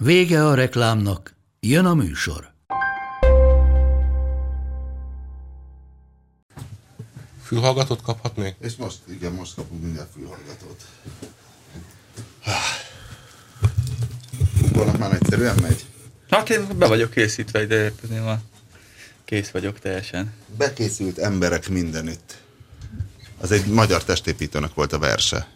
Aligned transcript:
Vége 0.00 0.46
a 0.46 0.54
reklámnak, 0.54 1.34
jön 1.60 1.84
a 1.84 1.94
műsor. 1.94 2.52
Fülhallgatót 7.42 8.02
kaphatnék? 8.02 8.56
És 8.60 8.76
most, 8.76 8.98
igen, 9.10 9.32
most 9.32 9.54
kapunk 9.54 9.82
minden 9.82 10.06
fülhallgatót. 10.14 10.84
Holnap 14.72 14.98
már 14.98 15.12
egyszerűen 15.12 15.56
megy. 15.62 15.86
Hát 16.30 16.50
én 16.50 16.78
be 16.78 16.86
vagyok 16.86 17.10
készítve, 17.10 17.66
de 17.66 17.82
érted, 17.82 18.10
én 18.10 18.22
már 18.22 18.38
kész 19.24 19.50
vagyok 19.50 19.78
teljesen. 19.78 20.32
Bekészült 20.56 21.18
emberek 21.18 21.68
mindenütt. 21.68 22.42
Az 23.40 23.50
egy 23.50 23.66
magyar 23.66 24.04
testépítőnek 24.04 24.74
volt 24.74 24.92
a 24.92 24.98
verse, 24.98 25.48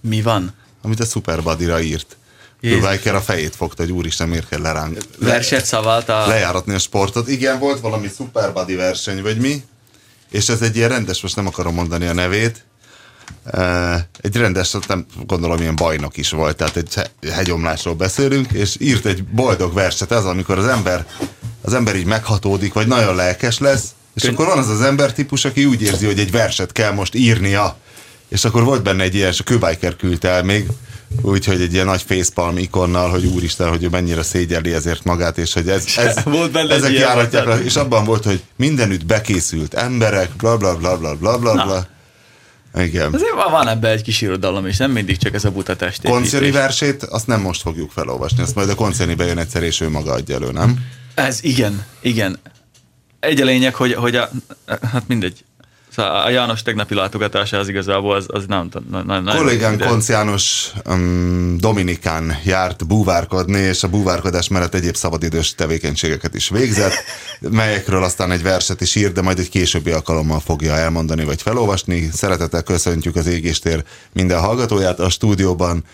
Mi 0.00 0.22
van? 0.22 0.52
amit 0.82 1.00
a 1.00 1.04
Superbuddy-ra 1.04 1.80
írt. 1.80 2.16
Rubiker 2.60 3.14
a 3.14 3.20
fejét 3.20 3.56
fogta, 3.56 3.82
hogy 3.82 3.92
úristen, 3.92 4.28
miért 4.28 4.48
kell 4.48 4.60
leránk. 4.60 4.98
Verset 5.18 5.64
szavalt 5.64 6.08
a... 6.08 6.26
lejáratni 6.26 6.74
a 6.74 6.78
sportot. 6.78 7.28
Igen, 7.28 7.58
volt 7.58 7.80
valami 7.80 8.10
Superbuddy 8.16 8.74
verseny, 8.74 9.22
vagy 9.22 9.36
mi? 9.38 9.62
És 10.30 10.48
ez 10.48 10.62
egy 10.62 10.76
ilyen 10.76 10.88
rendes, 10.88 11.22
most 11.22 11.36
nem 11.36 11.46
akarom 11.46 11.74
mondani 11.74 12.06
a 12.06 12.12
nevét, 12.12 12.64
egy 14.20 14.36
rendes, 14.36 14.74
nem 14.86 15.06
gondolom 15.26 15.60
ilyen 15.60 15.76
bajnok 15.76 16.16
is 16.16 16.30
volt, 16.30 16.56
tehát 16.56 16.76
egy 16.76 16.94
he- 16.94 17.12
hegyomlásról 17.32 17.94
beszélünk, 17.94 18.52
és 18.52 18.76
írt 18.78 19.06
egy 19.06 19.24
boldog 19.24 19.74
verset, 19.74 20.12
ez 20.12 20.24
amikor 20.24 20.58
az 20.58 20.66
ember, 20.66 21.06
az 21.62 21.74
ember 21.74 21.96
így 21.96 22.04
meghatódik, 22.04 22.72
vagy 22.72 22.86
nagyon 22.86 23.14
lelkes 23.14 23.58
lesz, 23.58 23.84
és 24.14 24.22
Köny- 24.22 24.34
akkor 24.34 24.46
van 24.46 24.58
az 24.58 24.68
az 24.68 24.80
ember 24.80 25.12
típus, 25.12 25.44
aki 25.44 25.64
úgy 25.64 25.82
érzi, 25.82 26.06
hogy 26.06 26.18
egy 26.18 26.30
verset 26.30 26.72
kell 26.72 26.92
most 26.92 27.14
írnia, 27.14 27.76
és 28.28 28.44
akkor 28.44 28.64
volt 28.64 28.82
benne 28.82 29.02
egy 29.02 29.14
ilyen, 29.14 29.28
és 29.28 29.40
a 29.40 29.44
Kőbájker 29.44 29.96
küldte 29.96 30.28
el 30.28 30.42
még, 30.42 30.66
úgyhogy 31.22 31.60
egy 31.60 31.72
ilyen 31.72 31.86
nagy 31.86 32.02
facepalm 32.02 32.58
ikonnal, 32.58 33.10
hogy 33.10 33.24
úristen, 33.24 33.68
hogy 33.68 33.82
ő 33.84 33.88
mennyire 33.88 34.22
szégyeli 34.22 34.72
ezért 34.72 35.04
magát, 35.04 35.38
és 35.38 35.52
hogy 35.52 35.68
ez, 35.68 35.84
ez 35.96 36.22
Volt 36.24 36.50
benne 36.50 36.74
ezek 36.74 36.92
járatják, 36.92 37.44
le, 37.44 37.62
és 37.62 37.76
abban 37.76 38.04
volt, 38.04 38.24
hogy 38.24 38.42
mindenütt 38.56 39.06
bekészült 39.06 39.74
emberek, 39.74 40.30
bla 40.36 40.56
bla 40.56 40.76
bla 40.76 40.98
bla 40.98 41.16
bla 41.16 41.38
bla 41.38 41.52
bla. 41.52 41.86
Igen. 42.82 43.14
Azért 43.14 43.34
van- 43.34 43.50
van 43.50 43.68
ebbe 43.68 43.90
egy 43.90 44.02
kis 44.02 44.20
irodalom 44.20 44.66
is, 44.66 44.76
nem 44.76 44.90
mindig 44.90 45.16
csak 45.16 45.34
ez 45.34 45.44
a 45.44 45.50
buta 45.50 45.76
testépítés. 45.76 46.10
Koncioni 46.10 46.50
versét, 46.50 47.02
azt 47.02 47.26
nem 47.26 47.40
most 47.40 47.60
fogjuk 47.60 47.90
felolvasni, 47.90 48.42
azt 48.42 48.54
majd 48.54 48.68
a 48.68 48.74
koncioni 48.74 49.14
bejön 49.14 49.38
egyszer, 49.38 49.62
és 49.62 49.80
ő 49.80 49.88
maga 49.88 50.12
adja 50.12 50.34
elő, 50.34 50.52
nem? 50.52 50.86
Ez 51.14 51.38
igen, 51.42 51.84
igen. 52.00 52.38
Egy 53.20 53.40
a 53.40 53.44
lényeg, 53.44 53.74
hogy, 53.74 53.94
hogy 53.94 54.16
a, 54.16 54.30
hát 54.92 55.08
mindegy. 55.08 55.44
Szóval 55.98 56.22
a 56.22 56.30
János 56.30 56.62
tegnapi 56.62 56.94
látogatása 56.94 57.58
az 57.58 57.68
igazából 57.68 58.14
az, 58.14 58.26
az 58.28 58.44
nem... 58.46 58.68
nem 59.06 59.24
Kollégán 59.24 59.76
de- 59.76 59.86
Konc 59.86 60.08
János 60.08 60.72
um, 60.86 61.56
Dominikán 61.60 62.38
járt 62.44 62.86
búvárkodni, 62.86 63.58
és 63.58 63.82
a 63.82 63.88
búvárkodás 63.88 64.48
mellett 64.48 64.74
egyéb 64.74 64.96
szabadidős 64.96 65.54
tevékenységeket 65.54 66.34
is 66.34 66.48
végzett, 66.48 66.92
melyekről 67.40 68.02
aztán 68.02 68.30
egy 68.30 68.42
verset 68.42 68.80
is 68.80 68.94
ír, 68.94 69.12
de 69.12 69.22
majd 69.22 69.38
egy 69.38 69.48
későbbi 69.48 69.90
alkalommal 69.90 70.40
fogja 70.40 70.74
elmondani 70.74 71.24
vagy 71.24 71.42
felolvasni. 71.42 72.08
Szeretettel 72.12 72.62
köszöntjük 72.62 73.16
az 73.16 73.26
égéstér 73.26 73.84
minden 74.12 74.40
hallgatóját 74.40 75.00
a 75.00 75.08
stúdióban. 75.08 75.84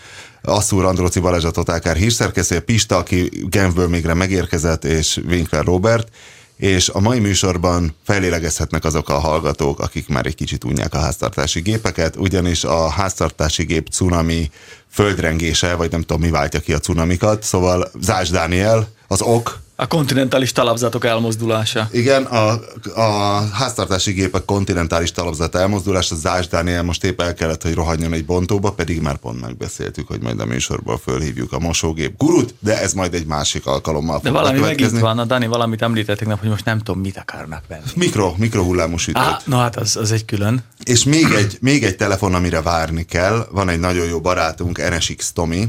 Asszúr 0.41 0.85
Andróci 0.85 1.19
Balázs 1.19 1.43
a 1.43 1.51
Totálkár 1.51 1.95
hírszerkesztője, 1.95 2.61
Pista, 2.61 2.97
aki 2.97 3.29
Genfből 3.49 3.87
mégre 3.87 4.13
megérkezett, 4.13 4.83
és 4.83 5.19
Winkler 5.27 5.63
Robert 5.63 6.07
és 6.57 6.89
a 6.89 6.99
mai 6.99 7.19
műsorban 7.19 7.95
felélegezhetnek 8.03 8.83
azok 8.83 9.09
a 9.09 9.19
hallgatók, 9.19 9.79
akik 9.79 10.07
már 10.07 10.25
egy 10.25 10.35
kicsit 10.35 10.63
unják 10.63 10.93
a 10.93 10.99
háztartási 10.99 11.59
gépeket, 11.59 12.15
ugyanis 12.15 12.63
a 12.63 12.89
háztartási 12.89 13.63
gép 13.63 13.89
cunami 13.89 14.49
földrengése, 14.89 15.75
vagy 15.75 15.91
nem 15.91 16.01
tudom 16.01 16.21
mi 16.21 16.29
váltja 16.29 16.59
ki 16.59 16.73
a 16.73 16.79
cunamikat, 16.79 17.43
szóval 17.43 17.91
Zás 18.01 18.29
Dániel, 18.29 18.87
az 19.07 19.21
ok, 19.21 19.63
A 19.77 19.87
kontinentális 19.87 20.51
talapzatok 20.51 21.05
elmozdulása. 21.05 21.87
igen, 21.91 22.23
a, 22.23 22.59
a 22.95 23.41
háztartási 23.53 24.11
gépek 24.11 24.45
kontinentális 24.45 25.11
talapzat 25.11 25.55
elmozdulás, 25.55 26.11
a 26.11 26.15
Zás 26.15 26.47
Dániel 26.47 26.83
most 26.83 27.03
épp 27.03 27.21
el 27.21 27.33
kellett, 27.33 27.61
hogy 27.61 27.73
rohanjon 27.73 28.13
egy 28.13 28.25
bontóba, 28.25 28.71
pedig 28.71 29.01
már 29.01 29.17
pont 29.17 29.41
megbeszéltük, 29.41 30.07
hogy 30.07 30.21
majd 30.21 30.39
a 30.39 30.45
műsorból 30.45 30.97
fölhívjuk 30.97 31.53
a 31.53 31.59
mosógép 31.59 32.17
gurut, 32.17 32.55
de 32.59 32.81
ez 32.81 32.93
majd 32.93 33.13
egy 33.13 33.25
másik 33.25 33.65
alkalommal 33.65 34.19
De 34.23 34.29
valami 34.31 34.47
megint 34.47 34.61
bekövetkezni. 34.67 34.99
van, 34.99 35.19
a 35.19 35.25
Dani 35.25 35.47
valamit 35.47 35.81
említettek, 35.81 36.39
hogy 36.39 36.49
most 36.49 36.65
nem 36.65 36.77
tudom, 36.77 37.01
mit 37.01 37.17
akarnak 37.17 37.63
venni. 37.67 37.83
Mikro, 37.95 38.33
mikrohullámos 38.37 39.07
ütőt. 39.07 39.23
Á, 39.23 39.41
no 39.45 39.57
hát 39.57 39.75
az, 39.75 39.95
az 39.95 40.11
egy 40.11 40.25
külön. 40.25 40.63
És 40.83 41.03
még 41.03 41.25
egy, 41.37 41.57
még 41.61 41.83
egy 41.83 41.95
telefon, 41.95 42.33
amire 42.33 42.61
várni 42.61 43.03
kell. 43.03 43.47
Van 43.51 43.69
egy 43.69 43.79
nagyon 43.79 44.05
jó 44.05 44.21
barátunk, 44.21 44.89
NSX 44.89 45.31
Tomi, 45.31 45.67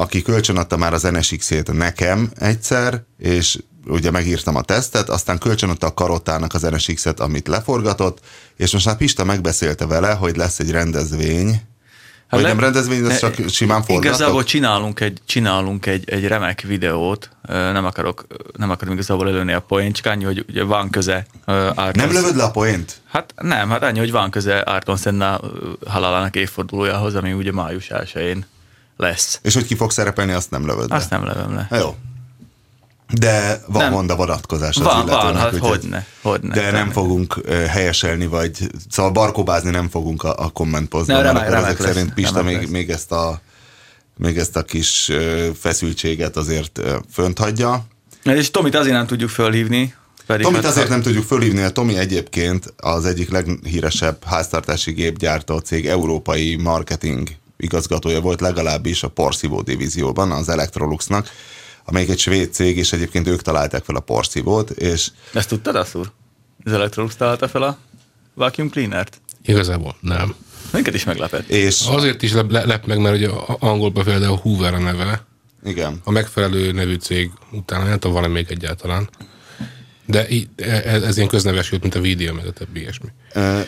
aki 0.00 0.22
kölcsönadta 0.22 0.76
már 0.76 0.92
az 0.92 1.02
NSX-ét 1.02 1.72
nekem 1.72 2.30
egyszer, 2.34 3.02
és 3.18 3.58
ugye 3.86 4.10
megírtam 4.10 4.56
a 4.56 4.62
tesztet, 4.62 5.08
aztán 5.08 5.38
kölcsönadta 5.38 5.86
a 5.86 5.94
Karottának 5.94 6.54
az 6.54 6.62
NSX-et, 6.62 7.20
amit 7.20 7.48
leforgatott, 7.48 8.18
és 8.56 8.72
most 8.72 8.86
már 8.86 8.96
Pista 8.96 9.24
megbeszélte 9.24 9.86
vele, 9.86 10.12
hogy 10.12 10.36
lesz 10.36 10.58
egy 10.58 10.70
rendezvény, 10.70 11.60
vagy 12.30 12.42
le- 12.42 12.48
nem 12.48 12.60
rendezvény, 12.60 12.98
ez 12.98 13.06
ne- 13.06 13.18
csak 13.18 13.48
simán 13.48 13.82
forgatok? 13.82 14.04
Igazából 14.04 14.44
csinálunk 14.44 15.00
egy, 15.00 15.20
csinálunk 15.26 15.86
egy, 15.86 16.10
egy 16.10 16.26
remek 16.26 16.60
videót, 16.60 17.30
nem 17.48 17.84
akarok, 17.84 18.26
nem 18.56 18.70
akarom 18.70 18.94
igazából 18.94 19.28
előni 19.28 19.52
a 19.52 19.60
poént, 19.60 19.96
csak 19.96 20.06
annyi, 20.06 20.24
hogy 20.24 20.44
ugye 20.48 20.62
van 20.62 20.90
köze 20.90 21.26
ö, 21.44 21.52
Ayrton 21.52 22.06
Nem 22.06 22.12
lövöd 22.12 22.36
le 22.36 22.42
a 22.42 22.50
poént? 22.50 23.00
Hát 23.08 23.34
nem, 23.36 23.68
hát 23.68 23.82
annyi, 23.82 23.98
hogy 23.98 24.10
van 24.10 24.30
köze 24.30 24.58
Ayrton 24.58 24.96
Senna 24.96 25.40
halálának 25.86 26.36
évfordulójához, 26.36 27.14
ami 27.14 27.32
ugye 27.32 27.52
május 27.52 27.86
1-én 27.90 28.44
lesz. 29.00 29.38
És 29.42 29.54
hogy 29.54 29.66
ki 29.66 29.74
fog 29.74 29.90
szerepelni, 29.90 30.32
azt 30.32 30.50
nem 30.50 30.66
lövöd 30.66 30.90
le. 30.90 30.96
Azt 30.96 31.10
nem 31.10 31.24
lövöm 31.24 31.54
le. 31.54 31.68
Jó. 31.78 31.94
De 33.18 33.62
van 33.66 33.82
Nem. 33.82 33.92
Honda 33.92 34.16
vonatkozás 34.16 34.76
az 34.76 34.82
Van, 34.82 34.94
van, 34.96 35.06
illetőnek, 35.06 35.36
hát 35.42 35.52
úgyhogy- 35.52 35.68
hogyne, 35.80 36.06
hogyne. 36.22 36.54
De 36.54 36.60
nem 36.60 36.70
Természetesen. 36.72 36.92
fogunk 36.92 37.40
helyeselni, 37.68 38.26
vagy 38.26 38.70
szóval 38.90 39.10
barkóbázni 39.12 39.70
nem 39.70 39.88
fogunk 39.88 40.22
a, 40.22 40.34
a 40.38 40.48
kommentposztban, 40.48 41.22
Ne, 41.22 41.32
mert 41.32 41.48
remek- 41.48 41.64
ezek 41.64 41.78
lesz, 41.78 41.92
szerint 41.94 42.14
Pista 42.14 42.42
még, 42.42 42.56
lesz. 42.56 42.68
még, 42.70 42.90
ezt 42.90 43.12
a, 43.12 43.40
még 44.16 44.38
ezt 44.38 44.56
a 44.56 44.62
kis 44.62 45.10
feszültséget 45.60 46.36
azért 46.36 46.80
fönt 47.12 47.38
hagyja. 47.38 47.84
És 48.22 48.50
Tomit 48.50 48.74
azért 48.74 48.94
nem 48.94 49.06
tudjuk 49.06 49.30
fölhívni. 49.30 49.94
Pedig 50.26 50.44
Tomit 50.46 50.60
hát- 50.62 50.70
azért 50.70 50.88
nem 50.88 51.02
tudjuk 51.02 51.24
fölhívni, 51.24 51.62
a 51.62 51.70
Tomi 51.70 51.96
egyébként 51.96 52.74
az 52.76 53.04
egyik 53.04 53.30
leghíresebb 53.30 54.24
háztartási 54.24 54.92
gépgyártó 54.92 55.58
cég 55.58 55.86
európai 55.86 56.56
marketing 56.56 57.28
igazgatója 57.60 58.20
volt 58.20 58.40
legalábbis 58.40 59.02
a 59.02 59.08
porszívó 59.08 59.60
divízióban, 59.62 60.30
az 60.30 60.48
Electroluxnak, 60.48 61.28
amelyik 61.84 62.08
egy 62.08 62.18
svéd 62.18 62.52
cég, 62.52 62.76
és 62.76 62.92
egyébként 62.92 63.26
ők 63.26 63.42
találták 63.42 63.84
fel 63.84 63.96
a 63.96 64.00
porszívót, 64.00 64.70
és 64.70 65.08
Ezt 65.34 65.48
tudtad, 65.48 65.74
Asszúr? 65.76 66.10
Az 66.64 66.72
Electrolux 66.72 67.16
találta 67.16 67.48
fel 67.48 67.62
a 67.62 67.78
vacuum 68.34 68.68
cleanert? 68.70 69.20
Igazából 69.44 69.96
nem. 70.00 70.34
Minket 70.72 70.94
is 70.94 71.04
meglepett. 71.04 71.48
és 71.48 71.86
Azért 71.86 72.22
is 72.22 72.32
lep, 72.32 72.50
lep 72.50 72.86
meg, 72.86 72.98
mert 72.98 73.16
ugye 73.16 73.28
a- 73.28 73.56
angolban 73.60 74.04
például 74.04 74.36
Hoover 74.36 74.74
a 74.74 74.78
neve, 74.78 75.26
igen, 75.64 76.00
a 76.04 76.10
megfelelő 76.10 76.72
nevű 76.72 76.94
cég 76.94 77.30
utána, 77.52 77.84
nem 77.84 77.98
tudom, 77.98 78.20
van 78.20 78.30
még 78.30 78.46
egyáltalán. 78.50 79.08
De 80.06 80.28
í- 80.28 80.60
ez, 80.60 81.02
ez 81.02 81.16
ilyen 81.16 81.28
közneves 81.28 81.70
jött, 81.72 81.82
mint 81.82 81.94
a 81.94 82.00
videó, 82.00 82.34
meg 82.34 82.46
a 82.46 82.50
többi 82.52 82.80
ilyesmi. 82.80 83.08
Ö, 83.32 83.60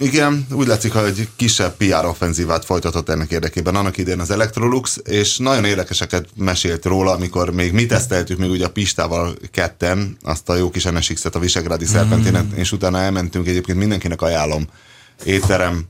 igen, 0.00 0.46
úgy 0.52 0.66
látszik, 0.66 0.92
hogy 0.92 1.28
kisebb 1.36 1.76
PR 1.76 2.04
offenzívát 2.04 2.64
folytatott 2.64 3.08
ennek 3.08 3.30
érdekében 3.30 3.74
annak 3.74 3.96
idén 3.96 4.20
az 4.20 4.30
Electrolux, 4.30 5.00
és 5.04 5.38
nagyon 5.38 5.64
érdekeseket 5.64 6.28
mesélt 6.36 6.84
róla, 6.84 7.12
amikor 7.12 7.50
még 7.50 7.72
mi 7.72 7.86
teszteltük 7.86 8.38
még 8.38 8.50
ugye 8.50 8.64
a 8.64 8.70
Pistával 8.70 9.34
ketten, 9.50 10.16
azt 10.22 10.48
a 10.48 10.56
jó 10.56 10.70
kis 10.70 10.84
NSX-et, 10.84 11.34
a 11.34 11.38
Visegrádi 11.38 11.84
Szerpentinet, 11.84 12.52
és 12.54 12.72
utána 12.72 12.98
elmentünk, 12.98 13.46
egyébként 13.46 13.78
mindenkinek 13.78 14.22
ajánlom, 14.22 14.66
étterem, 15.24 15.84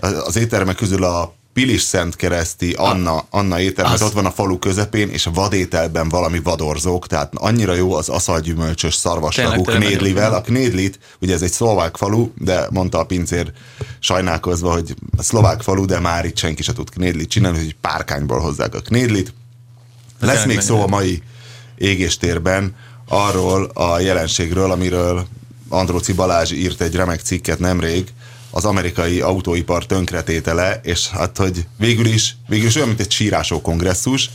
az 0.00 0.36
éttermek 0.36 0.76
közül 0.76 1.04
a 1.04 1.34
Pilis 1.52 1.82
Szent 1.82 2.16
Kereszti 2.16 2.72
Anna, 2.72 3.24
Anna 3.30 3.60
étterem, 3.60 3.92
Az- 3.92 4.02
ott 4.02 4.12
van 4.12 4.26
a 4.26 4.30
falu 4.30 4.58
közepén, 4.58 5.08
és 5.08 5.26
a 5.26 5.30
vadételben 5.30 6.08
valami 6.08 6.40
vadorzók, 6.40 7.06
tehát 7.06 7.32
annyira 7.34 7.74
jó 7.74 7.94
az 7.94 8.08
aszalgyümölcsös 8.08 8.94
szarvaslagú 8.94 9.62
knédlivel. 9.62 10.34
A 10.34 10.40
knédlit, 10.40 10.98
ugye 11.20 11.34
ez 11.34 11.42
egy 11.42 11.52
szlovák 11.52 11.96
falu, 11.96 12.30
de 12.38 12.66
mondta 12.70 12.98
a 12.98 13.04
pincér 13.04 13.52
sajnálkozva, 13.98 14.72
hogy 14.72 14.94
a 15.16 15.22
szlovák 15.22 15.62
falu, 15.62 15.84
de 15.84 15.98
már 15.98 16.24
itt 16.24 16.36
senki 16.36 16.62
se 16.62 16.72
tud 16.72 16.90
knédlit 16.90 17.28
csinálni, 17.30 17.58
hogy 17.58 17.76
párkányból 17.80 18.38
hozzák 18.40 18.74
a 18.74 18.80
knédlit. 18.80 19.32
Lesz 20.20 20.44
még 20.44 20.60
szó 20.60 20.82
a 20.82 20.86
mai 20.86 21.22
égéstérben 21.78 22.76
arról 23.08 23.64
a 23.64 23.98
jelenségről, 24.00 24.70
amiről 24.70 25.26
Andróci 25.68 26.12
Balázs 26.12 26.50
írt 26.50 26.80
egy 26.80 26.94
remek 26.94 27.20
cikket 27.20 27.58
nemrég, 27.58 28.08
az 28.50 28.64
amerikai 28.64 29.20
autóipar 29.20 29.86
tönkretétele, 29.86 30.80
és 30.82 31.08
hát, 31.08 31.36
hogy 31.36 31.66
végül 31.78 32.06
is, 32.06 32.36
végül 32.48 32.66
is 32.66 32.74
olyan, 32.74 32.88
mint 32.88 33.00
egy 33.00 33.10
sírásó 33.10 33.60
kongresszus, 33.60 34.30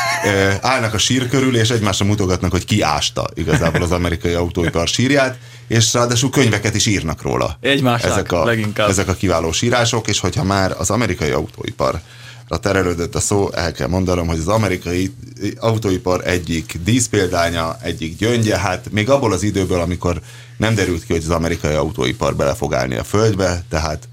állnak 0.60 0.94
a 0.94 0.98
sír 0.98 1.28
körül, 1.28 1.56
és 1.56 1.70
egymásra 1.70 2.04
mutogatnak, 2.04 2.50
hogy 2.50 2.64
ki 2.64 2.82
ásta 2.82 3.26
igazából 3.34 3.82
az 3.82 3.90
amerikai 3.90 4.32
autóipar 4.32 4.88
sírját, 4.88 5.38
és 5.68 5.92
ráadásul 5.92 6.30
könyveket 6.30 6.74
is 6.74 6.86
írnak 6.86 7.22
róla. 7.22 7.58
Egymásnak 7.60 8.10
ezek 8.10 8.32
a, 8.32 8.44
leginkább. 8.44 8.88
Ezek 8.88 9.08
a 9.08 9.14
kiváló 9.14 9.52
sírások, 9.52 10.08
és 10.08 10.20
hogyha 10.20 10.44
már 10.44 10.74
az 10.78 10.90
amerikai 10.90 11.30
autóipar 11.30 12.00
terelődött 12.48 13.14
a 13.14 13.20
szó, 13.20 13.50
el 13.52 13.72
kell 13.72 13.88
mondanom, 13.88 14.26
hogy 14.26 14.38
az 14.38 14.48
amerikai 14.48 15.14
autóipar 15.58 16.26
egyik 16.26 16.78
díszpéldánya, 16.84 17.76
egyik 17.80 18.16
gyöngye, 18.16 18.58
hát 18.58 18.90
még 18.90 19.10
abból 19.10 19.32
az 19.32 19.42
időből, 19.42 19.80
amikor 19.80 20.20
nem 20.56 20.74
derült 20.74 21.04
ki, 21.04 21.12
hogy 21.12 21.22
az 21.22 21.30
amerikai 21.30 21.74
autóipar 21.74 22.36
bele 22.36 22.54
fog 22.54 22.74
állni 22.74 22.96
a 22.96 23.04
földbe, 23.04 23.64
tehát 23.68 24.08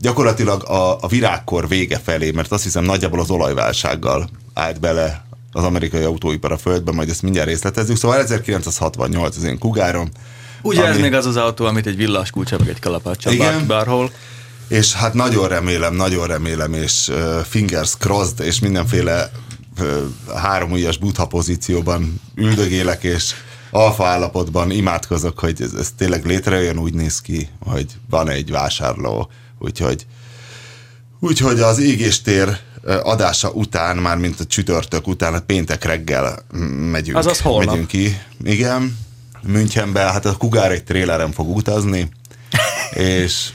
gyakorlatilag 0.00 0.64
a, 0.68 0.98
a 1.00 1.08
virágkor 1.08 1.68
vége 1.68 1.98
felé, 2.04 2.30
mert 2.30 2.52
azt 2.52 2.62
hiszem 2.62 2.84
nagyjából 2.84 3.20
az 3.20 3.30
olajválsággal 3.30 4.28
állt 4.54 4.80
bele 4.80 5.24
az 5.52 5.64
amerikai 5.64 6.02
autóipar 6.02 6.52
a 6.52 6.58
földbe, 6.58 6.92
majd 6.92 7.08
ezt 7.08 7.22
mindjárt 7.22 7.48
részletezzük. 7.48 7.96
Szóval 7.96 8.18
1968 8.18 9.36
az 9.36 9.44
én 9.44 9.58
kugárom. 9.58 10.08
Ugye 10.62 10.80
ami... 10.80 10.88
ez 10.90 10.98
még 10.98 11.14
az 11.14 11.26
az 11.26 11.36
autó, 11.36 11.64
amit 11.64 11.86
egy 11.86 11.96
villás 11.96 12.30
kulcsa, 12.30 12.58
vagy 12.58 12.68
egy 12.68 12.80
kalapácsa 12.80 13.30
Igen. 13.30 13.66
bárhol. 13.66 14.10
És 14.68 14.92
hát 14.92 15.14
nagyon 15.14 15.48
remélem, 15.48 15.94
nagyon 15.94 16.26
remélem, 16.26 16.72
és 16.72 17.08
uh, 17.08 17.40
fingers 17.40 17.96
crossed, 17.98 18.40
és 18.40 18.58
mindenféle 18.58 19.30
uh, 19.80 20.02
három 20.36 20.70
ujjas 20.70 20.98
butha 20.98 21.26
pozícióban 21.26 22.20
üldögélek, 22.34 23.02
és 23.02 23.34
alfa 23.70 24.06
állapotban 24.06 24.70
imádkozok, 24.70 25.38
hogy 25.38 25.62
ez, 25.62 25.72
ez 25.72 25.90
tényleg 25.96 26.24
létrejön, 26.24 26.78
úgy 26.78 26.94
néz 26.94 27.20
ki, 27.20 27.48
hogy 27.60 27.86
van 28.10 28.28
egy 28.28 28.50
vásárló, 28.50 29.30
úgyhogy 29.58 30.06
úgyhogy 31.20 31.60
az 31.60 31.78
égéstér 31.78 32.58
adása 33.02 33.50
után, 33.50 33.96
már 33.96 34.16
mint 34.16 34.40
a 34.40 34.44
csütörtök 34.44 35.06
után, 35.06 35.34
a 35.34 35.40
péntek 35.40 35.84
reggel 35.84 36.38
megyünk. 36.90 37.16
Azaz 37.16 37.40
holnap. 37.40 37.66
Megyünk 37.66 37.88
ki. 37.88 38.20
Igen, 38.44 38.98
Münchenbe, 39.42 40.00
hát 40.00 40.24
a 40.24 40.36
Kugár 40.36 40.72
egy 40.72 40.84
tréleren 40.84 41.32
fog 41.32 41.56
utazni, 41.56 42.08
és 43.24 43.48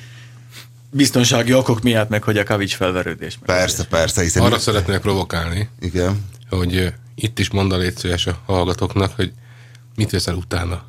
Biztonsági 0.91 1.53
okok 1.53 1.81
miatt 1.81 2.09
meg, 2.09 2.23
hogy 2.23 2.37
a 2.37 2.43
kavics 2.43 2.75
felverődés. 2.75 3.37
Meg 3.45 3.57
persze, 3.57 3.85
persze. 3.85 4.21
Hiszen 4.21 4.43
Arra 4.43 4.59
szeretnék 4.59 4.99
provokálni, 4.99 5.69
Igen. 5.79 6.25
hogy 6.49 6.75
uh, 6.75 6.87
itt 7.15 7.39
is 7.39 7.49
mondd 7.49 7.73
a 7.73 7.77
a 8.25 8.31
hallgatóknak, 8.45 9.15
hogy 9.15 9.31
mit 9.95 10.09
veszel 10.09 10.35
utána. 10.35 10.83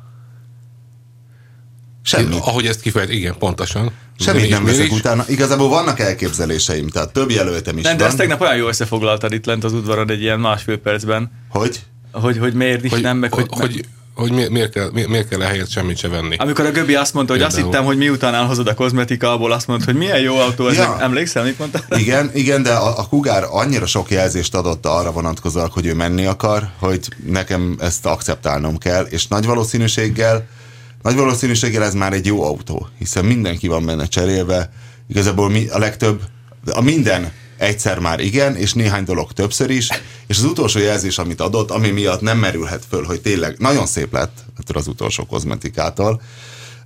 Semmit. 2.01 2.39
Ahogy 2.39 2.65
ezt 2.67 2.81
kifejt, 2.81 3.09
igen, 3.09 3.37
pontosan. 3.37 3.91
Semmit 4.19 4.41
Mi- 4.41 4.49
nem 4.49 4.63
mi 4.63 4.69
veszek 4.69 4.91
utána. 4.91 5.25
Igazából 5.27 5.69
vannak 5.69 5.99
elképzeléseim, 5.99 6.87
tehát 6.87 7.13
több 7.13 7.29
jelöltem 7.29 7.77
is 7.77 7.83
Nem, 7.83 7.93
de 7.93 7.99
van. 7.99 8.07
ezt 8.07 8.17
tegnap 8.17 8.41
olyan 8.41 8.55
jól 8.55 8.67
összefoglaltad 8.69 9.33
itt 9.33 9.45
lent 9.45 9.63
az 9.63 9.73
udvaron 9.73 10.09
egy 10.11 10.21
ilyen 10.21 10.39
másfél 10.39 10.77
percben, 10.77 11.31
Hogy? 11.49 11.83
hogy, 12.11 12.37
hogy 12.37 12.53
miért 12.53 12.83
is 12.83 12.91
Hogy, 12.91 13.01
nem, 13.01 13.17
meg 13.17 13.33
hogy, 13.33 13.47
hogy, 13.49 13.59
hogy, 13.59 13.85
hogy 14.15 14.31
mi- 14.31 14.47
miért, 14.49 14.71
kell, 14.71 14.89
mi- 14.93 15.05
miért 15.05 15.27
kell 15.27 15.41
ehelyett 15.41 15.69
semmit 15.69 15.97
se 15.97 16.07
venni. 16.07 16.35
Amikor 16.35 16.65
a 16.65 16.71
Göbi 16.71 16.95
azt 16.95 17.13
mondta, 17.13 17.33
hogy 17.33 17.41
azt 17.41 17.51
Például. 17.55 17.73
hittem, 17.73 17.87
hogy 17.87 17.97
miután 17.97 18.33
elhozod 18.33 18.67
a 18.67 18.73
kozmetikából, 18.73 19.51
azt 19.51 19.67
mondta, 19.67 19.85
hogy 19.85 19.95
milyen 19.95 20.19
jó 20.19 20.35
autó 20.37 20.67
ez. 20.67 20.75
Ja. 20.75 20.97
Emlékszel, 20.99 21.43
mit 21.43 21.59
mondta? 21.59 21.79
Igen, 21.89 22.31
igen, 22.33 22.63
de 22.63 22.73
a, 22.73 22.97
a 22.99 23.07
Kugár 23.07 23.43
annyira 23.49 23.85
sok 23.85 24.11
jelzést 24.11 24.55
adott 24.55 24.85
arra 24.85 25.11
vonatkozóan, 25.11 25.69
hogy 25.73 25.85
ő 25.85 25.93
menni 25.93 26.25
akar, 26.25 26.69
hogy 26.79 26.99
nekem 27.25 27.75
ezt 27.79 28.05
akceptálnom 28.05 28.77
kell, 28.77 29.03
és 29.03 29.27
nagy 29.27 29.45
valószínűséggel, 29.45 30.45
nagy 31.01 31.15
valószínűséggel 31.15 31.83
ez 31.83 31.93
már 31.93 32.13
egy 32.13 32.25
jó 32.25 32.43
autó, 32.43 32.87
hiszen 32.97 33.25
mindenki 33.25 33.67
van 33.67 33.85
benne 33.85 34.05
cserélve, 34.05 34.69
igazából 35.09 35.49
mi, 35.49 35.67
a 35.67 35.77
legtöbb, 35.79 36.21
a 36.71 36.81
minden 36.81 37.31
egyszer 37.63 37.99
már 37.99 38.19
igen, 38.19 38.55
és 38.55 38.73
néhány 38.73 39.03
dolog 39.03 39.31
többször 39.31 39.69
is, 39.69 39.87
és 40.27 40.37
az 40.37 40.43
utolsó 40.43 40.79
jelzés, 40.79 41.17
amit 41.17 41.41
adott, 41.41 41.71
ami 41.71 41.89
miatt 41.89 42.21
nem 42.21 42.37
merülhet 42.37 42.85
föl, 42.89 43.03
hogy 43.03 43.21
tényleg 43.21 43.55
nagyon 43.57 43.85
szép 43.85 44.13
lett 44.13 44.45
az 44.73 44.87
utolsó 44.87 45.25
kozmetikától, 45.25 46.21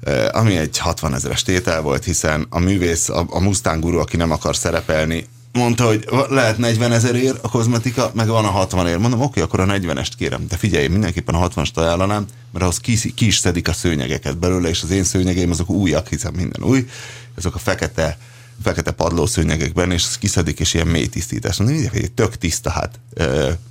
Eh, 0.01 0.27
ami 0.31 0.57
egy 0.57 0.77
60 0.77 1.13
ezeres 1.13 1.43
tétel 1.43 1.81
volt, 1.81 2.03
hiszen 2.03 2.45
a 2.49 2.59
művész, 2.59 3.09
a, 3.09 3.25
a 3.29 3.39
Mustang 3.39 3.83
guru, 3.83 3.99
aki 3.99 4.17
nem 4.17 4.31
akar 4.31 4.55
szerepelni, 4.55 5.27
mondta, 5.51 5.85
hogy 5.85 6.07
lehet 6.29 6.57
40 6.57 6.91
ezerért 6.91 7.43
a 7.43 7.49
kozmetika, 7.49 8.11
meg 8.13 8.27
van 8.27 8.45
a 8.45 8.49
60 8.49 8.87
ér. 8.87 8.97
Mondom, 8.97 9.21
oké, 9.21 9.41
akkor 9.41 9.59
a 9.59 9.65
40-est 9.65 10.11
kérem. 10.17 10.47
De 10.47 10.57
figyelj, 10.57 10.87
mindenképpen 10.87 11.35
a 11.35 11.47
60-ast 11.49 11.73
ajánlanám, 11.73 12.25
mert 12.51 12.63
ahhoz 12.63 12.79
ki, 12.79 13.13
ki 13.13 13.25
is 13.25 13.37
szedik 13.37 13.67
a 13.67 13.73
szőnyegeket 13.73 14.37
belőle, 14.37 14.69
és 14.69 14.83
az 14.83 14.91
én 14.91 15.03
szőnyegeim 15.03 15.51
azok 15.51 15.69
újak, 15.69 16.07
hiszen 16.07 16.33
minden 16.33 16.63
új. 16.63 16.87
Ezek 17.37 17.55
a 17.55 17.59
fekete 17.59 18.17
fekete 18.67 18.91
padlószőnyegekben, 18.91 19.91
és 19.91 20.05
kiszedik, 20.19 20.59
és 20.59 20.73
ilyen 20.73 20.87
mély 20.87 21.07
tisztítás. 21.07 21.57
Mondom, 21.57 21.87
hogy 21.89 22.01
egy 22.01 22.11
tök 22.11 22.37
tiszta, 22.37 22.69
hát. 22.69 22.99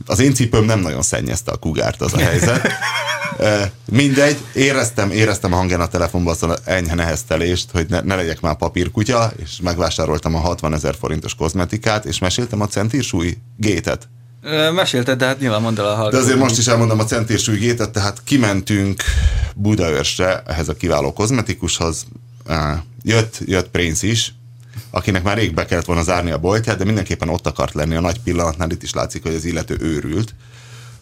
Az 0.06 0.19
én 0.19 0.34
cipőm 0.34 0.64
nem 0.64 0.81
nagyon 0.81 1.02
szennyezte 1.02 1.50
a 1.50 1.56
kugárt, 1.56 2.00
az 2.00 2.12
a 2.12 2.19
helyzet. 2.19 2.69
Mindegy, 3.90 4.37
éreztem, 4.54 5.10
éreztem 5.10 5.52
a 5.52 5.56
hangján 5.56 5.81
a 5.81 5.87
telefonban 5.88 6.32
azt 6.32 6.43
a 6.43 6.58
enyhe 6.64 6.94
neheztelést, 6.94 7.70
hogy 7.72 7.87
ne, 7.88 8.00
ne 8.00 8.14
legyek 8.14 8.40
már 8.40 8.56
papírkutya, 8.56 9.32
és 9.43 9.58
megvásároltam 9.62 10.34
a 10.34 10.38
60 10.38 10.75
ezer 10.75 10.94
forintos 10.98 11.34
kozmetikát, 11.34 12.04
és 12.04 12.19
meséltem 12.19 12.60
a 12.60 12.66
centírsúly 12.66 13.37
gétet. 13.56 14.08
Mesélted, 14.75 15.19
de 15.19 15.26
hát 15.26 15.40
nyilván 15.40 15.62
mondd 15.62 15.78
el 15.78 15.84
a 15.84 15.90
De 15.90 15.96
hallgatók. 15.96 16.25
azért 16.25 16.38
most 16.38 16.58
is 16.58 16.66
elmondom 16.66 16.98
a 16.98 17.04
centírsúly 17.04 17.56
gétet, 17.56 17.90
tehát 17.90 18.20
kimentünk 18.25 19.02
Budaörsre, 19.54 20.43
ehhez 20.46 20.69
a 20.69 20.75
kiváló 20.75 21.12
kozmetikushoz. 21.12 22.06
Jött, 23.02 23.38
jött 23.44 23.69
Prince 23.69 24.06
is, 24.06 24.34
akinek 24.96 25.22
már 25.22 25.37
rég 25.37 25.54
be 25.54 25.64
kellett 25.64 25.84
volna 25.84 26.02
zárni 26.02 26.31
a 26.31 26.38
boltját, 26.38 26.78
de 26.78 26.84
mindenképpen 26.84 27.28
ott 27.28 27.46
akart 27.46 27.75
lenni 27.75 27.94
a 27.94 28.00
nagy 28.00 28.20
pillanatnál, 28.20 28.70
itt 28.70 28.82
is 28.82 28.93
látszik, 28.93 29.22
hogy 29.22 29.34
az 29.34 29.44
illető 29.44 29.76
őrült, 29.81 30.34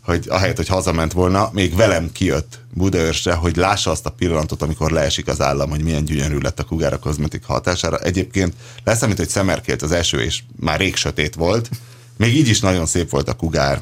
hogy 0.01 0.27
ahelyett, 0.29 0.57
hogy 0.57 0.69
hazament 0.69 1.13
volna, 1.13 1.51
még 1.53 1.77
velem 1.77 2.13
kijött 2.13 2.61
Budaörsre, 2.73 3.33
hogy 3.33 3.57
lássa 3.57 3.91
azt 3.91 4.07
a 4.07 4.11
pillanatot, 4.11 4.63
amikor 4.63 4.91
leesik 4.91 5.29
az 5.29 5.41
állam, 5.41 5.71
hogy 5.71 5.83
milyen 5.83 6.05
gyönyörű 6.05 6.39
lett 6.39 6.61
a 6.61 6.65
kugára 6.65 6.99
kozmetik 6.99 7.45
hatására. 7.45 7.99
Egyébként 7.99 8.55
leszámít, 8.85 9.17
hogy 9.17 9.29
szemerkélt 9.29 9.83
az 9.83 9.93
eső, 9.93 10.21
és 10.21 10.43
már 10.61 10.79
rég 10.79 10.97
sötét 10.97 11.35
volt, 11.35 11.71
még 12.17 12.37
így 12.37 12.49
is 12.49 12.61
nagyon 12.61 12.87
szép 12.87 13.11
volt 13.11 13.29
a 13.29 13.35
kugár, 13.35 13.81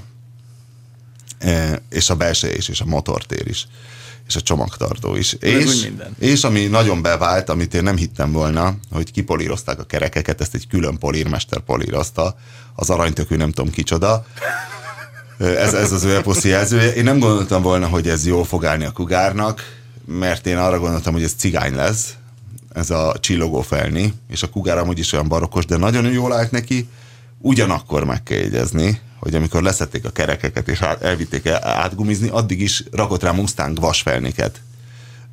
Eh, 1.43 1.73
és 1.91 2.11
a 2.11 2.17
belseje 2.17 2.55
is, 2.57 2.69
és 2.69 2.81
a 2.81 2.85
motortér 2.85 3.47
is, 3.47 3.67
és 4.27 4.37
a 4.37 4.41
csomagtartó 4.41 5.17
is. 5.17 5.33
És, 5.33 5.83
minden. 5.83 6.17
és 6.19 6.45
ami 6.45 6.67
nagyon 6.67 7.03
bevált, 7.03 7.49
amit 7.49 7.75
én 7.75 7.83
nem 7.83 7.97
hittem 7.97 8.33
volna, 8.33 8.75
hogy 8.91 9.11
kipolírozták 9.11 9.79
a 9.79 9.85
kerekeket, 9.85 10.41
ezt 10.41 10.55
egy 10.55 10.67
külön 10.69 10.99
polírmester 10.99 11.61
polírozta, 11.61 12.37
az 12.75 12.91
aranytökű 12.91 13.37
nem 13.37 13.53
tudom 13.53 13.73
kicsoda, 13.73 14.27
ez, 15.39 15.75
ez 15.75 15.93
az 15.93 16.05
ő 16.05 16.17
eposzi 16.17 16.49
jelzője. 16.49 16.95
Én 16.95 17.05
nem 17.05 17.19
gondoltam 17.19 17.63
volna, 17.63 17.87
hogy 17.87 18.09
ez 18.09 18.27
jól 18.27 18.45
fog 18.45 18.65
állni 18.65 18.85
a 18.85 18.91
kugárnak, 18.91 19.81
mert 20.07 20.47
én 20.47 20.57
arra 20.57 20.79
gondoltam, 20.79 21.13
hogy 21.13 21.23
ez 21.23 21.33
cigány 21.37 21.75
lesz, 21.75 22.15
ez 22.75 22.91
a 22.91 23.15
csillogó 23.21 23.61
felni, 23.61 24.13
és 24.29 24.43
a 24.43 24.51
kugár 24.51 24.79
amúgy 24.79 24.99
is 24.99 25.13
olyan 25.13 25.29
barokkos, 25.29 25.67
de 25.67 25.77
nagyon 25.77 26.13
jól 26.13 26.33
állt 26.33 26.51
neki. 26.51 26.89
Ugyanakkor 27.39 28.05
meg 28.05 28.23
kell 28.23 28.39
jegyezni, 28.39 29.01
hogy 29.23 29.35
amikor 29.35 29.63
leszették 29.63 30.05
a 30.05 30.11
kerekeket 30.11 30.69
és 30.69 30.81
elvitték 30.81 31.47
el- 31.47 31.65
átgumizni, 31.65 32.29
addig 32.29 32.61
is 32.61 32.85
rakott 32.93 33.23
rá 33.23 33.31
Mustang 33.31 33.81
vasfelniket 33.81 34.61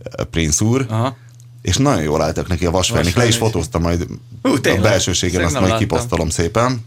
eh, 0.03 0.25
Prince 0.25 0.63
úr, 0.65 0.85
Aha. 0.89 1.17
és 1.61 1.77
nagyon 1.77 2.01
jól 2.01 2.21
álltak 2.21 2.47
neki 2.47 2.65
a 2.65 2.71
vasfelnik. 2.71 3.15
Le 3.15 3.27
is 3.27 3.35
fotóztam 3.35 3.81
majd 3.81 4.07
Hú, 4.41 4.53
a 4.53 4.81
belsőségen, 4.81 5.43
azt 5.43 5.53
majd 5.53 5.63
láttam. 5.65 5.79
kiposztolom 5.79 6.29
szépen. 6.29 6.85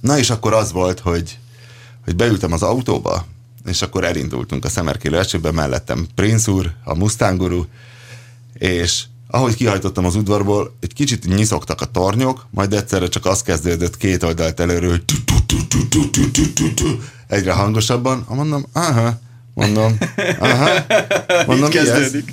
Na 0.00 0.18
és 0.18 0.30
akkor 0.30 0.52
az 0.52 0.72
volt, 0.72 1.00
hogy, 1.00 1.38
hogy 2.04 2.16
beültem 2.16 2.52
az 2.52 2.62
autóba, 2.62 3.26
és 3.64 3.82
akkor 3.82 4.04
elindultunk 4.04 4.64
a 4.64 4.68
szemerkélő 4.68 5.18
esőbe, 5.18 5.50
mellettem 5.50 6.06
Prince 6.14 6.50
úr, 6.50 6.72
a 6.84 6.94
Mustang 6.94 7.38
guru, 7.38 7.64
és 8.52 9.04
ahogy 9.28 9.54
kihajtottam 9.54 10.04
az 10.04 10.14
udvarból, 10.14 10.76
egy 10.80 10.92
kicsit 10.92 11.26
nyiszogtak 11.26 11.80
a 11.80 11.84
tornyok, 11.84 12.46
majd 12.50 12.72
egyszerre 12.72 13.08
csak 13.08 13.26
az 13.26 13.42
kezdődött 13.42 13.96
két 13.96 14.22
oldalt 14.22 14.60
előről, 14.60 14.90
hogy 14.90 15.02
egyre 17.26 17.52
hangosabban, 17.52 18.24
ah, 18.28 18.36
mondom, 18.36 18.66
aha, 18.72 19.18
mondom, 19.54 19.98
aha, 20.38 20.70
mondom, 21.46 21.68
mi 21.68 21.74
kezdődik? 21.74 22.32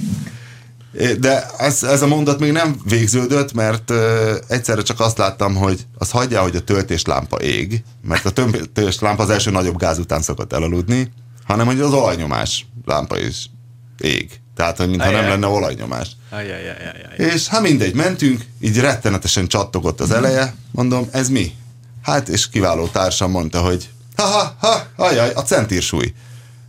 De 1.20 1.46
ez, 1.58 1.84
ez 1.84 2.02
a 2.02 2.08
mondat 2.08 2.40
még 2.40 2.52
nem 2.52 2.80
végződött, 2.86 3.54
mert 3.54 3.90
uh, 3.90 3.98
egyszerre 4.48 4.82
csak 4.82 5.00
azt 5.00 5.18
láttam, 5.18 5.56
hogy 5.56 5.86
az 5.98 6.12
hagyja, 6.12 6.42
hogy 6.42 6.56
a 6.56 6.64
töltéslámpa 6.64 7.38
ég, 7.38 7.84
mert 8.08 8.26
a 8.26 8.32
töltéslámpa 8.32 9.24
az 9.24 9.30
első 9.30 9.52
nagyobb 9.52 9.78
gáz 9.78 10.00
után 10.00 10.22
szokott 10.22 10.54
elaludni, 10.54 11.12
hanem 11.46 11.66
hogy 11.66 11.80
az 11.80 11.94
olajnyomás 11.94 12.66
lámpa 12.86 13.20
is 13.20 13.50
ég. 14.00 14.42
Tehát, 14.56 14.78
mintha 14.78 15.10
nem 15.10 15.20
Ajaj. 15.20 15.30
lenne 15.30 15.48
olajnyomás. 15.48 16.08
És 17.18 17.48
hát 17.48 17.62
mindegy, 17.62 17.94
mentünk, 17.96 18.46
így 18.60 18.80
rettenetesen 18.80 19.48
csattogott 19.48 20.02
az 20.02 20.12
eleje, 20.12 20.56
mondom, 20.72 21.08
ez 21.12 21.30
mi? 21.30 21.52
Hát, 22.02 22.30
és 22.30 22.50
kiváló 22.50 22.88
társam 22.88 23.32
mondta, 23.32 23.62
hogy 23.62 23.90
ha, 24.16 24.24
ha, 24.24 24.56
ha, 24.60 24.86
ajaj, 24.96 25.32
a 25.36 25.42
centírsúly. 25.42 26.14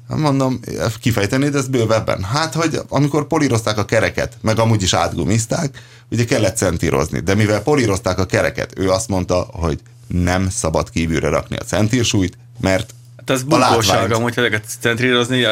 Mondom, 0.06 0.60
kifejtenéd 1.00 1.54
ezt 1.54 1.70
bővebben? 1.70 2.22
Hát, 2.22 2.54
hogy 2.54 2.80
amikor 2.88 3.26
polírozták 3.26 3.78
a 3.78 3.84
kereket, 3.84 4.36
meg 4.40 4.58
amúgy 4.58 4.82
is 4.82 4.92
átgumizták, 4.92 5.82
ugye 6.10 6.24
kellett 6.24 6.56
centírozni. 6.56 7.20
De 7.20 7.34
mivel 7.34 7.62
polírozták 7.62 8.18
a 8.18 8.26
kereket, 8.26 8.78
ő 8.78 8.90
azt 8.90 9.08
mondta, 9.08 9.48
hogy 9.52 9.80
nem 10.06 10.50
szabad 10.50 10.90
kívülre 10.90 11.28
rakni 11.28 11.56
a 11.56 11.62
centírsúlyt, 11.62 12.38
mert 12.60 12.94
Hát 13.26 13.36
ez 13.36 13.42
bukóság, 13.42 14.12
amúgy 14.12 14.32
ezeket 14.36 14.64
centrírozni 14.80 15.46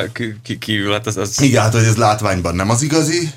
kívül, 0.58 0.92
hát 0.92 1.06
az, 1.06 1.16
az... 1.16 1.40
Igen, 1.40 1.62
hát 1.62 1.72
hogy 1.72 1.84
ez 1.84 1.96
látványban 1.96 2.54
nem 2.54 2.70
az 2.70 2.82
igazi, 2.82 3.30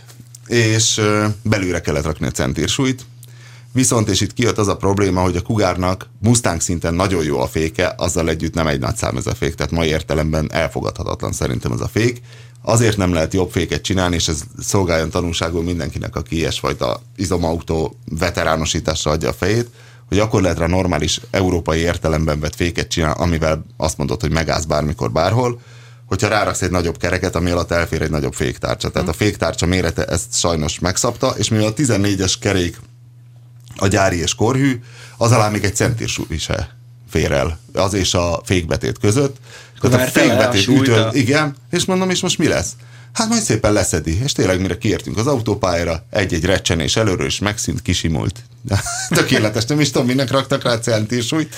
és 0.48 1.02
belülre 1.42 1.82
kellett 1.82 2.06
rakni 2.06 2.28
a 2.28 2.32
centírsúlyt, 2.32 3.06
Viszont, 3.76 4.10
és 4.10 4.22
itt 4.22 4.34
kijött 4.34 4.58
az 4.58 4.68
a 4.68 4.76
probléma, 4.76 5.22
hogy 5.22 5.36
a 5.36 5.42
Kugárnak 5.42 6.10
Mustang 6.20 6.62
szinten 6.62 6.94
nagyon 6.94 7.24
jó 7.24 7.40
a 7.40 7.48
féke, 7.48 7.94
azzal 7.98 8.30
együtt 8.30 8.54
nem 8.54 8.68
egy 8.68 8.80
nagy 8.80 8.96
szám 8.96 9.18
ez 9.18 9.28
a 9.28 9.36
fék, 9.36 9.56
tehát 9.56 9.72
mai 9.72 9.88
értelemben 9.88 10.50
elfogadhatatlan 10.52 11.32
szerintem 11.32 11.72
ez 11.72 11.80
a 11.80 11.88
fék. 11.88 12.22
Azért 12.62 12.98
nem 12.98 13.14
lehet 13.14 13.34
jobb 13.34 13.52
féket 13.52 13.82
csinálni, 13.82 14.16
és 14.16 14.28
ez 14.28 14.44
szolgáljon 14.60 15.10
tanulságul 15.10 15.64
mindenkinek, 15.64 16.16
aki 16.16 16.36
ilyesfajta 16.36 17.02
izomautó 17.16 18.00
veteránosításra 18.20 19.12
adja 19.12 19.30
a 19.30 19.34
fejét, 19.34 19.70
hogy 20.08 20.20
akkor 20.20 20.42
lehet 20.42 20.58
rá 20.58 20.68
normális 20.68 21.22
európai 21.32 21.80
értelemben 21.80 22.40
vett 22.40 22.56
féket 22.56 22.88
csinálni, 22.88 23.22
amivel 23.22 23.66
azt 23.78 23.98
mondod, 23.98 24.22
hogy 24.22 24.32
megállsz 24.32 24.66
bármikor, 24.66 25.12
bárhol, 25.12 25.62
hogyha 26.06 26.28
ráraksz 26.28 26.62
egy 26.62 26.72
nagyobb 26.72 26.98
kereket, 26.98 27.36
ami 27.36 27.50
alatt 27.50 27.72
elfér 27.72 28.02
egy 28.02 28.10
nagyobb 28.10 28.34
féktárcsa. 28.34 28.90
Tehát 28.90 29.08
a 29.08 29.14
féktárcsa 29.14 29.66
mérete 29.66 30.06
ezt 30.06 30.34
sajnos 30.38 30.80
megszabta, 30.80 31.34
és 31.38 31.50
mivel 31.50 31.66
a 31.66 31.74
14-es 31.74 32.34
kerék 32.40 32.80
a 33.76 33.88
gyári 33.88 34.18
és 34.18 34.36
korhű, 34.36 34.82
az 35.18 35.32
alá 35.32 35.50
még 35.50 35.64
egy 35.64 35.76
centírsúly 35.76 36.38
se 36.38 36.76
fér 37.10 37.32
el, 37.32 37.60
az 37.74 37.94
és 37.94 38.14
a 38.14 38.42
fékbetét 38.44 39.00
között. 39.00 39.38
Tehát 39.82 40.08
a 40.08 40.12
fékbetét 40.12 40.68
ütön, 40.68 41.10
igen, 41.14 41.56
és 41.72 41.86
mondom, 41.86 42.10
és 42.10 42.22
most 42.22 42.38
mi 42.38 42.48
lesz? 42.48 42.76
Hát 43.16 43.30
majd 43.30 43.42
szépen 43.42 43.74
leszedi, 43.74 44.22
és 44.24 44.32
tényleg 44.32 44.62
mire 44.62 44.78
kiértünk 44.78 45.18
az 45.18 45.28
autópályára, 45.28 46.06
egy-egy 46.10 46.46
recsenés 46.46 46.96
előről, 46.96 47.26
és 47.26 47.40
megszűnt, 47.40 47.82
kisimult. 47.82 48.40
Tökéletes, 49.10 49.66
nem 49.66 49.80
is 49.80 49.92
tudom, 49.92 50.08
minek 50.08 50.32
raktak 50.32 50.64
rá 50.64 50.78
centírsúlyt. 50.78 51.56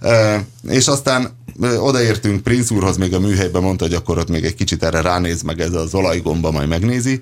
E, 0.00 0.44
és 0.68 0.86
aztán 0.86 1.36
odaértünk 1.60 2.42
Prince 2.42 2.74
úrhoz, 2.74 2.96
még 2.96 3.14
a 3.14 3.20
műhelyben 3.20 3.62
mondta, 3.62 3.84
hogy 3.84 3.94
akkor 3.94 4.18
ott 4.18 4.28
még 4.28 4.44
egy 4.44 4.54
kicsit 4.54 4.82
erre 4.82 5.00
ránéz, 5.00 5.42
meg 5.42 5.60
ez 5.60 5.72
az 5.72 5.94
olajgomba 5.94 6.50
majd 6.50 6.68
megnézi, 6.68 7.20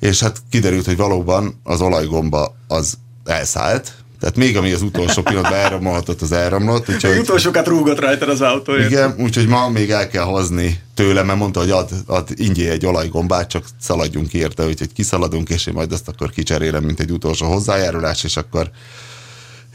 és 0.00 0.20
hát 0.20 0.36
kiderült, 0.50 0.84
hogy 0.84 0.96
valóban 0.96 1.60
az 1.62 1.80
olajgomba 1.80 2.56
az 2.68 2.98
elszállt, 3.24 3.92
tehát 4.20 4.36
még 4.36 4.56
ami 4.56 4.72
az 4.72 4.82
utolsó 4.82 5.22
pillanatban 5.22 5.58
elromolhatott, 5.58 6.20
az 6.20 6.32
elromlott. 6.32 6.88
Úgyhogy, 6.88 7.18
utolsókat 7.18 7.66
rúgott 7.66 8.00
rajta 8.00 8.26
az 8.26 8.40
autó. 8.40 8.76
Igen, 8.76 9.14
úgyhogy 9.18 9.46
ma 9.46 9.68
még 9.68 9.90
el 9.90 10.08
kell 10.08 10.24
hozni 10.24 10.80
tőle, 10.94 11.22
mert 11.22 11.38
mondta, 11.38 11.60
hogy 11.60 11.70
ad, 11.70 11.90
ad 12.06 12.28
ingyé 12.34 12.68
egy 12.68 12.86
olajgombát, 12.86 13.48
csak 13.48 13.64
szaladjunk 13.80 14.32
érte, 14.32 14.66
úgyhogy 14.66 14.92
kiszaladunk, 14.92 15.48
és 15.48 15.66
én 15.66 15.74
majd 15.74 15.92
azt 15.92 16.08
akkor 16.08 16.30
kicserélem, 16.30 16.84
mint 16.84 17.00
egy 17.00 17.10
utolsó 17.10 17.46
hozzájárulás, 17.46 18.24
és 18.24 18.36
akkor, 18.36 18.70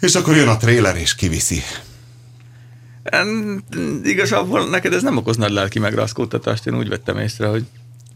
és 0.02 0.16
akkor 0.16 0.36
jön 0.36 0.48
a 0.48 0.58
tréler, 0.58 0.96
és 0.96 1.16
kiviszi. 1.16 1.62
En, 3.04 3.64
igazából 4.04 4.70
neked 4.70 4.94
ez 4.94 5.04
nem 5.04 5.18
okoz 5.18 5.38
nagy 5.38 5.52
lelki 5.52 5.80
megrázkódtatást, 5.80 6.68
én 6.68 6.78
úgy 6.78 6.90
vettem 6.90 7.18
észre, 7.18 7.48
hogy 7.48 7.66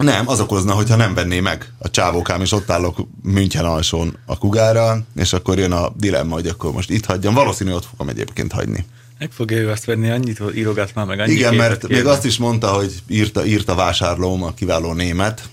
nem, 0.04 0.28
az 0.28 0.40
okozna, 0.40 0.74
hogyha 0.74 0.96
nem 0.96 1.14
venné 1.14 1.40
meg 1.40 1.74
a 1.78 1.90
csávókám, 1.90 2.42
és 2.42 2.52
ott 2.52 2.70
állok 2.70 2.98
München 3.24 3.66
alsón 3.66 4.18
a 4.26 4.38
kugára, 4.38 5.04
és 5.16 5.34
akkor 5.34 5.58
jön 5.58 5.72
a 5.72 5.90
dilemma, 5.96 6.34
hogy 6.34 6.48
akkor 6.48 6.72
most 6.72 6.90
itt 6.90 7.06
hagyjam. 7.06 7.34
Valószínű, 7.34 7.72
ott 7.72 7.86
fogom 7.86 8.10
egyébként 8.10 8.52
hagyni. 8.52 8.86
Meg 9.20 9.32
fogja 9.32 9.58
ő 9.58 9.70
azt 9.70 9.86
venni, 9.86 10.10
annyit 10.10 10.42
írogat 10.56 10.96
már 10.96 11.06
meg, 11.06 11.20
annyit 11.20 11.36
Igen, 11.38 11.56
mert 11.56 11.80
kérni. 11.80 11.96
még 11.96 12.06
azt 12.06 12.26
is 12.26 12.38
mondta, 12.38 12.68
hogy 12.68 12.94
írta, 13.08 13.46
írta 13.46 13.76
vásárlóm, 13.76 14.44
a 14.44 14.54
kiváló 14.54 14.94
német. 14.94 15.50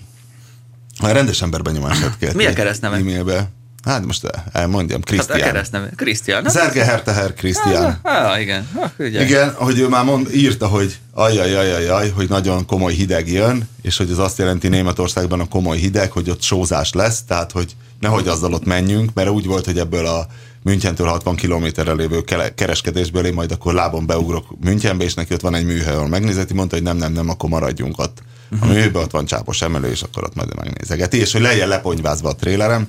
A 0.99 1.07
rendes 1.07 1.41
ember 1.41 1.61
benyomását 1.61 2.17
kért. 2.17 2.35
Mi 2.35 2.45
a 2.45 2.53
keresztneve? 2.53 2.95
E-mailbe. 2.97 3.49
Hát 3.87 4.05
most 4.05 4.27
elmondjam, 4.51 5.01
Krisztián. 5.01 5.39
Hát 5.39 5.47
a 5.47 5.51
keresztneve, 5.51 5.89
Krisztián. 5.95 6.49
Szerge 6.49 6.83
Herteher 6.83 7.33
Krisztián. 7.33 7.99
Ah, 8.03 8.41
igen. 8.41 8.67
Ah, 8.75 9.21
igen, 9.21 9.53
hogy 9.53 9.79
ő 9.79 9.87
már 9.87 10.03
mond, 10.05 10.33
írta, 10.33 10.67
hogy 10.67 10.97
ajajajajaj, 11.13 12.09
hogy 12.09 12.29
nagyon 12.29 12.65
komoly 12.65 12.93
hideg 12.93 13.31
jön, 13.31 13.69
és 13.81 13.97
hogy 13.97 14.11
ez 14.11 14.17
azt 14.17 14.37
jelenti 14.37 14.67
Németországban 14.67 15.39
a 15.39 15.47
komoly 15.47 15.77
hideg, 15.77 16.11
hogy 16.11 16.29
ott 16.29 16.41
sózás 16.41 16.93
lesz, 16.93 17.23
tehát 17.27 17.51
hogy 17.51 17.75
nehogy 17.99 18.27
azzal 18.27 18.53
ott 18.53 18.65
menjünk, 18.65 19.13
mert 19.13 19.29
úgy 19.29 19.45
volt, 19.45 19.65
hogy 19.65 19.79
ebből 19.79 20.05
a 20.05 20.27
Münchentől 20.63 21.07
60 21.07 21.35
kilométerre 21.35 21.93
lévő 21.93 22.23
kereskedésből 22.55 23.25
én 23.25 23.33
majd 23.33 23.51
akkor 23.51 23.73
lábon 23.73 24.05
beugrok 24.05 24.45
Münchenbe, 24.63 25.03
és 25.03 25.13
neki 25.13 25.33
ott 25.33 25.41
van 25.41 25.55
egy 25.55 25.65
műhely, 25.65 25.95
ahol 25.95 26.07
megnézeti, 26.07 26.53
mondta, 26.53 26.75
hogy 26.75 26.83
nem, 26.83 26.97
nem, 26.97 27.11
nem, 27.11 27.29
akkor 27.29 27.49
maradjunk 27.49 27.99
ott. 27.99 28.17
A 28.59 28.65
műhelyben 28.65 29.03
ott 29.03 29.11
van 29.11 29.25
csápos 29.25 29.61
emelő, 29.61 29.89
és 29.89 30.01
akkor 30.01 30.23
ott 30.23 30.35
majd 30.35 30.55
megnézegeti, 30.55 31.17
és 31.17 31.31
hogy 31.31 31.41
legyen 31.41 31.67
leponyvázva 31.67 32.29
a 32.29 32.35
trélerem. 32.35 32.87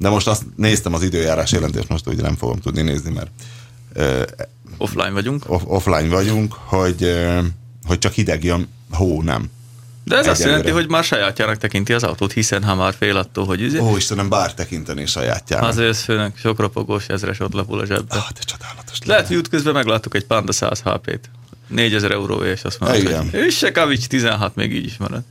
De 0.00 0.08
most 0.08 0.26
azt 0.26 0.42
néztem 0.56 0.94
az 0.94 1.02
időjárás 1.02 1.52
jelentést, 1.52 1.88
most 1.88 2.06
ugye 2.06 2.22
nem 2.22 2.36
fogom 2.36 2.58
tudni 2.60 2.82
nézni, 2.82 3.10
mert 3.12 3.30
uh, 3.96 4.22
offline 4.76 5.10
vagyunk. 5.10 5.44
Off- 5.46 5.64
offline 5.66 6.08
vagyunk, 6.08 6.52
hogy, 6.52 7.02
uh, 7.02 7.44
hogy 7.84 7.98
csak 7.98 8.12
hideg 8.12 8.44
jön, 8.44 8.68
hó 8.90 9.22
nem. 9.22 9.50
De 10.04 10.16
ez 10.16 10.20
Egyelőre. 10.20 10.30
azt 10.30 10.44
jelenti, 10.44 10.70
hogy 10.70 10.88
már 10.88 11.04
sajátjának 11.04 11.56
tekinti 11.56 11.92
az 11.92 12.02
autót, 12.02 12.32
hiszen 12.32 12.64
ha 12.64 12.74
már 12.74 12.94
fél 12.98 13.16
attól, 13.16 13.46
hogy... 13.46 13.60
Üzé... 13.60 13.78
Ó, 13.78 13.96
Istenem, 13.96 14.28
bár 14.28 14.54
tekinteni 14.54 15.06
sajátjának. 15.06 15.68
Az 15.68 15.76
őszfőnök, 15.76 16.36
sok 16.36 16.58
ropogós 16.58 17.06
ezres 17.06 17.40
ott 17.40 17.52
lapul 17.52 17.80
a 17.80 17.86
zsebbe. 17.86 18.14
Ah, 18.14 18.30
de 18.34 18.40
csodálatos. 18.40 18.98
Lehet, 19.04 19.26
hogy 19.26 19.36
útközben 19.36 19.72
megláttuk 19.72 20.14
egy 20.14 20.26
Panda 20.26 20.52
100 20.52 20.80
HP-t. 20.80 21.30
4000 21.66 22.10
euró, 22.10 22.42
és 22.42 22.62
azt 22.62 22.80
mondod, 22.80 23.16
hogy 23.16 23.34
és 23.34 23.56
se 23.56 23.72
Kavics 23.72 24.06
16 24.06 24.54
még 24.54 24.74
így 24.74 24.84
is 24.84 24.96
marad. 24.96 25.22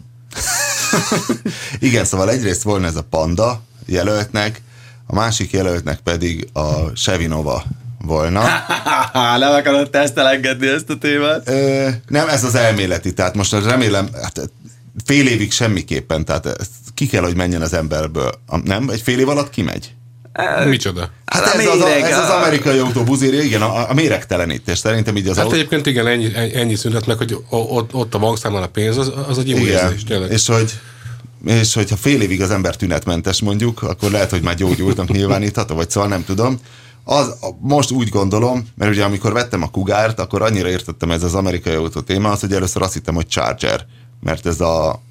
Igen, 1.80 2.06
szóval 2.06 2.30
egyrészt 2.30 2.62
volna 2.64 2.86
ez 2.88 2.96
a 2.96 3.04
Panda, 3.04 3.62
jelöltnek, 3.90 4.62
a 5.06 5.16
másik 5.16 5.52
jelöltnek 5.52 6.00
pedig 6.00 6.48
a 6.54 6.96
Sevinova 6.96 7.64
volna. 8.06 8.44
nem 9.40 9.54
akarod 9.54 9.90
tesztelengedni 9.90 10.68
ezt 10.68 10.90
a 10.90 10.98
témát? 10.98 11.50
Ö, 11.50 11.88
nem, 12.08 12.28
ez 12.28 12.44
az 12.44 12.56
elméleti, 12.56 13.14
tehát 13.14 13.36
most 13.36 13.52
remélem, 13.52 14.10
hát 14.22 14.52
fél 15.06 15.28
évig 15.28 15.52
semmiképpen, 15.52 16.26
tehát 16.26 16.46
ezt 16.46 16.70
ki 16.94 17.08
kell, 17.08 17.24
hogy 17.24 17.36
menjen 17.36 17.62
az 17.62 17.74
emberből. 17.74 18.32
Nem? 18.64 18.90
Egy 18.90 19.02
fél 19.02 19.20
év 19.20 19.30
alatt 19.30 19.50
kimegy? 19.50 19.94
Micsoda? 20.66 21.10
Hát, 21.26 21.44
hát 21.44 21.56
ez, 21.56 21.68
az, 21.68 21.82
a, 21.82 21.90
ez 21.90 22.18
az 22.18 22.30
amerikai 22.30 22.78
autóbuzéria, 22.78 23.42
igen, 23.42 23.62
a, 23.62 23.90
a 23.90 23.94
méregtelenítés. 23.94 24.78
Szerintem 24.78 25.16
így 25.16 25.28
az 25.28 25.36
Hát 25.36 25.46
autó... 25.46 25.56
egyébként 25.56 25.86
igen, 25.86 26.08
ennyi, 26.08 26.36
ennyi 26.36 26.76
szünhet 26.76 27.06
meg, 27.06 27.18
hogy 27.18 27.38
ott, 27.50 27.94
ott 27.94 28.14
a 28.14 28.20
bankszámon 28.20 28.64
a 28.64 28.68
pénz, 28.68 28.98
az, 28.98 29.12
az 29.28 29.38
egy 29.38 29.50
jó 29.50 29.58
érzés, 29.58 30.04
tényleg. 30.04 30.32
És 30.32 30.48
hogy 30.48 30.72
és 31.46 31.74
hogyha 31.74 31.96
fél 31.96 32.22
évig 32.22 32.42
az 32.42 32.52
ember 32.52 32.76
tünetmentes 32.76 33.42
mondjuk, 33.42 33.82
akkor 33.82 34.12
lehet, 34.12 34.30
hogy 34.30 34.42
már 34.42 34.56
gyógyultnak 34.56 35.12
nyilvánítható, 35.18 35.76
vagy 35.76 35.90
szóval 35.90 36.10
nem 36.10 36.26
tudom. 36.26 36.60
Az, 37.04 37.36
most 37.60 37.92
úgy 37.92 38.10
gondolom, 38.10 38.68
mert 38.76 38.92
ugye 38.92 39.04
amikor 39.04 39.34
vettem 39.34 39.64
a 39.64 39.70
Kugárt, 39.70 40.20
akkor 40.20 40.42
annyira 40.42 40.70
értettem 40.70 41.12
ez 41.12 41.24
az 41.24 41.36
amerikai 41.36 41.74
autó 41.74 42.02
téma, 42.02 42.30
az, 42.30 42.40
hogy 42.40 42.54
először 42.54 42.82
azt 42.82 42.94
hittem, 42.94 43.16
hogy 43.16 43.28
Charger, 43.28 43.86
mert 44.22 44.46
ez 44.46 44.62
a 44.62 45.02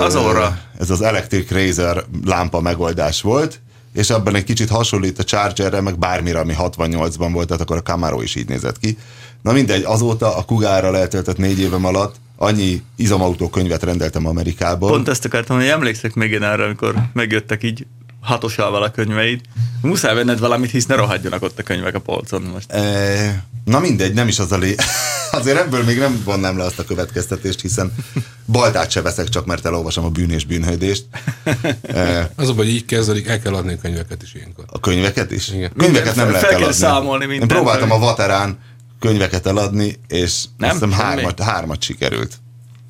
az 0.00 0.16
óra. 0.16 0.58
Ez 0.78 0.90
az 0.90 1.02
Electric 1.02 1.50
Razor 1.50 2.06
lámpa 2.24 2.60
megoldás 2.60 3.22
volt, 3.22 3.60
és 3.92 4.10
abban 4.10 4.34
egy 4.34 4.44
kicsit 4.44 4.68
hasonlít 4.68 5.18
a 5.18 5.24
Chargerre, 5.24 5.80
meg 5.80 5.98
bármire, 5.98 6.38
ami 6.38 6.54
68-ban 6.58 7.28
volt, 7.32 7.46
tehát 7.46 7.62
akkor 7.62 7.76
a 7.76 7.82
Camaro 7.82 8.22
is 8.22 8.34
így 8.34 8.48
nézett 8.48 8.78
ki. 8.78 8.98
Na 9.42 9.52
mindegy, 9.52 9.82
azóta 9.82 10.36
a 10.36 10.42
Kugára 10.44 10.96
eltöltött 10.96 11.36
négy 11.36 11.60
évem 11.60 11.84
alatt 11.84 12.14
annyi 12.36 12.82
izomautó 12.96 13.48
könyvet 13.48 13.82
rendeltem 13.82 14.26
Amerikából. 14.26 14.90
Pont 14.90 15.08
ezt 15.08 15.24
akartam, 15.24 15.56
hogy 15.56 15.66
emlékszek 15.66 16.14
még 16.14 16.30
én 16.30 16.42
arra, 16.42 16.64
amikor 16.64 16.94
megjöttek 17.12 17.62
így 17.62 17.86
hatosával 18.24 18.82
a 18.82 18.90
könyveid. 18.90 19.40
Muszáj 19.82 20.14
venned 20.14 20.38
valamit, 20.38 20.70
hisz 20.70 20.86
ne 20.86 20.94
rohadjanak 20.94 21.42
ott 21.42 21.58
a 21.58 21.62
könyvek 21.62 21.94
a 21.94 22.00
polcon 22.00 22.42
most. 22.42 22.72
E, 22.72 23.44
na 23.64 23.78
mindegy, 23.78 24.14
nem 24.14 24.28
is 24.28 24.38
az 24.38 24.52
a 24.52 24.58
lé... 24.58 24.74
Azért 25.30 25.58
ebből 25.58 25.84
még 25.84 25.98
nem 25.98 26.22
vonnám 26.24 26.56
le 26.58 26.64
azt 26.64 26.78
a 26.78 26.84
következtetést, 26.84 27.60
hiszen 27.60 27.94
baltát 28.46 28.90
se 28.90 29.02
veszek 29.02 29.28
csak, 29.28 29.46
mert 29.46 29.66
elolvasom 29.66 30.04
a 30.04 30.08
bűn 30.08 30.30
és 30.30 30.44
bűnhődést. 30.44 31.04
E, 31.82 32.30
az 32.36 32.48
a 32.48 32.52
hogy 32.52 32.68
így 32.68 32.84
kezdődik, 32.84 33.26
el 33.26 33.40
kell 33.40 33.54
adni 33.54 33.72
a 33.72 33.76
könyveket 33.76 34.22
is 34.22 34.34
ilyenkor. 34.34 34.64
A 34.66 34.80
könyveket 34.80 35.30
is? 35.30 35.48
Igen. 35.48 35.72
Könyveket 35.76 36.14
nem 36.14 36.26
lehet 36.26 36.46
fel 36.46 36.54
eladni. 36.54 36.74
számolni 36.74 37.34
Én 37.34 37.48
próbáltam 37.48 37.90
a 37.90 37.98
Vaterán 37.98 38.58
könyveket 39.00 39.46
eladni, 39.46 39.98
és 40.08 40.44
nem? 40.56 40.70
hiszem 40.70 40.92
hármat, 40.92 41.40
hármat 41.40 41.82
sikerült. 41.82 42.38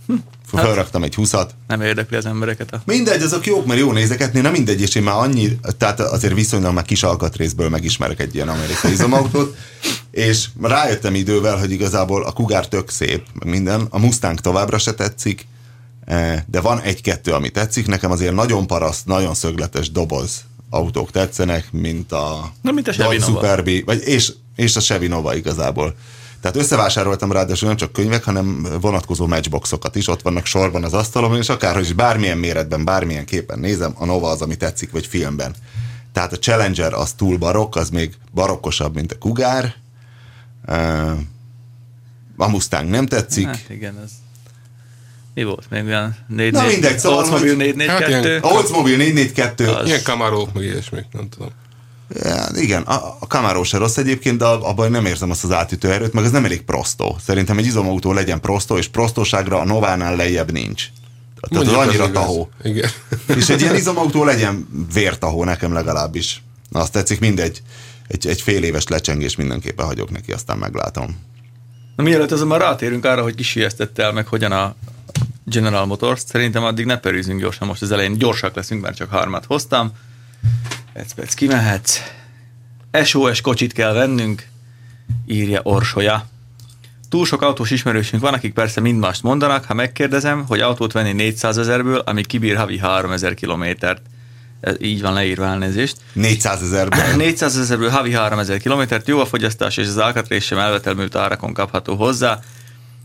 Hm. 0.07 0.15
Felraktam 0.45 1.03
egy 1.03 1.15
húszat. 1.15 1.55
Nem 1.67 1.81
érdekli 1.81 2.17
az 2.17 2.27
embereket. 2.27 2.73
A... 2.73 2.83
Mindegy, 2.85 3.23
azok 3.23 3.47
jók, 3.47 3.67
mert 3.67 3.81
jó 3.81 3.93
nézeketni, 3.93 4.41
na 4.41 4.51
mindegy, 4.51 4.81
és 4.81 4.95
én 4.95 5.03
már 5.03 5.17
annyi, 5.17 5.59
tehát 5.79 6.01
azért 6.01 6.35
viszonylag 6.35 6.75
már 6.75 6.85
kis 6.85 7.03
alkatrészből 7.03 7.69
megismerek 7.69 8.21
egy 8.21 8.35
ilyen 8.35 8.49
amerikai 8.49 8.93
izomautót, 8.93 9.57
és 10.11 10.47
rájöttem 10.63 11.15
idővel, 11.15 11.59
hogy 11.59 11.71
igazából 11.71 12.25
a 12.25 12.33
Kugár 12.33 12.69
tök 12.69 12.91
szép, 12.91 13.27
minden, 13.45 13.87
a 13.91 13.99
Mustang 13.99 14.41
továbbra 14.41 14.79
se 14.79 14.95
tetszik, 14.95 15.47
eh, 16.05 16.43
de 16.47 16.61
van 16.61 16.81
egy-kettő, 16.81 17.33
ami 17.33 17.51
tetszik, 17.51 17.87
nekem 17.87 18.11
azért 18.11 18.35
nagyon 18.35 18.67
paraszt, 18.67 19.07
nagyon 19.07 19.35
szögletes 19.35 19.91
doboz 19.91 20.45
autók 20.71 21.11
tetszenek, 21.11 21.73
mint 21.73 22.13
a, 22.13 22.53
Na, 22.63 22.73
mint 22.73 22.89
a 22.89 22.93
Chevy 22.93 23.19
Superbi, 23.19 23.83
vagy 23.87 24.03
és, 24.05 24.33
és 24.57 24.77
a 24.77 24.81
Chevy 24.81 25.07
Nova 25.07 25.35
igazából. 25.35 25.95
Tehát 26.41 26.57
összevásároltam 26.57 27.33
ráadásul 27.33 27.69
nem 27.69 27.77
csak 27.77 27.93
könyvek, 27.93 28.25
hanem 28.25 28.67
vonatkozó 28.81 29.27
matchboxokat 29.27 29.97
is, 29.97 30.09
ott 30.09 30.23
vannak 30.23 30.47
sorban 30.47 30.85
az 30.85 30.93
asztalon, 30.95 31.37
és 31.37 31.49
akárhogy 31.49 31.83
is 31.85 31.93
bármilyen 31.93 32.39
méretben, 32.39 32.85
bármilyen 32.85 33.25
képen 33.25 33.59
nézem, 33.59 33.95
a 33.99 34.05
Nova 34.05 34.31
az, 34.31 34.43
ami 34.43 34.57
tetszik, 34.57 34.91
vagy 34.91 35.07
filmben. 35.07 35.55
Tehát 36.13 36.33
a 36.33 36.39
Challenger 36.39 36.93
az 36.93 37.13
túl 37.13 37.37
barokk, 37.39 37.77
az 37.77 37.91
még 37.91 38.15
barokkosabb, 38.35 38.95
mint 38.95 39.13
a 39.13 39.19
Kugár. 39.19 39.75
A 42.37 42.49
Mustang 42.49 42.89
nem 42.91 43.07
tetszik. 43.07 43.47
Hát 43.47 43.65
igen, 43.69 43.99
ez... 44.05 44.11
Mi 45.35 45.45
volt 45.45 45.71
még 45.71 45.85
olyan 45.85 46.17
4 46.29 46.53
Na 46.53 46.67
mindegy, 46.67 46.99
szóval, 46.99 47.19
Oldsmobile 47.19 47.65
hogy- 47.65 47.75
442? 47.77 48.33
Hát 48.35 48.45
A 48.45 48.49
Oldsmobile 48.49 48.97
442, 48.97 49.69
Az- 49.69 49.87
Ilyen 49.87 50.01
Camaro, 50.01 50.47
meg 50.55 50.63
ilyesmik, 50.63 51.05
nem 51.13 51.29
tudom. 51.29 51.51
Ja, 52.23 52.47
igen, 52.55 52.83
a, 52.83 53.17
a 53.21 53.27
Camaro 53.27 53.65
se 53.65 53.79
rossz 53.79 53.97
egyébként, 53.97 54.39
de 54.39 54.45
abban 54.45 54.91
nem 54.91 55.07
érzem 55.07 55.31
azt 55.31 55.45
az 55.45 55.53
átütő 55.53 55.93
erőt, 55.93 56.13
meg 56.13 56.25
ez 56.25 56.31
nem 56.31 56.45
elég 56.45 56.63
prostó. 56.63 57.17
Szerintem 57.25 57.59
egy 57.59 57.67
izomautó 57.67 58.13
legyen 58.13 58.41
prostó, 58.41 58.77
és 58.77 58.89
prostóságra 58.89 59.61
a 59.61 59.65
Novánál 59.65 60.17
lejjebb 60.17 60.53
nincs. 60.53 60.87
Tehát 61.41 61.67
az 61.67 61.73
Mondjuk 61.73 61.77
annyira 61.77 62.09
igaz. 62.09 62.23
tahó. 62.23 62.51
Igen. 62.63 62.91
És 63.27 63.49
egy 63.49 63.61
ilyen 63.61 63.75
izomautó 63.85 64.25
legyen 64.25 64.69
vértahó 64.93 65.45
nekem 65.45 65.73
legalábbis. 65.73 66.43
Na, 66.69 66.81
azt 66.81 66.93
tetszik, 66.93 67.21
mindegy. 67.21 67.63
Egy, 68.07 68.27
egy 68.27 68.41
fél 68.43 68.63
éves 68.63 68.87
lecsengés 68.89 69.37
mindenképpen 69.37 69.87
hagyok 69.87 70.11
neki, 70.11 70.33
aztán 70.33 70.59
meglátom. 70.59 71.19
Na 71.97 72.03
mielőtt 72.03 72.33
azonban 72.33 72.59
rátérünk 72.59 73.05
arra, 73.05 73.23
hogy 73.23 73.35
kisijesztette 73.35 74.03
el 74.03 74.13
meg 74.13 74.27
hogyan 74.27 74.53
a 74.53 74.75
General 75.45 75.87
Motors, 75.87 76.23
szerintem 76.27 76.65
addig 76.65 76.85
ne 76.85 76.99
perűzünk 76.99 77.41
gyorsan, 77.41 77.69
most 77.69 77.83
az 77.83 77.91
elején 77.91 78.19
gyorsak 78.19 78.55
leszünk, 78.55 78.83
mert 78.83 78.97
csak 78.97 79.11
harmat 79.11 79.45
hoztam. 79.45 79.93
Perc 80.95 81.35
kimehetsz. 81.35 82.01
SOS 83.05 83.41
kocsit 83.41 83.73
kell 83.73 83.93
vennünk, 83.93 84.47
írja 85.27 85.61
Orsolya. 85.63 86.27
Túl 87.09 87.27
sok 87.27 87.43
autós 87.43 87.71
ismerősünk 87.71 88.23
van, 88.23 88.35
akik 88.35 88.53
persze 88.53 88.81
mind 88.81 88.99
mást 88.99 89.23
mondanak, 89.23 89.65
ha 89.65 89.75
megkérdezem, 89.75 90.45
hogy 90.47 90.61
autót 90.61 90.93
venni 90.93 91.13
400 91.13 91.59
ezerből, 91.59 91.99
ami 91.99 92.23
kibír 92.23 92.57
havi 92.57 92.79
3000 92.79 93.35
kilométert. 93.35 94.03
Ez 94.61 94.75
így 94.81 95.01
van 95.01 95.13
leírva 95.13 95.45
elnézést. 95.45 95.97
400 96.13 96.63
ezerben. 96.63 97.17
400 97.17 97.57
ezerből 97.59 97.91
havi 97.91 98.13
3000 98.13 98.59
kilométert, 98.59 99.09
jó 99.09 99.21
a 99.21 99.27
fogyasztás 99.27 99.77
és 99.77 99.87
az 99.87 99.97
alkatrész 99.97 100.45
sem 100.45 100.59
elvetelműlt 100.59 101.17
árakon 101.17 101.53
kapható 101.53 101.95
hozzá. 101.95 102.41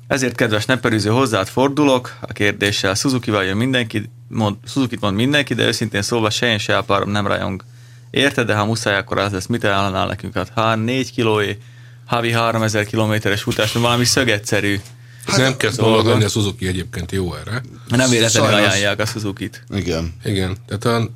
Ezért, 0.08 0.36
kedves 0.36 0.66
neperűző, 0.66 1.10
hozzád 1.10 1.48
fordulok 1.48 2.18
a 2.22 2.34
kérdéssel. 2.34 2.94
Suzuki-val 2.94 3.44
jön 3.44 3.58
mindenki, 3.58 4.10
mond, 4.28 4.56
Suzuki-t 4.66 5.02
mond 5.02 5.16
mindenki, 5.16 5.54
de 5.54 5.66
őszintén 5.66 6.02
szólva 6.02 6.30
se 6.30 6.46
én, 6.46 6.58
se 6.58 6.78
a 6.78 6.84
párom 6.84 7.10
nem 7.10 7.28
rajong. 7.28 7.64
Érted, 8.12 8.46
de 8.48 8.56
ha 8.56 8.66
muszáj, 8.66 8.96
akkor 8.98 9.18
az 9.18 9.32
lesz, 9.32 9.46
mit 9.46 9.64
ajánlanál 9.64 10.08
nekünk? 10.08 10.34
Hát 10.34 10.52
ha 10.56 10.76
4 10.76 11.12
kilóé, 11.12 11.58
havi 12.06 12.32
3000 12.32 12.86
kilométeres 12.86 13.42
futás, 13.42 13.72
valami 13.72 14.06
szögetszerű. 14.06 14.80
nem 15.38 15.58
kezd 15.58 15.78
dolga. 15.80 15.96
gondolni, 15.96 16.24
a 16.24 16.28
Suzuki 16.28 16.68
egyébként 16.68 17.12
jó 17.12 17.36
erre. 17.36 17.62
Nem 17.88 18.10
véletlenül 18.10 18.50
Sajnos. 18.50 18.68
ajánlják 18.70 19.00
a 19.00 19.06
Suzuki-t. 19.06 19.64
Igen. 19.76 20.14
Igen, 20.24 20.58
tehát 20.68 20.86
a, 21.02 21.10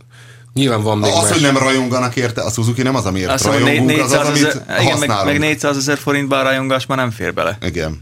nyilván 0.53 0.81
van 0.81 0.97
még 0.97 1.12
Az, 1.12 1.21
más. 1.21 1.31
hogy 1.31 1.41
nem 1.41 1.57
rajonganak 1.57 2.15
érte, 2.15 2.41
a 2.41 2.50
Suzuki 2.50 2.81
nem 2.81 2.95
az, 2.95 3.05
amiért 3.05 3.29
Azt 3.29 3.43
mondom, 3.45 3.63
rajongunk, 3.63 4.00
az 4.01 4.12
az, 4.12 4.27
400 4.27 4.27
amit 4.27 4.81
igen, 4.81 5.00
meg, 5.00 5.25
meg 5.25 5.39
400 5.39 5.77
ezer 5.77 5.97
forintban 5.97 6.39
a 6.39 6.43
rajongás 6.43 6.85
már 6.85 6.97
nem 6.97 7.12
fér 7.12 7.33
bele. 7.33 7.57
Igen. 7.62 8.01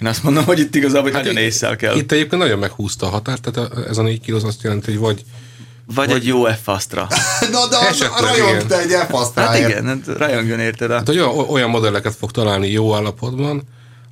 Én 0.00 0.08
azt 0.08 0.22
mondom, 0.22 0.44
hogy 0.44 0.58
itt 0.58 0.74
igazából 0.74 1.02
hogy 1.02 1.12
nagyon 1.12 1.34
Hát 1.34 1.42
itt- 1.42 1.48
észsel 1.48 1.76
kell. 1.76 1.96
Itt 1.96 2.12
egyébként 2.12 2.42
nagyon 2.42 2.58
meghúzta 2.58 3.06
a 3.06 3.10
határt, 3.10 3.50
tehát 3.50 3.72
ez 3.88 3.98
a 3.98 4.02
4 4.02 4.20
kiló 4.20 4.36
az 4.36 4.44
azt 4.44 4.62
jelenti, 4.62 4.90
hogy 4.90 5.00
vagy 5.00 5.24
Vagy, 5.94 6.10
egy 6.10 6.26
jó 6.26 6.44
F-asztra. 6.44 7.06
Na, 7.52 7.68
de 7.68 7.76
az 7.76 7.86
Esetleg, 7.86 8.20
rajong 8.36 8.48
igen. 8.54 8.66
te 8.66 8.78
egy 8.78 8.90
f 8.90 9.34
Hát 9.34 9.58
igen, 9.58 9.86
hát 9.86 10.18
rajongjon 10.18 10.60
érted. 10.60 10.90
hát, 10.90 11.06
hogy 11.06 11.18
olyan, 11.18 11.38
olyan 11.48 11.70
modelleket 11.70 12.14
fog 12.14 12.30
találni 12.30 12.68
jó 12.70 12.94
állapotban, 12.94 13.62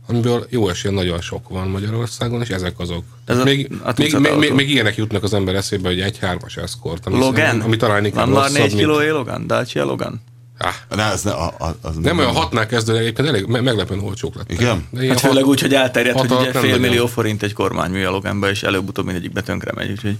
amiből 0.07 0.47
jó 0.51 0.69
esélye 0.69 0.95
nagyon 0.95 1.21
sok 1.21 1.49
van 1.49 1.69
Magyarországon, 1.69 2.41
és 2.41 2.49
ezek 2.49 2.79
azok. 2.79 3.05
Ez 3.27 3.39
a- 3.39 3.45
még, 3.45 3.71
a 3.83 3.93
még, 3.97 4.15
még, 4.19 4.33
még, 4.37 4.53
még, 4.53 4.71
ilyenek 4.71 4.97
jutnak 4.97 5.23
az 5.23 5.35
ember 5.35 5.55
eszébe, 5.55 5.89
hogy 5.89 6.01
egy 6.01 6.19
hármas 6.19 6.57
eszkort, 6.57 7.07
ami, 7.07 7.19
Logan? 7.19 7.61
ami 7.61 7.77
talán 7.77 8.05
inkább 8.05 8.25
Van 8.29 8.35
már 8.35 8.43
rosszabb, 8.43 8.59
4 8.63 8.75
mint- 8.75 8.81
kiló 9.01 9.17
Logan? 9.17 9.47
Dacia 9.47 9.85
Logan? 9.85 10.21
Ah, 10.59 10.97
Ne, 10.97 11.03
ez 11.05 11.23
ne, 11.23 11.31
a, 11.31 11.77
az 11.81 11.97
nem 11.97 12.19
olyan 12.19 12.35
hatnál 12.35 12.67
kezdve, 12.67 12.93
de 12.93 12.99
egyébként 12.99 13.29
elég 13.29 13.45
me- 13.47 13.63
meglepően 13.63 14.01
olcsók 14.01 14.35
lettek. 14.35 14.61
Igen? 14.61 14.87
De 14.91 15.07
Hát 15.09 15.21
főleg 15.21 15.47
úgy, 15.47 15.61
hogy 15.61 15.75
elterjedt, 15.75 16.19
hogy 16.19 16.31
ugye 16.33 16.53
nem 16.53 16.63
fél 16.63 16.79
millió 16.79 17.07
forint 17.07 17.43
egy 17.43 17.53
kormánymű 17.53 18.05
a 18.05 18.11
Loganba, 18.11 18.51
és 18.51 18.63
előbb-utóbb 18.63 19.05
mindegyikbe 19.05 19.41
tönkre 19.41 19.73
megy, 19.75 19.91
úgyhogy 19.91 20.17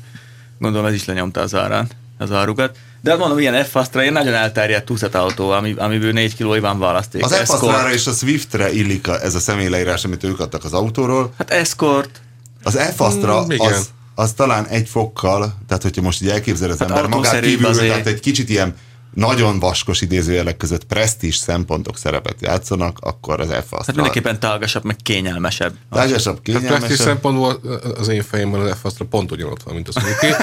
gondolom 0.61 0.87
ez 0.87 0.95
is 0.95 1.05
lenyomta 1.05 1.41
az 1.41 1.55
árán, 1.55 1.89
az 2.19 2.33
árukat. 2.33 2.77
De 3.03 3.11
hát 3.11 3.19
mondom, 3.19 3.39
ilyen 3.39 3.65
f 3.65 3.77
astra 3.77 4.01
ilyen 4.01 4.13
nagyon 4.13 4.35
elterjedt 4.35 4.85
tucat 4.85 5.15
autó, 5.15 5.51
ami, 5.51 5.75
amiből 5.79 6.13
4 6.13 6.35
kiló 6.37 6.61
van 6.61 6.79
választék. 6.79 7.25
Az 7.25 7.33
Escort. 7.33 7.89
f 7.89 7.93
és 7.93 8.07
a 8.07 8.13
Swiftre 8.13 8.73
illik 8.73 9.09
a, 9.09 9.23
ez 9.23 9.35
a 9.35 9.39
személyleírás, 9.39 10.05
amit 10.05 10.25
ők 10.25 10.41
adtak 10.41 10.65
az 10.65 10.73
autóról. 10.73 11.33
Hát 11.39 11.51
Escort, 11.51 12.21
Az 12.63 12.79
f 12.97 13.03
Mm, 13.03 13.51
igen. 13.51 13.73
az, 13.73 13.91
az 14.15 14.33
talán 14.33 14.67
egy 14.67 14.89
fokkal, 14.89 15.55
tehát 15.69 15.83
hogyha 15.83 16.03
most 16.03 16.23
így 16.23 16.29
elképzel 16.29 16.71
az 16.71 16.79
Hát 16.79 16.89
ember 16.89 17.07
magát 17.07 17.41
kívül, 17.41 17.67
azért. 17.67 17.89
tehát 17.89 18.07
egy 18.07 18.21
kicsit 18.21 18.49
ilyen 18.49 18.75
nagyon 19.15 19.59
vaskos 19.59 20.01
idézőjelek 20.01 20.57
között 20.57 20.85
presztízs 20.85 21.37
szempontok 21.37 21.97
szerepet 21.97 22.41
játszanak, 22.41 22.99
akkor 23.01 23.41
az 23.41 23.49
f 23.49 23.71
hát 23.71 23.95
mindenképpen 23.95 24.41
tágasabb, 24.41 24.85
meg 24.85 24.97
kényelmesebb. 24.97 25.75
Tágasabb, 25.91 26.35
Hát 26.35 26.43
praktikus 26.43 26.63
kényelmesebb, 26.63 27.07
szempontból 27.07 27.61
az 27.99 28.09
én 28.09 28.23
fejemben 28.23 28.61
az 28.61 28.77
f 28.83 29.03
pont 29.11 29.33
ugyanott 29.33 29.63
van, 29.63 29.75
mint 29.75 29.89
a 29.89 30.01
Suzuki. 30.01 30.27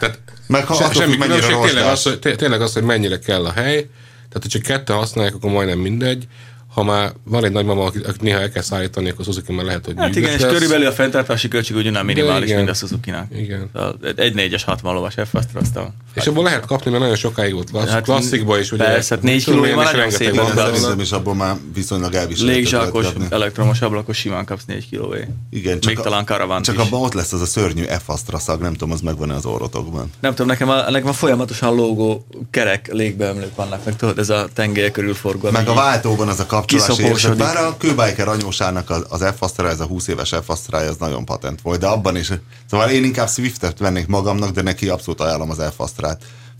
Tehát 0.00 0.20
meg 0.46 0.64
ha 0.64 0.74
se, 0.74 0.84
attól 0.84 1.02
semmi 1.02 1.16
különbség, 1.16 1.56
tényleg 1.60 1.84
az, 1.84 2.02
hogy, 2.02 2.18
té- 2.18 2.36
tényleg 2.36 2.60
az, 2.60 2.72
hogy 2.72 2.82
mennyire 2.82 3.18
kell 3.18 3.44
a 3.44 3.52
hely. 3.52 3.88
Tehát, 4.28 4.42
hogyha 4.52 4.60
ketten 4.60 4.96
használják, 4.96 5.34
akkor 5.34 5.50
majdnem 5.50 5.78
mindegy. 5.78 6.26
Ha 6.74 6.82
már 6.84 7.12
van 7.24 7.44
egy 7.44 7.52
nagymama, 7.52 7.84
akit, 7.84 8.20
néha 8.20 8.38
el 8.40 8.50
kell 8.50 8.62
szállítani, 8.62 9.08
akkor 9.10 9.24
Suzuki 9.24 9.52
már 9.52 9.64
lehet, 9.64 9.84
hogy 9.84 9.94
Hát 9.96 10.08
igen, 10.08 10.20
nyűgös 10.22 10.34
és 10.34 10.42
lesz. 10.42 10.52
körülbelül 10.52 10.86
a 10.86 10.92
fenntartási 10.92 11.48
költség 11.48 11.76
ugyanolyan 11.76 12.04
minimális, 12.06 12.44
igen. 12.44 12.56
mint 12.56 12.70
a 12.70 12.74
Suzuki-nak. 12.74 13.26
Igen. 13.36 13.70
Szóval 13.72 13.96
Egy 14.16 14.32
4-es 14.36 14.62
60 14.66 14.94
lovas 14.94 15.14
f 15.14 15.34
aztán. 15.54 15.94
És 16.14 16.26
abból 16.26 16.44
lehet 16.44 16.66
kapni, 16.66 16.90
mert 16.90 17.02
nagyon 17.02 17.16
sokáig 17.18 17.52
volt 17.54 17.70
klassz, 17.70 17.88
Hát, 17.88 18.02
klasszikba 18.02 18.58
is. 18.58 18.72
Ugye, 18.72 18.84
persze, 18.84 19.14
hát 19.14 19.24
négy 19.24 19.48
én, 19.48 19.54
már 19.54 19.68
és 19.68 19.74
nagyon 19.74 19.92
rengeteg 19.92 20.12
szép 20.26 20.34
van 20.34 20.56
szerintem 20.56 21.00
is 21.00 21.12
abból 21.12 21.34
már 21.34 21.56
viszonylag 21.74 22.14
elviselhető 22.14 22.56
Légzsákos, 22.58 23.06
elektromos 23.30 23.80
ablakos 23.80 24.16
simán 24.16 24.44
kapsz 24.44 24.64
4 24.66 24.88
kilóé. 24.88 25.26
Igen, 25.50 25.78
Még 25.86 25.98
a- 25.98 26.02
talán 26.02 26.24
karavant 26.24 26.64
Csak 26.64 26.74
is. 26.74 26.80
abban 26.80 27.00
ott 27.02 27.12
lesz 27.14 27.32
az 27.32 27.40
a 27.40 27.46
szörnyű 27.46 27.82
f 27.84 28.08
szag, 28.38 28.60
nem 28.60 28.72
tudom, 28.72 28.90
az 28.92 29.00
megvan-e 29.00 29.34
az 29.34 29.46
orrotokban. 29.46 30.10
Nem 30.20 30.30
tudom, 30.30 30.46
nekem 30.46 30.68
a, 30.68 30.90
nekem 30.90 31.08
a 31.08 31.12
folyamatosan 31.12 31.74
lógó 31.74 32.26
kerek 32.50 32.92
légbeömlők 32.92 33.54
vannak, 33.54 33.84
meg 33.84 33.96
tudod, 33.96 34.18
ez 34.18 34.30
a 34.30 34.48
tengely 34.52 34.90
körül 34.90 35.14
forgó. 35.14 35.50
Meg 35.50 35.68
a 35.68 35.74
váltóban 35.74 36.28
az 36.28 36.40
a 36.40 36.46
kapcsolási 36.60 37.02
érzet. 37.02 37.36
Bár 37.36 37.56
a 37.56 37.76
kőbiker 37.76 38.28
anyósának 38.28 38.90
az, 38.90 39.04
az 39.08 39.24
f 39.38 39.58
ez 39.58 39.80
a 39.80 39.84
20 39.84 40.06
éves 40.06 40.34
f 40.44 40.48
az 40.48 40.96
nagyon 40.98 41.24
patent 41.24 41.60
volt, 41.62 41.80
de 41.80 41.86
abban 41.86 42.16
is. 42.16 42.32
Szóval 42.70 42.90
én 42.90 43.04
inkább 43.04 43.28
Swiftet 43.28 43.78
vennék 43.78 44.06
magamnak, 44.06 44.50
de 44.50 44.62
neki 44.62 44.88
abszolút 44.88 45.20
ajánlom 45.20 45.50
az 45.50 45.62
f 45.76 46.00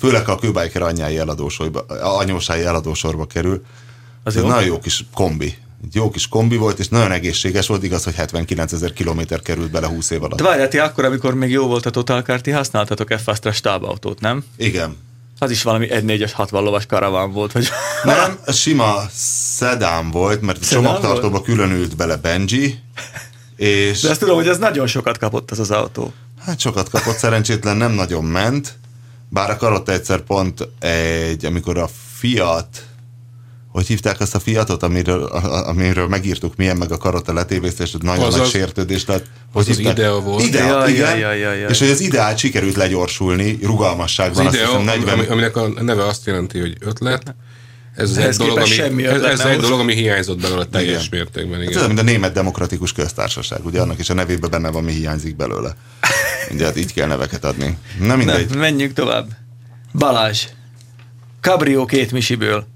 Főleg, 0.01 0.25
ha 0.25 0.33
a 0.33 0.39
kőbiker 0.39 0.83
anyái 0.83 1.19
eladósorba, 1.19 1.81
anyósái 2.03 2.65
eladósorba 2.65 3.27
kerül. 3.27 3.65
Az 4.25 4.37
Ez 4.37 4.43
jó? 4.43 4.49
nagyon 4.49 4.65
jó 4.65 4.79
kis 4.79 5.05
kombi. 5.15 5.57
Egy 5.85 5.95
jó 5.95 6.11
kis 6.11 6.29
kombi 6.29 6.57
volt, 6.57 6.79
és 6.79 6.89
nagyon 6.89 7.13
egészséges 7.13 7.67
volt, 7.67 7.83
igaz, 7.83 8.05
hogy 8.05 8.15
79 8.15 8.73
ezer 8.73 8.93
kilométer 8.93 9.41
került 9.41 9.71
bele 9.71 9.87
20 9.87 10.11
év 10.11 10.23
alatt. 10.23 10.39
De 10.39 10.45
várjál, 10.45 10.69
ti 10.69 10.79
akkor, 10.79 11.05
amikor 11.05 11.35
még 11.35 11.51
jó 11.51 11.67
volt 11.67 11.87
a 11.87 11.91
Total 11.91 12.23
Car, 12.23 12.41
ti 12.41 12.51
használtatok 12.51 13.13
f 13.13 13.29
stábautót, 13.53 14.21
nem? 14.21 14.45
Igen. 14.57 14.97
Az 15.43 15.51
is 15.51 15.63
valami 15.63 15.87
1.4-es 15.91 16.31
60 16.35 16.63
lovas 16.63 16.87
karaván 16.87 17.33
volt, 17.33 17.53
vagy... 17.53 17.69
Nem, 18.05 18.39
sima 18.53 19.03
szedán 19.57 20.11
volt, 20.11 20.41
mert 20.41 20.59
a 20.61 20.65
Szedán 20.65 20.83
csomagtartóba 20.83 21.43
külön 21.43 21.71
ült 21.71 21.97
bele 21.97 22.17
Benji, 22.17 22.79
és 23.57 24.01
De 24.01 24.11
azt 24.11 24.21
tudom, 24.21 24.37
hogy 24.37 24.49
ez 24.49 24.59
nagyon 24.59 24.87
sokat 24.87 25.19
kapott 25.19 25.51
az 25.51 25.59
az 25.59 25.71
autó. 25.71 26.13
hát 26.45 26.61
sokat 26.61 26.89
kapott, 26.89 27.17
szerencsétlen 27.17 27.77
nem 27.77 27.93
nagyon 27.93 28.25
ment, 28.25 28.79
bár 29.29 29.51
a 29.51 29.57
karotta 29.57 29.93
egyszer 29.93 30.21
pont 30.21 30.69
egy, 30.79 31.45
amikor 31.45 31.79
a 31.79 31.89
Fiat, 32.17 32.87
hogy 33.73 33.87
hívták 33.87 34.21
ezt 34.21 34.35
a 34.35 34.39
Fiatot, 34.41 34.83
amiről, 34.83 35.23
amiről 35.67 36.09
megírtuk 36.09 36.57
milyen 36.57 36.77
meg 36.77 36.93
a 36.93 36.97
karotta 36.97 37.33
letévészte, 37.33 37.83
és 37.83 37.95
ott 37.95 38.03
nagyon 38.03 38.25
Az 38.25 38.33
nagy 38.35 38.43
az- 38.43 38.51
sértődés 38.51 39.07
lett. 39.07 39.25
Hogy 39.53 39.67
az 39.71 39.77
hívták? 39.77 39.97
Idea 39.97 40.21
volt. 40.21 40.45
Idea, 40.47 40.67
Jaj, 40.67 40.91
igen. 40.93 41.09
jaj, 41.09 41.19
jaj, 41.21 41.39
jaj, 41.39 41.59
jaj. 41.59 41.71
És 41.71 41.79
hogy 41.79 41.91
az 41.91 42.01
ideát 42.01 42.39
sikerült 42.39 42.77
legyorsulni, 42.77 43.59
rugalmasság 43.63 44.31
Az 44.31 44.37
van, 44.37 44.47
azt 44.47 44.55
idea, 44.55 44.67
hiszem 44.67 44.83
40, 44.85 45.19
ami, 45.19 45.27
aminek 45.27 45.57
a 45.57 45.69
neve 45.83 46.07
azt 46.07 46.27
jelenti, 46.27 46.59
hogy 46.59 46.77
ötlet. 46.81 47.35
Ez, 47.95 48.11
az 48.11 48.17
Ehhez 48.19 48.41
egy 48.41 48.47
dolog, 48.47 48.59
ami, 48.59 48.67
semmi 48.67 49.07
ez, 49.07 49.23
ez 49.23 49.41
egy 49.41 49.59
dolog, 49.61 49.81
ami 49.81 49.95
hiányzott 49.95 50.41
belőle 50.41 50.65
teljes 50.65 51.07
Igen. 51.07 51.19
mértékben. 51.21 51.61
Ez 51.61 51.67
Igen. 51.67 51.77
olyan, 51.77 51.89
mint 51.89 52.01
a 52.01 52.03
német 52.11 52.33
demokratikus 52.33 52.93
köztársaság, 52.93 53.65
ugye 53.67 53.81
annak 53.81 53.99
is 53.99 54.11
a 54.11 54.15
nevében 54.15 54.51
benne 54.51 54.71
van, 54.71 54.85
mi 54.85 54.93
hiányzik 54.93 55.37
belőle. 55.37 55.77
Ugye 56.55 56.65
hát 56.65 56.77
így 56.77 56.93
kell 56.95 57.07
neveket 57.07 57.45
adni. 57.45 57.79
Na 58.01 58.17
mindegy. 58.17 58.49
Nem, 58.51 58.59
menjünk 58.59 58.93
tovább. 58.93 59.29
Balázs. 59.93 60.45
Cabrio 61.41 61.85
két 61.85 62.13
misiből. 62.13 62.67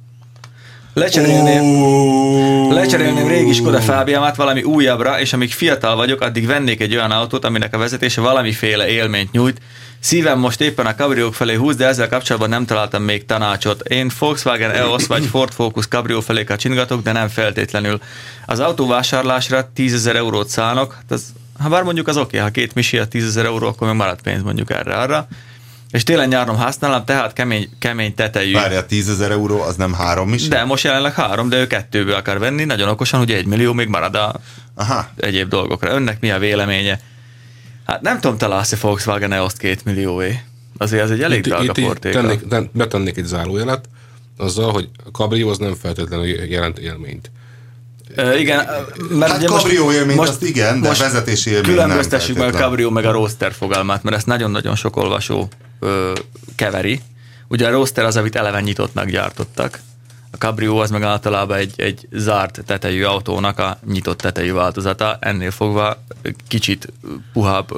Lecserélném, 0.94 2.72
lecserélném 2.72 3.28
régi 3.28 3.52
Skoda 3.52 3.80
Fábiámát 3.80 4.36
valami 4.36 4.62
újabbra, 4.62 5.20
és 5.20 5.32
amíg 5.32 5.52
fiatal 5.52 5.96
vagyok, 5.96 6.20
addig 6.20 6.46
vennék 6.46 6.80
egy 6.80 6.94
olyan 6.94 7.10
autót, 7.10 7.44
aminek 7.44 7.74
a 7.74 7.78
vezetése 7.78 8.20
valamiféle 8.20 8.88
élményt 8.88 9.32
nyújt. 9.32 9.60
Szívem 10.00 10.38
most 10.38 10.60
éppen 10.60 10.86
a 10.86 10.94
Cabriók 10.94 11.34
felé 11.34 11.54
húz, 11.54 11.76
de 11.76 11.86
ezzel 11.86 12.08
kapcsolatban 12.08 12.50
nem 12.50 12.66
találtam 12.66 13.02
még 13.02 13.26
tanácsot. 13.26 13.80
Én 13.88 14.10
Volkswagen 14.18 14.70
EOS 14.70 15.06
vagy 15.06 15.24
Ford 15.24 15.52
Focus 15.52 15.86
Cabrio 15.86 16.20
felé 16.20 16.44
kacsingatok, 16.44 17.02
de 17.02 17.12
nem 17.12 17.28
feltétlenül. 17.28 18.00
Az 18.46 18.60
autóvásárlásra 18.60 19.70
10 19.74 19.94
ezer 19.94 20.16
eurót 20.16 20.48
szánok, 20.48 20.92
hát 20.92 21.10
az, 21.10 21.24
ha 21.58 21.68
bár 21.68 21.82
mondjuk 21.82 22.08
az 22.08 22.16
oké, 22.16 22.26
okay, 22.26 22.40
ha 22.40 22.50
két 22.50 22.74
misi 22.74 22.98
a 22.98 23.06
10 23.06 23.26
ezer 23.26 23.44
euró, 23.44 23.66
akkor 23.66 23.88
még 23.88 23.96
marad 23.96 24.22
pénz 24.22 24.42
mondjuk 24.42 24.70
erre 24.70 24.94
arra. 24.94 25.28
És 25.94 26.02
télen 26.02 26.28
nyáron 26.28 26.56
használom, 26.56 27.04
tehát 27.04 27.32
kemény, 27.32 27.68
kemény 27.78 28.14
tetejű. 28.14 28.52
Várja, 28.52 28.86
10 28.86 29.08
ezer 29.08 29.30
euró, 29.30 29.60
az 29.60 29.76
nem 29.76 29.92
három 29.92 30.32
is? 30.32 30.48
De 30.48 30.64
most 30.64 30.84
jelenleg 30.84 31.14
három, 31.14 31.48
de 31.48 31.56
ő 31.56 31.66
kettőből 31.66 32.14
akar 32.14 32.38
venni, 32.38 32.64
nagyon 32.64 32.88
okosan, 32.88 33.18
hogy 33.18 33.30
egy 33.30 33.46
millió 33.46 33.72
még 33.72 33.88
marad 33.88 34.14
a 34.14 34.40
Aha. 34.74 35.08
egyéb 35.16 35.48
dolgokra. 35.48 35.90
Önnek 35.90 36.20
mi 36.20 36.30
a 36.30 36.38
véleménye? 36.38 37.00
Hát 37.86 38.00
nem 38.00 38.20
tudom, 38.20 38.38
találsz 38.38 38.72
a 38.72 38.76
Volkswagen 38.80 39.32
EOS 39.32 39.52
két 39.56 39.84
millióé. 39.84 40.40
Azért 40.76 41.02
az 41.02 41.10
egy 41.10 41.22
elég 41.22 41.38
Itt, 41.38 41.44
drága 41.44 41.62
itt, 41.62 41.76
itt 41.76 41.84
portéka. 41.84 42.20
tennék, 42.20 42.48
ten, 42.48 42.70
betennék 42.72 43.16
egy 43.16 43.24
zárójelet, 43.24 43.88
azzal, 44.36 44.72
hogy 44.72 44.88
a 45.04 45.08
Cabrio 45.08 45.48
az 45.50 45.58
nem 45.58 45.74
feltétlenül 45.74 46.26
jelent 46.26 46.78
élményt. 46.78 47.30
Igen, 48.16 48.66
mert 49.10 49.30
Hát 49.30 49.38
ugye 49.38 49.48
most- 49.48 49.62
kabrió 49.62 49.92
élményt 49.92 50.20
azt 50.20 50.42
igen, 50.42 50.80
de 50.80 50.88
vezetési 50.88 51.50
élmény 51.50 51.70
Különböztessük 51.70 52.36
meg 52.36 52.54
a 52.54 52.58
kabrió 52.58 52.90
meg 52.90 53.04
a 53.04 53.10
roadster 53.12 53.52
fogalmát, 53.52 54.02
mert 54.02 54.16
ezt 54.16 54.26
nagyon-nagyon 54.26 54.74
sok 54.76 54.96
olvasó 54.96 55.48
ö, 55.80 56.12
keveri. 56.56 57.00
Ugye 57.48 57.66
a 57.66 57.70
roadster 57.70 58.04
az, 58.04 58.16
amit 58.16 58.36
eleven 58.36 58.62
nyitottnak 58.62 59.08
gyártottak. 59.10 59.80
A 60.30 60.36
Cabrio 60.36 60.76
az 60.76 60.90
meg 60.90 61.02
általában 61.02 61.56
egy, 61.56 61.72
egy 61.76 62.08
zárt 62.12 62.62
tetejű 62.66 63.02
autónak 63.02 63.58
a 63.58 63.78
nyitott 63.86 64.18
tetejű 64.18 64.52
változata, 64.52 65.16
ennél 65.20 65.50
fogva 65.50 66.04
kicsit 66.48 66.92
puhább, 67.32 67.68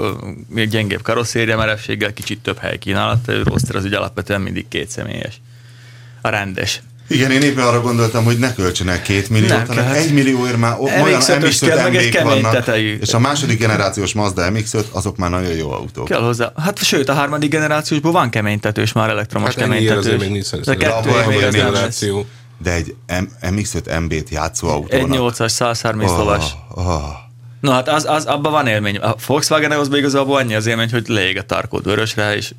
még 0.49 0.68
gyengébb 0.68 1.03
karosszéria 1.03 1.57
merevséggel, 1.57 2.12
kicsit 2.12 2.40
több 2.42 2.59
helykínálat. 2.59 3.29
A 3.29 3.33
roadster 3.44 3.77
az 3.77 3.85
ugye 3.85 3.96
alapvetően 3.96 4.40
mindig 4.40 4.68
kétszemélyes. 4.68 5.40
A 6.20 6.29
rendes. 6.29 6.83
Igen, 7.09 7.31
én 7.31 7.42
éppen 7.42 7.66
arra 7.66 7.81
gondoltam, 7.81 8.25
hogy 8.25 8.38
ne 8.38 8.55
költsenek 8.55 9.03
két 9.03 9.29
milliót, 9.29 9.49
Nem 9.49 9.66
hanem 9.66 9.92
egy 9.92 10.12
millióért 10.12 10.57
már 10.57 10.77
o- 10.79 10.90
olyan 11.03 11.21
MX-5-ös 11.21 11.57
kell, 11.66 11.83
meg 11.83 11.97
egy 11.97 12.09
MX-5 12.09 12.11
kemény 12.12 12.33
vannak, 12.42 12.53
tetejű. 12.53 12.99
és 13.01 13.14
a 13.14 13.19
második 13.19 13.59
generációs 13.59 14.12
Mazda 14.12 14.51
MX-5, 14.51 14.85
azok 14.90 15.16
már 15.16 15.31
nagyon 15.31 15.53
jó 15.53 15.73
autók. 15.73 16.05
Kell 16.05 16.21
hozzá. 16.23 16.53
Hát 16.57 16.83
sőt, 16.85 17.09
a 17.09 17.12
harmadik 17.14 17.51
generációs 17.51 18.01
van 18.03 18.31
keménytetős 18.31 18.92
már 18.92 19.09
elektromos 19.09 19.49
Hát 19.49 19.57
keménytetős. 19.64 19.99
azért 19.99 20.21
még 20.21 20.31
nincs 20.31 20.51
De 20.51 20.62
szerintem. 20.62 21.03
kettő 21.03 21.27
még 21.29 21.51
generáció. 21.51 22.27
De 22.62 22.73
egy 22.73 22.95
M- 23.07 23.31
MX-5 23.57 24.01
MB-t 24.01 24.29
játszó 24.31 24.69
Egy 24.69 25.01
autónak. 25.01 25.35
8-as 25.37 25.49
130 25.49 26.11
oh. 26.11 26.19
lovas. 26.19 26.45
oh. 26.75 27.03
No 27.61 27.71
hát 27.71 27.88
az, 27.88 28.05
az, 28.09 28.25
abban 28.25 28.53
van 28.53 28.66
élmény. 28.66 28.97
A 28.97 29.14
Volkswagen 29.27 29.71
az 29.71 29.88
igazából 29.92 30.37
annyi 30.37 30.55
az 30.55 30.66
élmény, 30.66 30.90
hogy 30.90 31.09
leég 31.09 31.38
a 31.38 31.42
tarkód 31.42 31.85
vörösre, 31.85 32.37
és 32.37 32.53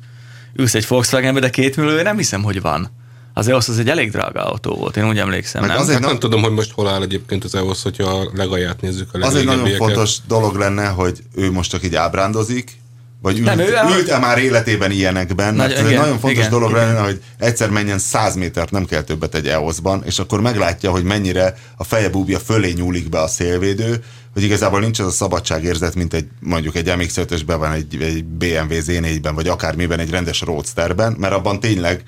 ülsz 0.56 0.74
egy 0.74 0.86
Volkswagenbe, 0.88 1.40
de 1.40 1.50
két 1.50 1.76
millió, 1.76 2.02
nem 2.02 2.16
hiszem, 2.16 2.42
hogy 2.42 2.60
van. 2.60 2.90
Az 3.38 3.48
EOS 3.48 3.68
az 3.68 3.78
egy 3.78 3.88
elég 3.88 4.10
drága 4.10 4.44
autó 4.44 4.74
volt, 4.74 4.96
én 4.96 5.08
úgy 5.08 5.18
emlékszem, 5.18 5.60
Meg 5.60 5.70
nem? 5.70 5.78
azért 5.78 5.92
Hát 5.94 6.02
na- 6.02 6.08
nem 6.08 6.18
tudom, 6.18 6.42
hogy 6.42 6.52
most 6.52 6.72
hol 6.72 6.88
áll 6.88 7.02
egyébként 7.02 7.44
az 7.44 7.54
EOS, 7.54 7.82
hogyha 7.82 8.10
a 8.10 8.30
legalját 8.34 8.80
nézzük 8.80 9.08
a 9.14 9.26
Az 9.26 9.34
egy 9.34 9.44
nagyon 9.44 9.68
fontos 9.68 10.16
dolog 10.26 10.56
lenne, 10.56 10.86
hogy 10.86 11.18
ő 11.34 11.50
most 11.50 11.70
csak 11.70 11.84
így 11.84 11.94
ábrándozik, 11.94 12.76
vagy 13.22 13.36
ült, 13.38 13.44
Nem, 13.46 13.58
ő- 13.58 13.74
ült-e 13.98 14.18
már 14.18 14.38
életében 14.38 14.90
ilyenekben, 14.90 15.54
mert 15.54 15.68
Nagy- 15.68 15.78
ez 15.78 15.84
egy 15.84 15.90
igen, 15.90 16.00
nagyon 16.00 16.18
fontos 16.18 16.38
igen, 16.38 16.50
dolog 16.50 16.70
igen. 16.70 16.86
lenne, 16.86 17.00
hogy 17.00 17.22
egyszer 17.38 17.70
menjen 17.70 17.98
100 17.98 18.34
métert, 18.34 18.70
nem 18.70 18.84
kell 18.84 19.02
többet 19.02 19.34
egy 19.34 19.46
EOS-ban, 19.46 20.02
és 20.06 20.18
akkor 20.18 20.40
meglátja, 20.40 20.90
hogy 20.90 21.02
mennyire 21.04 21.54
a 21.76 21.84
feje 21.84 22.08
búbja 22.08 22.38
fölé 22.38 22.70
nyúlik 22.72 23.08
be 23.08 23.20
a 23.20 23.26
szélvédő, 23.28 24.04
hogy 24.32 24.42
igazából 24.42 24.80
nincs 24.80 24.98
az 24.98 25.06
a 25.06 25.10
szabadságérzet, 25.10 25.94
mint 25.94 26.14
egy 26.14 26.26
mondjuk 26.40 26.76
egy 26.76 26.92
MX-5-ösben 26.96 27.58
van, 27.58 27.72
egy, 27.72 28.02
egy 28.02 28.24
BMW 28.24 28.74
Z4-ben, 28.86 29.34
vagy 29.34 29.48
akármiben, 29.48 29.98
egy 29.98 30.10
rendes 30.10 30.40
roadsterben, 30.40 31.16
mert 31.18 31.32
abban 31.34 31.60
tényleg 31.60 32.02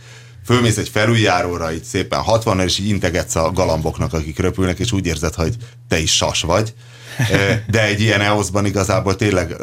fölmész 0.51 0.77
egy 0.77 0.89
felüljáróra, 0.89 1.73
így 1.73 1.85
szépen 1.85 2.21
60 2.21 2.61
és 2.61 2.79
így 2.79 2.89
integetsz 2.89 3.35
a 3.35 3.51
galamboknak, 3.55 4.13
akik 4.13 4.39
röpülnek, 4.39 4.79
és 4.79 4.93
úgy 4.93 5.07
érzed, 5.07 5.35
hogy 5.35 5.55
te 5.89 5.99
is 5.99 6.17
sas 6.17 6.43
vagy. 6.43 6.75
De 7.71 7.85
egy 7.85 8.01
ilyen 8.01 8.21
EOS-ban 8.21 8.65
igazából 8.65 9.17
tényleg 9.17 9.57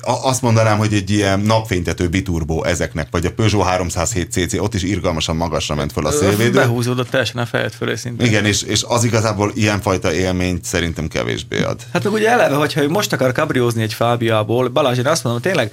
azt 0.00 0.42
mondanám, 0.42 0.78
hogy 0.78 0.92
egy 0.94 1.10
ilyen 1.10 1.40
napfénytető 1.40 2.08
biturbó 2.08 2.64
ezeknek, 2.64 3.08
vagy 3.10 3.26
a 3.26 3.32
Peugeot 3.32 3.66
307 3.66 4.32
cc, 4.32 4.60
ott 4.60 4.74
is 4.74 4.82
irgalmasan 4.82 5.36
magasra 5.36 5.74
ment 5.74 5.92
föl 5.92 6.06
a 6.06 6.10
szélvédő. 6.10 6.50
Behúzódott 6.50 7.08
teljesen 7.08 7.40
a 7.40 7.46
fejed 7.46 7.72
fölé 7.72 7.94
szintén. 7.94 8.26
Igen, 8.26 8.44
és, 8.44 8.62
és 8.62 8.84
az 8.88 9.04
igazából 9.04 9.52
ilyenfajta 9.54 10.12
élményt 10.12 10.64
szerintem 10.64 11.08
kevésbé 11.08 11.62
ad. 11.62 11.80
Hát 11.92 12.04
meg 12.04 12.12
ugye 12.12 12.30
eleve, 12.30 12.54
hogyha 12.54 12.88
most 12.88 13.12
akar 13.12 13.32
kabriózni 13.32 13.82
egy 13.82 13.92
Fábiából, 13.92 14.68
Balázs, 14.68 14.98
én 14.98 15.06
azt 15.06 15.24
mondom, 15.24 15.42
tényleg 15.42 15.72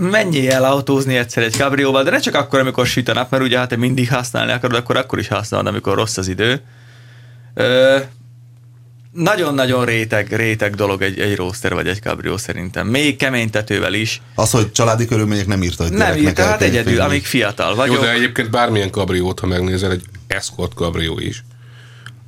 menjél 0.00 0.50
el 0.52 0.64
autózni 0.64 1.16
egyszer 1.16 1.42
egy 1.42 1.56
kabrióval, 1.56 2.02
de 2.02 2.10
ne 2.10 2.18
csak 2.18 2.34
akkor, 2.34 2.58
amikor 2.58 2.86
süt 2.86 3.08
a 3.08 3.12
nap, 3.12 3.30
mert 3.30 3.42
ugye 3.42 3.58
hát 3.58 3.68
te 3.68 3.76
mindig 3.76 4.10
használni 4.10 4.52
akarod, 4.52 4.76
akkor 4.76 4.96
akkor 4.96 5.18
is 5.18 5.28
használod, 5.28 5.66
amikor 5.66 5.94
rossz 5.94 6.16
az 6.16 6.28
idő. 6.28 6.60
Ö, 7.54 7.98
nagyon-nagyon 9.12 9.84
réteg, 9.84 10.32
réteg 10.36 10.74
dolog 10.74 11.02
egy, 11.02 11.18
egy 11.18 11.36
roster 11.36 11.74
vagy 11.74 11.88
egy 11.88 12.00
kabrió 12.00 12.36
szerintem. 12.36 12.86
Még 12.86 13.16
kemény 13.16 13.50
tetővel 13.50 13.94
is. 13.94 14.22
Az, 14.34 14.50
hogy 14.50 14.72
családi 14.72 15.06
körülmények 15.06 15.46
nem 15.46 15.62
írta, 15.62 15.82
hogy 15.82 15.92
Nem 15.92 16.16
írta, 16.16 16.42
hát 16.44 16.62
egyedül, 16.62 16.92
férni. 16.92 17.06
amíg 17.06 17.24
fiatal 17.24 17.70
Jó, 17.70 17.74
vagyok. 17.76 18.00
de 18.00 18.12
egyébként 18.12 18.50
bármilyen 18.50 18.90
kabriót, 18.90 19.40
ha 19.40 19.46
megnézel, 19.46 19.90
egy 19.90 20.02
Escort 20.26 20.74
kabrió 20.74 21.18
is, 21.18 21.44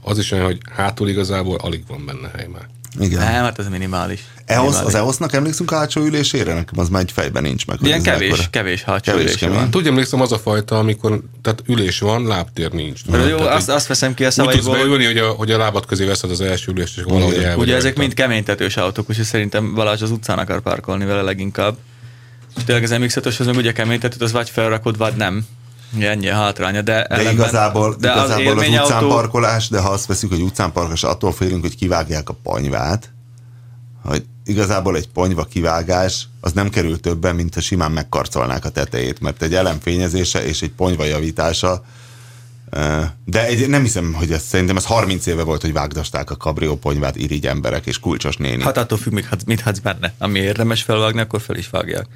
az 0.02 0.18
is 0.18 0.30
olyan, 0.30 0.44
hogy 0.44 0.58
hátul 0.74 1.08
igazából 1.08 1.56
alig 1.56 1.82
van 1.86 2.06
benne 2.06 2.30
hely 2.36 2.46
már. 2.52 2.68
Igen. 3.00 3.18
Nem, 3.18 3.42
hát 3.42 3.58
ez 3.58 3.68
minimális. 3.68 4.20
EOS, 4.44 4.80
az 4.80 4.94
EOS-nak 4.94 5.32
emlékszünk 5.32 5.70
a 5.70 5.76
hátsó 5.76 6.00
ülésére? 6.00 6.54
Nekem 6.54 6.78
az 6.78 6.88
már 6.88 7.02
egy 7.02 7.12
fejben 7.12 7.42
nincs 7.42 7.66
meg. 7.66 7.78
Ilyen 7.82 8.02
kevés, 8.02 8.28
mekkora. 8.28 8.48
kevés 8.50 8.82
hátsó 8.82 9.12
Kevés, 9.12 9.34
kemény. 9.34 9.56
van. 9.56 9.70
Tudja, 9.70 9.90
emlékszem 9.90 10.20
az 10.20 10.32
a 10.32 10.38
fajta, 10.38 10.78
amikor 10.78 11.20
tehát 11.42 11.62
ülés 11.66 11.98
van, 11.98 12.26
lábtér 12.26 12.72
nincs. 12.72 13.04
De 13.04 13.18
Jó, 13.18 13.36
Tehát 13.36 13.54
azt, 13.54 13.68
azt 13.68 13.86
veszem 13.86 14.14
ki 14.14 14.24
a 14.24 14.26
úgy 14.26 14.34
tudsz 14.34 14.46
szavaiból, 14.46 14.70
hogy 14.70 14.80
beülni, 14.80 15.04
hogy 15.04 15.18
a, 15.18 15.28
hogy 15.28 15.50
a 15.50 15.58
lábad 15.58 15.86
közé 15.86 16.04
veszed 16.04 16.30
az 16.30 16.40
első 16.40 16.72
ülést, 16.72 16.98
és 16.98 17.02
valahogy 17.04 17.34
el 17.34 17.58
Ugye 17.58 17.76
ezek 17.76 17.96
mind 17.96 18.14
keménytetős 18.14 18.76
autók, 18.76 19.10
úgyhogy 19.10 19.24
szerintem 19.24 19.74
Balázs 19.74 20.02
az 20.02 20.10
utcán 20.10 20.38
akar 20.38 20.60
parkolni 20.60 21.04
vele 21.04 21.22
leginkább. 21.22 21.76
És 22.56 22.64
tényleg 22.64 22.84
az 22.84 22.90
mx 22.90 23.16
az 23.38 23.46
meg 23.46 23.56
ugye 23.56 23.72
keménytetőt, 23.72 24.22
az 24.22 24.32
vagy 24.32 24.50
felrakod, 24.50 24.96
vagy 24.96 25.14
nem. 25.14 25.46
Ennyi 26.00 26.28
a 26.28 26.34
hátránya, 26.34 26.82
de, 26.82 26.92
De 26.92 27.06
ellenben- 27.06 27.34
igazából, 27.34 27.96
de 27.98 28.10
igazából 28.10 28.34
az, 28.34 28.40
élményautó- 28.40 28.84
utcán 28.94 29.08
parkolás, 29.08 29.68
de 29.68 29.80
ha 29.80 29.88
azt 29.90 30.06
veszük, 30.06 30.30
hogy 30.30 30.40
utcán 30.42 30.72
parkolás, 30.72 31.04
attól 31.04 31.32
félünk, 31.32 31.60
hogy 31.60 31.76
kivágják 31.76 32.28
a 32.28 32.36
ponyvát, 32.42 33.12
hogy 34.04 34.24
igazából 34.44 34.96
egy 34.96 35.08
ponyva 35.08 35.44
kivágás 35.44 36.28
az 36.40 36.52
nem 36.52 36.68
kerül 36.70 37.00
többen, 37.00 37.34
mint 37.34 37.54
ha 37.54 37.60
simán 37.60 37.92
megkarcolnák 37.92 38.64
a 38.64 38.68
tetejét, 38.68 39.20
mert 39.20 39.42
egy 39.42 39.54
elemfényezése 39.54 40.44
és 40.44 40.62
egy 40.62 40.70
ponyva 40.70 41.04
javítása 41.04 41.82
de 43.24 43.46
egy, 43.46 43.68
nem 43.68 43.82
hiszem, 43.82 44.12
hogy 44.12 44.32
ez 44.32 44.42
szerintem 44.42 44.76
ez 44.76 44.84
30 44.84 45.26
éve 45.26 45.42
volt, 45.42 45.60
hogy 45.60 45.72
vágdasták 45.72 46.30
a 46.30 46.36
kabrió 46.36 46.76
ponyvát 46.76 47.16
irigy 47.16 47.46
emberek 47.46 47.86
és 47.86 47.98
kulcsos 47.98 48.36
néni. 48.36 48.62
Hát 48.62 48.76
attól 48.76 48.98
függ, 48.98 49.12
mit, 49.12 49.46
mit 49.46 49.60
hadsz 49.60 49.78
benne. 49.78 50.12
Ami 50.18 50.38
érdemes 50.38 50.82
felvágni, 50.82 51.20
akkor 51.20 51.40
fel 51.40 51.56
is 51.56 51.70
vágják. 51.70 52.06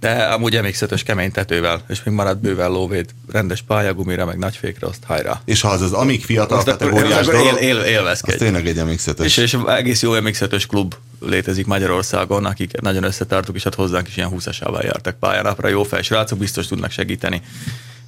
De 0.00 0.10
amúgy 0.10 0.62
mx 0.62 1.02
kemény 1.04 1.30
tetővel, 1.30 1.82
és 1.88 2.02
még 2.02 2.14
marad 2.14 2.38
bőven 2.38 2.70
lóvét, 2.70 3.14
rendes 3.32 3.62
pályagumira, 3.62 4.24
meg 4.24 4.38
nagyfékre, 4.38 4.86
azt 4.86 5.04
hajrá. 5.06 5.40
és 5.44 5.60
ha 5.60 5.68
az 5.68 5.80
az 5.82 5.92
amíg 5.92 6.24
fiatal 6.24 6.58
Azt 6.58 6.66
kategóriás 6.66 7.26
akkor 7.26 7.34
él, 7.34 7.42
dolog, 7.44 7.62
él, 7.62 7.76
az 7.78 7.86
élvezkedj. 7.86 8.38
tényleg 8.38 8.66
egy 8.66 8.84
mx 8.84 9.06
És, 9.22 9.36
és 9.36 9.56
egész 9.66 10.02
jó 10.02 10.20
mx 10.20 10.42
klub 10.68 10.94
létezik 11.20 11.66
Magyarországon, 11.66 12.44
akik 12.44 12.80
nagyon 12.80 13.02
összetartuk, 13.02 13.56
és 13.56 13.62
hát 13.62 13.74
hozzánk 13.74 14.08
is 14.08 14.16
ilyen 14.16 14.30
20-asával 14.36 14.82
jártak 14.82 15.18
pályánapra. 15.18 15.68
Jó 15.68 15.82
fej 15.82 16.02
srácok, 16.02 16.38
biztos 16.38 16.66
tudnak 16.66 16.90
segíteni. 16.90 17.42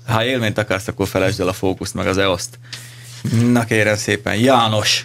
Ha 0.07 0.25
élményt 0.25 0.59
akarsz, 0.59 0.89
akkor 0.89 1.09
felejtsd 1.09 1.41
el 1.41 1.49
a 1.49 1.53
fókuszt, 1.53 1.95
meg 1.95 2.07
az 2.07 2.19
EOS-t. 2.19 2.59
Na 3.43 3.65
kérem 3.65 3.97
szépen, 3.97 4.35
János. 4.35 5.05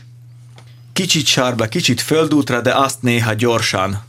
Kicsit 0.93 1.25
sárba, 1.25 1.65
kicsit 1.65 2.01
földútra, 2.01 2.61
de 2.61 2.73
azt 2.73 3.01
néha 3.01 3.33
gyorsan. 3.33 4.03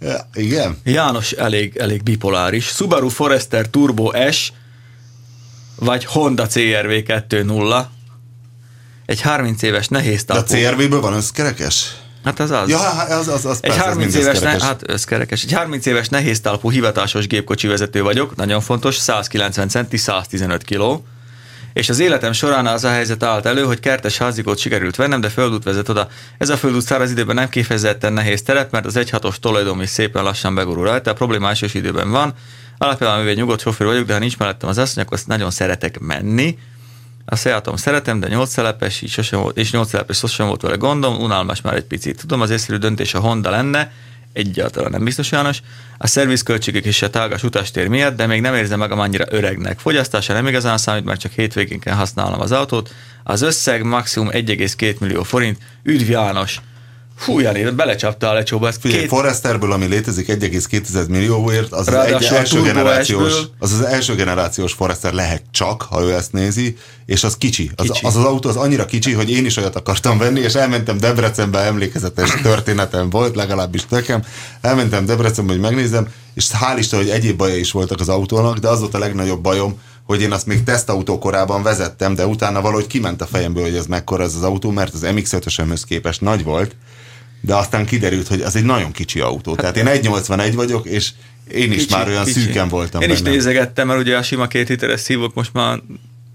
Ja, 0.00 0.28
igen? 0.34 0.78
János 0.84 1.32
elég, 1.32 1.76
elég 1.76 2.02
bipoláris. 2.02 2.66
Subaru 2.66 3.08
Forester 3.08 3.68
Turbo 3.68 4.30
S, 4.30 4.52
vagy 5.76 6.04
Honda 6.04 6.46
CRV 6.46 6.90
2.0. 6.90 7.84
Egy 9.06 9.20
30 9.20 9.62
éves 9.62 9.88
nehéz 9.88 10.24
De 10.24 10.34
a. 10.34 10.42
CRV-ből 10.42 11.00
van 11.00 11.12
összkerekes? 11.12 11.96
Hát 12.24 12.40
az 12.40 12.50
az. 12.50 12.68
Ja, 12.68 12.78
hát 12.78 13.10
az, 13.10 13.28
az, 13.28 13.44
az 13.44 13.58
Egy 13.62 13.70
persze, 13.70 13.84
30 13.84 14.14
ez 14.14 14.20
éves, 14.20 14.38
ne, 14.38 14.64
hát 14.64 14.82
összkerekes. 14.86 15.42
Egy 15.42 15.52
30 15.52 15.86
éves 15.86 16.08
nehéz 16.08 16.40
talpú 16.40 16.70
hivatásos 16.70 17.26
gépkocsi 17.26 17.66
vezető 17.66 18.02
vagyok, 18.02 18.36
nagyon 18.36 18.60
fontos, 18.60 18.96
190 18.96 19.68
centi, 19.68 19.96
115 19.96 20.62
kiló. 20.62 21.04
És 21.76 21.88
az 21.88 21.98
életem 21.98 22.32
során 22.32 22.66
az 22.66 22.84
a 22.84 22.90
helyzet 22.90 23.22
állt 23.22 23.46
elő, 23.46 23.64
hogy 23.64 23.80
kertes 23.80 24.18
házikót 24.18 24.58
sikerült 24.58 24.96
vennem, 24.96 25.20
de 25.20 25.28
földút 25.28 25.64
vezet 25.64 25.88
oda. 25.88 26.08
Ez 26.38 26.48
a 26.48 26.56
földút 26.56 26.82
száraz 26.82 27.10
időben 27.10 27.34
nem 27.34 27.48
kifejezetten 27.48 28.12
nehéz 28.12 28.42
terep, 28.42 28.72
mert 28.72 28.86
az 28.86 28.94
1.6-os 28.96 29.34
tolajdon 29.40 29.82
is 29.82 29.88
szépen 29.88 30.22
lassan 30.22 30.54
begurul 30.54 30.84
rajta, 30.84 31.10
a 31.10 31.14
probléma 31.14 31.48
elsős 31.48 31.74
időben 31.74 32.10
van. 32.10 32.32
Alapjában 32.78 33.18
mivel 33.18 33.34
nyugodt 33.34 33.60
sofőr 33.60 33.86
vagyok, 33.86 34.06
de 34.06 34.12
ha 34.12 34.18
nincs 34.18 34.38
mellettem 34.38 34.68
az 34.68 34.78
asszony, 34.78 35.04
akkor 35.04 35.18
nagyon 35.26 35.50
szeretek 35.50 35.98
menni. 35.98 36.58
A 37.24 37.36
Seatom 37.36 37.76
szeretem, 37.76 38.20
de 38.20 38.28
8 38.28 38.50
szelepes, 38.50 39.02
így 39.02 39.10
sosem 39.10 39.40
volt, 39.40 39.56
és 39.56 39.72
8 39.72 39.88
szelepes 39.88 40.16
sosem 40.16 40.46
volt 40.46 40.62
vele 40.62 40.76
gondom, 40.76 41.20
unalmas 41.20 41.60
már 41.60 41.74
egy 41.74 41.84
picit. 41.84 42.20
Tudom, 42.20 42.40
az 42.40 42.50
észszerű 42.50 42.78
döntés 42.78 43.14
a 43.14 43.18
Honda 43.18 43.50
lenne, 43.50 43.92
egyáltalán 44.36 44.90
nem 44.90 45.04
biztos 45.04 45.30
János. 45.30 45.60
A 45.98 46.06
szervizköltségek 46.06 46.84
és 46.84 47.02
a 47.02 47.10
tágas 47.10 47.42
utastér 47.42 47.88
miatt, 47.88 48.16
de 48.16 48.26
még 48.26 48.40
nem 48.40 48.54
érzem 48.54 48.78
magam 48.78 48.98
annyira 48.98 49.24
öregnek. 49.28 49.78
Fogyasztása 49.78 50.32
nem 50.32 50.46
igazán 50.46 50.78
számít, 50.78 51.04
mert 51.04 51.20
csak 51.20 51.32
hétvégén 51.32 51.80
kell 51.80 51.94
használnom 51.94 52.40
az 52.40 52.52
autót. 52.52 52.94
Az 53.22 53.42
összeg 53.42 53.82
maximum 53.82 54.28
1,2 54.30 54.98
millió 54.98 55.22
forint. 55.22 55.58
Üdv 55.82 56.10
János! 56.10 56.60
Fú, 57.16 57.38
Jani, 57.38 57.70
belecsapta 57.70 58.28
a 58.28 58.32
lecsóba. 58.32 58.68
Ez 58.68 58.76
Figyelj, 58.80 59.00
két, 59.00 59.08
Foresterből, 59.08 59.72
ami 59.72 59.86
létezik 59.86 60.26
1,2 60.28 61.08
millióért, 61.08 61.72
az 61.72 61.88
az, 61.88 61.94
egy 61.94 62.24
első 62.24 62.62
generációs, 62.62 63.34
az 63.58 63.72
az 63.72 63.80
első 63.80 64.14
generációs 64.14 64.72
Forester 64.72 65.12
lehet 65.12 65.42
csak, 65.50 65.82
ha 65.82 66.02
ő 66.02 66.14
ezt 66.14 66.32
nézi, 66.32 66.76
és 67.06 67.24
az 67.24 67.36
kicsi. 67.36 67.70
Az, 67.76 67.86
Kicsi. 67.86 68.06
az 68.06 68.16
az 68.16 68.24
autó 68.24 68.48
az 68.48 68.56
annyira 68.56 68.84
kicsi, 68.84 69.12
hogy 69.12 69.30
én 69.30 69.44
is 69.44 69.56
olyat 69.56 69.76
akartam 69.76 70.18
venni, 70.18 70.40
és 70.40 70.54
elmentem 70.54 70.98
Debrecenbe, 70.98 71.58
emlékezetes 71.58 72.30
történetem 72.42 73.10
volt, 73.10 73.36
legalábbis 73.36 73.86
nekem. 73.88 74.22
Elmentem 74.60 75.06
Debrecenbe, 75.06 75.52
hogy 75.52 75.60
megnézem, 75.60 76.08
és 76.34 76.46
hál' 76.60 76.78
Isten, 76.78 76.98
hogy 76.98 77.08
egyéb 77.08 77.36
baja 77.36 77.56
is 77.56 77.70
voltak 77.70 78.00
az 78.00 78.08
autónak, 78.08 78.58
de 78.58 78.68
az 78.68 78.80
volt 78.80 78.94
a 78.94 78.98
legnagyobb 78.98 79.40
bajom, 79.40 79.80
hogy 80.06 80.20
én 80.20 80.32
azt 80.32 80.46
még 80.46 80.62
tesztautó 80.62 81.18
korában 81.18 81.62
vezettem, 81.62 82.14
de 82.14 82.26
utána 82.26 82.60
valahogy 82.60 82.86
kiment 82.86 83.22
a 83.22 83.26
fejemből, 83.26 83.62
hogy 83.62 83.76
ez 83.76 83.86
mekkora 83.86 84.22
ez 84.22 84.34
az 84.34 84.42
autó, 84.42 84.70
mert 84.70 84.94
az 84.94 85.00
MX-5-ösömhöz 85.04 85.82
képest 85.86 86.20
nagy 86.20 86.44
volt, 86.44 86.76
de 87.46 87.54
aztán 87.54 87.86
kiderült, 87.86 88.28
hogy 88.28 88.40
az 88.40 88.56
egy 88.56 88.64
nagyon 88.64 88.92
kicsi 88.92 89.20
autó. 89.20 89.54
Tehát 89.54 89.76
én 89.76 89.86
1,81 89.86 90.52
vagyok, 90.54 90.86
és 90.86 91.10
én 91.52 91.72
is 91.72 91.78
kicsi, 91.78 91.94
már 91.94 92.08
olyan 92.08 92.24
kicsi. 92.24 92.40
szűken 92.40 92.68
voltam 92.68 93.00
Én 93.00 93.10
is 93.10 93.20
benne. 93.22 93.34
nézegettem, 93.34 93.86
mert 93.86 94.00
ugye 94.00 94.16
a 94.16 94.22
sima 94.22 94.46
két 94.46 94.68
literes 94.68 95.00
szívók 95.00 95.34
most 95.34 95.52
már 95.52 95.78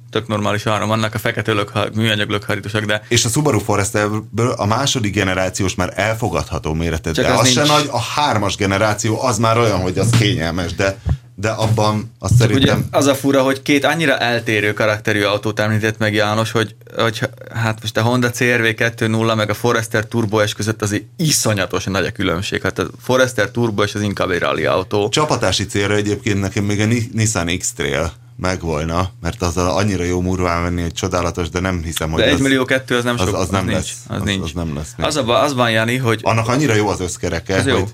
tök 0.10 0.28
normális 0.28 0.65
áram 0.65 0.88
vannak, 0.88 1.13
a 1.13 1.17
fekete 1.19 1.52
lökhar, 1.54 1.91
műanyag 1.95 2.30
lökharítósak, 2.30 2.86
de 2.86 3.02
És 3.08 3.26
a 3.26 3.30
Subaru 3.30 3.60
Foresterből 3.60 4.50
a 4.52 4.65
második 4.65 5.13
generációs 5.13 5.76
már 5.76 5.93
elfogadható 5.95 6.74
méreted, 6.74 7.13
Csak 7.15 7.26
de 7.26 7.32
az 7.32 7.39
az, 7.39 7.50
se 7.50 7.62
nincs. 7.62 7.71
nagy, 7.74 7.88
a 7.91 8.00
hármas 8.00 8.56
generáció 8.56 9.21
az 9.24 9.38
már 9.38 9.58
olyan, 9.58 9.80
hogy 9.80 9.97
az 9.97 10.10
kényelmes, 10.19 10.74
de, 10.76 10.97
de 11.41 11.49
abban 11.49 12.12
azt 12.19 12.34
Ugye 12.34 12.43
szerintem... 12.45 12.86
az 12.91 13.06
a 13.06 13.15
fura, 13.15 13.41
hogy 13.43 13.62
két 13.62 13.86
annyira 13.86 14.17
eltérő 14.17 14.73
karakterű 14.73 15.21
autót 15.21 15.60
említett 15.60 15.97
meg 15.97 16.13
János, 16.13 16.51
hogy, 16.51 16.75
hogy 16.97 17.21
hát 17.54 17.82
most 17.82 17.97
a 17.97 18.01
Honda 18.01 18.30
CRV 18.30 18.63
2.0 18.63 19.36
meg 19.36 19.49
a 19.49 19.54
Forester 19.54 20.06
Turbo 20.06 20.47
S 20.47 20.54
között 20.54 20.82
azért 20.82 21.04
iszonyatosan 21.17 21.91
nagy 21.93 22.06
a 22.06 22.12
különbség. 22.12 22.62
Hát 22.62 22.80
a 22.80 22.88
Forester 23.01 23.49
Turbo 23.49 23.88
S 23.88 23.95
az 23.95 24.01
inkább 24.01 24.30
egy 24.32 24.39
rally 24.39 24.65
autó. 24.65 25.10
Csapatási 25.10 25.65
célra 25.65 25.93
egyébként 25.95 26.39
nekem 26.41 26.63
még 26.63 26.80
a 26.80 26.86
Ni- 26.86 27.10
Nissan 27.13 27.58
X-Trail 27.58 28.12
megvolna, 28.38 29.10
mert 29.21 29.41
az 29.41 29.58
annyira 29.58 30.04
jó 30.04 30.21
murván 30.21 30.62
venni, 30.63 30.82
hogy 30.82 30.93
csodálatos, 30.93 31.49
de 31.49 31.60
nem 31.60 31.82
hiszem, 31.84 32.12
hogy 32.12 32.21
De 32.21 32.27
1 32.27 32.34
az, 32.34 32.39
millió 32.39 32.65
kettő 32.65 32.95
az 32.97 33.04
nem 33.04 33.15
az- 33.19 33.27
sok, 33.27 33.36
az 33.38 33.49
nem 33.49 33.65
nincs, 33.65 33.75
lesz. 33.75 33.93
Az, 34.08 34.17
Az- 34.17 34.23
nincs. 34.23 34.43
az 34.43 34.51
nem 34.54 34.75
lesz. 34.75 34.93
Az, 34.97 35.15
a, 35.15 35.43
az 35.43 35.54
van, 35.54 35.71
Jani, 35.71 35.97
hogy 35.97 36.19
Annak 36.23 36.47
annyira 36.47 36.73
jó 36.75 36.88
az 36.88 36.99
összkereke, 36.99 37.56
Ez 37.56 37.65
jó. 37.65 37.88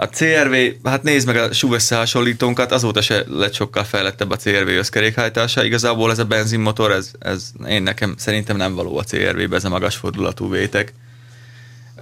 A 0.00 0.08
CRV, 0.08 0.54
hát 0.84 1.02
nézd 1.02 1.26
meg 1.26 1.36
a 1.36 1.52
SUV 1.52 1.72
összehasonlítónkat, 1.72 2.72
azóta 2.72 3.00
se 3.00 3.24
lett 3.28 3.54
sokkal 3.54 3.84
fejlettebb 3.84 4.30
a 4.30 4.36
CRV 4.36 4.68
összkerékhajtása. 4.68 5.64
Igazából 5.64 6.10
ez 6.10 6.18
a 6.18 6.24
benzinmotor, 6.24 6.90
ez, 6.90 7.10
ez 7.18 7.50
én 7.68 7.82
nekem 7.82 8.14
szerintem 8.16 8.56
nem 8.56 8.74
való 8.74 8.98
a 8.98 9.02
CRV-be, 9.02 9.56
ez 9.56 9.64
a 9.64 9.68
magas 9.68 9.96
fordulatú 9.96 10.50
vétek. 10.50 10.92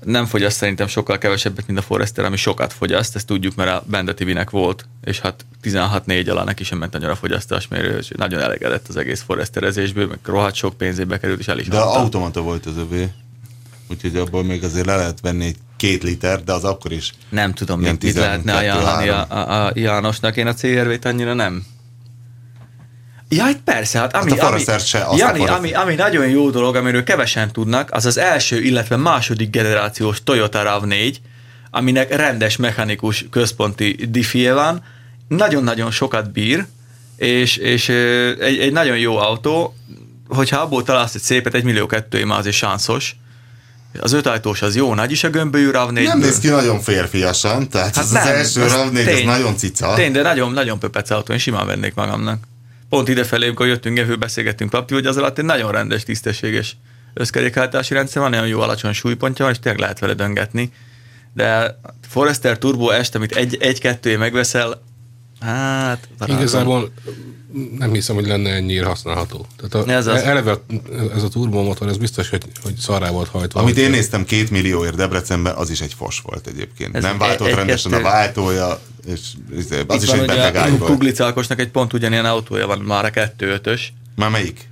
Nem 0.02 0.26
fogyaszt 0.26 0.56
szerintem 0.56 0.86
sokkal 0.86 1.18
kevesebbet, 1.18 1.66
mint 1.66 1.78
a 1.78 1.82
Forester, 1.82 2.24
ami 2.24 2.36
sokat 2.36 2.72
fogyaszt, 2.72 3.16
ezt 3.16 3.26
tudjuk, 3.26 3.54
mert 3.54 3.70
a 3.70 3.84
Benda 3.86 4.14
TV-nek 4.14 4.50
volt, 4.50 4.86
és 5.04 5.20
hát 5.20 5.46
16-4 5.62 6.30
alá 6.30 6.44
neki 6.44 6.64
sem 6.64 6.78
ment 6.78 6.94
annyira 6.94 7.10
a 7.10 7.16
fogyasztásmérő, 7.16 7.96
és 7.96 8.08
nagyon 8.16 8.40
elégedett 8.40 8.88
az 8.88 8.96
egész 8.96 9.22
Foresterezésből, 9.22 10.06
meg 10.06 10.18
rohadt 10.24 10.54
sok 10.54 10.76
pénzébe 10.76 11.18
került, 11.18 11.40
és 11.40 11.48
el 11.48 11.58
is 11.58 11.68
de 11.68 11.76
adta. 11.76 11.98
automata 11.98 12.40
volt 12.40 12.66
az 12.66 12.76
övé. 12.76 13.08
Úgyhogy 13.90 14.16
abból 14.16 14.44
még 14.44 14.64
azért 14.64 14.86
le 14.86 14.96
lehet 14.96 15.20
venni 15.20 15.44
egy 15.44 15.56
két 15.76 16.02
liter, 16.02 16.42
de 16.44 16.52
az 16.52 16.64
akkor 16.64 16.92
is. 16.92 17.12
Nem 17.28 17.52
tudom, 17.52 17.80
mit, 17.80 18.02
mit 18.02 18.14
lehetne 18.14 18.52
12, 18.52 18.84
ajánlani 18.84 19.08
a, 19.08 19.26
a, 19.28 19.66
a 19.66 19.72
Jánosnak. 19.74 20.36
Én 20.36 20.46
a 20.46 20.54
CRV-t 20.54 21.04
annyira 21.04 21.34
nem. 21.34 21.64
Ja, 23.28 23.42
hát 23.42 23.60
persze, 23.64 23.98
hát 23.98 24.16
ami, 24.16 24.38
Hát 24.38 24.50
ami, 24.50 24.64
se, 24.78 25.06
Jani, 25.16 25.46
ami, 25.46 25.72
ami 25.72 25.94
nagyon 25.94 26.28
jó 26.28 26.50
dolog, 26.50 26.76
amiről 26.76 27.04
kevesen 27.04 27.52
tudnak, 27.52 27.90
az 27.92 28.06
az 28.06 28.16
első, 28.16 28.62
illetve 28.62 28.96
második 28.96 29.50
generációs 29.50 30.22
Toyota 30.24 30.62
RAV4, 30.64 31.14
aminek 31.70 32.16
rendes 32.16 32.56
mechanikus 32.56 33.24
központi 33.30 34.06
diffie 34.08 34.52
van, 34.52 34.82
nagyon-nagyon 35.28 35.90
sokat 35.90 36.32
bír, 36.32 36.66
és, 37.16 37.56
és 37.56 37.88
egy, 37.88 38.58
egy 38.58 38.72
nagyon 38.72 38.98
jó 38.98 39.16
autó, 39.16 39.74
hogyha 40.28 40.60
abból 40.60 40.82
találsz 40.82 41.14
egy 41.14 41.20
szépet, 41.22 41.54
egy 41.54 41.64
millió 41.64 41.86
kettő 41.86 42.24
már 42.24 42.38
azért 42.38 42.56
sanszos. 42.56 43.16
Az 44.00 44.12
ötajtós 44.12 44.62
az 44.62 44.76
jó 44.76 44.94
nagy 44.94 45.10
is 45.10 45.24
a 45.24 45.30
gömbölyű 45.30 45.70
RAV4. 45.72 46.04
Nem 46.04 46.18
néz 46.18 46.38
ki 46.38 46.48
nagyon 46.48 46.80
férfiasan, 46.80 47.68
tehát 47.68 47.94
hát 47.94 48.04
az, 48.04 48.10
az 48.10 48.26
első 48.26 48.62
az 48.62 48.72
RAV4, 48.72 48.96
ez 48.96 49.04
tény. 49.04 49.26
nagyon 49.26 49.56
cica. 49.56 49.94
Tény, 49.94 50.12
de 50.12 50.22
nagyon, 50.22 50.52
nagyon 50.52 50.78
pöpec 50.78 51.10
autó, 51.10 51.32
én 51.32 51.38
simán 51.38 51.66
vennék 51.66 51.94
magamnak. 51.94 52.44
Pont 52.88 53.08
idefelé, 53.08 53.46
amikor 53.46 53.66
jöttünk, 53.66 53.98
jövő 53.98 54.16
beszélgettünk 54.16 54.70
papti, 54.70 54.94
hogy 54.94 55.06
az 55.06 55.16
alatt 55.16 55.38
egy 55.38 55.44
nagyon 55.44 55.72
rendes, 55.72 56.02
tisztességes 56.02 56.76
összkerékhajtási 57.14 57.94
rendszer 57.94 58.22
van, 58.22 58.30
nagyon 58.30 58.46
jó 58.46 58.60
alacsony 58.60 58.92
súlypontja 58.92 59.44
van, 59.44 59.54
és 59.54 59.60
tényleg 59.60 59.80
lehet 59.80 59.98
vele 59.98 60.14
döngetni. 60.14 60.72
De 61.34 61.78
Forester 62.08 62.58
Turbo 62.58 62.90
est, 62.90 63.14
amit 63.14 63.36
egy, 63.36 63.56
egy-kettő 63.60 64.18
megveszel, 64.18 64.82
hát... 65.40 66.08
barátom. 66.18 66.36
Igazából 66.36 66.92
nem 67.78 67.92
hiszem, 67.92 68.14
hogy 68.14 68.26
lenne 68.26 68.50
ennyire 68.50 68.86
használható. 68.86 69.46
Tehát 69.56 69.88
a, 69.88 69.92
Ez 69.92 70.06
az. 70.06 70.20
eleve 70.22 70.56
ez 71.14 71.22
a 71.22 71.28
turbomotor, 71.28 71.88
ez 71.88 71.96
biztos, 71.96 72.28
hogy, 72.28 72.42
hogy 72.62 72.74
szarrá 72.76 73.10
volt 73.10 73.28
hajtva. 73.28 73.60
Amit 73.60 73.76
én 73.76 73.90
néztem 73.90 74.24
két 74.24 74.50
millióért 74.50 74.96
Debrecenben, 74.96 75.54
az 75.54 75.70
is 75.70 75.80
egy 75.80 75.94
fos 75.94 76.20
volt 76.20 76.46
egyébként. 76.46 76.96
Ez 76.96 77.02
nem 77.02 77.18
váltott 77.18 77.48
egy- 77.48 77.54
rendesen 77.54 77.92
a 77.92 77.94
kettő- 77.96 78.08
váltója, 78.08 78.80
és 79.06 79.20
izé, 79.56 79.82
az 79.86 79.94
Itt 79.96 80.02
is 80.02 80.08
van, 80.08 80.20
egy 80.20 80.26
beteg 80.26 80.56
ágy 80.56 80.72
a 80.72 80.76
volt. 80.76 80.90
Kuglicálkosnak 80.90 81.60
egy 81.60 81.70
pont 81.70 81.92
ugyanilyen 81.92 82.24
autója 82.24 82.66
van, 82.66 82.78
már 82.78 83.04
a 83.04 83.10
2.5-ös. 83.10 83.80
Már 84.16 84.30
melyik? 84.30 84.68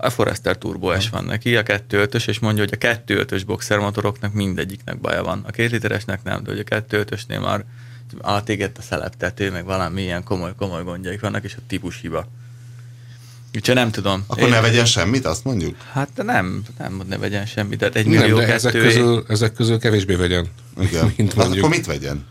A 0.00 0.10
Forester 0.10 0.58
Turbo 0.58 1.00
S 1.00 1.08
van 1.08 1.24
neki, 1.24 1.56
a 1.56 1.62
2.5-ös, 1.62 2.28
és 2.28 2.38
mondja, 2.38 2.64
hogy 2.68 2.78
a 2.80 2.86
2.5-ös 3.06 3.42
boxermotoroknak 3.46 4.32
mindegyiknek 4.32 5.00
baja 5.00 5.22
van. 5.22 5.44
A 5.46 5.50
két 5.50 5.70
literesnek 5.70 6.22
nem, 6.22 6.42
de 6.44 6.50
hogy 6.50 6.64
a 6.70 6.74
2.5-ösnél 6.80 7.40
már 7.40 7.64
átégett 8.22 8.78
a 8.78 8.82
szeleptető, 8.82 9.50
meg 9.50 9.64
valami 9.64 10.02
ilyen 10.02 10.24
komoly, 10.24 10.52
komoly 10.58 10.82
gondjaik 10.82 11.20
vannak, 11.20 11.44
és 11.44 11.54
a 11.54 11.60
típus 11.66 11.98
hiba. 12.00 12.26
Úgyhogy 13.54 13.74
nem 13.74 13.90
tudom. 13.90 14.24
Akkor 14.26 14.48
ne 14.48 14.60
vegyen 14.60 14.84
semmit, 14.84 15.24
azt 15.26 15.44
mondjuk? 15.44 15.76
Hát 15.92 16.08
de 16.14 16.22
nem, 16.22 16.62
nem, 16.78 17.02
ne 17.08 17.16
vegyen 17.18 17.46
semmit, 17.46 17.78
tehát 17.78 17.94
egy 17.96 18.06
Nem, 18.06 18.20
millió 18.20 18.36
de 18.36 18.52
ezek 18.52 18.72
kettő. 18.72 18.84
közül, 18.84 19.24
ezek 19.28 19.52
közül 19.52 19.78
kevésbé 19.78 20.14
vegyen. 20.14 20.46
Igen. 20.88 21.12
Mint 21.16 21.32
Hát 21.32 21.46
akkor 21.56 21.68
mit 21.68 21.86
vegyen? 21.86 22.26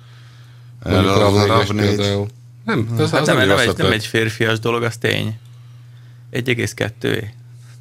Mondjuk 0.84 1.06
Erre 1.16 1.24
a 1.24 1.28
az 1.28 1.36
a 1.50 1.64
RAV4-es 1.64 1.68
RAV4. 1.70 1.76
például. 1.80 2.28
Nem, 2.66 2.88
ez, 3.00 3.10
Hát 3.12 3.20
az 3.22 3.28
nem, 3.28 3.38
nem, 3.38 3.48
nem, 3.48 3.60
egy 3.60 3.78
nem 3.78 3.92
egy 3.92 4.06
férfias 4.06 4.60
dolog, 4.60 4.84
az 4.84 4.98
tény. 4.98 5.40
1,2. 6.32 7.24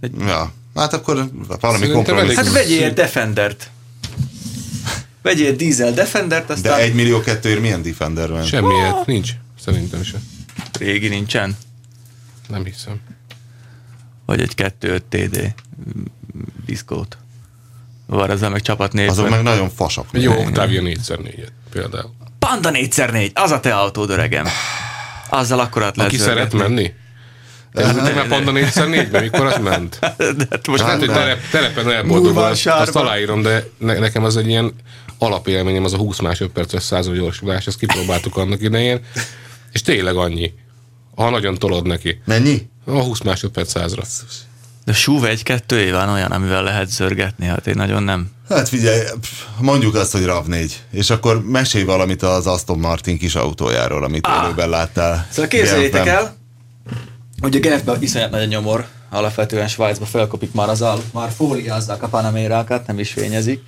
Egy, 0.01 0.13
Ja, 0.19 0.53
hát 0.75 0.93
akkor 0.93 1.29
valami 1.61 1.89
kompromisszum. 1.89 2.37
hát 2.45 2.53
vegyél 2.53 2.91
Defendert. 2.93 3.71
Vegyél 5.27 5.57
dízel 5.57 5.93
Defendert, 5.93 6.51
aztán 6.51 6.77
De 6.77 6.83
egy 6.83 6.95
millió 6.95 7.21
kettőért 7.21 7.61
milyen 7.61 7.83
Defender 7.83 8.31
van? 8.31 8.45
Semmiért, 8.45 9.07
nincs. 9.07 9.31
Szerintem 9.65 10.03
se. 10.03 10.19
régi 10.79 11.09
nincsen. 11.09 11.57
Nem 12.49 12.65
hiszem. 12.65 13.01
Vagy 14.27 14.41
egy 14.41 14.55
2 14.55 15.03
TD 15.09 15.55
diszkót. 16.67 17.17
Van 18.07 18.31
ezzel 18.31 18.51
meg 18.51 18.63
csapat 18.63 18.93
négy. 18.93 19.09
Azok 19.09 19.29
meg 19.29 19.43
nagyon 19.43 19.71
fasak. 19.71 20.07
Egy 20.13 20.23
jó 20.23 20.33
Octavia 20.33 20.83
4x4-et 20.83 21.49
például. 21.71 22.15
Panda 22.39 22.71
4x4, 22.73 23.33
az 23.33 23.51
a 23.51 23.61
te 23.61 23.75
autód, 23.75 24.11
öregem. 24.11 24.47
Azzal 25.31 25.61
akkor 25.61 25.83
át 25.83 25.97
lehet 25.97 26.13
Aki 26.13 26.21
szeret 26.21 26.53
menni? 26.53 26.93
Ez 27.73 27.93
pont 28.29 28.49
a 28.49 28.53
4x4-ben, 28.53 29.23
mikor 29.23 29.47
az 29.47 29.59
ment? 29.59 29.99
De 30.17 30.47
hát 30.51 30.67
most 30.67 30.83
Lehet, 30.83 30.99
hogy 30.99 31.09
nem. 31.09 31.17
telep, 31.17 31.51
telepen 31.51 31.91
elboldogul, 31.91 32.43
azt 32.43 32.97
aláírom, 32.97 33.43
de 33.43 33.69
ne, 33.79 33.99
nekem 33.99 34.25
az 34.25 34.37
egy 34.37 34.49
ilyen 34.49 34.75
alapélményem, 35.19 35.85
az 35.85 35.93
a 35.93 35.97
20 35.97 36.21
másodperces 36.21 36.83
század 36.83 37.15
gyorsulás, 37.15 37.67
ezt 37.67 37.79
kipróbáltuk 37.79 38.37
annak 38.37 38.63
idején, 38.63 39.01
és 39.73 39.83
tényleg 39.83 40.17
annyi. 40.17 40.53
Ha 41.15 41.31
nagyon 41.31 41.55
tolod 41.55 41.87
neki. 41.87 42.21
Mennyi? 42.25 42.69
A 42.85 43.03
20 43.03 43.21
másodperc 43.21 43.71
százra. 43.71 44.03
De 44.85 44.93
SUV 44.93 45.25
egy 45.25 45.43
kettő 45.43 45.93
van 45.93 46.09
olyan, 46.09 46.31
amivel 46.31 46.63
lehet 46.63 46.91
zörgetni, 46.91 47.47
hát 47.47 47.67
én 47.67 47.75
nagyon 47.77 48.03
nem. 48.03 48.31
Hát 48.49 48.69
figyelj, 48.69 49.01
mondjuk 49.61 49.95
azt, 49.95 50.13
hogy 50.13 50.25
RAV4, 50.25 50.73
és 50.91 51.11
akkor 51.11 51.45
mesélj 51.45 51.85
valamit 51.85 52.23
az 52.23 52.47
Aston 52.47 52.79
Martin 52.79 53.19
kis 53.19 53.35
autójáról, 53.35 54.05
amit 54.05 54.27
ah. 54.27 54.45
élőben 54.45 54.69
láttál. 54.69 55.27
Szóval 55.31 55.51
képzeljétek 55.51 56.07
el, 56.07 56.37
hogy 57.41 57.57
a 57.57 57.59
Genfben 57.59 58.03
iszonyat 58.03 58.31
nagy 58.31 58.43
a 58.43 58.45
nyomor, 58.45 58.87
alapvetően 59.11 59.69
Svájcba 59.69 60.05
felkopik 60.05 60.53
már 60.53 60.69
az 60.69 60.83
al, 60.83 61.03
már 61.13 61.31
fóliázzák 61.31 62.03
a 62.03 62.09
panamérákat, 62.09 62.87
nem 62.87 62.99
is 62.99 63.13
fényezik, 63.13 63.63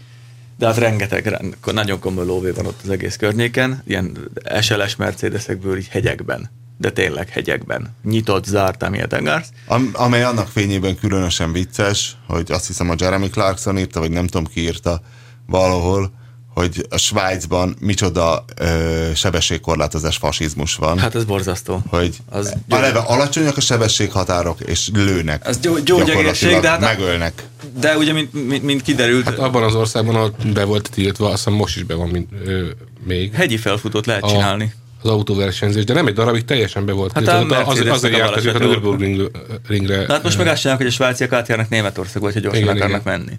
de 0.59 0.66
hát 0.66 0.77
rengeteg, 0.77 1.27
ren- 1.27 1.57
nagyon 1.73 1.99
komoly 1.99 2.25
lóvé 2.27 2.51
van 2.51 2.66
ott 2.66 2.81
az 2.83 2.90
egész 2.90 3.16
környéken, 3.16 3.83
ilyen 3.87 4.18
SLS 4.61 4.97
Mercedesekből 4.97 5.77
így 5.77 5.88
hegyekben. 5.88 6.51
de 6.81 6.90
tényleg 6.90 7.29
hegyekben. 7.29 7.94
Nyitott, 8.05 8.44
zárt, 8.44 8.83
amilyet 8.83 9.12
engársz. 9.12 9.49
Am, 9.66 9.90
amely 9.92 10.23
annak 10.25 10.49
fényében 10.49 10.97
különösen 10.97 11.53
vicces, 11.53 12.16
hogy 12.27 12.53
azt 12.53 12.66
hiszem 12.66 12.90
a 12.90 12.94
Jeremy 12.99 13.29
Clarkson 13.31 13.79
írta, 13.79 14.01
vagy 14.01 14.11
nem 14.11 14.27
tudom 14.27 14.47
ki 14.47 14.61
írta 14.61 15.01
valahol, 15.47 16.12
hogy 16.59 16.87
a 16.88 16.97
Svájcban 16.97 17.77
micsoda 17.81 18.44
ö, 18.57 18.66
sebességkorlátozás 19.14 20.16
fasizmus 20.16 20.75
van. 20.75 20.99
Hát 20.99 21.14
ez 21.14 21.25
borzasztó. 21.25 21.83
hogy 21.88 22.16
az 22.31 22.47
az 22.47 22.77
eleve 22.77 22.99
alacsonyak 22.99 23.57
a 23.57 23.61
sebességhatárok, 23.61 24.61
és 24.61 24.88
lőnek. 24.94 25.47
Az 25.49 25.59
gyó- 25.59 25.79
gyógyegészség, 25.79 26.61
de 26.61 26.68
hát- 26.68 26.81
megölnek. 26.81 27.42
De 27.81 27.97
ugye, 27.97 28.12
mint, 28.12 28.47
mint, 28.49 28.62
mint 28.62 28.83
kiderült, 28.83 29.25
Hát 29.25 29.38
abban 29.38 29.62
az 29.62 29.75
országban, 29.75 30.14
ahol 30.14 30.35
be 30.55 30.64
volt 30.64 30.90
tiltva, 30.92 31.27
azt 31.27 31.37
hiszem 31.37 31.53
most 31.53 31.77
is 31.77 31.83
be 31.83 31.94
van 31.94 32.09
mint, 32.09 32.29
ö, 32.44 32.66
még 33.07 33.33
hegyi 33.33 33.57
felfutót 33.57 34.07
lehet 34.07 34.23
a, 34.23 34.29
csinálni. 34.29 34.73
az 35.03 35.11
autóversenyzés, 35.11 35.85
de 35.85 35.92
nem 35.94 36.07
egy 36.07 36.14
darabig 36.14 36.44
teljesen 36.44 36.85
be 36.87 36.92
volt 36.92 37.12
Hát 37.12 37.29
a 37.29 37.38
az, 37.38 37.47
Mercedesnek 37.47 37.92
azért 37.92 38.14
a 38.14 38.16
jártak 38.16 38.44
ők 38.44 38.55
a 38.55 38.59
Nürburgringre. 38.59 40.07
De 40.07 40.12
hát 40.12 40.23
most 40.23 40.38
meg 40.38 40.47
azt 40.47 40.57
csinálják, 40.61 40.83
hogy 40.85 40.92
a 40.92 40.94
svájciak 40.97 41.33
átjárnak 41.33 41.68
Németországba, 41.68 42.27
hogyha 42.27 42.40
gyorsan 42.40 42.62
Igen, 42.62 42.77
akarnak 42.77 43.05
menni. 43.05 43.33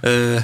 Ö, 0.00 0.36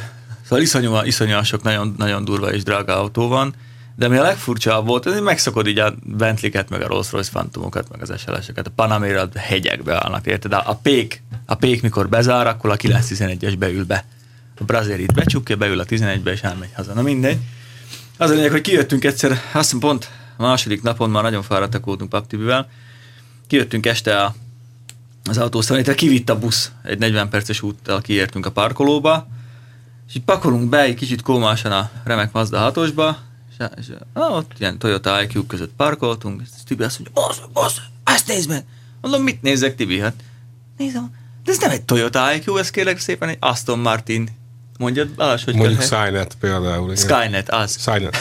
szóval 0.50 0.64
iszonyú, 0.64 0.96
iszonyúan 1.04 1.44
sok 1.44 1.62
nagyon, 1.62 1.94
nagyon 1.98 2.24
durva 2.24 2.52
és 2.52 2.62
drága 2.62 3.00
autó 3.00 3.28
van, 3.28 3.54
de 3.96 4.06
ami 4.06 4.16
a 4.16 4.22
legfurcsább 4.22 4.86
volt, 4.86 5.04
hogy 5.04 5.22
megszokod 5.22 5.66
így 5.66 5.78
a 5.78 5.94
Bentley-ket, 6.02 6.68
meg 6.68 6.82
a 6.82 6.86
Rolls-Royce 6.86 7.30
Phantomokat, 7.30 7.88
meg 7.90 8.02
az 8.02 8.20
SLS-eket, 8.20 8.66
a 8.66 8.70
Panamera 8.74 9.28
hegyekbe 9.34 9.94
állnak, 10.04 10.26
érted? 10.26 10.52
A, 10.52 10.78
pék, 10.82 11.22
a 11.46 11.54
pék 11.54 11.82
mikor 11.82 12.08
bezár, 12.08 12.46
akkor 12.46 12.70
a 12.70 12.76
911-es 12.76 13.54
beül 13.58 13.84
be. 13.84 14.04
A 14.58 14.64
Brazerit 14.64 15.14
becsukja, 15.14 15.56
beül 15.56 15.80
a 15.80 15.84
11-be, 15.84 16.32
és 16.32 16.40
elmegy 16.40 16.70
haza. 16.74 16.94
Na 16.94 17.02
mindegy. 17.02 17.38
Az 18.16 18.30
a 18.30 18.34
lényeg, 18.34 18.50
hogy 18.50 18.60
kijöttünk 18.60 19.04
egyszer, 19.04 19.40
azt 19.52 19.78
pont 19.78 20.10
a 20.36 20.42
második 20.42 20.82
napon 20.82 21.10
már 21.10 21.22
nagyon 21.22 21.42
fáradtak 21.42 21.84
voltunk 21.84 22.10
Paptibivel, 22.10 22.68
kijöttünk 23.46 23.86
este 23.86 24.22
a, 24.22 24.34
az 25.24 25.38
autószalonitra, 25.38 25.94
kivitt 25.94 26.30
a 26.30 26.38
busz, 26.38 26.70
egy 26.82 26.98
40 26.98 27.28
perces 27.28 27.62
úttal 27.62 28.00
kiértünk 28.00 28.46
a 28.46 28.50
parkolóba, 28.50 29.28
és 30.10 30.16
így 30.16 30.22
pakolunk 30.24 30.68
be 30.68 30.80
egy 30.80 30.94
kicsit 30.94 31.22
kómásan 31.22 31.72
a 31.72 31.90
remek 32.04 32.32
Mazda 32.32 32.72
6-osba, 32.74 33.14
és, 33.50 33.66
és 33.78 33.86
ah, 34.12 34.36
ott 34.36 34.52
ilyen 34.58 34.78
Toyota 34.78 35.22
IQ 35.22 35.46
között 35.46 35.72
parkoltunk, 35.76 36.40
és 36.42 36.48
Tibi 36.66 36.82
azt 36.82 36.98
mondja, 36.98 37.22
az, 37.28 37.40
az, 37.66 37.80
ezt 38.04 38.26
nézd 38.26 38.48
meg! 38.48 38.64
Mondom, 39.00 39.22
mit 39.22 39.42
nézek, 39.42 39.74
Tibi? 39.76 40.00
Hát 40.00 40.14
nézem, 40.76 41.10
de 41.44 41.50
ez 41.52 41.58
nem 41.58 41.70
egy 41.70 41.82
Toyota 41.82 42.34
IQ, 42.34 42.56
ez 42.56 42.70
kérlek 42.70 42.98
szépen 42.98 43.28
egy 43.28 43.36
Aston 43.40 43.78
Martin. 43.78 44.28
Mondjad, 44.78 45.08
Balázs, 45.08 45.44
hogy 45.44 45.54
Mondjuk 45.54 45.78
kell- 45.78 46.04
Skynet 46.04 46.36
például. 46.40 46.92
igen. 46.92 46.96
Skynet, 47.22 47.50
az. 47.50 47.76
Skynet. 47.80 48.16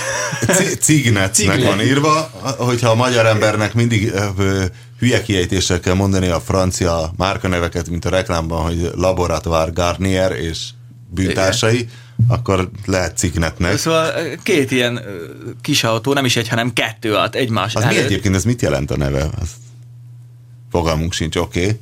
C- 0.47 0.79
Cignetnek 0.81 1.33
Cignet. 1.33 1.63
van 1.63 1.81
írva, 1.81 2.31
hogyha 2.57 2.89
a 2.89 2.95
magyar 2.95 3.25
embernek 3.25 3.73
mindig 3.73 4.11
ö, 4.37 4.65
hülye 4.99 5.21
kiejtéssel 5.21 5.79
kell 5.79 5.93
mondani 5.93 6.27
a 6.27 6.39
francia 6.39 7.11
márkaneveket, 7.17 7.89
mint 7.89 8.05
a 8.05 8.09
reklámban, 8.09 8.63
hogy 8.63 8.89
Laboratoire 8.95 9.71
Garnier 9.71 10.31
és 10.31 10.67
bűntársai, 11.09 11.89
akkor 12.27 12.69
lehet 12.85 13.17
Cignetnek. 13.17 13.77
Szóval 13.77 14.11
két 14.43 14.71
ilyen 14.71 15.01
kis 15.61 15.83
autó, 15.83 16.13
nem 16.13 16.25
is 16.25 16.35
egy, 16.35 16.47
hanem 16.47 16.73
kettő 16.73 17.15
állt 17.15 17.35
egymás 17.35 17.75
Az 17.75 17.83
mi 17.83 17.89
előtt. 17.89 18.05
egyébként, 18.05 18.35
ez 18.35 18.43
mit 18.43 18.61
jelent 18.61 18.91
a 18.91 18.97
neve? 18.97 19.29
Az 19.39 19.49
fogalmunk 20.71 21.13
sincs, 21.13 21.35
oké. 21.35 21.59
Okay. 21.59 21.79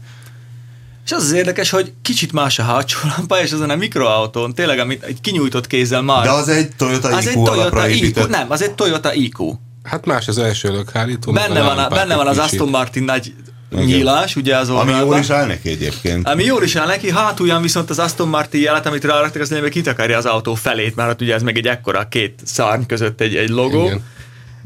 És 1.05 1.11
az 1.11 1.23
az 1.23 1.31
érdekes, 1.31 1.69
hogy 1.69 1.93
kicsit 2.01 2.31
más 2.31 2.59
a 2.59 2.63
hátsó 2.63 2.99
lampa, 3.17 3.41
és 3.41 3.51
azon 3.51 3.69
a 3.69 3.75
mikroautón, 3.75 4.53
tényleg, 4.53 4.79
amit 4.79 5.03
egy 5.03 5.21
kinyújtott 5.21 5.67
kézzel 5.67 6.01
már. 6.01 6.23
De 6.23 6.31
az 6.31 6.47
egy 6.47 6.69
Toyota 6.75 7.07
az 7.07 7.27
egy 7.27 7.33
IQ 7.33 7.45
alapra 7.45 7.81
Toyota 7.81 8.05
IQ, 8.05 8.25
nem, 8.25 8.51
az 8.51 8.61
egy 8.61 8.71
Toyota 8.71 9.13
IQ. 9.13 9.53
Hát 9.83 10.05
más 10.05 10.27
az 10.27 10.37
első 10.37 10.71
lökhárító. 10.71 11.31
Benne 11.31 11.61
van, 11.61 11.77
a, 11.77 11.87
benne 11.87 12.11
egy 12.11 12.17
van 12.17 12.27
az. 12.27 12.37
Aston 12.37 12.69
Martin 12.69 13.03
nagy 13.03 13.33
Igen. 13.71 13.85
nyílás, 13.85 14.35
ugye 14.35 14.57
az 14.57 14.69
Ami 14.69 14.91
jól 14.91 15.17
is 15.17 15.29
áll 15.29 15.45
neki 15.45 15.69
egyébként. 15.69 16.27
Ami 16.27 16.43
jól 16.43 16.63
is 16.63 16.75
áll 16.75 16.87
neki, 16.87 17.11
hátulján 17.11 17.61
viszont 17.61 17.89
az 17.89 17.99
Aston 17.99 18.27
Martin 18.27 18.61
jelet, 18.61 18.85
amit 18.85 19.03
ráraktak, 19.03 19.41
az 19.41 19.49
lényegében 19.49 19.83
kitakarja 19.83 20.17
az 20.17 20.25
autó 20.25 20.55
felét, 20.55 20.95
mert 20.95 21.07
hát 21.09 21.21
ugye 21.21 21.33
ez 21.33 21.41
meg 21.41 21.57
egy 21.57 21.67
ekkora 21.67 22.07
két 22.07 22.39
szárny 22.43 22.83
között 22.85 23.21
egy, 23.21 23.35
egy 23.35 23.49
logó. 23.49 23.85
Igen. 23.85 24.03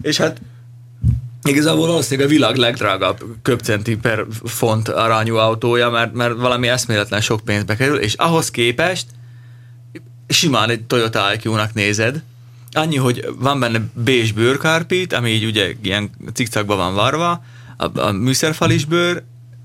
És 0.01 0.17
hát 0.17 0.41
igazából 1.43 1.87
valószínűleg 1.87 2.29
a 2.29 2.33
világ 2.33 2.55
legdrágább 2.55 3.19
köpcenti 3.41 3.95
per 3.95 4.25
font 4.43 4.87
arányú 4.89 5.35
autója, 5.35 5.89
mert, 5.89 6.13
mert 6.13 6.35
valami 6.35 6.67
eszméletlen 6.67 7.21
sok 7.21 7.41
pénzbe 7.45 7.75
kerül, 7.75 7.97
és 7.97 8.13
ahhoz 8.13 8.51
képest 8.51 9.05
simán 10.27 10.69
egy 10.69 10.83
Toyota 10.83 11.33
IQ-nak 11.33 11.73
nézed, 11.73 12.21
annyi, 12.71 12.97
hogy 12.97 13.25
van 13.39 13.59
benne 13.59 13.81
beige 13.93 14.33
bőrkárpít, 14.35 15.13
ami 15.13 15.29
így 15.29 15.45
ugye 15.45 15.73
ilyen 15.81 16.09
cikcakba 16.33 16.75
van 16.75 16.93
varva, 16.93 17.43
a, 17.81 17.99
a 17.99 18.11
műszerfal 18.11 18.71
is 18.71 18.85
bőr, 18.85 19.23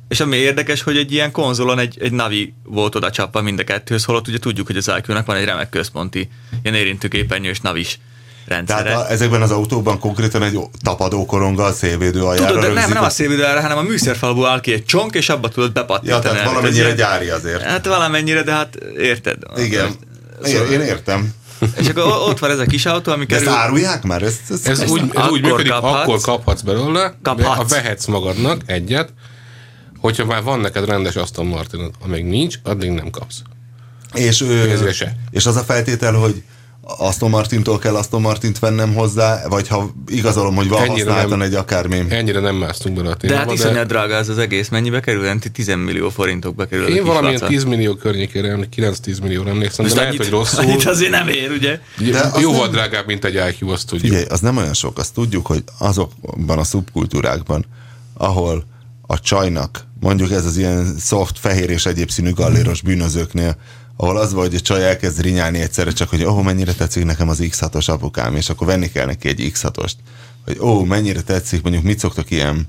és 0.09 0.21
ami 0.21 0.37
érdekes, 0.37 0.83
hogy 0.83 0.97
egy 0.97 1.13
ilyen 1.13 1.31
konzolon 1.31 1.79
egy, 1.79 1.99
egy 2.01 2.13
navi 2.13 2.55
volt 2.65 2.95
oda 2.95 3.11
csapva 3.11 3.43
mind 3.43 3.59
a 3.59 3.65
kettőhöz, 3.65 4.05
holott 4.05 4.29
ugye 4.29 4.39
tudjuk, 4.39 4.67
hogy 4.67 4.77
az 4.77 4.93
IQ-nak 4.99 5.27
van 5.27 5.37
egy 5.37 5.45
remek 5.45 5.69
központi, 5.69 6.29
ilyen 6.63 6.75
érintőképernyős 6.75 7.61
navis 7.61 7.99
rendszere. 8.47 8.83
Tehát 8.83 9.09
a, 9.09 9.11
ezekben 9.11 9.43
az 9.43 9.51
autókban 9.51 9.99
konkrétan 9.99 10.43
egy 10.43 10.59
tapadókoronggal 10.83 11.73
szélvédő 11.73 12.23
aljára 12.25 12.47
Tudod, 12.47 12.63
de 12.63 12.81
nem, 12.81 12.93
nem 12.93 13.05
a 13.05 13.11
szélvédőre, 13.11 13.61
hanem 13.61 13.79
a 13.79 13.83
műszerfalból 13.83 14.47
áll 14.47 14.61
ki 14.61 14.73
egy 14.73 14.85
csonk, 14.85 15.15
és 15.15 15.29
abba 15.29 15.49
tudod 15.49 15.71
Ja, 15.75 15.81
bepattintani. 15.81 16.23
tehát 16.23 16.39
ennek 16.39 16.53
valamennyire 16.53 16.93
gyári 16.93 17.29
azért. 17.29 17.63
Hát 17.63 17.87
valamennyire, 17.87 18.43
de 18.43 18.53
hát 18.53 18.79
érted. 18.99 19.37
Igen. 19.57 19.95
Én, 20.45 20.71
én 20.71 20.81
értem. 20.81 21.35
És 21.79 21.89
akkor 21.89 22.05
ott 22.05 22.39
van 22.39 22.51
ez 22.51 22.59
a 22.59 22.65
kis 22.67 22.87
autó, 22.87 23.13
ami 23.13 23.25
De 23.25 23.35
ezt 23.35 23.45
kerül... 23.45 23.59
árulják 23.59 24.03
már? 24.03 24.23
Ezt, 24.23 24.51
ezt, 24.51 24.69
Ez 24.69 24.81
ezt 24.81 24.91
úgy, 24.91 25.01
ez 25.01 25.07
úgy 25.07 25.15
akkor 25.17 25.41
működik, 25.41 25.73
kaphatsz. 25.73 26.03
akkor 26.03 26.21
kaphatsz 26.21 26.61
belőle, 26.61 27.15
Kaphatsz. 27.23 27.69
de 27.71 27.75
vehetsz 27.83 28.07
magadnak 28.07 28.61
egyet, 28.67 29.13
hogyha 30.01 30.25
már 30.25 30.43
van 30.43 30.61
neked 30.61 30.85
rendes 30.85 31.17
Aston 31.17 31.47
Martin, 31.47 31.91
amíg 32.05 32.25
nincs, 32.25 32.59
addig 32.63 32.91
nem 32.91 33.11
kapsz. 33.11 33.43
És, 34.15 34.41
ő, 34.41 34.79
és 35.31 35.47
az 35.47 35.57
a 35.57 35.63
feltétel, 35.63 36.13
hogy 36.15 36.43
Aston 36.89 37.31
Martintól 37.31 37.79
kell 37.79 37.95
Aston 37.97 38.21
Martint 38.21 38.59
vennem 38.59 38.95
hozzá, 38.95 39.49
vagy 39.49 39.69
ha 39.69 39.91
igazolom, 40.09 40.55
hogy 40.55 40.69
van 40.69 40.83
Ennyire 40.83 41.05
használtan 41.05 41.39
nem. 41.39 41.47
egy 41.47 41.55
akármi. 41.55 42.05
Ennyire 42.09 42.41
nem 42.41 42.55
másztunk 42.57 42.97
bele 42.97 43.09
a 43.09 43.11
De 43.11 43.17
témába, 43.17 43.39
hát 43.41 43.53
iszonyat 43.53 43.87
drága 43.87 44.15
ez 44.15 44.29
az 44.29 44.39
egész. 44.39 44.69
Mennyibe 44.69 45.01
kerül? 45.01 45.23
Ilyen 45.23 45.41
10 45.53 45.67
millió 45.75 46.09
forintokba 46.11 46.65
kerül. 46.65 46.87
én 46.87 47.05
valamilyen 47.05 47.35
laca. 47.35 47.47
10 47.47 47.65
millió 47.65 47.95
környékére, 47.95 48.49
emlék- 48.49 48.69
9-10 48.77 49.21
millióra 49.23 49.49
emlékszem, 49.51 49.77
de 49.77 49.83
Most 49.83 49.95
lehet, 49.95 50.09
annyit- 50.09 50.23
hogy 50.23 50.31
rosszul. 50.33 50.59
annyit 50.65 50.85
azért 50.85 51.11
nem 51.11 51.29
ér, 51.29 51.51
ugye? 51.51 51.81
De 52.13 52.31
Jóval 52.41 52.61
nem- 52.61 52.71
drágább, 52.71 53.07
mint 53.07 53.25
egy 53.25 53.35
IQ, 53.35 53.69
azt 53.71 53.87
tudjuk. 53.87 54.09
Figyelj, 54.09 54.27
az 54.31 54.41
nem 54.41 54.57
olyan 54.57 54.75
sok, 54.75 54.99
azt 54.99 55.15
tudjuk, 55.15 55.47
hogy 55.47 55.63
azokban 55.79 56.59
a 56.59 56.65
szubkultúrákban, 56.65 57.65
ahol 58.15 58.65
a 59.07 59.21
csajnak, 59.21 59.87
mondjuk 60.01 60.31
ez 60.31 60.45
az 60.45 60.57
ilyen 60.57 60.95
soft, 61.01 61.39
fehér 61.39 61.71
és 61.71 61.87
egyéb 61.87 62.11
színű 62.11 62.33
galléros 62.33 62.81
bűnözőknél, 62.83 63.57
ahol 63.97 64.17
az 64.17 64.33
van, 64.33 64.47
hogy 64.47 64.55
a 64.55 64.61
csaj 64.61 64.85
elkezd 64.85 65.21
rinyálni 65.21 65.59
egyszerre 65.59 65.91
csak, 65.91 66.09
hogy 66.09 66.25
ó, 66.25 66.41
mennyire 66.41 66.73
tetszik 66.73 67.05
nekem 67.05 67.29
az 67.29 67.39
X6-os 67.43 67.91
apukám, 67.91 68.37
és 68.37 68.49
akkor 68.49 68.67
venni 68.67 68.91
kell 68.91 69.07
neki 69.07 69.29
egy 69.29 69.53
X6-ost. 69.55 69.95
Hogy 70.45 70.59
ó, 70.61 70.85
mennyire 70.85 71.21
tetszik, 71.21 71.63
mondjuk 71.63 71.85
mit 71.85 71.99
szoktak 71.99 72.31
ilyen, 72.31 72.69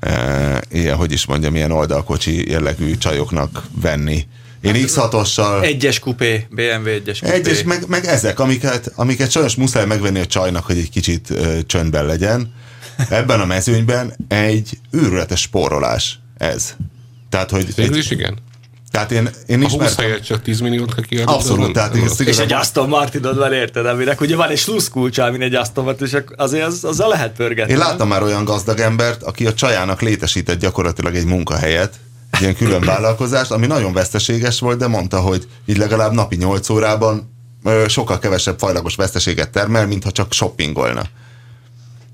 e, 0.00 0.62
ilyen, 0.70 0.96
hogy 0.96 1.12
is 1.12 1.26
mondjam, 1.26 1.54
ilyen 1.54 1.70
oldalkocsi 1.70 2.50
jellegű 2.50 2.96
csajoknak 2.96 3.64
venni. 3.80 4.26
Én 4.60 4.74
X6-ossal... 4.76 5.62
Egyes 5.62 5.98
kupé, 5.98 6.46
BMW 6.50 6.88
egyes 6.88 7.18
kupé. 7.18 7.32
Egyes, 7.32 7.62
meg, 7.62 7.84
meg 7.88 8.04
ezek, 8.04 8.38
amiket, 8.38 8.92
amiket 8.94 9.30
sajnos 9.30 9.54
muszáj 9.54 9.86
megvenni 9.86 10.20
a 10.20 10.26
csajnak, 10.26 10.64
hogy 10.64 10.78
egy 10.78 10.90
kicsit 10.90 11.30
ö, 11.30 11.58
csöndben 11.66 12.06
legyen. 12.06 12.52
Ebben 13.08 13.40
a 13.40 13.44
mezőnyben 13.44 14.14
egy 14.28 14.78
őrületes 14.90 15.40
spórolás 15.40 16.18
ez. 16.36 16.74
Tehát, 17.28 17.50
hogy 17.50 17.74
Végül 17.74 17.92
egy, 17.92 17.98
is 17.98 18.10
igen. 18.10 18.38
Tehát 18.90 19.10
én, 19.12 19.30
én 19.46 19.58
A 19.58 19.62
20 19.62 19.72
ismertem. 19.72 20.04
helyett 20.04 20.22
csak 20.22 20.42
10 20.42 20.60
milliót 20.60 20.94
kell 20.94 21.04
kiadni. 21.04 21.32
Abszolút, 21.32 21.72
tehát 21.72 21.96
ez 21.96 22.20
És 22.20 22.38
egy 22.38 22.52
Aston 22.52 22.88
Martinod 22.88 23.36
van, 23.36 23.52
érted? 23.52 23.86
Aminek 23.86 24.20
ugye 24.20 24.36
van 24.36 24.48
egy 24.48 24.58
sluszkulcsa, 24.58 25.24
amin 25.24 25.42
egy 25.42 25.54
Aston 25.54 25.84
Martin, 25.84 26.06
és 26.06 26.16
azért 26.36 26.66
az, 26.66 26.84
azzal 26.84 27.08
lehet 27.08 27.32
pörgetni. 27.36 27.72
én 27.72 27.78
láttam 27.78 28.08
már 28.08 28.22
olyan 28.22 28.44
gazdag 28.44 28.78
embert, 28.78 29.22
aki 29.22 29.46
a 29.46 29.54
csajának 29.54 30.00
létesített 30.00 30.58
gyakorlatilag 30.60 31.14
egy 31.14 31.24
munkahelyet, 31.24 31.94
egy 32.30 32.40
ilyen 32.40 32.56
külön 32.56 32.80
vállalkozást, 32.94 33.50
ami 33.50 33.66
nagyon 33.66 33.92
veszteséges 33.92 34.60
volt, 34.60 34.78
de 34.78 34.86
mondta, 34.86 35.20
hogy 35.20 35.46
így 35.66 35.76
legalább 35.76 36.12
napi 36.12 36.36
8 36.36 36.68
órában 36.68 37.30
sokkal 37.88 38.18
kevesebb 38.18 38.58
fajlagos 38.58 38.94
veszteséget 38.94 39.50
termel, 39.50 39.86
mintha 39.86 40.10
csak 40.10 40.32
shoppingolna. 40.32 41.02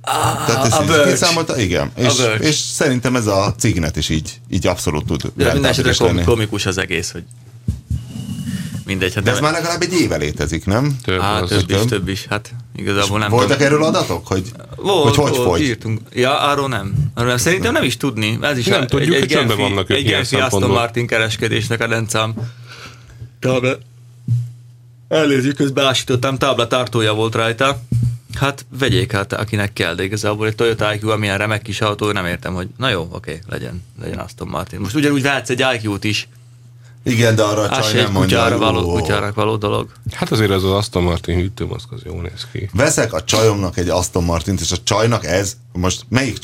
Tehát 0.06 0.62
a 0.62 0.66
ezt 0.66 0.80
így 0.80 0.86
bölcs. 0.86 1.10
kiszámolta, 1.10 1.58
igen. 1.58 1.90
És, 1.96 2.16
bölcs. 2.16 2.40
és 2.42 2.54
szerintem 2.54 3.16
ez 3.16 3.26
a 3.26 3.54
cignet 3.58 3.96
is 3.96 4.08
így, 4.08 4.40
így 4.50 4.66
abszolút 4.66 5.06
tud 5.06 5.22
De 5.34 5.52
minden 5.52 5.70
esetre 5.70 5.94
kom- 5.94 6.24
komikus 6.24 6.66
az 6.66 6.78
egész, 6.78 7.10
hogy 7.12 7.24
mindegy. 8.84 9.14
Hát 9.14 9.24
De 9.24 9.30
ez 9.30 9.36
nem- 9.40 9.44
már 9.44 9.52
legalább 9.60 9.82
egy 9.82 9.92
éve 9.92 10.16
létezik, 10.16 10.64
nem? 10.64 10.96
Több 11.04 11.20
Hát 11.20 11.42
az. 11.42 11.48
több 11.48 11.58
is, 11.70 11.76
több. 11.76 11.88
több 11.88 12.08
is. 12.08 12.26
Hát 12.30 12.54
igazából 12.76 13.18
nem 13.18 13.30
Voltak 13.30 13.50
tudom. 13.56 13.66
erről 13.66 13.84
adatok? 13.84 14.26
Hogy 14.26 14.52
Volt, 14.76 15.14
hogy, 15.14 15.28
hogy 15.28 15.36
volt, 15.36 15.48
fogy? 15.48 15.60
írtunk. 15.60 16.00
Ja, 16.12 16.38
arról 16.40 16.68
nem. 16.68 16.92
Arról 17.14 17.38
szerintem 17.38 17.72
nem 17.72 17.82
is 17.82 17.96
tudni. 17.96 18.38
Ez 18.42 18.58
is 18.58 18.66
Nem 18.66 18.80
a, 18.82 18.84
tudjuk, 18.84 19.14
egy, 19.14 19.20
hogy 19.20 19.28
csöndben 19.28 19.56
vannak 19.56 19.90
ők 19.90 19.96
Egy 19.96 20.04
Genfi 20.06 20.36
Aston. 20.36 20.70
Martin 20.70 21.06
kereskedésnek 21.06 21.80
a 21.80 21.86
rendszám. 21.86 22.34
Tábla. 23.40 23.78
Elnézzük, 25.08 25.56
közben 25.56 25.84
ásítottam, 25.86 26.38
tábla 26.38 26.66
tartója 26.66 27.14
volt 27.14 27.34
rajta. 27.34 27.80
Hát 28.38 28.66
vegyék 28.78 29.12
hát, 29.12 29.32
akinek 29.32 29.72
kell, 29.72 29.94
de 29.94 30.02
igazából 30.02 30.46
egy 30.46 30.54
Toyota 30.54 30.94
IQ, 30.94 31.10
amilyen 31.10 31.38
remek 31.38 31.62
kis 31.62 31.80
autó, 31.80 32.12
nem 32.12 32.26
értem, 32.26 32.54
hogy 32.54 32.68
na 32.76 32.88
jó, 32.88 33.08
oké, 33.12 33.38
legyen, 33.48 33.82
legyen 34.00 34.18
Aston 34.18 34.48
Martin. 34.48 34.80
Most 34.80 34.94
ugyanúgy 34.94 35.22
vehetsz 35.22 35.50
egy 35.50 35.64
IQ-t 35.74 36.04
is, 36.04 36.28
Igen, 37.02 37.34
de 37.34 37.42
arra 37.42 37.62
a 37.62 37.82
csaj 37.82 37.92
nem 37.92 38.12
mondja, 38.12 38.38
kutyára 38.38 38.58
való, 38.58 38.90
ó, 38.90 38.92
kutyára 38.92 39.32
való 39.34 39.56
dolog. 39.56 39.88
Hát 40.12 40.30
azért 40.30 40.50
az 40.50 40.64
az 40.64 40.70
Aston 40.70 41.02
Martin 41.02 41.36
hűtőmaszk 41.36 41.92
az 41.92 42.00
jól 42.04 42.22
néz 42.22 42.46
ki. 42.52 42.70
Veszek 42.72 43.12
a 43.12 43.24
csajomnak 43.24 43.76
egy 43.76 43.88
Aston 43.88 44.24
Martint, 44.24 44.60
és 44.60 44.72
a 44.72 44.76
csajnak 44.82 45.24
ez, 45.24 45.56
most 45.72 46.04
melyik 46.08 46.38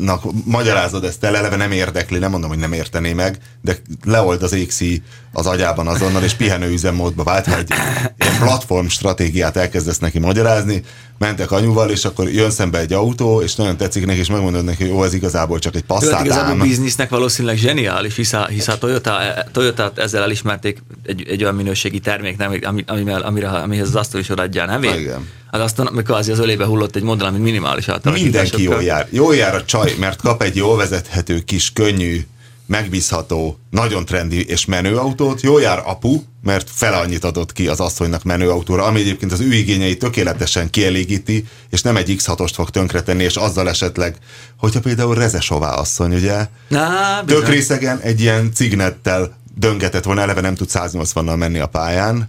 csajnak 0.00 0.44
magyarázod 0.44 1.04
ezt 1.04 1.24
el, 1.24 1.36
eleve 1.36 1.56
nem 1.56 1.72
érdekli, 1.72 2.18
nem 2.18 2.30
mondom, 2.30 2.50
hogy 2.50 2.58
nem 2.58 2.72
értené 2.72 3.12
meg, 3.12 3.38
de 3.60 3.76
leold 4.04 4.42
az 4.42 4.52
égszí 4.52 5.02
az 5.32 5.46
agyában 5.46 5.86
azonnal, 5.86 6.22
és 6.22 6.32
pihenő 6.32 6.70
üzemmódba 6.70 7.24
vált, 7.24 7.46
ha 7.46 7.56
egy 7.56 7.70
ilyen 8.18 8.38
platform 8.38 8.86
stratégiát 8.86 9.56
elkezdesz 9.56 9.98
neki 9.98 10.18
magyarázni, 10.18 10.82
mentek 11.18 11.50
anyuval, 11.50 11.90
és 11.90 12.04
akkor 12.04 12.28
jön 12.28 12.50
szembe 12.50 12.78
egy 12.78 12.92
autó, 12.92 13.42
és 13.42 13.54
nagyon 13.54 13.76
tetszik 13.76 14.06
neki, 14.06 14.18
és 14.18 14.28
megmondod 14.28 14.64
neki, 14.64 14.82
hogy 14.84 14.92
ó, 14.92 15.04
ez 15.04 15.14
igazából 15.14 15.58
csak 15.58 15.74
egy 15.74 15.84
passzát 15.84 16.24
igazából 16.24 16.52
ám. 16.52 16.60
a 16.60 16.64
biznisznek 16.64 17.10
valószínűleg 17.10 17.56
zseniális, 17.56 18.16
hisz 18.16 18.32
a, 18.32 18.46
hisz 18.46 18.68
a 18.68 18.78
Toyota, 18.78 19.18
Toyotát 19.52 19.98
ezzel 19.98 20.22
elismerték 20.22 20.82
egy, 21.02 21.26
egy 21.28 21.42
olyan 21.42 21.54
minőségi 21.54 22.00
termék, 22.00 22.36
nem, 22.36 22.58
ami, 22.62 22.84
amivel, 22.86 23.22
amire, 23.22 23.48
amihez 23.48 23.88
az 23.88 23.94
Aston 23.94 24.20
is 24.20 24.28
odaadja 24.28 24.66
nevét. 24.66 24.98
Igen. 24.98 25.28
Az 25.50 25.60
Aston, 25.60 25.86
amikor 25.86 26.14
az, 26.14 26.28
az 26.28 26.38
ölébe 26.38 26.64
hullott 26.64 26.96
egy 26.96 27.02
modell, 27.02 27.26
amit 27.26 27.42
minimális 27.42 27.88
átalakításokkal. 27.88 28.42
Mindenki 28.42 28.62
jól 28.62 28.82
jár. 28.82 29.08
Jól 29.10 29.34
jár 29.36 29.54
a 29.54 29.64
csaj, 29.64 29.94
mert 29.98 30.20
kap 30.20 30.42
egy 30.42 30.56
jól 30.56 30.76
vezethető, 30.76 31.40
kis, 31.40 31.72
könnyű, 31.72 32.26
megbízható, 32.66 33.58
nagyon 33.70 34.04
trendi 34.04 34.44
és 34.46 34.64
menő 34.64 34.96
autót. 34.96 35.40
Jól 35.40 35.60
jár 35.60 35.82
apu, 35.84 36.22
mert 36.42 36.70
fele 36.72 36.96
annyit 36.96 37.24
adott 37.24 37.52
ki 37.52 37.68
az 37.68 37.80
asszonynak 37.80 38.22
menő 38.22 38.50
autóra, 38.50 38.84
ami 38.84 39.00
egyébként 39.00 39.32
az 39.32 39.40
ő 39.40 39.52
igényeit 39.52 39.98
tökéletesen 39.98 40.70
kielégíti, 40.70 41.44
és 41.70 41.82
nem 41.82 41.96
egy 41.96 42.14
X6-ost 42.18 42.52
fog 42.54 42.70
tönkretenni, 42.70 43.22
és 43.22 43.36
azzal 43.36 43.68
esetleg, 43.68 44.16
hogyha 44.56 44.80
például 44.80 45.14
Rezesová 45.14 45.70
asszony, 45.74 46.14
ugye, 46.14 46.46
Na, 46.68 46.88
bizony. 47.24 47.40
tök 47.40 47.48
részegen 47.48 47.98
egy 47.98 48.20
ilyen 48.20 48.52
cignettel 48.54 49.36
döngetett 49.54 50.04
volna, 50.04 50.20
eleve 50.20 50.40
nem 50.40 50.54
tud 50.54 50.68
180-nal 50.72 51.36
menni 51.36 51.58
a 51.58 51.66
pályán, 51.66 52.28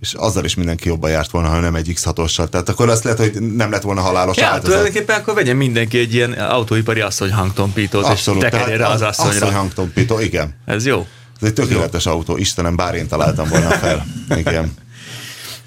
és 0.00 0.14
azzal 0.14 0.44
is 0.44 0.54
mindenki 0.54 0.88
jobban 0.88 1.10
járt 1.10 1.30
volna, 1.30 1.48
ha 1.48 1.60
nem 1.60 1.74
egy 1.74 1.92
X6-ossal. 1.94 2.48
Tehát 2.48 2.68
akkor 2.68 2.88
azt 2.88 3.04
lehet, 3.04 3.18
hogy 3.18 3.40
nem 3.40 3.70
lett 3.70 3.82
volna 3.82 4.00
halálos 4.00 4.36
Ja, 4.36 4.46
áldozat. 4.46 4.64
tulajdonképpen 4.64 5.20
akkor 5.20 5.34
vegyen 5.34 5.56
mindenki 5.56 5.98
egy 5.98 6.14
ilyen 6.14 6.32
autóipari 6.32 7.00
asszony 7.00 7.32
hangtompítót, 7.32 8.12
és 8.12 8.30
tekerje 8.38 8.76
rá 8.76 8.88
az 8.88 9.02
asszonyra. 9.02 9.34
Asszony 9.34 9.52
hangtompító, 9.52 10.20
igen. 10.20 10.56
Ez 10.64 10.86
jó. 10.86 11.06
Ez 11.40 11.48
egy 11.48 11.54
tökéletes 11.54 12.06
autó, 12.06 12.36
Istenem, 12.36 12.76
bár 12.76 12.94
én 12.94 13.06
találtam 13.06 13.48
volna 13.48 13.68
fel. 13.68 14.06
Igen. 14.36 14.74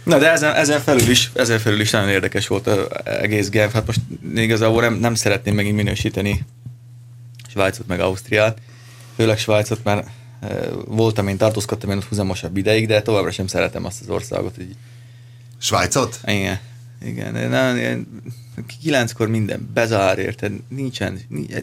Na 0.04 0.18
de 0.18 0.32
ezen, 0.32 0.54
ezen, 0.54 0.82
felül 0.82 1.10
is, 1.10 1.32
ezen 1.34 1.60
felül 1.60 1.80
is 1.80 1.90
nagyon 1.90 2.10
érdekes 2.10 2.48
volt 2.48 2.68
az 2.68 2.78
egész 3.04 3.50
Genf. 3.50 3.74
Hát 3.74 3.86
most 3.86 4.00
igazából 4.36 4.82
nem, 4.82 4.94
nem 4.94 5.16
szeretném 5.16 5.56
megint 5.56 5.76
minősíteni 5.76 6.46
Svájcot 7.52 7.88
meg 7.88 8.00
Ausztriát, 8.00 8.58
főleg 9.16 9.38
Svájcot, 9.38 9.84
mert 9.84 10.08
voltam 10.86 11.28
én, 11.28 11.38
tartózkodtam 11.38 11.90
én 11.90 11.98
ott 11.98 12.04
húzamosabb 12.04 12.58
ideig, 12.58 12.88
de 12.88 13.02
továbbra 13.02 13.32
sem 13.32 13.48
szeretem 13.48 13.86
azt 13.86 14.02
az 14.02 14.10
országot, 14.10 14.56
hogy 14.56 14.76
Svájcot? 15.58 16.20
igen, 16.26 16.60
igen, 17.06 17.50
nem, 17.50 17.78
ilyen, 17.78 18.08
kilenckor 18.82 19.28
minden 19.28 19.70
bezár, 19.74 20.20
érted, 20.20 20.52
nincsen, 20.68 21.20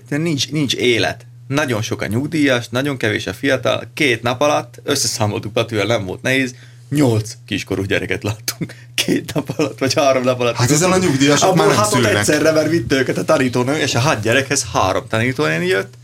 nincs, 0.09 0.51
nincs, 0.51 0.75
élet. 0.75 1.27
Nagyon 1.49 1.83
sok 1.83 2.03
a 2.03 2.07
nyugdíjas, 2.07 2.69
nagyon 2.69 2.97
kevés 2.97 3.27
a 3.27 3.33
fiatal, 3.33 3.91
két 3.95 4.23
nap 4.23 4.41
alatt 4.41 4.81
összeszámoltuk 4.83 5.53
Patűvel, 5.53 5.87
nem 5.87 6.05
volt 6.05 6.23
nehéz, 6.23 6.55
nyolc 6.91 7.37
kiskorú 7.47 7.83
gyereket 7.83 8.23
láttunk 8.23 8.75
két 8.95 9.35
nap 9.35 9.53
alatt, 9.57 9.79
vagy 9.79 9.95
három 9.95 10.23
nap 10.23 10.41
alatt. 10.41 10.57
Hát 10.57 10.71
ezen 10.71 10.93
a 10.93 10.97
nyugdíjasok 10.97 11.55
már 11.55 11.67
nem 11.67 11.77
hatot 11.77 11.93
szülnek. 11.93 12.17
egyszerre, 12.17 12.53
mert 12.53 12.71
vitt 12.71 12.93
őket 12.93 13.19
a 13.19 13.25
tanítónő, 13.25 13.77
és 13.77 13.95
a 13.95 14.01
hat 14.01 14.21
gyerekhez 14.21 14.67
három 14.73 15.07
tanítónéni 15.09 15.67
jött, 15.67 15.95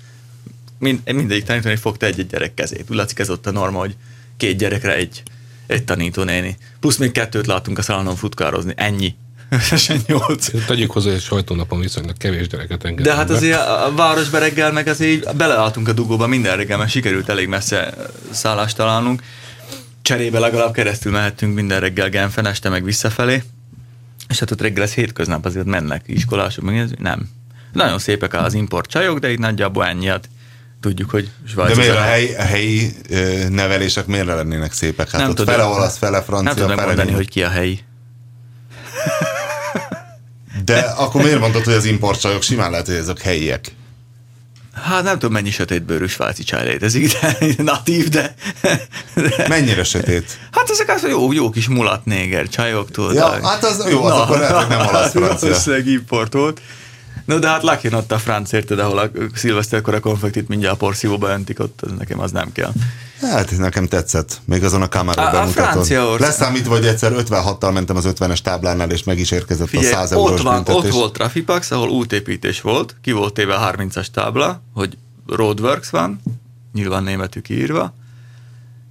Mind, 0.82 1.00
mindegyik 1.12 1.44
tanítónéni 1.44 1.80
fogta 1.80 2.06
egy-egy 2.06 2.26
gyerek 2.26 2.54
kezét. 2.54 2.84
Úgy 2.90 2.96
látszik 2.96 3.18
ez 3.18 3.30
ott 3.30 3.46
a 3.46 3.50
norma, 3.50 3.78
hogy 3.78 3.96
két 4.36 4.56
gyerekre 4.56 4.94
egy, 4.94 5.22
egy 5.66 5.84
tanítónéni. 5.84 6.56
Plusz 6.80 6.96
még 6.96 7.12
kettőt 7.12 7.46
láttunk 7.46 7.78
a 7.78 7.82
szalonon 7.82 8.16
futkározni. 8.16 8.72
Ennyi. 8.76 9.14
Összesen 9.48 10.00
nyolc. 10.06 10.50
Tegyük 10.66 10.90
hozzá, 10.90 11.10
hogy 11.10 11.20
sajtónapon 11.20 11.80
viszonylag 11.80 12.16
kevés 12.16 12.48
gyereket 12.48 12.84
engedünk 12.84 13.08
De 13.08 13.14
hát 13.14 13.30
azért 13.30 13.58
a 13.58 13.92
városba 13.96 14.38
reggel 14.38 14.72
meg 14.72 14.86
azért 14.86 15.36
beleálltunk 15.36 15.88
a 15.88 15.92
dugóba 15.92 16.26
minden 16.26 16.56
reggel, 16.56 16.78
mert 16.78 16.90
sikerült 16.90 17.28
elég 17.28 17.48
messze 17.48 17.94
szállást 18.30 18.76
találnunk. 18.76 19.22
Cserébe 20.02 20.38
legalább 20.38 20.72
keresztül 20.72 21.12
mehettünk 21.12 21.54
minden 21.54 21.80
reggel 21.80 22.08
Genfen, 22.08 22.46
este 22.46 22.68
meg 22.68 22.84
visszafelé. 22.84 23.42
És 24.28 24.38
hát 24.38 24.50
ott 24.50 24.60
reggel 24.60 24.82
ez 24.82 24.94
hétköznap 24.94 25.44
azért 25.44 25.66
mennek 25.66 26.02
iskolások, 26.06 26.64
meg 26.64 26.76
ez 26.76 26.90
nem. 26.98 27.30
Nagyon 27.72 27.98
szépek 27.98 28.34
az 28.34 28.54
import 28.54 28.90
csajok, 28.90 29.18
de 29.18 29.30
itt 29.30 29.38
nagyjából 29.38 29.84
ennyi. 29.84 30.06
Hát 30.06 30.28
tudjuk, 30.82 31.10
hogy 31.10 31.30
Svájc 31.48 31.68
De 31.68 31.76
miért 31.76 31.96
a, 31.96 32.00
helyi, 32.00 32.34
a 32.34 32.42
helyi 32.42 32.92
nevelések 33.48 34.06
miért 34.06 34.26
ne 34.26 34.34
lennének 34.34 34.72
szépek? 34.72 35.10
Hát 35.10 35.20
Nem 35.20 35.30
ott 35.30 35.36
tudom. 35.36 35.54
fele 35.54 35.66
olasz, 35.66 35.96
fele 35.96 36.22
francia, 36.22 36.42
Nem 36.42 36.54
tudom 36.54 36.76
megmondani, 36.76 37.02
német. 37.02 37.16
hogy 37.16 37.28
ki 37.28 37.42
a 37.42 37.48
helyi. 37.48 37.80
De 40.64 40.78
akkor 40.78 41.22
miért 41.22 41.38
mondod, 41.38 41.64
hogy 41.64 41.74
az 41.74 41.84
importcsajok 41.84 42.42
simán 42.42 42.70
lehet, 42.70 42.86
hogy 42.86 42.94
ezek 42.94 43.20
helyiek? 43.20 43.74
Hát 44.74 45.02
nem 45.02 45.12
tudom, 45.12 45.32
mennyi 45.32 45.50
sötétbőrű 45.50 46.06
svájci 46.06 46.42
csaj 46.42 46.64
létezik, 46.64 47.12
de 47.20 47.36
natív, 47.62 48.08
de, 48.08 48.34
de 49.14 49.46
Mennyire 49.48 49.84
sötét? 49.84 50.38
Hát 50.50 50.70
ezek 50.70 50.88
az 50.88 51.06
jó, 51.08 51.32
jó 51.32 51.50
kis 51.50 51.68
mulat 51.68 52.04
néger 52.04 52.48
csajok, 52.48 52.90
tudod. 52.90 53.14
Ja, 53.14 53.46
hát 53.48 53.64
az 53.64 53.86
jó, 53.90 54.04
az 54.04 54.12
akkor 54.12 54.38
lehet, 54.38 54.56
hogy 54.56 54.68
nem 54.68 54.86
olasz-francia. 54.86 55.48
Valószínűleg 55.48 55.86
import 55.86 56.32
volt. 56.32 56.60
No, 57.32 57.38
de 57.38 57.48
hát 57.48 57.62
lakin 57.62 57.92
ott 57.92 58.12
a 58.12 58.18
franc, 58.18 58.52
érted, 58.52 58.78
ahol 58.78 58.98
a 58.98 59.10
szilveszterkor 59.34 59.94
a 59.94 60.00
konfektit 60.00 60.48
mindjárt 60.48 60.74
a 60.74 60.76
porszívóba 60.76 61.28
öntik, 61.28 61.60
ott 61.60 61.80
az 61.82 61.90
nekem 61.98 62.20
az 62.20 62.30
nem 62.30 62.52
kell. 62.52 62.72
Hát 63.20 63.58
nekem 63.58 63.86
tetszett, 63.86 64.40
még 64.44 64.64
azon 64.64 64.82
a 64.82 64.88
a 64.98 65.30
bemutatón. 65.30 66.18
Leszámítva, 66.18 66.74
hogy 66.74 66.86
egyszer 66.86 67.12
56-tal 67.16 67.72
mentem 67.72 67.96
az 67.96 68.04
50-es 68.08 68.38
táblánál, 68.38 68.90
és 68.90 69.02
meg 69.02 69.18
is 69.18 69.30
érkezett 69.30 69.68
Figyelj, 69.68 69.92
a 69.92 69.96
100 69.96 70.12
eurós 70.12 70.30
ott, 70.30 70.40
van, 70.40 70.58
ott 70.58 70.66
büntetés. 70.66 70.90
volt 70.90 71.12
Trafipax, 71.12 71.70
ahol 71.70 71.88
útépítés 71.88 72.60
volt, 72.60 72.96
ki 73.02 73.12
volt 73.12 73.34
téve 73.34 73.54
a 73.54 73.72
30-as 73.72 74.06
tábla, 74.06 74.62
hogy 74.74 74.98
Roadworks 75.26 75.90
van, 75.90 76.22
nyilván 76.72 77.02
németű 77.02 77.40
kiírva, 77.40 77.94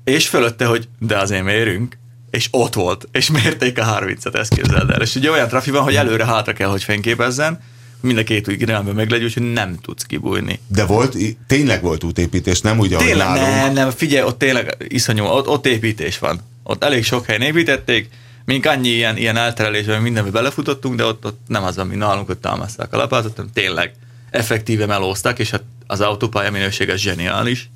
és 0.03 0.27
fölötte, 0.27 0.65
hogy 0.65 0.87
de 0.99 1.17
azért 1.17 1.43
mérünk, 1.43 1.97
és 2.31 2.47
ott 2.51 2.73
volt, 2.73 3.07
és 3.11 3.31
mérték 3.31 3.79
a 3.79 3.99
30-at, 3.99 4.35
ezt 4.35 4.53
képzeld 4.53 4.89
el. 4.89 5.01
És 5.01 5.15
ugye 5.15 5.31
olyan 5.31 5.47
trafi 5.47 5.71
van, 5.71 5.83
hogy 5.83 5.95
előre-hátra 5.95 6.53
kell, 6.53 6.69
hogy 6.69 6.83
fényképezzen, 6.83 7.59
mind 8.01 8.17
a 8.17 8.23
két 8.23 8.47
irányban 8.47 8.95
meglegyen, 8.95 9.25
úgyhogy 9.25 9.51
nem 9.51 9.77
tudsz 9.81 10.03
kibújni. 10.03 10.59
De 10.67 10.85
volt, 10.85 11.17
tényleg 11.47 11.81
volt 11.81 12.03
útépítés, 12.03 12.61
nem 12.61 12.79
úgy, 12.79 12.93
ahogy 12.93 13.05
Tényleg, 13.05 13.27
nálunk. 13.27 13.55
nem, 13.55 13.73
nem, 13.73 13.89
figyelj, 13.89 14.25
ott 14.25 14.37
tényleg 14.37 14.75
iszonyú, 14.87 15.23
ott, 15.23 15.47
ott 15.47 15.65
építés 15.65 16.19
van. 16.19 16.39
Ott 16.63 16.83
elég 16.83 17.03
sok 17.03 17.25
helyen 17.25 17.41
építették, 17.41 18.09
mink 18.45 18.65
annyi 18.65 18.87
ilyen, 18.87 19.17
ilyen 19.17 19.37
elterelésben 19.37 20.01
mindenbe 20.01 20.29
belefutottunk, 20.29 20.95
de 20.95 21.03
ott, 21.05 21.25
ott 21.25 21.39
nem 21.47 21.63
az, 21.63 21.77
ami 21.77 21.95
nálunk, 21.95 22.29
ott 22.29 22.41
támaszták 22.41 22.93
a 22.93 22.97
lapátot, 22.97 23.35
hanem 23.35 23.51
tényleg 23.53 23.91
effektíve 24.29 24.85
melóztak, 24.85 25.39
és 25.39 25.49
hát 25.49 25.63
az 25.87 26.01
autópálya 26.01 26.51
minősége 26.51 26.95
zseniális. 26.95 27.69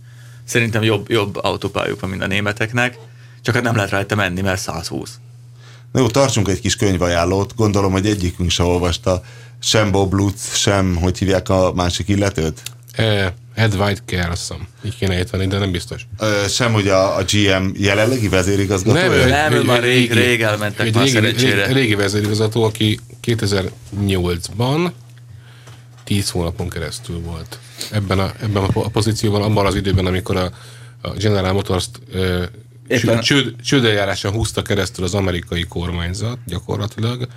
Szerintem 0.43 0.83
jobb, 0.83 1.09
jobb 1.09 1.35
autópályuk 1.35 1.99
van, 1.99 2.09
mint 2.09 2.21
a 2.21 2.27
németeknek, 2.27 2.97
csak 3.41 3.53
hát 3.53 3.63
nem 3.63 3.75
lehet 3.75 3.91
rajta 3.91 4.15
menni, 4.15 4.41
mert 4.41 4.61
120. 4.61 5.19
Na 5.95 6.01
jó, 6.01 6.07
tartsunk 6.07 6.47
egy 6.47 6.59
kis 6.59 6.75
könyvajánlót. 6.75 7.55
Gondolom, 7.55 7.91
hogy 7.91 8.05
egyikünk 8.05 8.49
se 8.49 8.63
olvasta 8.63 9.23
sem 9.59 9.91
Bob 9.91 10.13
Lutz, 10.13 10.55
sem, 10.55 10.95
hogy 10.95 11.17
hívják 11.17 11.49
a 11.49 11.73
másik 11.73 12.07
illetőt? 12.07 12.61
Eh, 12.91 13.31
Ed 13.53 13.73
White 13.75 14.29
hiszem. 14.29 14.67
Így 14.85 14.97
kéne 14.97 15.13
ejteni, 15.13 15.47
de 15.47 15.57
nem 15.57 15.71
biztos. 15.71 16.07
Sem, 16.49 16.73
hogy 16.73 16.87
a, 16.87 17.17
a 17.17 17.23
GM 17.31 17.69
jelenlegi 17.77 18.27
vezérigazgatója? 18.27 19.11
ő- 19.13 19.29
Nem, 19.29 19.53
ő 19.53 19.63
már 19.63 19.81
rég- 19.83 20.11
rég 20.11 20.41
elmentek 20.41 20.85
egy 20.87 20.93
már 20.93 21.03
régi, 21.03 21.15
szerencsére. 21.15 21.61
régi, 21.65 21.73
régi 21.79 21.95
vezérigazgató, 21.95 22.63
aki 22.63 22.99
2008-ban 23.23 24.91
10 26.03 26.29
hónapon 26.29 26.69
keresztül 26.69 27.19
volt 27.19 27.59
ebben 27.91 28.19
a, 28.19 28.31
ebben 28.41 28.63
a 28.63 28.67
po- 28.67 28.85
a 28.85 28.89
pozícióban, 28.89 29.41
abban 29.41 29.65
az 29.65 29.75
időben, 29.75 30.05
amikor 30.05 30.35
a, 30.35 30.51
a 31.01 31.09
General 31.09 31.53
Motors-t 31.53 31.99
Éppen- 32.87 33.21
csőd, 33.21 33.43
csőd, 33.43 33.55
csődeljáráson 33.61 34.31
húzta 34.31 34.61
keresztül 34.61 35.03
az 35.03 35.13
amerikai 35.13 35.63
kormányzat 35.63 36.37
gyakorlatilag, 36.45 37.27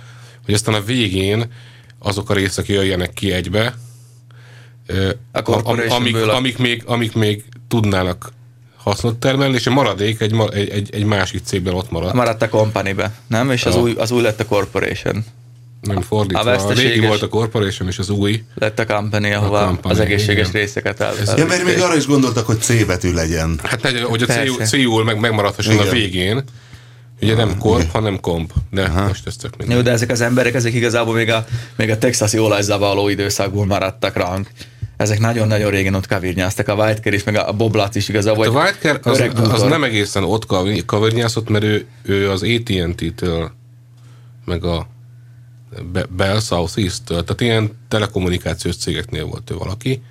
hogy 0.45 0.53
aztán 0.53 0.73
a 0.73 0.81
végén 0.81 1.51
azok 1.99 2.29
a 2.29 2.33
részek 2.33 2.67
jöjjenek 2.67 3.13
ki 3.13 3.31
egybe, 3.31 3.75
A 5.31 5.41
corporationből 5.41 6.21
amik, 6.21 6.31
a- 6.31 6.35
amik, 6.35 6.57
még, 6.57 6.83
amik 6.85 7.13
még 7.13 7.43
tudnának 7.67 8.31
hasznot 8.75 9.19
termelni, 9.19 9.55
és 9.55 9.67
a 9.67 9.71
maradék 9.71 10.21
egy, 10.21 10.35
egy, 10.53 10.89
egy, 10.93 11.03
másik 11.03 11.41
cégben 11.43 11.73
ott 11.73 11.91
maradt. 11.91 12.13
Maradt 12.13 12.41
a 12.41 12.49
companybe, 12.49 13.19
nem? 13.27 13.51
És 13.51 13.65
az, 13.65 13.75
új, 13.75 13.93
az 13.97 14.11
új 14.11 14.21
lett 14.21 14.39
a 14.39 14.45
corporation. 14.45 15.25
Nem 15.81 16.01
fordítva. 16.01 16.39
A 16.39 16.47
A, 16.47 16.49
a 16.49 16.55
régi 16.55 16.67
veszteséges- 16.67 17.07
volt 17.07 17.21
a 17.21 17.27
Corporation, 17.27 17.87
és 17.87 17.99
az 17.99 18.09
új. 18.09 18.43
Lett 18.55 18.79
a 18.79 18.85
company, 18.85 19.33
ahova 19.33 19.65
company, 19.65 19.91
az 19.91 19.99
egészséges 19.99 20.47
igen. 20.47 20.61
részeket 20.61 20.99
el. 20.99 21.13
Ja, 21.37 21.45
mert 21.45 21.63
még 21.63 21.79
arra 21.81 21.95
is 21.95 22.05
gondoltak, 22.05 22.45
hogy 22.45 22.59
C 22.61 22.85
betű 22.85 23.13
legyen. 23.13 23.59
Hát, 23.63 23.81
hogy- 23.81 24.01
hogy 24.01 24.21
a. 24.59 24.63
CU, 24.65 25.03
meg 25.03 25.19
megmaradhasson 25.19 25.77
a 25.77 25.81
Igen. 25.81 25.93
végén. 25.93 26.43
Ugye 27.21 27.35
nem 27.35 27.57
korp, 27.57 27.91
hanem 27.91 28.19
komp, 28.19 28.53
de 28.71 28.83
Aha. 28.83 29.07
most 29.07 29.27
ez 29.27 29.35
tök 29.35 29.57
mindegy. 29.57 29.75
Jó, 29.77 29.83
de 29.83 29.91
ezek 29.91 30.11
az 30.11 30.21
emberek, 30.21 30.53
ezek 30.53 30.73
igazából 30.73 31.13
még 31.13 31.29
a, 31.29 31.45
még 31.75 31.89
a 31.89 31.97
texasi 31.97 32.39
olajzavaló 32.39 33.09
időszakból 33.09 33.65
maradtak 33.65 34.15
ránk. 34.15 34.47
Ezek 34.97 35.19
nagyon-nagyon 35.19 35.71
régen 35.71 35.93
ott 35.93 36.07
kavirnyáztak, 36.07 36.67
a 36.67 36.73
Whiteker 36.73 37.13
is, 37.13 37.23
meg 37.23 37.35
a 37.35 37.51
Bob 37.53 37.75
Latz 37.75 37.95
is 37.95 38.09
igazából. 38.09 38.45
Hát 38.45 38.55
a 38.55 38.59
Whiteker 38.59 38.99
az, 39.03 39.51
az, 39.51 39.61
nem 39.61 39.83
egészen 39.83 40.23
ott 40.23 40.45
kavirnyázott, 40.85 41.49
mert 41.49 41.63
ő, 41.63 41.85
ő 42.03 42.29
az 42.29 42.43
AT&T-től, 42.43 43.51
meg 44.45 44.63
a 44.63 44.87
Bell 46.09 46.39
South 46.39 46.77
East-től, 46.77 47.23
tehát 47.23 47.41
ilyen 47.41 47.77
telekommunikációs 47.87 48.77
cégeknél 48.77 49.25
volt 49.25 49.51
ő 49.51 49.55
valaki, 49.55 50.01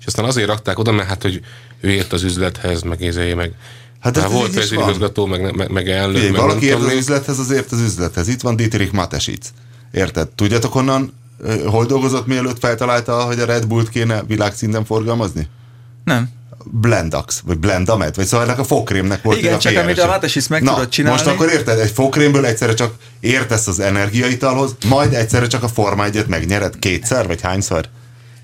és 0.00 0.06
aztán 0.06 0.24
azért 0.24 0.46
rakták 0.46 0.78
oda, 0.78 0.92
mert 0.92 1.08
hát, 1.08 1.22
hogy 1.22 1.40
ő 1.80 1.90
ért 1.90 2.12
az 2.12 2.22
üzlethez, 2.22 2.82
meg 2.82 3.00
ézei, 3.00 3.34
meg 3.34 3.54
Hát 4.02 4.16
ez 4.16 4.32
volt 4.32 4.54
vezérigazgató, 4.54 5.26
meg, 5.26 5.54
meg, 5.54 5.70
meg 5.70 5.88
elnök. 5.88 6.14
Figyelj, 6.14 6.30
meg 6.30 6.40
valaki 6.40 6.66
ért 6.66 6.80
az 6.80 6.92
üzlethez, 6.92 7.38
azért 7.38 7.72
az 7.72 7.80
üzlethez. 7.80 8.28
Itt 8.28 8.40
van 8.40 8.56
Dietrich 8.56 8.92
Matesic. 8.92 9.48
Érted? 9.92 10.28
Tudjátok 10.28 10.72
honnan, 10.72 11.12
hol 11.66 11.86
dolgozott 11.86 12.26
mielőtt 12.26 12.58
feltalálta, 12.58 13.22
hogy 13.22 13.38
a 13.38 13.44
Red 13.44 13.66
Bullt 13.66 13.88
kéne 13.88 14.22
világszinten 14.22 14.84
forgalmazni? 14.84 15.48
Nem. 16.04 16.28
Blendax, 16.64 17.40
vagy 17.46 17.58
Blendamet, 17.58 18.16
vagy 18.16 18.26
szóval 18.26 18.46
ennek 18.46 18.58
a 18.58 18.64
fogkrémnek 18.64 19.22
volt 19.22 19.38
Igen, 19.38 19.58
csak 19.58 19.76
amit 19.76 19.98
a 19.98 20.06
Matesis 20.06 20.48
meg 20.48 20.62
Na, 20.62 20.72
tudod 20.72 20.88
csinálni. 20.88 21.18
Most 21.18 21.34
akkor 21.34 21.48
érted, 21.48 21.78
egy 21.78 21.90
fogkrémből 21.90 22.46
egyszerre 22.46 22.74
csak 22.74 22.94
értesz 23.20 23.66
az 23.66 23.80
energiaitalhoz, 23.80 24.74
majd 24.88 25.12
egyszerre 25.12 25.46
csak 25.46 25.62
a 25.62 25.68
Forma 25.68 26.04
egyet 26.04 26.26
megnyered 26.26 26.78
kétszer, 26.78 27.26
vagy 27.26 27.40
hányszor? 27.40 27.88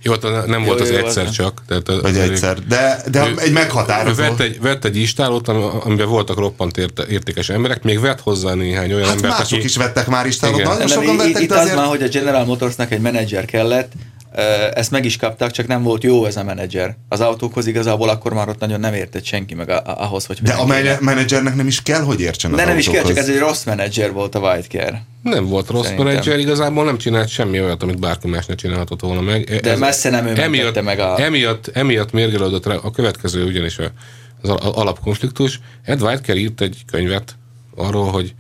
Jó, 0.02 0.14
nem 0.46 0.60
jó, 0.60 0.66
volt 0.66 0.80
az 0.80 0.90
jó, 0.90 0.96
egyszer 0.96 1.24
jó. 1.24 1.30
csak. 1.30 1.62
Tehát 1.68 1.88
az, 1.88 2.00
Vagy 2.00 2.16
egyszer, 2.16 2.58
de, 2.58 3.02
de 3.10 3.28
ő, 3.28 3.34
egy 3.36 3.52
meghatározó. 3.52 4.22
Vett 4.22 4.40
egy, 4.40 4.60
vett 4.60 4.84
egy 4.84 4.96
istálót, 4.96 5.48
amiben 5.48 6.08
voltak 6.08 6.38
roppant 6.38 6.76
érte, 6.76 7.04
értékes 7.08 7.48
emberek, 7.48 7.82
még 7.82 8.00
vett 8.00 8.20
hozzá 8.20 8.54
néhány 8.54 8.92
olyan 8.92 9.06
hát 9.06 9.14
embert, 9.14 9.38
mások 9.38 9.58
aki... 9.58 9.66
is 9.66 9.76
vettek 9.76 10.06
már 10.06 10.26
istálót, 10.26 10.62
nagyon 10.62 10.86
sokan 10.86 11.16
vettek, 11.16 11.42
itt 11.42 11.48
de 11.48 11.54
azért... 11.54 11.70
az 11.70 11.80
már, 11.80 11.88
hogy 11.88 12.02
a 12.02 12.08
General 12.08 12.44
Motorsnak 12.44 12.90
egy 12.90 13.00
menedzser 13.00 13.44
kellett, 13.44 13.92
ezt 14.74 14.90
meg 14.90 15.04
is 15.04 15.16
kaptak, 15.16 15.50
csak 15.50 15.66
nem 15.66 15.82
volt 15.82 16.02
jó 16.02 16.24
ez 16.24 16.36
a 16.36 16.44
menedzser. 16.44 16.96
Az 17.08 17.20
autókhoz 17.20 17.66
igazából 17.66 18.08
akkor 18.08 18.32
már 18.32 18.48
ott 18.48 18.58
nagyon 18.58 18.80
nem 18.80 18.94
értett 18.94 19.24
senki 19.24 19.54
meg 19.54 19.70
ahhoz, 19.84 20.26
hogy... 20.26 20.38
De 20.42 20.52
a 20.52 20.66
menedzsernek 21.00 21.54
nem 21.54 21.66
is 21.66 21.82
kell, 21.82 22.00
hogy 22.00 22.20
értsen 22.20 22.50
az 22.50 22.56
De 22.56 22.64
nem 22.64 22.76
autókhoz. 22.76 22.94
is 22.94 23.00
kell, 23.00 23.08
csak 23.08 23.16
ez 23.16 23.28
egy 23.28 23.38
rossz 23.38 23.64
menedzser 23.64 24.12
volt 24.12 24.34
a 24.34 24.38
White 24.38 24.68
Care. 24.68 25.02
Nem 25.22 25.46
volt 25.46 25.68
rossz 25.68 25.82
Szerintem. 25.82 26.06
menedzser, 26.06 26.38
igazából 26.38 26.84
nem 26.84 26.98
csinált 26.98 27.28
semmi 27.28 27.60
olyat, 27.60 27.82
amit 27.82 28.00
bárki 28.00 28.28
más 28.28 28.46
ne 28.46 28.54
csinálhatott 28.54 29.00
volna 29.00 29.20
meg. 29.20 29.60
De 29.62 29.70
ez, 29.70 29.78
messze 29.78 30.10
nem 30.10 30.26
ő 30.26 30.40
emiatt, 30.40 30.82
meg 30.82 30.98
a... 30.98 31.20
Emiatt, 31.20 31.70
emiatt 31.72 32.12
mérgelődött 32.12 32.66
a 32.66 32.90
következő 32.90 33.44
ugyanis 33.44 33.78
az 34.42 34.50
alapkonfliktus. 34.50 35.60
Ed 35.84 36.02
White 36.02 36.34
írt 36.34 36.60
egy 36.60 36.82
könyvet 36.90 37.36
arról, 37.76 38.10
hogy, 38.10 38.34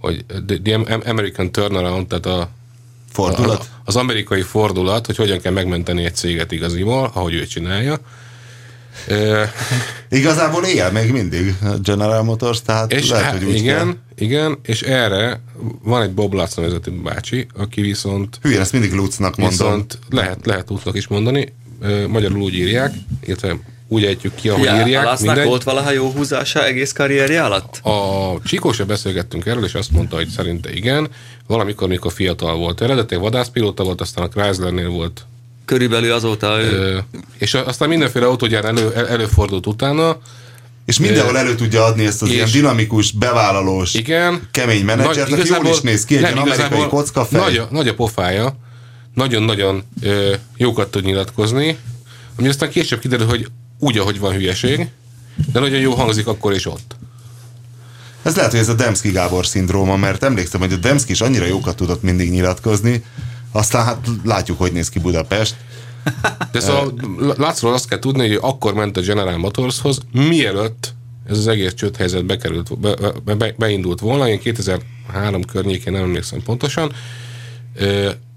hogy 0.00 0.24
The 0.62 0.80
American 1.04 1.52
Turnaround, 1.52 2.06
tehát 2.06 2.26
a 2.26 2.50
Fordulat? 3.24 3.60
A, 3.60 3.80
az 3.84 3.96
amerikai 3.96 4.42
fordulat, 4.42 5.06
hogy 5.06 5.16
hogyan 5.16 5.40
kell 5.40 5.52
megmenteni 5.52 6.04
egy 6.04 6.14
céget 6.14 6.52
igaziból, 6.52 7.10
ahogy 7.14 7.34
ő 7.34 7.46
csinálja. 7.46 7.98
E, 9.08 9.52
Igazából 10.10 10.64
él 10.64 10.90
még 10.90 11.12
mindig 11.12 11.54
General 11.82 12.22
Motors, 12.22 12.62
tehát 12.62 12.92
és 12.92 13.10
lehet, 13.10 13.32
hogy 13.32 13.44
úgy 13.44 13.54
igen, 13.54 13.76
kell. 13.76 13.94
igen, 14.26 14.58
és 14.62 14.82
erre 14.82 15.40
van 15.82 16.02
egy 16.02 16.12
Bob 16.12 16.32
Lutz 16.34 16.54
nevezetű 16.54 16.90
bácsi, 17.02 17.46
aki 17.56 17.80
viszont... 17.80 18.38
Hülye, 18.42 18.60
ezt 18.60 18.72
mindig 18.72 18.92
Lutznak 18.92 19.36
mondom. 19.36 19.58
Viszont 19.58 19.98
lehet, 20.10 20.46
lehet 20.46 20.68
Lutznak 20.68 20.96
is 20.96 21.06
mondani, 21.06 21.54
magyarul 22.08 22.40
úgy 22.40 22.54
írják, 22.54 22.94
illetve 23.24 23.56
úgy 23.88 24.04
ejtjük 24.04 24.34
ki, 24.34 24.48
ahogy 24.48 24.64
ja, 24.64 24.80
írják. 24.80 25.06
Alasznak 25.06 25.44
volt 25.44 25.62
valaha 25.62 25.90
jó 25.90 26.10
húzása 26.10 26.64
egész 26.64 26.92
karrierje 26.92 27.44
alatt? 27.44 27.80
A 27.82 28.32
Csikósa 28.44 28.84
beszélgettünk 28.84 29.46
erről, 29.46 29.64
és 29.64 29.74
azt 29.74 29.90
mondta, 29.90 30.16
hogy 30.16 30.28
szerinte 30.28 30.72
igen. 30.72 31.08
Valamikor, 31.46 31.88
mikor 31.88 32.12
fiatal 32.12 32.56
volt. 32.56 32.80
Eredetileg 32.80 33.22
vadászpilóta 33.22 33.84
volt, 33.84 34.00
aztán 34.00 34.24
a 34.24 34.28
Chryslernél 34.28 34.88
volt. 34.88 35.26
Körülbelül 35.64 36.12
azóta 36.12 36.60
ő... 36.60 36.70
Ö, 36.70 36.98
és 37.38 37.54
aztán 37.54 37.88
mindenféle 37.88 38.26
autógyár 38.26 38.64
elő, 38.64 38.92
előfordult 38.94 39.66
utána, 39.66 40.18
és 40.84 40.98
mindenhol 40.98 41.38
elő 41.38 41.54
tudja 41.54 41.84
adni 41.84 42.06
ezt 42.06 42.22
az 42.22 42.28
ilyen 42.28 42.50
dinamikus, 42.52 43.12
bevállalós, 43.12 43.94
igen, 43.94 44.48
kemény 44.50 44.84
menedzsert, 44.84 45.32
aki 45.32 45.48
jól 45.48 45.66
is 45.66 45.80
néz 45.80 46.04
ki, 46.04 46.16
egy 46.16 46.22
nem, 46.22 46.38
amerikai 46.38 46.86
kockafej. 46.88 47.40
Nagy, 47.40 47.56
a, 47.56 47.68
nagy 47.70 47.88
a 47.88 47.94
pofája, 47.94 48.56
nagyon-nagyon 49.14 49.82
jókat 50.56 50.90
tud 50.90 51.04
nyilatkozni, 51.04 51.78
ami 52.38 52.48
aztán 52.48 52.70
később 52.70 52.98
kiderül, 52.98 53.26
hogy 53.26 53.46
úgy, 53.78 53.98
ahogy 53.98 54.18
van 54.18 54.32
hülyeség, 54.32 54.88
de 55.52 55.60
nagyon 55.60 55.78
jó 55.80 55.94
hangzik 55.94 56.26
akkor 56.26 56.54
is 56.54 56.66
ott. 56.66 56.96
Ez 58.22 58.36
lehet, 58.36 58.50
hogy 58.50 58.60
ez 58.60 58.68
a 58.68 58.74
Demszki 58.74 59.10
Gábor 59.10 59.46
szindróma, 59.46 59.96
mert 59.96 60.22
emlékszem, 60.22 60.60
hogy 60.60 60.72
a 60.72 60.76
Demszki 60.76 61.12
is 61.12 61.20
annyira 61.20 61.46
jókat 61.46 61.76
tudott 61.76 62.02
mindig 62.02 62.30
nyilatkozni, 62.30 63.04
aztán 63.52 63.84
hát 63.84 64.06
látjuk, 64.24 64.58
hogy 64.58 64.72
néz 64.72 64.88
ki 64.88 64.98
Budapest. 64.98 65.56
De 66.52 66.60
szóval 66.60 66.94
László 67.36 67.70
azt 67.70 67.88
kell 67.88 67.98
tudni, 67.98 68.28
hogy 68.28 68.38
akkor 68.40 68.74
ment 68.74 68.96
a 68.96 69.00
General 69.00 69.36
Motorshoz, 69.36 70.00
mielőtt 70.12 70.94
ez 71.28 71.38
az 71.38 71.46
egész 71.46 71.74
csődhelyzet 71.74 72.24
bekerült, 72.24 72.78
be, 72.78 72.94
be, 73.24 73.34
be, 73.34 73.54
beindult 73.58 74.00
volna, 74.00 74.28
én 74.28 74.38
2003 74.38 75.44
környékén 75.44 75.92
nem 75.92 76.02
emlékszem 76.02 76.42
pontosan, 76.42 76.92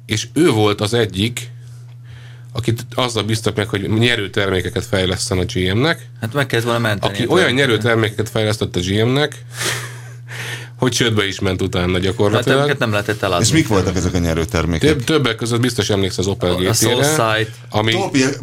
és 0.06 0.28
ő 0.34 0.50
volt 0.50 0.82
az 0.82 0.94
egyik, 0.94 1.52
akit 2.54 2.86
azzal 2.96 3.24
bíztak 3.24 3.56
meg, 3.56 3.68
hogy 3.70 3.90
nyerő 3.90 4.30
termékeket 4.30 4.86
fejleszten 4.86 5.38
a 5.38 5.44
GM-nek. 5.54 6.08
Hát 6.22 6.34
meg 6.34 6.46
kellett 6.46 6.66
volna 6.66 6.80
menteni. 6.80 7.14
Aki 7.14 7.28
olyan 7.28 7.52
nyerő 7.52 7.78
termékeket 7.78 8.30
fejlesztett 8.30 8.76
a 8.76 8.80
GM-nek, 8.80 9.44
hogy 10.82 10.92
csődbe 10.92 11.28
is 11.28 11.40
ment 11.40 11.62
utána 11.62 11.98
gyakorlatilag. 11.98 12.68
Hát 12.68 12.80
nem 12.80 12.92
lehetett 12.92 13.22
eladni. 13.22 13.46
És 13.46 13.52
mik 13.52 13.68
voltak 13.68 13.96
ezek 13.96 14.14
a 14.14 14.18
nyerőtermékek? 14.18 14.90
Több, 14.90 15.04
többek 15.04 15.36
között 15.36 15.60
biztos 15.60 15.90
emlékszel 15.90 16.24
az 16.24 16.28
Opel 16.28 16.56
GT-re. 16.56 16.70
A 16.70 16.74
Soulsight. 16.74 17.52
Ami... 17.70 17.96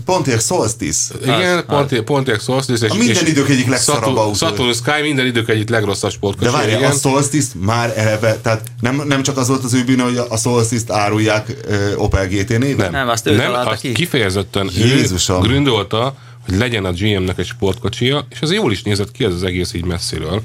Pontiac 0.04 0.44
Solstice. 0.44 1.14
Igen, 1.22 1.64
Pontiac, 1.66 2.04
Pontiac 2.04 2.42
Solstice. 2.42 2.86
És, 2.86 2.92
a 2.92 2.94
minden 2.94 3.24
és 3.24 3.30
idők 3.30 3.48
egyik 3.48 3.68
legszarabb 3.68 4.16
autó. 4.16 4.34
Saturn 4.34 4.72
Sky 4.72 5.02
minden 5.02 5.26
idők 5.26 5.48
egyik 5.48 5.68
legrosszabb 5.68 6.10
sportkocsi. 6.10 6.50
De 6.50 6.56
várj, 6.56 6.84
a 6.84 6.90
Solstice 6.90 7.48
már 7.60 7.92
eleve, 7.96 8.36
tehát 8.42 8.62
nem, 8.80 9.02
nem 9.06 9.22
csak 9.22 9.36
az 9.36 9.48
volt 9.48 9.64
az 9.64 9.74
ő 9.74 9.84
bűnő, 9.84 10.02
hogy 10.02 10.20
a 10.28 10.36
Solstice-t 10.36 10.90
árulják 10.90 11.56
uh, 11.68 12.02
Opel 12.02 12.28
GT 12.28 12.48
néven? 12.48 12.76
Nem, 12.76 12.90
nem 12.90 13.08
azt 13.08 13.26
ő 13.26 13.36
nem, 13.36 13.52
azt 13.54 13.80
ki. 13.80 13.92
kifejezetten 13.92 14.70
Jézusom. 14.74 15.44
ő 15.44 15.46
gründolta, 15.46 16.14
hogy 16.46 16.58
legyen 16.58 16.84
a 16.84 16.92
GM-nek 16.92 17.38
egy 17.38 17.46
sportkocsia, 17.46 18.26
és 18.30 18.40
az 18.40 18.52
jól 18.52 18.72
is 18.72 18.82
nézett 18.82 19.12
ki 19.12 19.24
ez 19.24 19.32
az 19.32 19.42
egész 19.42 19.72
így 19.72 19.84
messziről. 19.84 20.42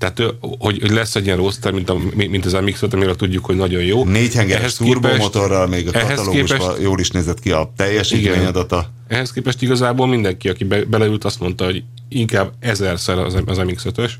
Tehát, 0.00 0.34
hogy, 0.58 0.78
hogy 0.80 0.90
lesz 0.90 1.14
egy 1.14 1.24
ilyen 1.24 1.36
roster, 1.36 1.72
mint, 1.72 1.90
a, 1.90 1.96
mint 2.14 2.46
az 2.46 2.52
mx 2.52 2.82
amiről 2.90 3.16
tudjuk, 3.16 3.44
hogy 3.44 3.56
nagyon 3.56 3.82
jó. 3.82 4.04
Négy 4.04 4.34
hengeres 4.34 4.74
turbomotorral, 4.74 5.66
még 5.66 5.88
a 5.88 5.92
katalógusban 5.92 6.58
képest, 6.58 6.82
jól 6.82 7.00
is 7.00 7.10
nézett 7.10 7.40
ki 7.40 7.50
a 7.50 7.72
teljesítményadata. 7.76 8.90
Ehhez 9.08 9.32
képest 9.32 9.62
igazából 9.62 10.06
mindenki, 10.06 10.48
aki 10.48 10.64
be, 10.64 10.84
beleült, 10.84 11.24
azt 11.24 11.40
mondta, 11.40 11.64
hogy 11.64 11.82
inkább 12.08 12.52
ezerszer 12.60 13.18
az, 13.18 13.34
az 13.46 13.58
MX-5-ös. 13.58 14.10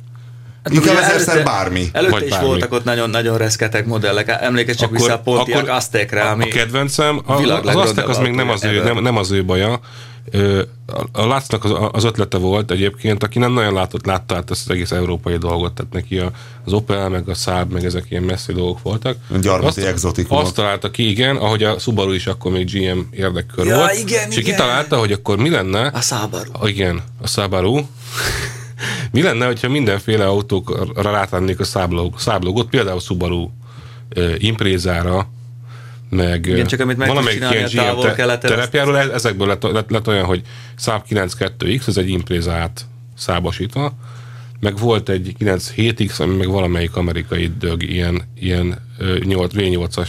Hát 0.64 0.72
Inkább 0.74 0.96
ezerszer 0.96 1.44
bármi. 1.44 1.88
Előtte 1.92 2.12
Vagy 2.12 2.24
is 2.24 2.30
bármi. 2.30 2.46
voltak 2.46 2.72
ott 2.72 2.84
nagyon-nagyon 2.84 3.38
reszketek 3.38 3.86
modellek. 3.86 4.36
Emlékezz 4.40 4.76
csak 4.76 4.88
akkor, 4.88 5.00
vissza 5.00 5.14
a 5.14 5.18
Pontiac 5.18 5.68
Aztekre, 5.68 6.22
ami 6.22 6.44
A 6.44 6.48
kedvencem, 6.48 7.20
a, 7.26 7.32
az 7.32 7.76
Aztek 7.76 8.08
az 8.08 8.18
még 8.18 8.32
nem 8.32 8.48
az, 8.50 8.64
ő, 8.64 8.82
nem, 8.82 9.02
nem 9.02 9.16
az 9.16 9.30
ő 9.30 9.44
baja, 9.44 9.80
a 11.12 11.26
Lásznak 11.26 11.64
az, 11.64 11.72
az 11.92 12.04
ötlete 12.04 12.38
volt 12.38 12.70
egyébként, 12.70 13.22
aki 13.22 13.38
nem 13.38 13.52
nagyon 13.52 13.72
látott, 13.72 14.06
látta 14.06 14.34
át 14.34 14.50
ezt 14.50 14.64
az 14.64 14.70
egész 14.70 14.90
európai 14.90 15.36
dolgot, 15.36 15.72
tehát 15.72 15.92
neki 15.92 16.18
a, 16.18 16.30
az 16.64 16.72
Opel, 16.72 17.08
meg 17.08 17.28
a 17.28 17.34
Saab, 17.34 17.72
meg 17.72 17.84
ezek 17.84 18.04
ilyen 18.08 18.22
messzi 18.22 18.52
dolgok 18.52 18.82
voltak. 18.82 19.16
Gyarmati 19.40 19.86
exotikumok. 19.86 20.42
Azt 20.42 20.54
találta 20.54 20.90
ki, 20.90 21.10
igen, 21.10 21.36
ahogy 21.36 21.62
a 21.62 21.78
Subaru 21.78 22.12
is 22.12 22.26
akkor 22.26 22.52
még 22.52 22.70
GM 22.70 22.98
érdekkör 23.10 23.66
ja, 23.66 23.76
volt. 23.76 23.98
Igen, 23.98 24.30
és 24.30 24.36
igen. 24.36 24.50
kitalálta, 24.50 24.98
hogy 24.98 25.12
akkor 25.12 25.38
mi 25.38 25.50
lenne... 25.50 25.86
A 25.86 26.00
Subaru. 26.00 26.66
Igen, 26.66 27.02
a 27.20 27.26
Subaru. 27.26 27.76
mi 29.12 29.22
lenne, 29.22 29.46
hogyha 29.46 29.68
mindenféle 29.68 30.26
autókra 30.26 31.10
rátennék 31.10 31.60
a 31.60 31.64
Saab 31.64 32.42
logot, 32.42 32.68
például 32.68 33.00
Subaru 33.00 33.48
Imprézára, 34.38 35.28
meg 36.10 36.46
Igen, 36.46 36.66
csak 36.66 36.80
amit 36.80 36.96
meg 36.96 37.08
valamelyik 37.08 37.44
ilyen 37.50 37.94
GM 37.94 38.00
te, 38.00 38.38
terepjáról, 38.38 38.98
ezt... 38.98 39.10
ezekből 39.10 39.46
lett, 39.46 39.62
lett, 39.62 39.90
lett, 39.90 40.08
olyan, 40.08 40.24
hogy 40.24 40.42
Saab 40.76 41.02
92X, 41.10 41.88
ez 41.88 41.96
egy 41.96 42.08
imprézát 42.08 42.86
szábasítva, 43.16 43.92
meg 44.60 44.78
volt 44.78 45.08
egy 45.08 45.34
97X, 45.38 46.20
ami 46.20 46.36
meg 46.36 46.48
valamelyik 46.48 46.96
amerikai 46.96 47.52
dög, 47.58 47.82
ilyen, 47.82 48.22
ilyen 48.38 48.78
8, 49.24 49.52
V8-as 49.56 50.08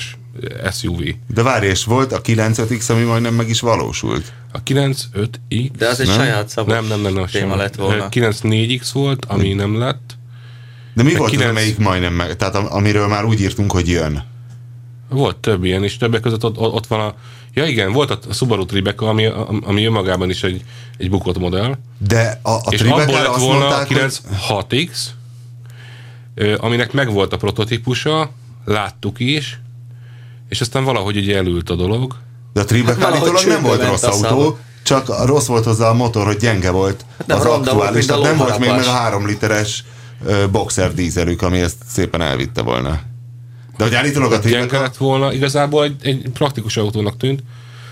SUV. 0.72 1.02
De 1.28 1.43
várj, 1.43 1.66
és 1.66 1.84
volt 1.84 2.12
a 2.12 2.22
95X, 2.22 2.89
ami 2.89 3.04
majdnem 3.04 3.34
meg 3.34 3.49
is 3.49 3.60
valósult. 3.60 4.34
A 4.52 4.64
95X... 4.64 5.70
De 5.78 5.88
az 5.88 5.99
egy 5.99 6.08
nem? 6.08 6.16
saját 6.16 6.49
szabos 6.49 6.74
nem, 6.74 6.86
nem, 6.86 7.02
nem, 7.02 7.14
nem, 7.14 7.26
téma 7.26 7.56
lett 7.56 7.76
volna. 7.76 8.08
94X 8.12 8.89
volt, 8.93 9.26
ami 9.26 9.54
nem 9.54 9.78
lett. 9.78 10.18
De 10.93 11.04
mi 11.04 11.14
a 11.14 11.18
volt 11.18 11.30
9... 11.30 11.49
az, 11.49 11.58
amelyik 11.58 11.78
majdnem 11.78 12.14
meg, 12.14 12.36
tehát 12.36 12.56
amiről 12.56 13.08
már 13.08 13.26
úgy 13.26 13.41
írtunk, 13.41 13.72
hogy 13.72 13.89
jön? 13.89 14.24
Volt 15.12 15.36
több 15.38 15.64
ilyen 15.64 15.84
is, 15.84 15.97
többek 15.97 16.22
között 16.22 16.43
ott, 16.43 16.57
ott 16.57 16.88
van 16.88 16.99
a... 16.99 17.14
Ja 17.53 17.66
igen, 17.66 17.91
volt 17.91 18.12
a 18.12 18.34
Subaru 18.34 18.66
Tribeca, 18.66 19.07
ami, 19.07 19.26
ami 19.64 19.86
önmagában 19.86 20.30
is 20.30 20.43
egy, 20.43 20.64
egy 20.97 21.09
bukott 21.09 21.38
modell. 21.38 21.78
De 21.97 22.39
a, 22.41 22.51
a 22.51 22.62
és 22.70 22.82
abból 22.82 23.05
lett 23.05 23.36
volna 23.36 23.59
mondták, 23.59 23.89
a 23.89 23.93
96X, 23.93 24.89
ö, 26.36 26.55
aminek 26.59 26.93
megvolt 26.93 27.34
a 27.34 27.38
prototípusa, 27.38 28.32
láttuk 28.66 29.20
is, 29.20 29.59
és 30.49 30.62
aztán 30.62 30.84
valahogy 30.84 31.18
ugye 31.18 31.38
elült 31.38 31.70
a 31.70 31.76
dolog. 31.76 32.16
De 32.53 32.62
a 32.62 32.66
Tribeck 32.66 33.01
Hát 33.01 33.12
állítólag 33.12 33.45
nem 33.47 33.62
volt 33.62 33.88
rossz 33.88 34.03
autó, 34.03 34.18
szava. 34.18 34.57
csak 34.84 35.26
rossz 35.26 35.47
volt 35.47 35.64
hozzá 35.64 35.89
a 35.89 35.93
motor, 35.93 36.26
hogy 36.26 36.38
gyenge 36.38 36.70
volt 36.70 37.05
nem 37.26 37.38
az 37.38 37.43
ronda 37.43 37.74
volt, 37.74 37.86
aktuális, 37.86 38.05
tehát 38.05 38.22
nem 38.22 38.38
volt 38.38 38.59
még 38.59 38.70
meg 38.70 38.80
a 38.80 38.91
három 38.91 39.26
literes 39.26 39.84
boxer 40.51 40.93
dízelük, 40.93 41.41
ami 41.41 41.59
ezt 41.59 41.78
szépen 41.88 42.22
elvitte 42.22 42.62
volna. 42.62 42.99
De 43.82 43.88
hogy 43.88 43.96
állítólag 44.06 44.32
a 44.32 44.36
Gyenge 44.38 44.50
Tribeck, 44.58 44.72
lett 44.82 44.98
volna, 44.98 45.34
igazából 45.34 45.84
egy, 45.84 45.96
egy 46.02 46.22
praktikus 46.34 46.78
autónak 46.78 47.18
tűnt, 47.18 47.44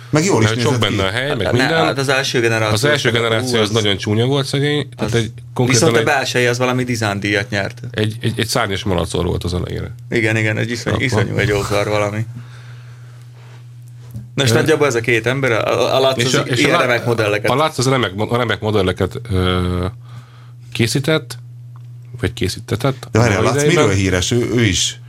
meg 0.09 0.23
jól 0.23 0.43
is 0.43 0.47
sok 0.49 0.57
nézett 0.57 0.73
ki. 0.73 0.79
benne 0.95 1.03
a 1.07 1.11
hely, 1.11 1.27
meg 1.27 1.37
Ne, 1.37 1.51
minden. 1.51 1.85
hát 1.85 1.97
az 1.97 2.09
első 2.09 2.39
generáció. 2.39 2.73
Az 2.73 2.83
első 2.83 3.11
generáció 3.11 3.59
az 3.59 3.69
nagyon 3.69 3.97
csúnya 3.97 4.25
volt 4.25 4.45
szegény, 4.45 4.89
tehát 4.97 5.13
egy 5.13 5.31
Viszont 5.65 5.97
a 5.97 6.03
belseje 6.03 6.49
az 6.49 6.57
valami 6.57 6.83
design 6.83 7.19
díjat 7.19 7.49
nyert. 7.49 7.81
egy, 7.91 8.15
egy, 8.21 8.33
egy 8.39 8.47
szárnyas 8.47 8.83
malacor 8.83 9.25
volt 9.25 9.43
az 9.43 9.53
elejére. 9.53 9.95
Igen, 10.09 10.37
igen, 10.37 10.57
egy 10.57 10.71
iszony, 10.71 10.93
Akkor. 10.93 11.05
iszonyú 11.05 11.37
egy 11.37 11.51
ózar 11.51 11.87
valami. 11.87 12.25
Na 14.35 14.43
és 14.43 14.51
nagyjából 14.51 14.87
ez 14.87 14.95
a 14.95 14.99
két 15.01 15.25
ember, 15.25 15.51
a, 15.51 15.95
a 15.95 15.99
Lac 15.99 16.23
az 16.25 16.33
a- 16.33 16.43
ilyen 16.47 16.75
a, 16.75 16.79
remek 16.79 17.05
modelleket. 17.05 17.51
A 17.51 17.55
Lac 17.55 17.77
az 17.77 17.87
remek, 17.87 18.11
a 18.17 18.37
remek 18.37 18.59
modelleket 18.59 19.21
ö, 19.31 19.85
készített, 20.73 21.37
vagy 22.19 22.33
készítetett. 22.33 23.07
De 23.11 23.19
várjál, 23.19 23.41
idejében. 23.43 23.67
miről 23.67 23.89
híres? 23.89 24.31
Ő, 24.31 24.49
ő 24.55 24.61
is 24.63 24.99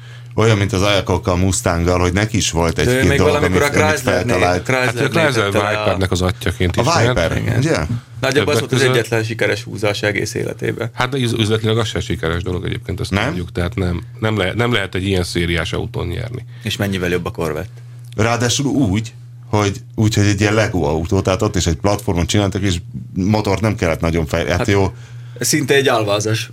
olyan, 0.41 0.59
mint 0.59 0.73
az 0.73 0.83
Ajakokkal, 0.83 1.37
Mustanggal, 1.37 1.99
hogy 1.99 2.13
neki 2.13 2.37
is 2.37 2.51
volt 2.51 2.79
egy-két 2.79 3.09
még 3.09 3.19
dolog, 3.19 3.33
valamikor 3.33 3.63
a 3.63 3.65
amit, 3.67 3.77
amit 3.81 3.95
Chryslernél, 3.95 4.35
feltalált. 4.39 4.67
Hát 4.69 4.89
Chryslernél 4.95 5.25
Chrysler 5.25 5.47
a- 5.47 5.51
Vipernek 5.51 6.11
az 6.11 6.23
atyaként 6.23 6.77
A 6.77 6.81
is. 6.81 7.07
Viper, 7.07 7.37
Igen. 7.37 7.59
ugye? 7.59 7.77
Nagyjából 8.21 8.53
az 8.53 8.59
volt 8.59 8.73
az 8.73 8.83
egyetlen 8.83 9.23
sikeres 9.23 9.63
húzás 9.63 10.03
egész 10.03 10.35
életében. 10.35 10.91
Hát 10.95 11.09
de 11.09 11.19
üz- 11.19 11.39
üzletileg 11.39 11.79
az 11.79 11.89
se 11.89 12.01
sikeres 12.01 12.43
dolog 12.43 12.65
egyébként, 12.65 13.01
ezt 13.01 13.11
Nem? 13.11 13.29
tudjuk. 13.29 13.53
Tehát 13.53 13.75
nem, 13.75 14.01
nem, 14.21 14.37
lehet, 14.39 14.55
nem 14.55 14.73
lehet 14.73 14.95
egy 14.95 15.07
ilyen 15.07 15.25
szériás 15.25 15.73
autón 15.73 16.07
nyerni. 16.07 16.45
És 16.63 16.77
mennyivel 16.77 17.09
jobb 17.09 17.27
a 17.27 17.31
Corvette. 17.31 17.81
Ráadásul 18.17 18.67
úgy, 18.67 19.13
hogy, 19.47 19.77
úgy, 19.95 20.15
hogy 20.15 20.25
egy 20.27 20.41
ilyen 20.41 20.55
Lego 20.55 20.83
autó, 20.83 21.21
tehát 21.21 21.43
ott 21.43 21.57
is 21.57 21.67
egy 21.67 21.77
platformon 21.77 22.27
csináltak, 22.27 22.63
és 22.63 22.77
motort 23.15 23.61
nem 23.61 23.75
kellett 23.75 24.01
nagyon 24.01 24.27
fejleszteni. 24.27 24.59
Hát, 24.59 24.69
jó, 24.83 24.93
Szinte 25.41 25.75
egy 25.75 25.89
alvázas 25.89 26.51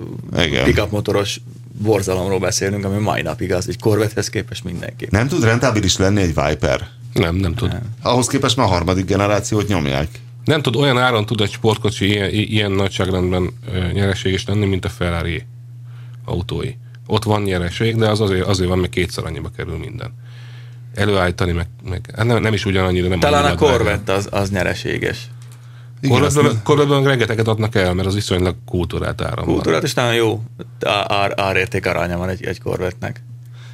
pickup 0.64 0.92
motoros 0.92 1.40
borzalomról 1.78 2.40
beszélünk, 2.40 2.86
ami 2.86 2.98
mai 2.98 3.22
napig 3.22 3.54
az 3.54 3.68
egy 3.68 3.80
Corvettehez 3.80 4.30
képest 4.30 4.64
mindenképp. 4.64 5.12
nem 5.12 5.28
tud 5.28 5.44
rentábilis 5.44 5.98
lenni 5.98 6.22
egy 6.22 6.34
Viper. 6.34 6.88
Nem, 7.14 7.36
nem 7.36 7.56
tud. 7.56 7.78
Ahhoz 8.02 8.28
képest 8.28 8.58
már 8.58 8.66
a 8.66 8.70
harmadik 8.70 9.06
generációt 9.06 9.68
nyomják. 9.68 10.08
Nem 10.46 10.62
tud, 10.62 10.76
olyan 10.76 10.98
áron 10.98 11.26
tud 11.26 11.42
egy 11.42 11.52
sportkocsi 11.52 12.06
ilyen, 12.06 12.30
ilyen 12.30 12.72
nagyságrendben 12.72 13.50
nyereséges 13.94 14.46
lenni, 14.46 14.66
mint 14.66 14.86
a 14.86 14.90
Ferrari 14.90 15.44
autói. 16.26 16.72
Ott 17.08 17.24
van 17.24 17.42
nyereség, 17.42 17.96
de 17.96 18.10
az 18.10 18.22
azért, 18.22 18.46
azért 18.46 18.70
van, 18.70 18.80
mert 18.80 18.92
kétszer 18.92 19.26
annyiba 19.26 19.50
kerül 19.58 19.78
minden. 19.78 20.14
Előállítani, 20.94 21.52
meg, 21.52 21.68
meg 21.90 22.14
hát 22.16 22.26
nem, 22.26 22.42
nem 22.42 22.54
is 22.54 22.66
ugyanannyira, 22.66 23.08
nem 23.08 23.20
Talán 23.20 23.52
a. 23.52 23.56
Corvette 23.56 24.14
az, 24.14 24.28
az 24.32 24.50
nyereséges. 24.50 25.30
Corvette-ben 26.08 26.62
Corvette-ben 26.64 27.04
rengeteget 27.04 27.48
adnak 27.48 27.76
el, 27.76 27.93
mert 27.93 28.08
az 28.08 28.16
iszonylag 28.16 28.56
kultúrát 28.66 29.22
áram. 29.22 29.45
Kultúrát, 29.45 29.84
és 29.84 29.93
nagyon 29.93 30.14
jó 30.14 30.43
ár, 31.08 31.34
árérték 31.36 31.86
aránya 31.86 32.18
van 32.18 32.30
egy, 32.30 32.45
egy 32.45 32.62
Corvette-nek. 32.62 33.22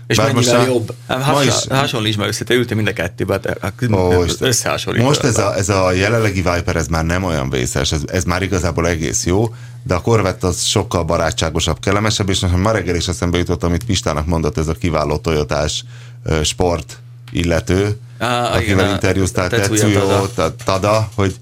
És 0.08 0.18
Bár 0.18 0.34
mennyivel 0.34 0.58
most 0.58 0.70
a- 0.70 0.72
jobb? 0.74 0.96
Hát 1.08 1.22
Has, 1.22 1.46
is- 1.46 1.68
hasonlíts 1.70 2.18
meg 2.18 2.28
össze, 2.28 2.44
te 2.44 2.54
ültél 2.54 2.76
mind 2.76 2.88
a 2.88 2.94
kettőbe, 2.94 3.40
oh, 3.92 4.26
Isten. 4.26 4.48
összehasonlítva. 4.48 5.08
Most 5.08 5.24
ez 5.24 5.38
a, 5.38 5.56
ez 5.56 5.70
a 5.70 5.92
jelenlegi 5.92 6.42
Viper, 6.42 6.76
ez 6.76 6.88
már 6.88 7.06
nem 7.06 7.24
olyan 7.24 7.50
vészes, 7.50 7.92
ez, 7.92 8.02
ez 8.06 8.24
már 8.24 8.42
igazából 8.42 8.88
egész 8.88 9.26
jó, 9.26 9.54
de 9.84 9.94
a 9.94 10.02
Corvette 10.02 10.48
az 10.48 10.64
sokkal 10.64 11.04
barátságosabb, 11.04 11.80
kellemesebb, 11.80 12.30
és 12.30 12.40
nekem 12.40 12.60
ma 12.60 12.72
reggel 12.72 12.96
is 12.96 13.08
eszembe 13.08 13.38
jutott, 13.38 13.64
amit 13.64 13.84
Pistának 13.86 14.26
mondott, 14.26 14.58
ez 14.58 14.68
a 14.68 14.74
kiváló 14.74 15.18
Toyotás 15.18 15.84
sport 16.44 16.98
illető, 17.32 17.98
Á, 18.18 18.56
akivel 18.56 18.90
interjúztál, 18.90 19.46
a 19.46 19.50
Tetsuyo, 19.50 20.26
Tada, 20.66 21.10
hogy 21.16 21.36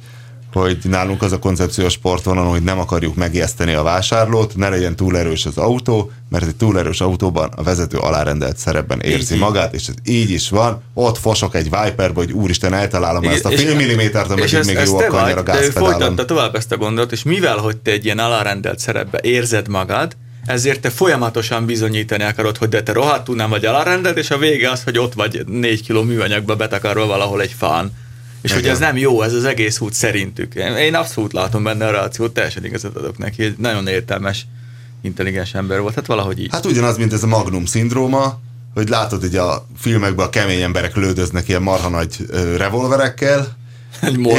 hogy 0.53 0.77
nálunk 0.83 1.21
az 1.21 1.31
a 1.31 1.39
koncepció 1.39 1.85
a 1.85 1.89
sportvonalon, 1.89 2.51
hogy 2.51 2.63
nem 2.63 2.79
akarjuk 2.79 3.15
megijeszteni 3.15 3.73
a 3.73 3.83
vásárlót, 3.83 4.55
ne 4.55 4.69
legyen 4.69 4.95
túl 4.95 5.17
erős 5.17 5.45
az 5.45 5.57
autó, 5.57 6.11
mert 6.29 6.45
egy 6.45 6.55
túl 6.55 6.79
erős 6.79 7.01
autóban 7.01 7.49
a 7.55 7.63
vezető 7.63 7.97
alárendelt 7.97 8.57
szerepben 8.57 8.99
érzi 8.99 9.33
így. 9.33 9.39
magát, 9.39 9.73
és 9.73 9.87
ez 9.87 9.93
így 10.03 10.29
is 10.29 10.49
van. 10.49 10.81
Ott 10.93 11.17
fosok 11.17 11.55
egy 11.55 11.63
Viperbe, 11.63 12.13
hogy 12.13 12.31
úristen, 12.31 12.73
eltalálom 12.73 13.23
Igen, 13.23 13.35
ezt 13.35 13.45
a 13.45 13.49
fél 13.49 13.75
millimétert, 13.75 14.31
ez, 14.53 14.65
még 14.67 14.75
ez 14.75 14.89
jó 14.89 14.97
a 14.97 15.07
kanyer 15.07 15.31
a 15.31 15.35
vagy, 15.35 15.43
gázpedálon. 15.43 15.89
folytatta 15.89 16.25
tovább 16.25 16.55
ezt 16.55 16.71
a 16.71 16.77
gondolatot, 16.77 17.11
és 17.11 17.23
mivel, 17.23 17.57
hogy 17.57 17.77
te 17.77 17.91
egy 17.91 18.05
ilyen 18.05 18.19
alárendelt 18.19 18.79
szerepbe 18.79 19.19
érzed 19.21 19.67
magad, 19.67 20.15
ezért 20.45 20.81
te 20.81 20.89
folyamatosan 20.89 21.65
bizonyítani 21.65 22.23
akarod, 22.23 22.57
hogy 22.57 22.69
de 22.69 22.83
te 22.83 22.93
rohadtul 22.93 23.35
nem 23.35 23.49
vagy 23.49 23.65
alárendelt, 23.65 24.17
és 24.17 24.31
a 24.31 24.37
vége 24.37 24.71
az, 24.71 24.83
hogy 24.83 24.97
ott 24.97 25.13
vagy 25.13 25.43
négy 25.47 25.83
kiló 25.83 26.03
műanyagba 26.03 26.55
betakarva 26.55 27.05
valahol 27.05 27.41
egy 27.41 27.55
fán. 27.57 27.91
És 28.41 28.53
hogy 28.53 28.67
ez 28.67 28.79
nem 28.79 28.97
jó, 28.97 29.21
ez 29.21 29.33
az 29.33 29.45
egész 29.45 29.79
út 29.79 29.93
szerintük. 29.93 30.55
Én- 30.55 30.95
abszolút 30.95 31.33
látom 31.33 31.63
benne 31.63 31.87
a 31.87 31.91
reakciót, 31.91 32.33
teljesen 32.33 32.65
igazat 32.65 32.95
adok 32.95 33.17
neki. 33.17 33.43
Egy 33.43 33.57
nagyon 33.57 33.87
értelmes, 33.87 34.45
intelligens 35.01 35.53
ember 35.53 35.79
volt. 35.79 35.95
Hát 35.95 36.05
valahogy 36.05 36.39
így. 36.39 36.49
Hát 36.51 36.65
ugyanaz, 36.65 36.97
mint 36.97 37.13
ez 37.13 37.23
a 37.23 37.27
Magnum 37.27 37.65
szindróma, 37.65 38.39
hogy 38.73 38.89
látod, 38.89 39.21
hogy 39.21 39.35
a 39.35 39.65
filmekben 39.77 40.25
a 40.25 40.29
kemény 40.29 40.61
emberek 40.61 40.95
lődöznek 40.95 41.47
ilyen 41.47 41.61
marha 41.61 41.89
nagy 41.89 42.15
revolverekkel, 42.57 43.59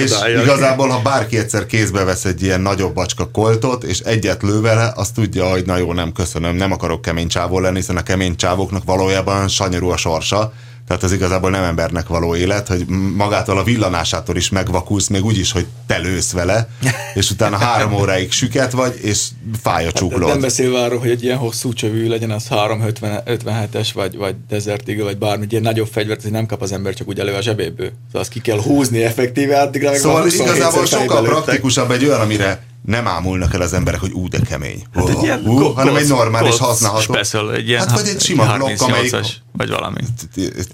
és 0.02 0.12
igazából, 0.42 0.88
ha 0.88 1.02
bárki 1.02 1.38
egyszer 1.38 1.66
kézbe 1.66 2.04
vesz 2.04 2.24
egy 2.24 2.42
ilyen 2.42 2.60
nagyobb 2.60 2.94
bacska 2.94 3.30
koltot, 3.30 3.84
és 3.84 3.98
egyet 4.00 4.42
lő 4.42 4.60
vele, 4.60 4.92
azt 4.96 5.14
tudja, 5.14 5.50
hogy 5.50 5.66
na 5.66 5.76
jó, 5.76 5.92
nem 5.92 6.12
köszönöm, 6.12 6.56
nem 6.56 6.72
akarok 6.72 7.02
kemény 7.02 7.28
csávó 7.28 7.58
lenni, 7.58 7.76
hiszen 7.76 7.96
a 7.96 8.02
kemény 8.02 8.36
csávóknak 8.36 8.84
valójában 8.84 9.48
sanyarú 9.48 9.88
a 9.88 9.96
sorsa. 9.96 10.52
Tehát 10.86 11.02
ez 11.02 11.12
igazából 11.12 11.50
nem 11.50 11.62
embernek 11.62 12.06
való 12.06 12.36
élet, 12.36 12.68
hogy 12.68 12.86
magától 13.16 13.58
a 13.58 13.62
villanásától 13.62 14.36
is 14.36 14.48
megvakulsz, 14.48 15.08
még 15.08 15.24
úgy 15.24 15.38
is, 15.38 15.52
hogy 15.52 15.66
te 15.86 15.98
lősz 15.98 16.32
vele, 16.32 16.68
és 17.14 17.30
utána 17.30 17.56
három 17.56 17.92
óráig 17.92 18.32
süket 18.32 18.72
vagy, 18.72 18.98
és 19.02 19.26
fáj 19.62 19.86
a 19.86 19.92
csuklód. 19.92 20.28
Nem 20.28 20.40
beszélve 20.40 20.82
arról, 20.82 20.98
hogy 20.98 21.10
egy 21.10 21.22
ilyen 21.22 21.38
hosszú 21.38 21.72
csövű 21.72 22.08
legyen 22.08 22.30
az 22.30 22.46
357-es, 22.50 23.88
vagy, 23.94 24.16
vagy 24.16 24.34
Desert 24.48 24.88
Eagle, 24.88 25.04
vagy 25.04 25.18
bármi, 25.18 25.44
egy 25.44 25.50
ilyen 25.50 25.64
nagyobb 25.64 25.88
fegyvert, 25.92 26.22
hogy 26.22 26.30
nem 26.30 26.46
kap 26.46 26.62
az 26.62 26.72
ember 26.72 26.94
csak 26.94 27.08
úgy 27.08 27.18
elő 27.18 27.34
a 27.34 27.42
zsebéből. 27.42 27.90
Szóval 28.06 28.20
azt 28.20 28.30
ki 28.30 28.40
kell 28.40 28.62
húzni 28.62 29.02
effektíve, 29.02 29.60
addigra 29.60 29.90
meg 29.90 29.98
Szóval 29.98 30.20
már 30.20 30.30
27-szer 30.30 30.34
igazából 30.34 30.86
sokkal 30.86 31.22
praktikusabb 31.22 31.90
egy 31.90 32.04
olyan, 32.04 32.20
amire 32.20 32.70
nem 32.82 33.06
ámulnak 33.06 33.54
el 33.54 33.60
az 33.60 33.72
emberek, 33.72 34.00
hogy 34.00 34.12
ú, 34.12 34.28
de 34.28 34.38
kemény. 34.40 34.82
Hát 34.94 35.08
egy 35.08 35.22
ilyen 35.22 35.40
Ú, 35.44 35.56
Colt- 35.58 35.74
hanem 35.76 35.96
egy 35.96 36.08
normális 36.08 36.58
használható. 36.58 37.12
Special, 37.14 37.54
egy 37.54 37.68
ilyen 37.68 37.80
hát 37.88 38.00
vagy 38.00 38.08
egy 38.08 38.20
sima 38.20 38.56
blokk, 38.56 38.80
amelyik... 38.80 39.10
38-as, 39.14 39.28
vagy 39.52 39.68
valami. 39.68 40.00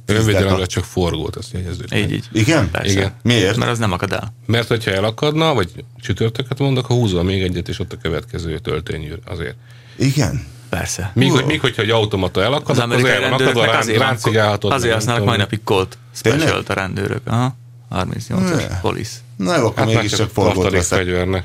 Önvédelemre 0.07 0.67
csak 0.67 0.85
forgót, 0.85 1.37
azt 1.37 1.53
jegyezzük. 1.53 1.95
Így, 1.95 2.13
így. 2.13 2.25
Igen? 2.33 2.71
Igen. 2.83 3.13
Miért? 3.23 3.57
Mert 3.57 3.71
az 3.71 3.79
nem 3.79 3.93
akad 3.93 4.13
el. 4.13 4.33
Mert 4.47 4.69
hogyha 4.69 4.91
elakadna, 4.91 5.55
vagy 5.55 5.85
csütörtöket 6.01 6.59
mondok, 6.59 6.87
ha 6.87 6.95
húzol 6.95 7.23
még 7.23 7.43
egyet, 7.43 7.69
és 7.69 7.79
ott 7.79 7.93
a 7.93 7.97
következő 8.03 8.59
töltényűr 8.59 9.19
azért. 9.27 9.57
Igen. 9.97 10.47
Persze. 10.69 11.11
Míg, 11.15 11.31
hogy, 11.31 11.45
míg 11.45 11.61
hogyha 11.61 11.83
egy 11.83 11.91
automata 11.91 12.43
elakad, 12.43 12.71
Az 12.77 12.79
akkor 12.79 12.95
az 12.97 13.05
el 13.05 13.21
van 13.21 13.33
akadva, 13.33 13.65
rán, 13.65 13.77
azért, 13.77 13.99
ráncigálhatod. 13.99 14.73
azért 14.73 14.95
használnak 14.95 15.25
mai 15.25 15.37
napig 15.37 15.61
Colt? 15.65 15.99
Special 16.15 16.63
a 16.67 16.73
rendőrök. 16.73 17.21
Aha. 17.27 17.57
38-as 17.95 18.69
Ne. 18.69 18.81
police. 18.81 19.13
Na 19.37 19.57
jó, 19.57 19.67
akkor 19.67 19.79
Hát 19.79 19.87
mégiscsak 19.95 20.19
csak 20.19 20.31
forgót 20.31 20.71
veszek. 20.71 20.99
fegyvernek. 20.99 21.45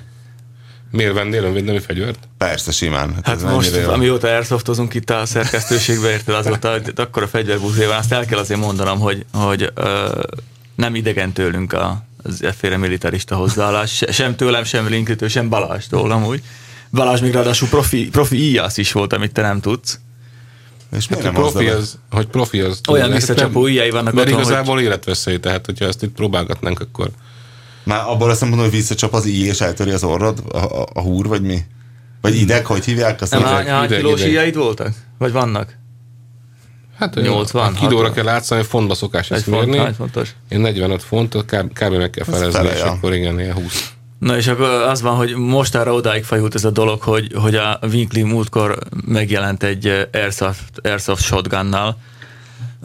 Miért 0.93 1.13
vennél 1.13 1.43
önvédelmi 1.43 1.79
fegyvert? 1.79 2.19
Persze, 2.37 2.71
simán. 2.71 3.13
Hát 3.23 3.35
ez 3.35 3.43
most, 3.43 3.75
jó. 3.75 3.89
amióta 3.91 4.27
airsoftozunk 4.27 4.93
itt 4.93 5.09
a 5.09 5.25
szerkesztőségbe, 5.25 6.09
érted, 6.11 6.35
azóta 6.35 6.71
hogy 6.71 6.91
akkor 6.95 7.23
a 7.23 7.27
fegyverbúzé 7.27 7.85
van, 7.85 7.97
azt 7.97 8.11
el 8.11 8.25
kell 8.25 8.39
azért 8.39 8.59
mondanom, 8.59 8.99
hogy, 8.99 9.25
hogy 9.33 9.71
ö, 9.75 10.21
nem 10.75 10.95
idegen 10.95 11.31
tőlünk 11.31 11.73
a, 11.73 12.03
az 12.23 12.43
efféle 12.43 12.77
militarista 12.77 13.35
hozzáállás, 13.35 13.95
se- 13.95 14.11
sem 14.11 14.35
tőlem, 14.35 14.63
sem 14.63 14.87
Linklitől, 14.87 15.29
sem 15.29 15.49
Balástól 15.49 16.11
amúgy. 16.11 16.41
Balázs 16.91 17.21
még 17.21 17.33
ráadásul 17.33 17.67
profi, 17.67 18.09
profi 18.09 18.37
íjász 18.37 18.77
is 18.77 18.91
volt, 18.91 19.13
amit 19.13 19.31
te 19.33 19.41
nem 19.41 19.59
tudsz. 19.61 19.99
És 20.97 21.07
Hát, 21.07 21.23
nem 21.23 21.33
hogy 21.33 21.51
profi 21.51 21.65
azzal- 21.67 21.81
az, 21.81 21.97
hogy 22.11 22.27
profi 22.27 22.59
az... 22.59 22.81
Olyan 22.89 23.05
Hát, 23.09 23.15
visszacsapó 23.15 23.61
ujjai 23.61 23.89
vannak 23.89 24.13
Mert 24.13 24.27
otthon, 24.27 24.41
igazából 24.43 24.79
életveszély, 24.81 25.37
tehát 25.39 25.65
hogyha 25.65 25.85
ezt 25.85 26.03
itt 26.03 26.13
próbálgatnánk, 26.13 26.79
akkor... 26.79 27.09
Már 27.84 28.07
abból 28.07 28.29
azt 28.29 28.41
mondom, 28.41 28.59
hogy 28.59 28.71
visszacsap 28.71 29.13
az 29.13 29.25
íj 29.25 29.45
és 29.45 29.61
eltöri 29.61 29.91
az 29.91 30.03
orrod, 30.03 30.43
a, 30.51 30.57
a, 30.57 30.88
a 30.93 31.01
húr, 31.01 31.27
vagy 31.27 31.41
mi? 31.41 31.59
Vagy 32.21 32.36
ideg, 32.36 32.65
hogy 32.65 32.86
hívják? 32.86 33.21
Azt 33.21 33.31
Nem, 33.31 33.43
hány, 33.43 33.65
hány 33.65 33.88
kilós 33.88 34.25
íjaid 34.25 34.55
voltak? 34.55 34.93
Vagy 35.17 35.31
vannak? 35.31 35.77
Hát 36.97 37.15
80, 37.15 37.63
a 37.63 37.71
kilóra 37.71 38.07
60. 38.07 38.13
kell 38.13 38.23
látszani, 38.23 38.63
fontba 38.63 38.93
szokás 38.95 39.31
ezt 39.31 39.43
font, 39.43 39.65
mérni. 39.65 39.77
hány 39.77 39.93
fontos? 39.93 40.29
Én 40.49 40.59
45 40.59 41.03
fontot 41.03 41.45
kb, 41.45 41.73
kb. 41.73 41.93
meg 41.93 42.09
kell 42.09 42.25
Ez 42.27 42.34
felezni, 42.34 42.51
fele, 42.59 42.73
és 42.73 42.79
ja. 42.79 42.91
akkor 42.91 43.13
igen, 43.13 43.39
ilyen 43.39 43.53
20. 43.53 43.93
Na 44.19 44.38
és 44.38 44.47
akkor 44.47 44.67
az 44.67 45.01
van, 45.01 45.15
hogy 45.15 45.36
mostanra 45.36 45.93
odáig 45.93 46.23
fajult 46.23 46.55
ez 46.55 46.65
a 46.65 46.71
dolog, 46.71 47.01
hogy, 47.01 47.31
hogy 47.36 47.55
a 47.55 47.79
Winkley 47.91 48.25
múltkor 48.25 48.77
megjelent 49.05 49.63
egy 49.63 50.07
Airsoft, 50.11 50.79
Airsoft 50.84 51.23
shotgunnal, 51.23 51.97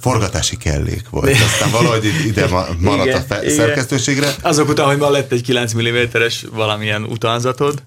forgatási 0.00 0.56
kellék 0.56 1.08
volt. 1.10 1.30
Aztán 1.30 1.70
valahogy 1.70 2.04
ide 2.26 2.46
maradt 2.80 3.06
igen, 3.06 3.20
a 3.20 3.24
fe- 3.28 3.42
igen. 3.42 3.54
szerkesztőségre. 3.54 4.34
Azok 4.42 4.68
után, 4.68 4.86
hogy 4.86 4.96
ma 4.96 5.10
lett 5.10 5.32
egy 5.32 5.42
9 5.42 5.74
mm-es 5.74 6.44
valamilyen 6.52 7.02
utánzatod? 7.02 7.82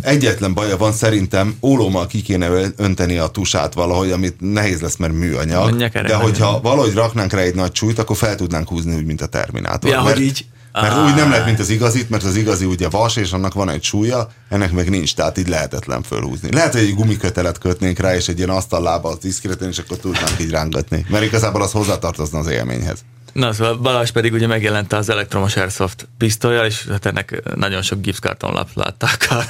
Egyetlen 0.00 0.54
baja 0.54 0.76
van 0.76 0.92
szerintem, 0.92 1.56
ólommal 1.62 2.06
ki 2.06 2.22
kéne 2.22 2.48
önteni 2.76 3.18
a 3.18 3.26
tusát 3.26 3.74
valahogy, 3.74 4.10
amit 4.10 4.36
nehéz 4.38 4.80
lesz, 4.80 4.96
mert 4.96 5.12
műanyag. 5.12 5.76
De 5.92 6.14
hogyha 6.14 6.60
valahogy 6.60 6.94
raknánk 6.94 7.32
rá 7.32 7.40
egy 7.40 7.54
nagy 7.54 7.72
csúlyt, 7.72 7.98
akkor 7.98 8.16
fel 8.16 8.36
tudnánk 8.36 8.68
húzni 8.68 8.96
úgy, 8.96 9.04
mint 9.04 9.20
a 9.20 9.26
Terminátor. 9.26 9.90
Ja, 9.90 10.02
mert, 10.02 10.16
hogy 10.16 10.24
így 10.24 10.44
mert 10.80 10.96
úgy 10.96 11.14
nem 11.14 11.30
lehet, 11.30 11.44
mint 11.44 11.58
az 11.58 11.68
igazit, 11.68 12.10
mert 12.10 12.22
az 12.22 12.36
igazi 12.36 12.64
ugye 12.64 12.88
vas, 12.88 13.16
és 13.16 13.32
annak 13.32 13.54
van 13.54 13.68
egy 13.68 13.82
súlya, 13.82 14.28
ennek 14.48 14.72
meg 14.72 14.90
nincs, 14.90 15.14
tehát 15.14 15.38
így 15.38 15.48
lehetetlen 15.48 16.02
fölhúzni. 16.02 16.52
Lehet, 16.52 16.72
hogy 16.72 16.82
egy 16.82 16.94
gumikötelet 16.94 17.58
kötnénk 17.58 17.98
rá, 17.98 18.14
és 18.14 18.28
egy 18.28 18.38
ilyen 18.38 18.50
asztallába 18.50 19.08
az 19.08 19.18
diszkreten, 19.18 19.68
és 19.68 19.78
akkor 19.78 19.96
tudnánk 19.96 20.40
így 20.40 20.50
rángatni. 20.50 21.06
Mert 21.08 21.24
igazából 21.24 21.62
az 21.62 21.72
hozzátartozna 21.72 22.38
az 22.38 22.46
élményhez. 22.46 23.04
Na, 23.32 23.52
szóval 23.52 23.76
Balázs 23.76 24.10
pedig 24.10 24.32
ugye 24.32 24.46
megjelent 24.46 24.92
az 24.92 25.08
elektromos 25.08 25.56
Airsoft 25.56 26.08
pisztolya, 26.18 26.66
és 26.66 26.86
hát 26.90 27.06
ennek 27.06 27.42
nagyon 27.54 27.82
sok 27.82 28.00
gipszkartonlap 28.00 28.68
látták 28.74 29.28
a 29.30 29.44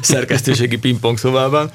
szerkesztőségi 0.00 0.76
pingpong 0.78 1.18
szobában. 1.18 1.70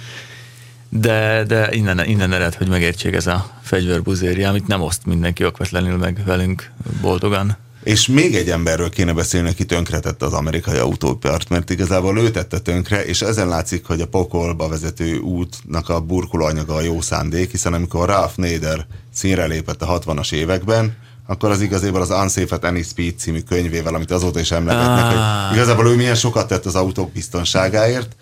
De, 0.89 1.43
de 1.47 1.69
innen, 1.71 2.05
innen 2.05 2.33
ered, 2.33 2.55
hogy 2.55 2.67
megértsék 2.67 3.13
ez 3.13 3.27
a 3.27 3.49
fegyverbuzéria, 3.61 4.49
amit 4.49 4.67
nem 4.67 4.81
oszt 4.81 5.05
mindenki 5.05 5.45
okvetlenül 5.45 5.97
meg 5.97 6.21
velünk 6.25 6.71
boldogan. 7.01 7.57
És 7.83 8.07
még 8.07 8.35
egy 8.35 8.49
emberről 8.49 8.89
kéne 8.89 9.13
beszélni, 9.13 9.49
aki 9.49 9.65
tönkretette 9.65 10.25
az 10.25 10.33
amerikai 10.33 10.77
autópart, 10.77 11.49
mert 11.49 11.69
igazából 11.69 12.19
ő 12.19 12.31
tette 12.31 12.59
tönkre, 12.59 13.05
és 13.05 13.21
ezen 13.21 13.47
látszik, 13.47 13.85
hogy 13.85 14.01
a 14.01 14.07
pokolba 14.07 14.67
vezető 14.67 15.17
útnak 15.17 15.89
a 15.89 16.01
burkolóanyaga 16.01 16.73
a 16.73 16.81
jó 16.81 17.01
szándék, 17.01 17.51
hiszen 17.51 17.73
amikor 17.73 18.07
Ralph 18.07 18.37
Nader 18.37 18.85
színre 19.13 19.45
lépett 19.45 19.81
a 19.81 19.99
60-as 19.99 20.33
években, 20.33 20.97
akkor 21.27 21.49
az 21.49 21.61
igazából 21.61 22.01
az 22.01 22.09
Unsafe 22.09 22.55
at 22.55 22.63
Any 22.63 22.83
Speed 22.83 23.17
című 23.17 23.39
könyvével, 23.39 23.93
amit 23.93 24.11
azóta 24.11 24.39
is 24.39 24.51
emlegetnek, 24.51 25.05
ah. 25.05 25.47
hogy 25.47 25.55
igazából 25.57 25.87
ő 25.87 25.95
milyen 25.95 26.15
sokat 26.15 26.47
tett 26.47 26.65
az 26.65 26.75
autók 26.75 27.11
biztonságáért, 27.11 28.15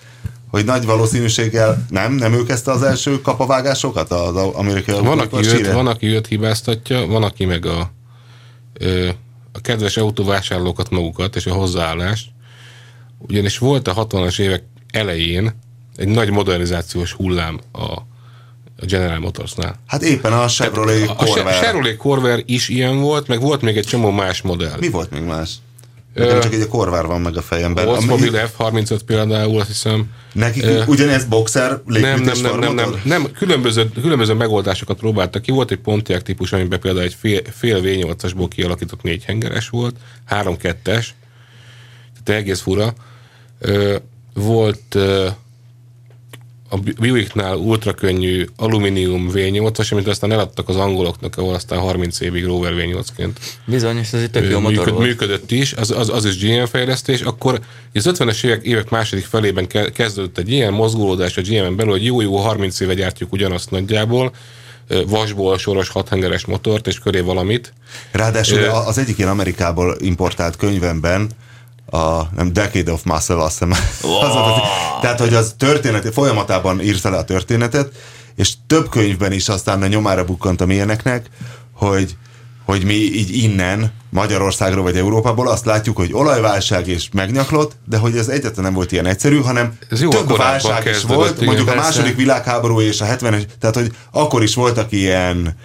hogy 0.49 0.65
nagy 0.65 0.85
valószínűséggel 0.85 1.85
nem, 1.89 2.13
nem 2.13 2.33
ő 2.33 2.43
kezdte 2.43 2.71
az 2.71 2.83
első 2.83 3.21
kapavágásokat 3.21 4.11
az 4.11 4.35
amerikai 4.35 4.99
van, 4.99 5.19
aki 5.19 5.47
őt, 5.47 5.71
van, 5.71 5.87
aki 5.87 6.07
őt 6.07 6.27
hibáztatja, 6.27 7.05
van, 7.05 7.23
aki 7.23 7.45
meg 7.45 7.65
a 7.65 7.91
ö, 8.73 9.09
a 9.51 9.61
kedves 9.61 9.97
autóvásárlókat 9.97 10.89
magukat 10.89 11.35
és 11.35 11.45
a 11.45 11.53
hozzáállást, 11.53 12.29
ugyanis 13.17 13.57
volt 13.57 13.87
a 13.87 14.07
60-as 14.07 14.39
évek 14.39 14.63
elején 14.91 15.53
egy 15.95 16.07
nagy 16.07 16.29
modernizációs 16.29 17.11
hullám 17.11 17.59
a, 17.71 17.81
a 17.81 18.85
General 18.85 19.19
Motorsnál. 19.19 19.75
Hát 19.85 20.01
éppen 20.01 20.33
a 20.33 20.47
Chevrolet 20.47 21.15
Corvair. 21.15 21.45
A 21.45 21.51
Chevrolet 21.51 21.97
Corvair 21.97 22.43
is 22.45 22.69
ilyen 22.69 22.99
volt, 22.99 23.27
meg 23.27 23.41
volt 23.41 23.61
még 23.61 23.77
egy 23.77 23.85
csomó 23.85 24.11
más 24.11 24.41
modell. 24.41 24.77
Mi 24.79 24.89
volt 24.89 25.11
még 25.11 25.21
más? 25.21 25.51
Nekem 26.13 26.39
csak 26.39 26.53
egy 26.53 26.61
a 26.61 26.67
Corvair 26.67 27.05
van 27.05 27.21
meg 27.21 27.37
a 27.37 27.41
fejemben. 27.41 27.87
Oldsmobile 27.87 28.51
F35 28.57 28.99
például, 29.05 29.59
azt 29.59 29.67
hiszem. 29.67 30.09
Nekik 30.33 30.63
uh, 30.63 30.87
ugyanez 30.87 31.25
boxer 31.25 31.81
nem, 31.85 32.01
nem, 32.21 32.39
nem, 32.41 32.59
nem, 32.59 32.73
nem, 32.73 33.01
nem, 33.03 33.31
különböző, 33.31 33.91
különböző 34.01 34.33
megoldásokat 34.33 34.97
próbáltak 34.97 35.41
ki. 35.41 35.51
Volt 35.51 35.71
egy 35.71 35.77
Pontiac 35.77 36.23
típus, 36.23 36.53
amiben 36.53 36.79
például 36.79 37.03
egy 37.05 37.15
fél, 37.19 37.41
fél 37.55 37.81
V8-asból 37.83 38.47
kialakított 38.49 39.01
négy 39.01 39.23
hengeres 39.23 39.69
volt, 39.69 39.95
három 40.25 40.57
kettes, 40.57 41.15
tehát 42.23 42.41
egész 42.41 42.59
fura. 42.59 42.93
Uh, 43.61 43.95
volt 44.33 44.95
uh, 44.95 45.27
a 46.69 46.77
Buicknál 46.77 47.55
ultra 47.55 47.93
könnyű 47.93 48.45
alumínium 48.55 49.29
V8-as, 49.33 49.91
amit 49.91 50.07
aztán 50.07 50.31
eladtak 50.31 50.69
az 50.69 50.75
angoloknak, 50.75 51.37
ahol 51.37 51.53
aztán 51.53 51.79
30 51.79 52.19
évig 52.19 52.45
Rover 52.45 52.73
V8-ként. 52.75 53.31
Bizony, 53.65 53.97
és 53.97 54.13
ez 54.13 54.21
egy 54.21 54.31
tök 54.31 54.49
jó 54.49 54.59
motor 54.59 54.91
volt. 54.91 55.05
Működött 55.05 55.51
is, 55.51 55.73
az, 55.73 55.91
az, 55.91 56.09
az 56.09 56.25
is 56.25 56.37
GM 56.37 56.63
fejlesztés. 56.63 57.21
Akkor 57.21 57.59
az 57.93 58.09
50-es 58.09 58.43
évek, 58.43 58.63
évek 58.63 58.89
második 58.89 59.25
felében 59.25 59.67
kezdődött 59.93 60.37
egy 60.37 60.51
ilyen 60.51 60.73
mozgulódás 60.73 61.37
a 61.37 61.41
GM-en 61.41 61.75
belül, 61.75 61.91
hogy 61.91 62.05
jó-jó 62.05 62.37
30 62.37 62.79
éve 62.79 62.93
gyártjuk 62.93 63.31
ugyanazt 63.33 63.71
nagyjából, 63.71 64.31
vasból 65.07 65.57
soros 65.57 65.89
hathengeres 65.89 66.45
motort, 66.45 66.87
és 66.87 66.99
köré 66.99 67.19
valamit. 67.19 67.73
Ráadásul 68.11 68.63
az 68.63 68.97
egyik 68.97 69.17
ilyen 69.17 69.29
Amerikából 69.29 69.97
importált 69.99 70.55
könyvemben 70.55 71.29
a 71.91 72.29
nem 72.35 72.53
Decade 72.53 72.91
of 72.91 73.03
Muscle, 73.03 73.43
azt 73.43 73.51
hiszem. 73.59 73.73
Wow. 74.01 74.21
az, 74.21 74.33
tehát, 75.01 75.19
hogy 75.19 75.33
az 75.33 75.53
történet, 75.57 76.13
folyamatában 76.13 76.81
írta 76.81 77.09
le 77.09 77.17
a 77.17 77.23
történetet, 77.23 77.91
és 78.35 78.53
több 78.67 78.89
könyvben 78.89 79.31
is 79.31 79.49
aztán 79.49 79.81
a 79.81 79.87
nyomára 79.87 80.25
bukkantam 80.25 80.69
ilyeneknek, 80.69 81.29
hogy 81.73 82.17
hogy 82.69 82.83
mi 82.83 82.93
így 82.93 83.43
innen, 83.43 83.91
Magyarországról 84.09 84.83
vagy 84.83 84.97
Európából 84.97 85.47
azt 85.47 85.65
látjuk, 85.65 85.97
hogy 85.97 86.13
olajválság 86.13 86.87
és 86.87 87.09
megnyaklott, 87.11 87.77
de 87.85 87.97
hogy 87.97 88.17
ez 88.17 88.27
egyetlen 88.27 88.65
nem 88.65 88.73
volt 88.73 88.91
ilyen 88.91 89.05
egyszerű, 89.05 89.41
hanem 89.41 89.77
ez 89.89 90.01
jó, 90.01 90.09
több 90.09 90.37
válság 90.37 90.85
is 90.85 91.01
volt, 91.01 91.41
mondjuk 91.41 91.69
a 91.69 91.75
második 91.75 92.15
világháború 92.15 92.81
és 92.81 93.01
a 93.01 93.05
70-es, 93.05 93.43
tehát 93.59 93.75
hogy 93.75 93.91
akkor 94.11 94.43
is 94.43 94.55
voltak 94.55 94.91
ilyen 94.91 95.55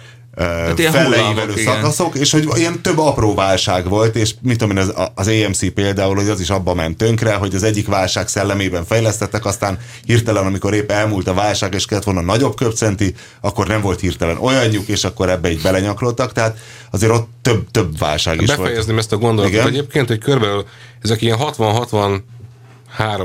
feleivelő 0.91 1.55
szakaszok, 1.55 2.15
és 2.15 2.31
hogy 2.31 2.47
ilyen 2.55 2.81
több 2.81 2.97
apró 2.97 3.33
válság 3.33 3.89
volt, 3.89 4.15
és 4.15 4.33
mit 4.41 4.57
tudom 4.57 4.77
én, 4.77 4.83
az, 4.83 4.93
az 5.15 5.27
AMC 5.27 5.73
például, 5.73 6.15
hogy 6.15 6.29
az 6.29 6.39
is 6.39 6.49
abba 6.49 6.73
ment 6.73 6.97
tönkre, 6.97 7.33
hogy 7.33 7.55
az 7.55 7.63
egyik 7.63 7.87
válság 7.87 8.27
szellemében 8.27 8.85
fejlesztettek, 8.85 9.45
aztán 9.45 9.79
hirtelen, 10.05 10.45
amikor 10.45 10.73
épp 10.73 10.91
elmúlt 10.91 11.27
a 11.27 11.33
válság, 11.33 11.73
és 11.73 11.85
kellett 11.85 12.03
volna 12.03 12.21
nagyobb 12.21 12.55
köpcenti, 12.55 13.15
akkor 13.41 13.67
nem 13.67 13.81
volt 13.81 13.99
hirtelen 13.99 14.37
olyanjuk, 14.37 14.87
és 14.87 15.03
akkor 15.03 15.29
ebbe 15.29 15.51
így 15.51 15.61
belenyaklottak, 15.61 16.31
tehát 16.31 16.57
azért 16.91 17.11
ott 17.11 17.29
több, 17.41 17.71
több 17.71 17.97
válság 17.97 18.41
is 18.41 18.47
Befejezném 18.47 18.85
volt. 18.85 18.99
ezt 18.99 19.11
a 19.11 19.17
gondolatot 19.17 19.53
Igen? 19.53 19.67
egyébként, 19.67 20.07
hogy 20.07 20.19
körülbelül 20.19 20.65
ezek 21.01 21.21
ilyen 21.21 21.37
60-63 21.39 22.21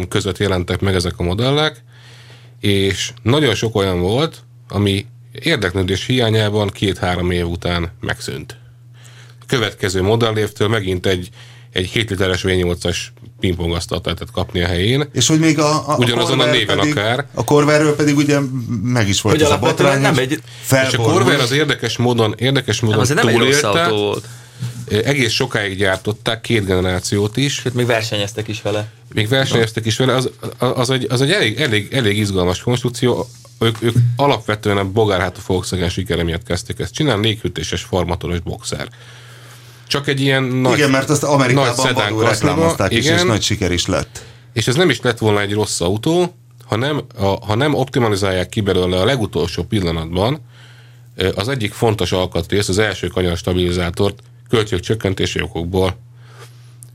között 0.08 0.38
jelentek 0.38 0.80
meg 0.80 0.94
ezek 0.94 1.14
a 1.16 1.22
modellek, 1.22 1.82
és 2.60 3.12
nagyon 3.22 3.54
sok 3.54 3.76
olyan 3.76 4.00
volt, 4.00 4.36
ami 4.68 5.06
érdeklődés 5.42 6.06
hiányában 6.06 6.68
két-három 6.68 7.30
év 7.30 7.46
után 7.46 7.92
megszűnt. 8.00 8.56
A 9.40 9.44
következő 9.46 10.02
modellévtől 10.02 10.68
megint 10.68 11.06
egy, 11.06 11.28
egy 11.72 11.86
7 11.86 12.10
literes 12.10 12.44
V8-as 12.46 12.96
pingpongasztalt 13.40 14.04
lehetett 14.04 14.30
kapni 14.30 14.62
a 14.62 14.66
helyén. 14.66 15.08
És 15.12 15.26
hogy 15.26 15.38
még 15.38 15.58
a, 15.58 15.88
a 15.88 15.96
Ugyanazon 15.96 16.40
a, 16.40 16.42
a 16.42 16.50
néven 16.50 16.78
pedig, 16.78 16.96
akár. 16.96 17.26
A 17.34 17.44
Corvairről 17.44 17.96
pedig 17.96 18.16
ugye 18.16 18.38
meg 18.82 19.08
is 19.08 19.20
volt 19.20 19.36
hogy 19.36 19.44
ez 19.44 19.50
a 19.50 19.58
botrány. 19.58 20.00
Nem 20.00 20.18
egy 20.18 20.42
és 20.88 20.94
a 20.94 20.96
Corvair 20.96 21.40
az 21.40 21.52
érdekes 21.52 21.96
módon, 21.96 22.34
érdekes 22.38 22.80
módon 22.80 23.06
nem, 23.06 23.26
nem 23.26 23.28
egy 23.28 23.58
autó 23.62 23.96
volt. 23.96 24.28
Egész 25.04 25.32
sokáig 25.32 25.76
gyártották, 25.76 26.40
két 26.40 26.64
generációt 26.64 27.36
is. 27.36 27.54
Sőt, 27.54 27.74
még 27.74 27.86
versenyeztek 27.86 28.48
is 28.48 28.62
vele. 28.62 28.88
Még 29.14 29.28
versenyeztek 29.28 29.86
is 29.86 29.96
vele, 29.96 30.14
az, 30.14 30.30
az, 30.58 30.90
egy, 30.90 31.06
az 31.08 31.20
egy 31.20 31.32
elég, 31.32 31.60
elég, 31.60 31.92
elég 31.92 32.18
izgalmas 32.18 32.60
konstrukció 32.60 33.28
ők, 33.60 33.82
ők 33.82 33.94
alapvetően 34.16 34.76
a 34.76 34.90
bogárhátú 34.90 35.40
Volkswagen 35.46 35.88
sikere 35.88 36.22
miatt 36.22 36.42
kezdték 36.42 36.78
ezt 36.78 36.94
csinálni, 36.94 37.26
légkötéses 37.26 37.82
formatoros 37.82 38.40
boxer. 38.40 38.88
Csak 39.86 40.08
egy 40.08 40.20
ilyen 40.20 40.42
nagy 40.42 40.78
Igen, 40.78 40.90
mert 40.90 41.10
azt 41.10 41.24
Amerikában 41.24 41.94
vadul 41.94 42.24
reklámozták 42.24 42.92
is, 42.92 43.06
és 43.06 43.22
nagy 43.22 43.42
siker 43.42 43.72
is 43.72 43.86
lett. 43.86 44.24
És 44.52 44.68
ez 44.68 44.74
nem 44.74 44.90
is 44.90 45.00
lett 45.00 45.18
volna 45.18 45.40
egy 45.40 45.52
rossz 45.52 45.80
autó, 45.80 46.34
hanem, 46.64 47.00
a, 47.18 47.24
ha 47.24 47.54
nem 47.54 47.74
optimalizálják 47.74 48.48
ki 48.48 48.60
belőle 48.60 49.00
a 49.00 49.04
legutolsó 49.04 49.62
pillanatban, 49.62 50.40
az 51.34 51.48
egyik 51.48 51.72
fontos 51.72 52.12
alkatrész, 52.12 52.68
az 52.68 52.78
első 52.78 53.06
kanyar 53.06 53.36
stabilizátort 53.36 54.22
költségcsökkentési 54.48 55.32
csökkentési 55.32 55.40
okokból. 55.42 55.96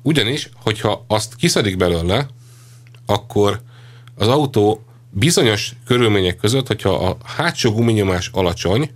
Ugyanis, 0.01 0.49
hogyha 0.63 1.05
azt 1.07 1.35
kiszedik 1.35 1.77
belőle, 1.77 2.27
akkor 3.05 3.61
az 4.15 4.27
autó 4.27 4.84
bizonyos 5.17 5.71
körülmények 5.85 6.35
között, 6.35 6.67
hogyha 6.67 6.89
a 6.89 7.17
hátsó 7.23 7.71
guminyomás 7.71 8.29
alacsony, 8.33 8.89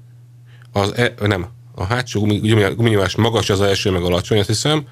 az 0.72 0.94
e, 0.96 1.14
nem, 1.20 1.48
a 1.76 1.84
hátsó 1.84 2.22
guminyomás 2.76 3.16
magas 3.16 3.50
az 3.50 3.62
első 3.62 3.92
meg 3.92 4.04
alacsony, 4.04 4.40
azt 4.40 4.48
hiszem, 4.48 4.88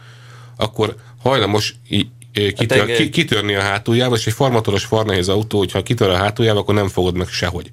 akkor 0.57 0.95
hajlamos 1.21 1.75
kitör, 2.55 2.79
a 2.79 3.09
kitörni 3.09 3.55
a 3.55 3.61
hátuljába, 3.61 4.15
és 4.15 4.27
egy 4.27 4.33
farmatoros 4.33 4.85
farnehéz 4.85 5.29
autó, 5.29 5.57
hogyha 5.57 5.83
kitör 5.83 6.09
a 6.09 6.15
hátuljába, 6.15 6.59
akkor 6.59 6.73
nem 6.73 6.87
fogod 6.87 7.15
meg 7.15 7.27
sehogy. 7.27 7.71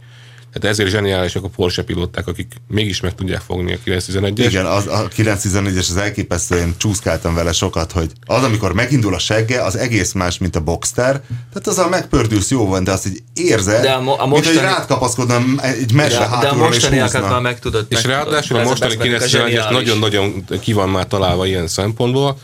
Tehát 0.55 0.77
ezért 0.79 0.91
zseniálisak 0.91 1.45
a 1.45 1.49
Porsche 1.49 1.83
pilóták, 1.83 2.27
akik 2.27 2.53
mégis 2.69 3.01
meg 3.01 3.15
tudják 3.15 3.41
fogni 3.41 3.73
a 3.73 3.77
911-es. 3.87 4.47
Igen, 4.49 4.67
az, 4.67 4.87
a 4.87 5.09
911-es 5.17 5.79
az 5.79 5.97
elképesztő, 5.97 6.57
én 6.57 6.75
csúszkáltam 6.77 7.35
vele 7.35 7.53
sokat, 7.53 7.93
hogy 7.93 8.11
az, 8.27 8.43
amikor 8.43 8.75
megindul 8.75 9.15
a 9.15 9.19
segge, 9.19 9.63
az 9.63 9.77
egész 9.77 10.13
más, 10.13 10.39
mint 10.39 10.57
a 10.57 10.61
Boxster. 10.61 11.21
Tehát 11.53 11.67
az 11.67 11.79
a 11.79 11.89
megpördülsz 11.89 12.51
jó 12.51 12.69
van, 12.69 12.85
de 12.85 12.93
azt 12.93 13.07
így 13.07 13.23
érzed, 13.35 13.83
de 13.83 13.91
a, 13.91 14.01
mo- 14.01 14.21
a 14.21 14.27
mostani... 14.27 14.55
mint 14.55 14.67
hogy 14.67 14.75
rád 14.75 14.87
kapaszkodna 14.87 15.43
egy 15.63 15.93
mese 15.93 16.19
de, 16.19 16.39
de 16.41 16.49
a 16.49 16.55
mostaniakat 16.55 17.29
már 17.31 17.41
meg 17.41 17.59
tudod. 17.59 17.87
És 17.89 18.05
ráadásul 18.05 18.59
a 18.59 18.63
mostani 18.63 18.95
911-es 18.99 19.71
nagyon-nagyon 19.71 20.45
ki 20.61 20.73
van 20.73 20.89
már 20.89 21.07
találva 21.07 21.47
ilyen 21.47 21.67
szempontból. 21.67 22.39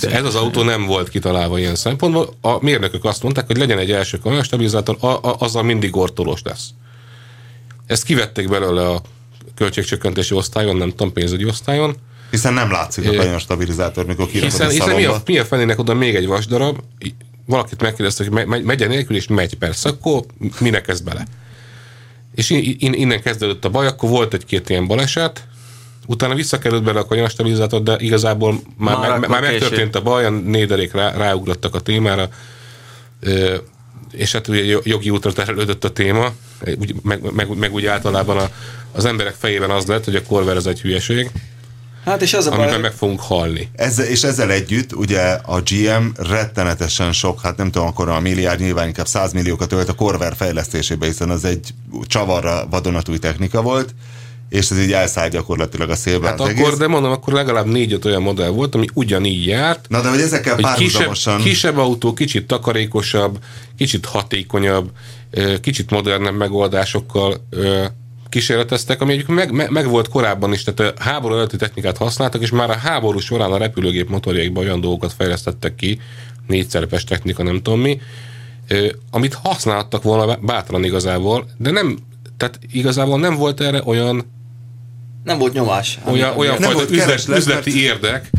De 0.00 0.10
ez 0.10 0.24
az 0.24 0.34
autó 0.34 0.62
nem 0.62 0.86
volt 0.86 1.08
kitalálva 1.08 1.58
ilyen 1.58 1.76
szempontból. 1.76 2.34
A 2.40 2.64
mérnökök 2.64 3.04
azt 3.04 3.22
mondták, 3.22 3.46
hogy 3.46 3.56
legyen 3.56 3.78
egy 3.78 3.90
első 3.90 4.18
kamionstabilizátor, 4.18 4.96
azzal 5.38 5.62
mindig 5.62 5.96
ortolós 5.96 6.40
lesz. 6.44 6.68
Ezt 7.86 8.04
kivették 8.04 8.48
belőle 8.48 8.88
a 8.88 9.02
költségcsökkentési 9.54 10.34
osztályon, 10.34 10.76
nem 10.76 10.90
tudom, 10.90 11.12
pénzügyi 11.12 11.44
osztályon. 11.44 11.96
Hiszen 12.30 12.54
nem 12.54 12.70
látszik 12.70 13.08
a 13.08 13.14
kanyar 13.14 13.40
stabilizátor, 13.40 14.06
mikor 14.06 14.26
kirakod 14.26 14.50
Hiszen, 14.50 14.66
a 14.66 14.70
hiszen 14.70 14.94
mi, 14.94 15.04
a, 15.04 15.22
mi 15.26 15.38
a 15.38 15.44
fenének 15.44 15.78
oda 15.78 15.94
még 15.94 16.14
egy 16.14 16.26
vasdarab, 16.26 16.80
valakit 17.46 17.82
megkérdezte, 17.82 18.24
hogy 18.24 18.46
megy, 18.46 18.62
megy 18.62 18.88
nélkül, 18.88 19.16
és 19.16 19.26
megy 19.26 19.54
persze, 19.54 19.88
akkor 19.88 20.24
minek 20.60 20.82
kezd 20.82 21.04
bele? 21.04 21.26
És 22.34 22.50
in, 22.50 22.76
in, 22.78 22.92
innen 22.92 23.22
kezdődött 23.22 23.64
a 23.64 23.68
baj, 23.68 23.86
akkor 23.86 24.08
volt 24.08 24.34
egy-két 24.34 24.68
ilyen 24.68 24.86
baleset, 24.86 25.46
utána 26.06 26.34
visszakerült 26.34 26.82
bele 26.82 27.00
a 27.00 27.04
kanyar 27.04 27.30
stabilizátor, 27.30 27.82
de 27.82 27.96
igazából 27.98 28.60
már, 28.78 28.96
Már 28.96 29.08
már, 29.08 29.16
akkor 29.16 29.28
már 29.28 29.40
megtörtént 29.40 29.94
a 29.94 30.02
baj, 30.02 30.24
a 30.24 30.30
néderék 30.30 30.92
rá, 30.92 31.16
ráugrottak 31.16 31.74
a 31.74 31.80
témára, 31.80 32.28
Ö, 33.20 33.56
és 34.16 34.32
hát 34.32 34.48
ugye 34.48 34.64
jo- 34.64 34.86
jogi 34.86 35.10
útra 35.10 35.32
terelődött 35.32 35.84
a 35.84 35.92
téma, 35.92 36.32
úgy, 36.78 36.94
meg, 37.02 37.32
meg, 37.32 37.56
meg 37.56 37.72
úgy 37.72 37.86
általában 37.86 38.38
a, 38.38 38.50
az 38.92 39.04
emberek 39.04 39.34
fejében 39.38 39.70
az 39.70 39.86
lett, 39.86 40.04
hogy 40.04 40.16
a 40.16 40.22
korver 40.22 40.56
az 40.56 40.66
egy 40.66 40.80
hülyeség, 40.80 41.30
Hát 42.04 42.22
és 42.22 42.34
az 42.34 42.46
a 42.46 42.50
amiben 42.50 42.70
baj, 42.70 42.80
meg 42.80 42.92
fogunk 42.92 43.20
halni. 43.20 43.68
Ezzel, 43.74 44.06
és 44.06 44.22
ezzel 44.22 44.50
együtt 44.50 44.94
ugye 44.94 45.20
a 45.30 45.60
GM 45.60 46.06
rettenetesen 46.16 47.12
sok, 47.12 47.40
hát 47.40 47.56
nem 47.56 47.70
tudom, 47.70 47.88
akkor 47.88 48.08
a 48.08 48.20
milliárd 48.20 48.60
nyilván 48.60 48.86
inkább 48.86 49.06
100 49.06 49.32
milliókat 49.32 49.72
ölt 49.72 49.88
a 49.88 49.92
Corvair 49.92 50.36
fejlesztésébe, 50.36 51.06
hiszen 51.06 51.30
az 51.30 51.44
egy 51.44 51.74
csavarra 52.02 52.66
vadonatúj 52.70 53.18
technika 53.18 53.62
volt, 53.62 53.94
és 54.48 54.70
ez 54.70 54.78
így 54.78 54.92
elszállt 54.92 55.32
gyakorlatilag 55.32 55.90
a 55.90 55.94
szélbe 55.94 56.26
Hát 56.26 56.40
az 56.40 56.48
akkor, 56.48 56.66
egész. 56.66 56.78
de 56.78 56.86
mondom, 56.86 57.10
akkor 57.10 57.32
legalább 57.32 57.66
négy-öt 57.66 58.04
olyan 58.04 58.22
modell 58.22 58.48
volt, 58.48 58.74
ami 58.74 58.86
ugyanígy 58.94 59.46
járt, 59.46 59.88
Na 59.88 60.02
de 60.02 60.08
hogy 60.08 60.20
ezekkel 60.20 60.54
hogy 60.54 60.64
kisebb, 60.64 60.76
párhuzamosan... 60.76 61.40
kisebb 61.40 61.76
autó, 61.76 62.12
kicsit 62.12 62.46
takarékosabb, 62.46 63.38
kicsit 63.76 64.06
hatékonyabb, 64.06 64.90
kicsit 65.60 65.90
modernebb 65.90 66.36
megoldásokkal 66.36 67.46
kísérleteztek, 68.28 69.00
ami 69.00 69.12
egyébként 69.12 69.38
meg, 69.38 69.52
meg, 69.52 69.70
meg, 69.70 69.88
volt 69.88 70.08
korábban 70.08 70.52
is, 70.52 70.62
tehát 70.64 70.94
a 70.98 71.02
háború 71.02 71.34
előtti 71.34 71.56
technikát 71.56 71.96
használtak, 71.96 72.42
és 72.42 72.50
már 72.50 72.70
a 72.70 72.76
háború 72.76 73.18
során 73.18 73.52
a 73.52 73.58
repülőgép 73.58 74.08
motorjaikban 74.08 74.64
olyan 74.64 74.80
dolgokat 74.80 75.12
fejlesztettek 75.12 75.74
ki, 75.74 76.00
négyszerepes 76.46 77.04
technika, 77.04 77.42
nem 77.42 77.62
tudom 77.62 77.80
mi, 77.80 78.00
amit 79.10 79.34
használtak 79.34 80.02
volna 80.02 80.36
bátran 80.36 80.84
igazából, 80.84 81.46
de 81.56 81.70
nem, 81.70 81.98
tehát 82.36 82.58
igazából 82.72 83.18
nem 83.18 83.36
volt 83.36 83.60
erre 83.60 83.82
olyan 83.84 84.34
nem 85.26 85.38
volt 85.38 85.52
nyomás. 85.52 85.98
olyan, 86.04 86.28
ami- 86.28 86.38
olyan 86.38 86.52
Nem 86.52 86.62
fajta 86.62 86.74
volt 86.78 86.90
üzlet, 86.90 87.06
kereslet, 87.06 87.38
üzleti 87.38 87.70
mert- 87.70 87.82
érdek, 87.82 88.30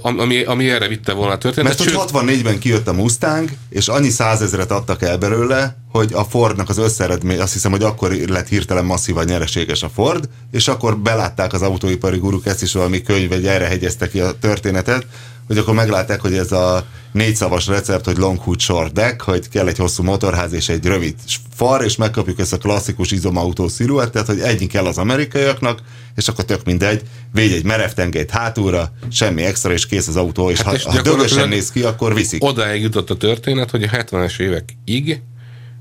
ami, 0.00 0.42
ami 0.42 0.70
erre 0.70 0.88
vitte 0.88 1.12
volna 1.12 1.32
a 1.32 1.38
történetet. 1.38 1.78
Mert 1.78 1.90
hogy 1.90 2.08
64-ben 2.22 2.58
kijött 2.58 2.88
a 2.88 2.92
Mustang, 2.92 3.48
és 3.68 3.88
annyi 3.88 4.08
százezret 4.08 4.70
adtak 4.70 5.02
el 5.02 5.16
belőle, 5.18 5.76
hogy 5.90 6.12
a 6.12 6.24
Fordnak 6.24 6.68
az 6.68 6.78
összeredmény, 6.78 7.40
azt 7.40 7.52
hiszem, 7.52 7.70
hogy 7.70 7.82
akkor 7.82 8.10
lett 8.12 8.48
hirtelen 8.48 8.84
masszívan 8.84 9.24
nyereséges 9.24 9.82
a 9.82 9.88
Ford, 9.94 10.28
és 10.50 10.68
akkor 10.68 10.98
belátták 10.98 11.52
az 11.52 11.62
autóipari 11.62 12.18
guruk, 12.18 12.46
ezt 12.46 12.62
is 12.62 12.72
valami 12.72 13.02
könyv, 13.02 13.28
vagy 13.28 13.46
erre 13.46 13.66
hegyezte 13.66 14.08
ki 14.08 14.20
a 14.20 14.38
történetet, 14.40 15.06
hogy 15.52 15.60
akkor 15.60 15.74
meglátták, 15.74 16.20
hogy 16.20 16.34
ez 16.34 16.52
a 16.52 16.84
négyszavas 17.12 17.66
recept, 17.66 18.04
hogy 18.04 18.16
long 18.16 18.38
hood 18.38 18.60
short 18.60 18.92
deck, 18.92 19.20
hogy 19.20 19.48
kell 19.48 19.66
egy 19.66 19.76
hosszú 19.78 20.02
motorház 20.02 20.52
és 20.52 20.68
egy 20.68 20.84
rövid 20.84 21.14
far, 21.54 21.84
és 21.84 21.96
megkapjuk 21.96 22.38
ezt 22.38 22.52
a 22.52 22.58
klasszikus 22.58 23.10
izomautó 23.10 23.68
sziluettet, 23.68 24.26
hogy 24.26 24.40
ennyi 24.40 24.66
kell 24.66 24.86
az 24.86 24.98
amerikaiaknak, 24.98 25.82
és 26.16 26.28
akkor 26.28 26.44
tök 26.44 26.64
mindegy, 26.64 27.02
végy 27.32 27.52
egy 27.52 27.64
merev 27.64 27.90
tengelyt 27.90 28.30
hátulra, 28.30 28.92
semmi 29.10 29.42
extra, 29.42 29.72
és 29.72 29.86
kész 29.86 30.08
az 30.08 30.16
autó, 30.16 30.50
és 30.50 30.60
Hát 30.60 30.66
ha, 30.66 30.74
és 30.74 30.82
ha 30.82 30.90
dögösen 30.90 31.04
gyakorlatilag 31.12 31.48
néz 31.48 31.70
ki, 31.70 31.82
akkor 31.82 32.14
viszik. 32.14 32.44
Odáig 32.44 32.82
jutott 32.82 33.10
a 33.10 33.16
történet, 33.16 33.70
hogy 33.70 33.82
a 33.82 33.88
70-es 33.88 34.40
évekig 34.40 35.22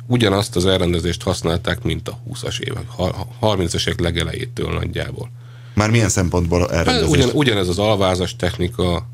ugyanazt 0.08 0.56
az 0.56 0.66
elrendezést 0.66 1.24
használták, 1.24 1.84
mint 1.84 2.08
a 2.08 2.20
20-as 2.32 2.60
évek, 2.60 2.86
ha- 2.88 3.28
30-as 3.42 3.88
évek 3.88 4.00
legelejétől 4.00 4.74
nagyjából. 4.74 5.30
Már 5.74 5.90
milyen 5.90 6.10
szempontból 6.10 6.60
Hát 6.60 6.72
elrendezés? 6.72 7.10
Ugyan, 7.10 7.30
ugyanez 7.34 7.68
az 7.68 7.80
alvázas 7.80 8.36
technika, 8.36 9.08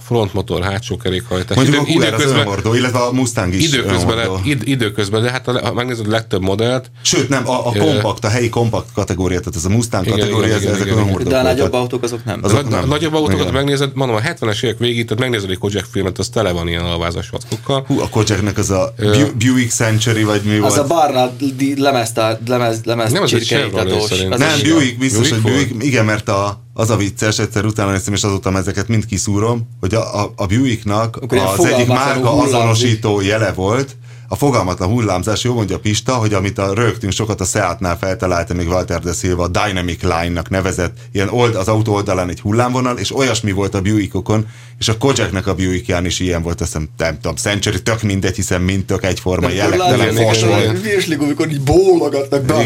frontmotor, 0.00 0.62
hátsó 0.62 0.96
kerékhajtás. 0.96 1.56
Mondjuk 1.56 1.78
a 1.78 1.82
Idő- 1.82 1.92
Cooler 1.92 2.14
az 2.14 2.24
önhordó, 2.24 2.74
illetve 2.74 2.98
a 2.98 3.12
Mustang 3.12 3.54
is 3.54 3.66
időközben, 3.66 4.16
lett, 4.16 4.30
id, 4.44 4.62
időközben, 4.64 5.22
de 5.22 5.30
hát 5.30 5.48
a, 5.48 5.60
ha 5.66 5.72
megnézed 5.72 6.06
a 6.06 6.10
legtöbb 6.10 6.42
modellt, 6.42 6.90
Sőt, 7.02 7.28
nem, 7.28 7.48
a, 7.48 7.66
a 7.66 7.72
kompakt, 7.78 8.24
a 8.24 8.28
helyi 8.28 8.48
kompakt 8.48 8.92
kategória, 8.94 9.38
tehát 9.38 9.56
ez 9.56 9.64
a 9.64 9.68
Mustang 9.68 10.06
Igen, 10.06 10.18
kategória, 10.18 10.46
igen, 10.46 10.56
ez- 10.56 10.62
igen, 10.62 10.74
ezek 10.74 10.86
igen, 10.86 10.98
önhordók 10.98 11.28
De 11.28 11.38
a 11.38 11.42
nagyobb 11.42 11.72
autók 11.72 12.02
azok 12.02 12.24
nem. 12.24 12.40
Azok 12.42 12.66
a, 12.66 12.68
nem. 12.68 12.82
a 12.82 12.86
nagyobb 12.86 13.14
autókat 13.14 13.40
Igen. 13.40 13.52
megnézed, 13.52 13.90
mondom, 13.94 14.16
a 14.16 14.20
70-es 14.20 14.62
évek 14.64 14.78
végig, 14.78 15.04
tehát 15.04 15.22
megnézed 15.22 15.50
egy 15.50 15.58
Kojak 15.58 15.86
filmet, 15.90 16.18
az 16.18 16.28
tele 16.28 16.52
van 16.52 16.68
ilyen 16.68 16.84
alvázas 16.84 17.28
vackokkal. 17.30 17.84
Hú, 17.86 18.00
a 18.00 18.08
Kojaknek 18.08 18.58
az 18.58 18.70
a 18.70 18.94
Bu- 18.96 19.36
Buick 19.36 19.70
Century, 19.72 20.22
vagy 20.24 20.40
mi 20.44 20.54
Az 20.56 20.60
volt? 20.60 20.76
a 20.78 20.86
Barna 20.86 21.30
lemez, 21.76 22.12
lemez, 22.46 22.80
lemez 22.84 23.12
Nem, 23.12 23.22
az 23.22 23.34
egy. 23.34 23.44
Chevrolet. 23.44 23.92
Az 23.92 24.38
nem, 24.38 24.58
Buick, 24.62 24.98
biztos, 24.98 25.30
hogy? 25.30 25.40
Buick, 25.40 25.84
igen, 25.84 26.04
mert 26.04 26.28
a, 26.28 26.62
az 26.74 26.90
a 26.90 26.96
vicces, 26.96 27.38
egyszer 27.38 27.64
utána 27.64 27.90
néztem, 27.90 28.14
és 28.14 28.24
azóta 28.24 28.56
ezeket 28.56 28.88
mind 28.88 29.06
kiszúrom, 29.06 29.68
hogy 29.80 29.94
a, 29.94 30.22
a, 30.22 30.32
a 30.36 30.46
Buicknak 30.46 31.16
Akkor 31.16 31.38
az 31.38 31.64
egyik 31.64 31.86
márka 31.86 32.42
azonosító 32.42 33.20
jele 33.20 33.52
volt, 33.52 33.96
a 34.32 34.36
fogalmatlan 34.36 34.88
hullámzás, 34.88 35.44
jó 35.44 35.54
mondja 35.54 35.78
Pista, 35.78 36.14
hogy 36.14 36.34
amit 36.34 36.58
a 36.58 36.74
rögtünk 36.74 37.12
sokat 37.12 37.40
a 37.40 37.44
Seatnál 37.44 37.98
feltalálta 37.98 38.54
még 38.54 38.68
Walter 38.68 39.00
de 39.00 39.12
Silva, 39.12 39.42
a 39.42 39.48
Dynamic 39.48 40.02
Line-nak 40.02 40.50
nevezett, 40.50 40.96
ilyen 41.12 41.28
old, 41.28 41.54
az 41.54 41.68
autó 41.68 41.92
oldalán 41.92 42.28
egy 42.28 42.40
hullámvonal, 42.40 42.98
és 42.98 43.16
olyasmi 43.16 43.52
volt 43.52 43.74
a 43.74 43.80
Buickokon, 43.80 44.46
és 44.78 44.88
a 44.88 44.98
Kojaknek 44.98 45.46
a 45.46 45.54
Buickján 45.54 46.04
is 46.04 46.20
ilyen 46.20 46.42
volt, 46.42 46.60
azt 46.60 46.72
hiszem, 46.72 46.88
nem 46.96 47.14
tudom, 47.14 47.36
Century, 47.36 47.82
tök 47.82 48.02
mindegy, 48.02 48.34
hiszen 48.34 48.60
mind 48.60 48.84
tök 48.84 49.04
egyforma, 49.04 49.48
jellegtelen 49.48 50.14
fos 50.14 50.44
volt. 50.44 50.60
igen. 50.60 50.80
Virslik, 50.80 51.20
amikor 51.20 51.50
így 51.50 51.60
bólogatnak 51.60 52.42
be 52.42 52.54
a 52.54 52.60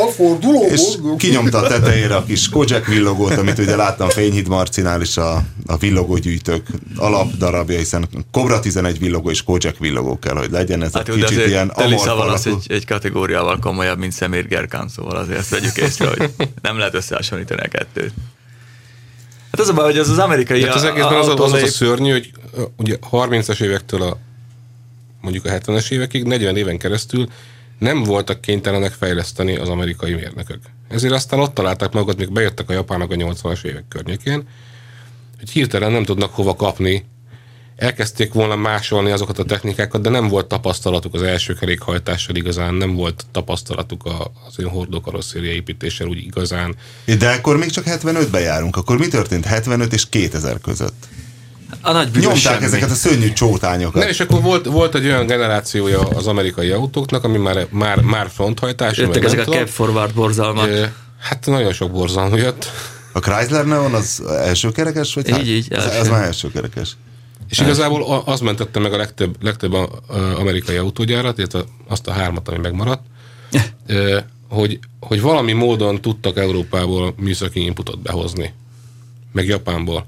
elforduló. 0.00 0.66
És 0.70 0.82
kinyomta 1.18 1.58
a 1.58 1.66
tetejére 1.66 2.16
a 2.16 2.24
kis 2.24 2.48
Kojak 2.48 2.86
villogót, 2.86 3.36
amit 3.36 3.58
ugye 3.58 3.76
láttam 3.76 4.08
Fényhíd 4.08 4.48
Marcinál 4.48 5.00
is 5.00 5.16
a, 5.16 5.42
a 5.66 5.76
villogógyűjtők 5.76 6.66
alapdarabja, 6.96 7.78
hiszen 7.78 8.08
Cobra 8.30 8.60
11 8.60 8.98
villogó 8.98 9.30
és 9.30 9.42
Kojak 9.42 9.78
villogó 9.86 10.18
kell, 10.18 10.36
hogy 10.36 10.50
legyen 10.50 10.82
ez 10.82 10.92
Hát 10.92 11.04
de 11.04 11.12
kicsit 11.12 11.28
azért 11.28 11.48
ilyen 11.48 11.72
Telisával 11.74 12.28
az 12.28 12.46
egy, 12.46 12.66
egy 12.68 12.86
kategóriával 12.86 13.58
komolyabb, 13.58 13.98
mint 13.98 14.12
Szemér 14.12 14.46
Gerkán, 14.46 14.88
szóval 14.88 15.16
azért 15.16 15.38
ezt 15.38 15.50
vegyük 15.50 15.76
észre, 15.76 16.08
hogy 16.08 16.30
nem 16.62 16.78
lehet 16.78 16.94
összehasonlítani 16.94 17.60
a 17.60 17.68
kettőt. 17.68 18.12
Hát 19.50 19.60
az 19.60 19.68
a 19.68 19.72
baj, 19.72 19.84
hogy 19.84 19.98
az 19.98 20.08
az 20.08 20.18
amerikai 20.18 20.60
Tehát 20.60 20.74
az 20.74 20.84
egészben 20.84 21.18
az, 21.18 21.28
az, 21.28 21.40
az, 21.40 21.52
az 21.52 21.62
a 21.62 21.66
szörnyű, 21.66 22.12
hogy 22.12 22.30
ugye 22.76 22.96
30-as 23.10 23.62
évektől 23.62 24.02
a 24.02 24.18
mondjuk 25.20 25.44
a 25.44 25.48
70-es 25.48 25.90
évekig, 25.90 26.24
40 26.24 26.56
éven 26.56 26.78
keresztül 26.78 27.28
nem 27.78 28.02
voltak 28.02 28.40
kénytelenek 28.40 28.92
fejleszteni 28.92 29.56
az 29.56 29.68
amerikai 29.68 30.14
mérnökök. 30.14 30.60
Ezért 30.88 31.12
aztán 31.12 31.40
ott 31.40 31.54
találták 31.54 31.92
magukat, 31.92 32.16
még 32.16 32.32
bejöttek 32.32 32.70
a 32.70 32.72
japánok 32.72 33.10
a 33.10 33.14
80-as 33.14 33.64
évek 33.64 33.84
környékén, 33.88 34.48
hogy 35.38 35.50
hirtelen 35.50 35.92
nem 35.92 36.04
tudnak 36.04 36.34
hova 36.34 36.54
kapni. 36.54 37.04
Elkezdték 37.76 38.32
volna 38.32 38.56
másolni 38.56 39.10
azokat 39.10 39.38
a 39.38 39.44
technikákat, 39.44 40.00
de 40.00 40.08
nem 40.08 40.28
volt 40.28 40.46
tapasztalatuk 40.46 41.14
az 41.14 41.22
első 41.22 41.54
kerékhajtással 41.54 42.36
igazán, 42.36 42.74
nem 42.74 42.94
volt 42.94 43.26
tapasztalatuk 43.32 44.04
a- 44.04 44.30
az 44.48 44.54
ilyen 44.56 44.70
hordókarosszéria 44.70 45.52
építéssel 45.52 46.06
úgy 46.06 46.18
igazán. 46.18 46.74
De 47.18 47.30
akkor 47.30 47.56
még 47.56 47.70
csak 47.70 47.84
75-ben 47.84 48.40
járunk. 48.42 48.76
Akkor 48.76 48.98
mi 48.98 49.08
történt 49.08 49.44
75 49.44 49.92
és 49.92 50.08
2000 50.08 50.60
között? 50.60 51.04
A 51.80 51.92
nagy 51.92 52.10
Nyomták 52.12 52.36
semmi. 52.36 52.64
ezeket 52.64 52.90
a 52.90 52.94
szörnyű 52.94 53.32
csótányokat. 53.32 54.00
Nem, 54.02 54.08
és 54.08 54.20
akkor 54.20 54.42
volt, 54.42 54.66
volt 54.66 54.94
egy 54.94 55.04
olyan 55.04 55.26
generációja 55.26 56.00
az 56.00 56.26
amerikai 56.26 56.70
autóknak, 56.70 57.24
ami 57.24 57.38
már, 57.38 57.66
már, 57.70 58.00
már 58.00 58.28
fronthajtású. 58.34 59.02
Jöttek 59.02 59.24
ezek 59.24 59.36
nem 59.36 59.40
a 59.40 59.44
tudom. 59.44 59.60
cab 59.60 59.68
forward 59.74 60.14
borzalmak. 60.14 60.68
Hát 61.20 61.46
nagyon 61.46 61.72
sok 61.72 61.90
borzalmú 61.90 62.36
jött. 62.36 62.70
A 63.12 63.18
Chrysler 63.18 63.66
Neon 63.66 63.94
az 63.94 64.22
első 64.26 64.70
kerekes? 64.70 65.14
Vagy 65.14 65.28
Így, 65.28 65.34
hát? 65.34 65.44
így, 65.46 65.72
Az, 65.72 65.84
első. 65.84 65.98
az 65.98 66.08
már 66.08 66.24
első 66.24 66.50
kerekes. 66.50 66.96
És 67.48 67.58
igazából 67.60 68.22
az 68.24 68.40
mentette 68.40 68.78
meg 68.80 68.92
a 68.92 68.96
legtöbb, 68.96 69.36
legtöbb 69.42 69.72
a, 69.72 69.88
a 70.06 70.16
amerikai 70.38 70.76
autógyárat, 70.76 71.38
illetve 71.38 71.64
azt 71.88 72.06
a 72.06 72.12
hármat, 72.12 72.48
ami 72.48 72.58
megmaradt, 72.58 73.02
ö, 73.86 74.18
hogy, 74.48 74.78
hogy 75.00 75.20
valami 75.20 75.52
módon 75.52 76.00
tudtak 76.00 76.36
Európából 76.38 77.14
műszaki 77.16 77.60
inputot 77.64 77.98
behozni. 78.02 78.52
Meg 79.32 79.46
Japánból. 79.46 80.06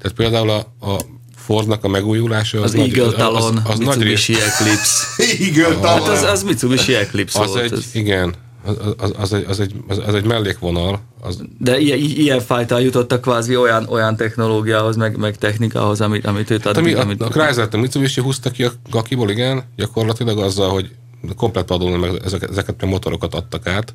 Tehát 0.00 0.16
például 0.16 0.50
a, 0.50 0.86
a 0.86 1.00
Fordnak 1.36 1.84
a 1.84 1.88
megújulása 1.88 2.60
Az 2.62 2.72
nagy- 2.72 2.98
Eagle 2.98 3.16
Talon, 3.16 3.56
az, 3.56 3.62
az 3.70 3.78
nagy 3.78 3.86
Mitsubishi 3.96 4.34
Eclipse. 4.40 5.04
Igen, 5.48 5.82
Hát 5.82 6.08
az, 6.08 6.22
az 6.22 6.42
Mitsubishi 6.42 6.94
Eclipse 6.94 7.40
az 7.40 7.48
volt. 7.48 7.62
egy, 7.62 7.72
ez. 7.72 7.88
igen, 7.92 8.34
az, 8.64 8.76
az, 8.98 9.12
az, 9.18 9.32
egy, 9.32 9.44
az, 9.48 9.60
egy, 9.60 9.74
az, 9.88 10.00
az 10.06 10.14
egy 10.14 10.24
mellékvonal, 10.24 11.00
az, 11.20 11.42
De 11.58 11.78
ilyen, 11.78 11.98
ilyen 11.98 12.40
fajta 12.40 12.78
jutottak 12.78 13.20
kvázi 13.20 13.56
olyan, 13.56 13.86
olyan 13.88 14.16
technológiához, 14.16 14.96
meg, 14.96 15.16
meg 15.16 15.36
technikához, 15.36 16.00
amit, 16.00 16.26
amit 16.26 16.50
őt 16.50 16.64
Hát 16.64 16.76
ami, 16.76 16.92
addig, 16.92 16.96
a, 16.96 17.02
amit, 17.02 17.22
a 17.22 17.28
Chrysler 17.28 17.68
a 17.72 17.76
Mitsubishi 17.76 18.20
húzta 18.20 18.50
ki 18.50 18.64
a 18.64 18.70
gakiból, 18.90 19.30
igen, 19.30 19.62
gyakorlatilag 19.76 20.38
azzal, 20.38 20.70
hogy 20.70 20.90
komplet 21.36 21.70
adón 21.70 21.98
meg 21.98 22.20
ezeket, 22.24 22.50
ezeket 22.50 22.82
a 22.82 22.86
motorokat 22.86 23.34
adtak 23.34 23.66
át. 23.66 23.94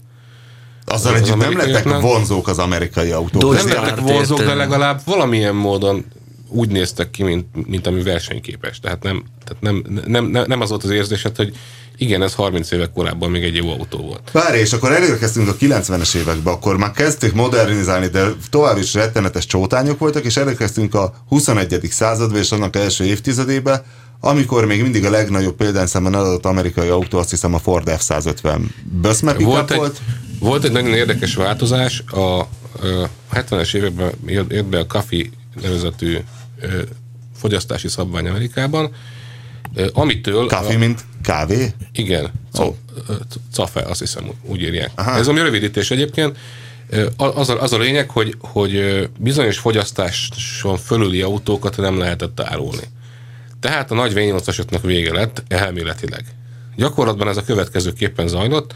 Azzal 0.85 1.13
az 1.13 1.21
együtt 1.21 1.35
nem 1.35 1.57
lettek 1.57 1.99
vonzók 1.99 2.47
az 2.47 2.59
amerikai 2.59 3.11
autók. 3.11 3.41
Dodge 3.41 3.63
Nem 3.63 3.83
lettek 3.83 3.99
vonzók, 3.99 4.43
de 4.43 4.53
legalább 4.53 5.01
valamilyen 5.05 5.55
módon 5.55 6.05
úgy 6.47 6.69
néztek 6.69 7.11
ki, 7.11 7.23
mint, 7.23 7.67
mint 7.67 7.87
ami 7.87 8.03
versenyképes. 8.03 8.79
Tehát 8.79 9.03
nem, 9.03 9.23
tehát 9.43 9.61
nem, 9.61 9.83
nem, 10.05 10.25
nem, 10.25 10.45
nem 10.47 10.61
az 10.61 10.69
volt 10.69 10.83
az 10.83 10.89
érzésed, 10.89 11.35
hogy 11.35 11.55
Igen, 11.97 12.21
ez 12.21 12.33
30 12.33 12.71
évek 12.71 12.91
korábban 12.91 13.31
még 13.31 13.43
egy 13.43 13.55
jó 13.55 13.69
autó 13.71 13.97
volt. 13.97 14.31
Várj, 14.31 14.57
és 14.57 14.73
akkor 14.73 14.91
elérkeztünk 14.91 15.47
a 15.47 15.55
90-es 15.55 16.15
évekbe, 16.15 16.49
akkor 16.49 16.77
már 16.77 16.91
kezdték 16.91 17.33
modernizálni, 17.33 18.07
de 18.07 18.25
tovább 18.49 18.77
is 18.77 18.93
rettenetes 18.93 19.45
csótányok 19.45 19.99
voltak, 19.99 20.25
és 20.25 20.37
elérkeztünk 20.37 20.95
a 20.95 21.13
21. 21.27 21.79
századba 21.89 22.37
és 22.37 22.51
annak 22.51 22.75
első 22.75 23.03
évtizedébe, 23.03 23.83
amikor 24.19 24.65
még 24.65 24.81
mindig 24.81 25.05
a 25.05 25.09
legnagyobb 25.09 25.55
példányszámban 25.55 26.13
adott 26.13 26.45
amerikai 26.45 26.87
autó, 26.87 27.17
azt 27.17 27.29
hiszem 27.29 27.53
a 27.53 27.59
Ford 27.59 27.87
F-150 27.89 28.59
Böszme 28.83 29.33
Volt 29.33 29.71
egy, 29.71 29.77
volt. 29.77 30.01
volt 30.39 30.63
egy 30.63 30.71
nagyon 30.71 30.93
érdekes 30.93 31.35
változás, 31.35 32.03
a, 32.11 32.39
a 32.39 32.47
70-es 33.33 33.73
években 33.73 34.11
jött 34.27 34.65
be 34.65 34.79
a 34.79 34.85
Coffee 34.85 35.25
nevezetű 35.61 36.17
fogyasztási 37.37 37.87
szabvány 37.87 38.27
Amerikában, 38.27 38.91
amitől... 39.93 40.47
A, 40.47 40.77
mint 40.77 41.03
kávé? 41.25 41.73
Igen, 41.91 42.31
Ó. 42.59 42.75
CAFE, 43.53 43.81
azt 43.81 43.99
hiszem 43.99 44.31
úgy 44.41 44.61
írják. 44.61 44.91
Aha. 44.95 45.11
Ez 45.11 45.27
ami 45.27 45.39
rövidítés 45.39 45.91
egyébként. 45.91 46.37
Az 47.17 47.49
a, 47.49 47.61
az 47.61 47.73
a 47.73 47.77
lényeg, 47.77 48.09
hogy, 48.09 48.35
hogy 48.39 49.03
bizonyos 49.19 49.57
fogyasztáson 49.57 50.77
fölüli 50.77 51.21
autókat 51.21 51.77
nem 51.77 51.97
lehetett 51.97 52.39
árulni. 52.39 52.83
Tehát 53.59 53.91
a 53.91 53.95
nagy 53.95 54.11
V8-asoknak 54.15 54.81
vége 54.81 55.13
lett 55.13 55.43
elméletileg. 55.47 56.25
Gyakorlatban 56.75 57.27
ez 57.27 57.37
a 57.37 57.43
következőképpen 57.43 58.27
zajlott. 58.27 58.75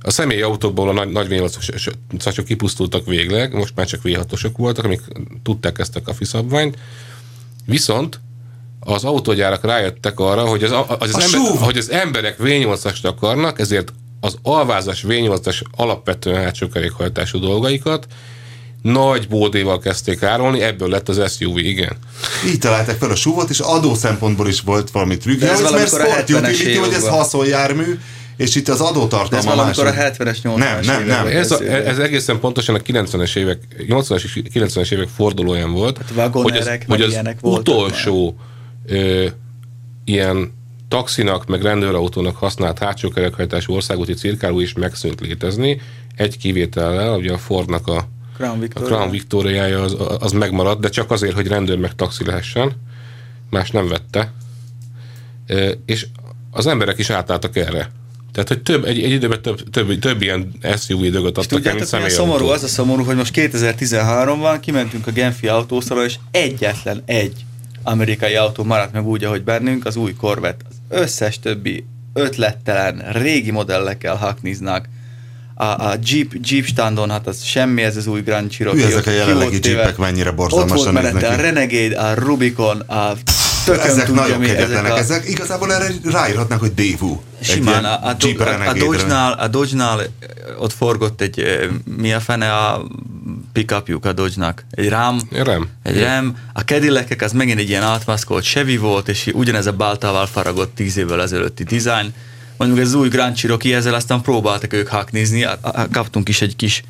A 0.00 0.10
személyi 0.10 0.42
autókból 0.42 0.88
a 0.88 0.92
nagy, 0.92 1.08
nagy 1.08 1.26
V8-asok 1.30 2.42
kipusztultak 2.46 3.06
végleg, 3.06 3.54
most 3.54 3.72
már 3.74 3.86
csak 3.86 4.00
V6-osok 4.04 4.52
voltak, 4.56 4.84
amik 4.84 5.00
tudták 5.42 5.78
ezt 5.78 5.96
a 5.96 6.02
kafiszabványt. 6.02 6.78
Viszont 7.64 8.20
az 8.88 9.04
autógyárak 9.04 9.64
rájöttek 9.64 10.20
arra, 10.20 10.44
hogy 10.44 10.62
az, 10.62 10.70
az, 10.70 11.14
az, 11.14 11.34
ember, 11.34 11.60
hogy 11.60 11.76
az 11.76 11.90
emberek 11.90 12.36
V8-ast 12.42 13.02
akarnak, 13.02 13.60
ezért 13.60 13.92
az 14.20 14.38
alvázas 14.42 15.04
V8-as 15.08 15.60
alapvetően 15.76 16.42
hátsó 16.42 16.68
kerékhajtású 16.68 17.38
dolgaikat 17.38 18.06
nagy 18.82 19.28
bódéval 19.28 19.78
kezdték 19.78 20.22
árulni, 20.22 20.60
ebből 20.60 20.88
lett 20.88 21.08
az 21.08 21.36
SUV, 21.36 21.58
igen. 21.58 21.96
Így 22.46 22.58
találták 22.58 22.98
fel 22.98 23.10
a 23.10 23.14
súvot, 23.14 23.50
és 23.50 23.58
adó 23.58 23.94
szempontból 23.94 24.48
is 24.48 24.60
volt 24.60 24.90
valami 24.90 25.16
trükk. 25.16 25.40
De 25.40 25.50
ez 25.50 25.60
ez 25.60 25.70
mert 25.70 25.88
sport 25.88 26.28
70-es 26.28 26.54
utility, 26.54 26.76
hogy 26.76 26.92
ez 26.92 27.08
haszonjármű, 27.08 27.98
és 28.36 28.54
itt 28.54 28.68
az 28.68 28.78
De 28.78 28.84
ez 28.84 28.90
adótartalma 28.90 29.54
valamikor 29.54 29.86
a 29.86 29.92
másik. 29.92 30.14
70-es, 30.18 30.36
80-as 30.42 30.56
Nem, 30.56 30.80
nem, 30.84 31.06
nem. 31.06 31.26
Ez, 31.26 31.50
a, 31.50 31.62
ez 31.62 31.98
egészen 31.98 32.40
pontosan 32.40 32.74
a 32.74 32.78
90-es 32.78 33.36
évek, 33.36 33.58
80-as 33.78 34.22
és 34.22 34.42
90-es 34.54 34.92
évek 34.92 35.08
fordulóján 35.16 35.72
volt, 35.72 35.98
Hát 36.16 36.32
hogy 36.32 36.56
az, 36.56 36.70
hogy 36.86 37.02
az 37.02 37.18
utolsó 37.40 38.36
ö, 38.88 39.26
ilyen 40.04 40.52
taxinak, 40.88 41.46
meg 41.46 41.62
rendőrautónak 41.62 42.36
használt 42.36 42.78
hátsó 42.78 43.08
kerekhajtású 43.08 43.74
országúti 43.74 44.14
cirkáló 44.14 44.60
is 44.60 44.72
megszűnt 44.72 45.20
létezni, 45.20 45.80
egy 46.16 46.38
kivétellel, 46.38 47.16
ugye 47.16 47.32
a 47.32 47.38
Fordnak 47.38 47.86
a, 47.86 48.08
Crown 48.36 48.56
a 48.56 49.10
Victoria. 49.10 49.64
Crown 49.64 49.84
az, 49.84 49.96
az 50.18 50.32
megmaradt, 50.32 50.80
de 50.80 50.88
csak 50.88 51.10
azért, 51.10 51.34
hogy 51.34 51.46
rendőr 51.46 51.78
meg 51.78 51.94
taxi 51.94 52.24
lehessen, 52.24 52.72
más 53.50 53.70
nem 53.70 53.88
vette, 53.88 54.32
Ö, 55.50 55.72
és 55.86 56.06
az 56.50 56.66
emberek 56.66 56.98
is 56.98 57.10
átálltak 57.10 57.56
erre. 57.56 57.90
Tehát, 58.32 58.48
hogy 58.48 58.62
több, 58.62 58.84
egy, 58.84 59.02
egy 59.02 59.10
időben 59.10 59.42
több, 59.42 59.70
több, 59.70 59.98
több 59.98 60.22
ilyen 60.22 60.52
SUV 60.76 61.00
dögöt 61.00 61.38
adtak 61.38 61.66
el, 61.66 61.74
mint 61.74 61.74
Tudjátok, 61.74 61.74
milyen 61.74 61.86
személyautó. 61.86 62.24
szomorú? 62.24 62.46
Az 62.46 62.62
a 62.62 62.66
szomorú, 62.66 63.04
hogy 63.04 63.16
most 63.16 63.32
2013-ban 63.34 64.58
kimentünk 64.60 65.06
a 65.06 65.10
Genfi 65.10 65.48
autószalon, 65.48 66.04
és 66.04 66.18
egyetlen 66.30 67.02
egy 67.06 67.44
amerikai 67.90 68.34
autó 68.34 68.64
maradt 68.64 68.92
meg 68.92 69.06
úgy, 69.06 69.24
ahogy 69.24 69.44
bennünk, 69.44 69.86
az 69.86 69.96
új 69.96 70.14
Corvette. 70.14 70.64
Az 70.68 70.76
összes 71.00 71.38
többi 71.40 71.86
ötlettelen, 72.12 73.12
régi 73.12 73.50
modellekkel 73.50 74.14
hakniznak. 74.14 74.88
A, 75.54 75.64
a 75.64 75.94
Jeep, 76.02 76.32
Jeep 76.42 76.64
standon, 76.64 77.10
hát 77.10 77.26
az 77.26 77.42
semmi, 77.42 77.82
ez 77.82 77.96
az 77.96 78.06
új 78.06 78.20
Grand 78.20 78.50
Cherokee. 78.50 78.84
Hű, 78.86 78.92
ezek 78.92 79.06
a 79.06 79.10
jelenlegi. 79.10 79.58
Jeepek 79.62 79.96
mennyire 79.96 80.30
borzalmasan 80.30 80.96
a 80.96 81.00
néznek 81.00 81.34
ki. 81.34 81.40
Renegade, 81.40 81.98
a 82.00 82.14
Rubicon, 82.14 82.80
a 82.80 83.12
tököm 83.64 83.88
Ezek 83.90 84.04
tudja 84.06 84.20
nagyon 84.22 84.38
mi, 84.38 84.46
kegyetlenek. 84.46 84.92
a- 84.92 84.98
Ezek 84.98 85.28
igazából 85.28 85.72
erre 85.74 85.86
ráírhatnak, 86.04 86.60
hogy. 86.60 86.72
Egy 86.76 86.98
Simán, 87.40 87.84
a, 87.84 87.88
a, 88.02 88.08
a, 88.08 88.68
a. 88.68 88.72
Dodge-nál, 88.72 89.32
a 89.32 89.48
Dodge-nál 89.48 90.00
ott 90.58 90.72
forgott 90.72 91.20
egy, 91.20 91.68
mi 91.96 92.12
a 92.12 92.20
fene 92.20 92.52
a 92.54 92.86
pickupjuk 93.58 94.04
a 94.04 94.12
Dodge-nak? 94.12 94.64
Egy 94.70 94.88
Ram. 94.88 95.20
Ram. 95.30 95.68
Egy 95.82 96.02
Ram. 96.02 96.36
A 96.52 96.60
cadillac 96.60 97.22
az 97.22 97.32
megint 97.32 97.58
egy 97.58 97.68
ilyen 97.68 97.82
átmaszkolt 97.82 98.44
Chevy 98.44 98.76
volt, 98.76 99.08
és 99.08 99.30
ugyanez 99.34 99.66
a 99.66 99.72
báltával 99.72 100.26
faragott 100.26 100.74
tíz 100.74 100.96
évvel 100.96 101.22
ezelőtti 101.22 101.62
design. 101.64 102.14
Mondjuk 102.56 102.80
ez 102.80 102.86
az 102.86 102.94
új 102.94 103.08
Grand 103.08 103.36
Cherokee, 103.36 103.76
ezzel 103.76 103.94
aztán 103.94 104.20
próbáltak 104.20 104.72
ők 104.72 104.88
haknizni, 104.88 105.46
kaptunk 105.92 106.28
is 106.28 106.42
egy 106.42 106.56
kis 106.56 106.82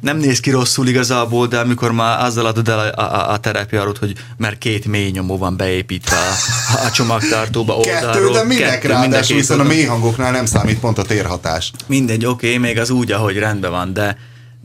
nem 0.00 0.16
néz 0.16 0.40
ki 0.40 0.50
rosszul 0.50 0.88
igazából, 0.88 1.46
de 1.46 1.58
amikor 1.58 1.92
már 1.92 2.24
azzal 2.24 2.46
adod 2.46 2.68
el 2.68 2.78
a, 2.78 3.00
a, 3.00 3.30
a 3.32 3.38
terepjárót, 3.38 3.98
hogy 3.98 4.12
mert 4.36 4.58
két 4.58 4.86
mély 4.86 5.10
nyomó 5.10 5.38
van 5.38 5.56
beépítve 5.56 6.16
a, 6.16 6.86
a 6.86 6.90
csomagtartóba 6.90 7.76
oldalról. 7.76 8.32
Kettő, 8.32 8.32
de 8.32 8.44
minek 8.44 8.70
kettő, 8.70 8.88
ráadásul, 8.88 9.36
hiszen 9.36 9.60
a 9.60 9.64
mély 9.64 9.84
hangoknál 9.84 10.32
nem 10.32 10.46
számít 10.46 10.78
pont 10.78 10.98
a 10.98 11.02
térhatás. 11.02 11.72
Mindegy, 11.86 12.24
oké, 12.24 12.46
okay, 12.46 12.58
még 12.58 12.78
az 12.78 12.90
úgy, 12.90 13.12
ahogy 13.12 13.36
rendben 13.36 13.70
van, 13.70 13.92
de, 13.92 14.16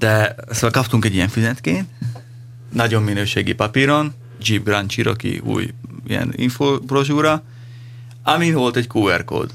de 0.04 0.36
szóval 0.49 0.72
kaptunk 0.72 1.06
egy 1.06 1.14
ilyen 1.14 1.28
fizetként, 1.28 1.88
nagyon 2.74 3.04
minőségi 3.04 3.54
papíron, 3.54 4.14
Jeep 4.41 4.64
Grand 4.64 4.89
Cherokee 4.89 5.41
új 5.43 5.74
ilyen 6.08 6.34
infobrozsúra, 6.36 7.43
amin 8.24 8.54
volt 8.54 8.76
egy 8.76 8.89
QR 8.93 9.24
kód. 9.26 9.51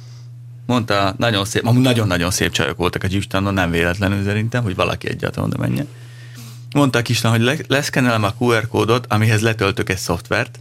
Mondta, 0.67 1.15
nagyon 1.19 1.45
szép, 1.45 1.67
amúgy 1.67 1.83
nagyon-nagyon 1.83 2.31
szép 2.31 2.53
csajok 2.53 2.77
voltak 2.77 3.03
a 3.05 3.07
Jeep 3.11 3.23
standon, 3.23 3.55
nem 3.55 3.71
véletlenül 3.71 4.25
szerintem, 4.25 4.63
hogy 4.63 4.75
valaki 4.75 5.09
egyáltalán 5.09 5.49
oda 5.49 5.59
menjen. 5.59 5.89
Mondta 6.75 6.99
a 6.99 7.03
kislány, 7.03 7.33
hogy 7.33 7.43
le, 7.43 7.57
leszkenelem 7.67 8.25
a 8.25 8.35
QR 8.39 8.69
kódot, 8.69 9.07
amihez 9.09 9.41
letöltök 9.41 9.91
egy 9.91 9.99
szoftvert, 9.99 10.61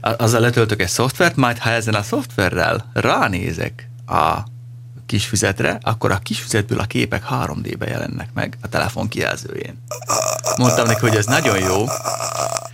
azzal 0.00 0.40
letöltök 0.40 0.80
egy 0.80 0.88
szoftvert, 0.88 1.36
majd 1.36 1.58
ha 1.58 1.70
ezen 1.70 1.94
a 1.94 2.02
szoftverrel 2.02 2.90
ránézek 2.92 3.90
a 4.06 4.38
kis 5.08 5.24
füzetre, 5.24 5.78
akkor 5.82 6.10
a 6.10 6.18
kis 6.18 6.40
füzetből 6.40 6.78
a 6.78 6.84
képek 6.84 7.22
3D-be 7.30 7.86
jelennek 7.88 8.28
meg 8.34 8.56
a 8.62 8.68
telefon 8.68 9.08
kijelzőjén. 9.08 9.82
Mondtam 10.56 10.86
neki, 10.86 11.00
hogy 11.00 11.16
ez 11.16 11.26
nagyon 11.26 11.58
jó. 11.58 11.84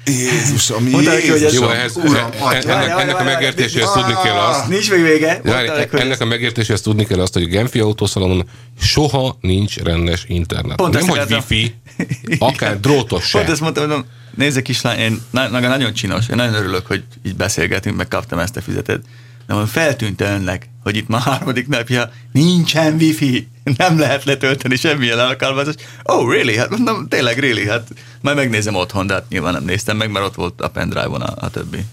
Jézusom, 0.05 0.85
Mondta 0.85 1.11
neki, 1.13 1.29
hogy 1.31 1.43
ez- 1.43 1.53
Jó, 1.55 1.69
ehhez, 1.71 1.97
Uram, 1.97 2.15
en- 2.15 2.33
atya. 2.41 2.71
ennek, 2.71 3.01
ennek 3.01 3.21
a 3.21 3.23
megértéséhez 3.23 3.91
tudni 3.93 4.15
kell 4.23 4.37
azt, 4.37 4.69
Nincs 4.69 4.91
még 4.91 5.03
vége. 5.03 5.41
Várj, 5.45 5.55
Mondta 5.67 5.75
neki, 5.77 5.91
hogy 5.91 6.01
ennek 6.01 6.21
a 6.21 6.25
megértéséhez 6.25 6.81
tudni 6.81 7.05
kell 7.05 7.21
azt, 7.21 7.33
hogy 7.33 7.43
a 7.43 7.47
Genfi 7.47 7.79
autószalonon 7.81 8.49
soha 8.81 9.37
nincs 9.41 9.77
rendes 9.79 10.25
internet. 10.29 10.77
Pont 10.77 10.95
Nem, 10.95 11.09
hogy 11.09 11.33
wifi, 11.33 11.75
akár 12.39 12.81
drótos 12.81 13.25
se. 13.29 13.39
Pont 13.39 13.51
ezt 13.51 13.61
mondtam, 13.61 13.87
mondom, 13.89 14.07
nézze 14.35 14.63
kislány, 14.63 14.99
én 14.99 15.23
na- 15.31 15.49
na- 15.49 15.61
nagyon 15.61 15.93
csinos, 15.93 16.29
én 16.29 16.37
nagyon 16.37 16.55
örülök, 16.55 16.87
hogy 16.87 17.05
így 17.27 17.37
beszélgetünk, 17.37 17.97
meg 17.97 18.09
kaptam 18.09 18.39
ezt 18.39 18.57
a 18.57 18.61
füzetet. 18.63 19.01
De 19.47 19.53
mondom, 19.55 19.67
feltűnt 19.67 20.21
önnek, 20.21 20.69
hogy 20.83 20.97
itt 20.97 21.09
ma 21.09 21.19
harmadik 21.19 21.69
napja 21.69 22.11
nincsen 22.33 22.95
wifi, 22.95 23.49
nem 23.77 23.99
lehet 23.99 24.25
letölteni 24.25 24.77
semmilyen 24.77 25.19
alkalmazást. 25.19 25.87
Oh, 26.03 26.31
really? 26.31 26.57
Hát 26.57 26.71
mondom, 26.71 27.09
tényleg 27.09 27.39
really, 27.39 27.67
hát 27.67 27.89
majd 28.21 28.37
megnézem 28.37 28.75
otthon, 28.75 29.07
de 29.07 29.15
hát 29.15 29.29
nyilván 29.29 29.53
nem 29.53 29.65
néztem 29.65 29.97
meg, 29.97 30.11
mert 30.11 30.25
ott 30.25 30.35
volt 30.35 30.61
a 30.61 30.69
pendrive-on 30.69 31.21
a, 31.21 31.35
a 31.45 31.51
többi, 31.51 31.85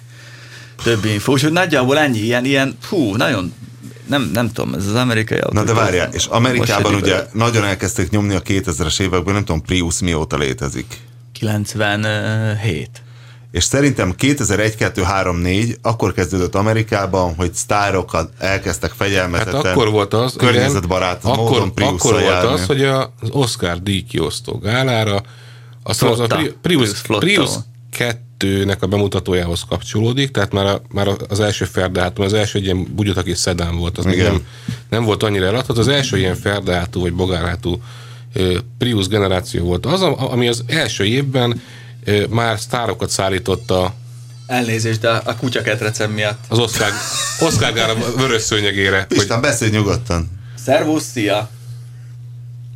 többi 0.83 1.09
info. 1.13 1.31
Úgyhogy 1.31 1.51
nagyjából 1.51 1.97
ennyi, 1.97 2.19
ilyen, 2.19 2.45
ilyen, 2.45 2.77
hú, 2.89 3.15
nagyon, 3.15 3.53
nem, 4.07 4.29
nem 4.33 4.51
tudom, 4.51 4.73
ez 4.73 4.87
az 4.87 4.95
amerikai 4.95 5.37
autó. 5.37 5.53
Na 5.53 5.63
de 5.63 5.73
várjál, 5.73 6.09
és 6.13 6.25
Amerikában 6.25 6.95
ugye 6.95 7.21
egy 7.21 7.27
nagyon 7.33 7.65
elkezdték 7.65 8.09
nyomni 8.09 8.35
a 8.35 8.41
2000-es 8.41 8.99
években, 8.99 9.33
nem 9.33 9.45
tudom, 9.45 9.61
Prius 9.61 9.99
mióta 9.99 10.37
létezik. 10.37 10.99
97. 11.31 12.89
És 13.51 13.63
szerintem 13.63 14.15
2001, 14.15 14.75
2, 14.75 15.01
3, 15.01 15.37
4 15.37 15.77
akkor 15.81 16.13
kezdődött 16.13 16.55
Amerikában, 16.55 17.35
hogy 17.35 17.53
sztárokat 17.53 18.31
elkezdtek 18.37 18.89
Hát 18.89 18.97
fegyelmezetten 18.97 19.55
akkor 19.71 19.89
volt 19.91 20.13
az, 20.13 20.35
igen, 20.35 20.47
környezetbarát 20.51 21.19
akkor, 21.23 21.37
módon 21.37 21.73
Priusszal 21.73 21.95
akkor 22.09 22.21
volt 22.21 22.33
járni. 22.33 22.49
az, 22.49 22.65
hogy 22.65 22.83
a- 22.83 23.13
az 23.21 23.29
Oscar 23.31 23.81
díj 23.83 24.01
kiosztó 24.01 24.57
gálára 24.63 25.21
aztán 25.83 26.09
az 26.09 26.19
a. 26.19 26.27
Pri- 26.27 26.55
Prius, 26.61 26.81
Prius 26.81 26.99
flotta 26.99 27.25
Prius 27.25 27.49
volt. 27.49 27.65
2-nek 28.39 28.79
a 28.79 28.85
bemutatójához 28.85 29.63
kapcsolódik, 29.69 30.31
tehát 30.31 30.51
már, 30.51 30.65
a, 30.65 30.81
már 30.91 31.07
az 31.29 31.39
első 31.39 31.65
ferdehátum, 31.65 32.25
az 32.25 32.33
első 32.33 32.57
egy 32.57 32.63
ilyen 32.63 32.87
bugyotaki 32.95 33.33
szedán 33.33 33.77
volt, 33.77 33.97
az 33.97 34.05
Igen. 34.05 34.31
nem, 34.31 34.45
nem 34.89 35.03
volt 35.03 35.23
annyira 35.23 35.45
eladható, 35.45 35.79
az 35.79 35.87
első 35.87 36.17
ilyen 36.17 36.35
ferdehátú 36.35 37.01
vagy 37.01 37.13
bogárhátú 37.13 37.81
ö, 38.33 38.57
Prius 38.77 39.07
generáció 39.07 39.65
volt 39.65 39.85
az, 39.85 40.01
ami 40.01 40.47
az 40.47 40.63
első 40.67 41.03
évben 41.03 41.61
már 42.29 42.59
sztárokat 42.59 43.09
szállította 43.09 43.93
Elnézést, 44.47 44.99
de 44.99 45.09
a 45.09 45.35
kutyaketrecem 45.35 46.11
miatt. 46.11 46.43
az 46.47 46.59
Oscar, 46.59 46.89
Oscar 47.39 47.73
gála 47.73 47.95
vörös 48.15 48.41
szőnyegére, 48.41 49.05
hogy 49.07 49.17
Isten, 49.17 49.41
beszélj 49.41 49.71
nyugodtan. 49.71 50.39
Szervusz, 50.63 51.11
szia! 51.11 51.49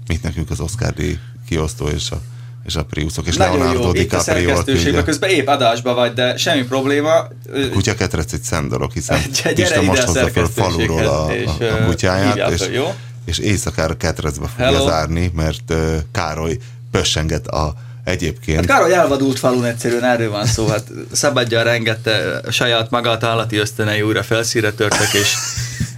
Mit 0.07 0.23
nekünk 0.23 0.49
az 0.49 0.59
Oscar 0.59 0.93
díj 0.93 1.17
kiosztó 1.47 1.88
és 1.88 2.11
a 2.11 2.21
és 2.65 2.76
a 2.76 2.86
Priusok, 2.86 3.28
és 3.28 3.36
Nagyon 3.36 3.57
Leonardo 3.57 3.84
jó, 3.84 3.89
itt 3.89 4.13
a 4.13 4.17
DiCaprio 4.17 4.47
szerkesztőségben, 4.47 5.03
közben 5.03 5.30
épp 5.30 5.47
adásba 5.47 5.93
vagy, 5.93 6.13
de 6.13 6.38
semmi 6.38 6.63
probléma. 6.63 7.28
Kutya 7.71 7.95
ketrec 7.95 8.34
egy 8.34 8.41
szendorok, 8.41 8.93
hiszen 8.93 9.19
Gyere 9.43 9.51
Isten 9.51 9.82
ide 9.82 9.82
most 9.82 10.01
a 10.01 10.05
hozza 10.05 10.28
föl 10.28 10.47
faluról 10.47 11.05
a, 11.05 11.30
a, 11.30 11.82
a 11.82 11.86
kutyáját, 11.86 12.51
és, 12.51 12.69
jó? 12.73 12.93
és 13.26 13.38
éjszakára 13.38 13.97
ketrecbe 13.97 14.47
fogja 14.47 14.65
Hello. 14.65 14.88
zárni, 14.88 15.32
mert 15.36 15.71
uh, 15.71 15.97
Károly 16.11 16.57
pössenget 16.91 17.47
a 17.47 17.73
egyébként. 18.06 18.58
Hát 18.58 18.66
Károly 18.68 18.93
elvadult 18.93 19.39
falun 19.39 19.66
egyszerűen 19.66 20.03
erről 20.03 20.30
van 20.30 20.45
szó, 20.45 20.68
hát 20.68 20.84
szabadjan 21.12 21.64
rengette 21.64 22.41
saját 22.49 22.89
magát 22.89 23.24
állati 23.24 23.58
ösztönei 23.58 24.01
újra 24.01 24.24
felszíre 24.24 24.72
törtek, 24.72 25.14
és 25.14 25.34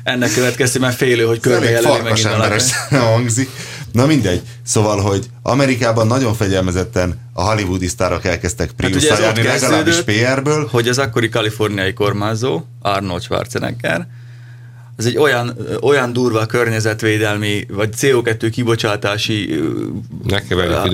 ennek 0.04 0.34
következtében 0.34 0.92
félő, 0.92 1.24
hogy 1.24 1.40
körbe 1.40 1.58
Elég 1.66 1.70
jelöli 1.70 1.88
farkas 1.90 2.22
megint 2.24 2.42
emberes 2.44 2.72
hangzik. 3.14 3.50
Na 3.92 4.06
mindegy. 4.06 4.42
Szóval, 4.66 5.02
hogy 5.02 5.26
Amerikában 5.42 6.08
nagyon 6.08 6.34
fegyelmezetten 6.34 7.20
a 7.34 7.42
hollywoodi 7.42 7.88
sztárok 7.88 8.26
elkezdtek 8.26 8.68
Hát 8.68 8.80
ugye 8.80 8.88
prius 8.98 9.04
ez 9.12 9.18
ott 9.20 9.24
járni, 9.26 9.44
legalábbis 9.44 10.02
PR-ből. 10.02 10.68
hogy 10.72 10.88
az 10.88 10.98
akkori 10.98 11.30
kaliforniai 11.30 11.94
kormányzó, 11.94 12.62
Arnold 12.82 13.22
Schwarzenegger, 13.22 14.08
az 14.98 15.06
egy 15.06 15.18
olyan, 15.18 15.58
olyan 15.82 16.14
durva 16.14 16.46
környezetvédelmi, 16.46 17.66
vagy 17.70 17.90
CO2 18.02 18.50
kibocsátási 18.52 19.60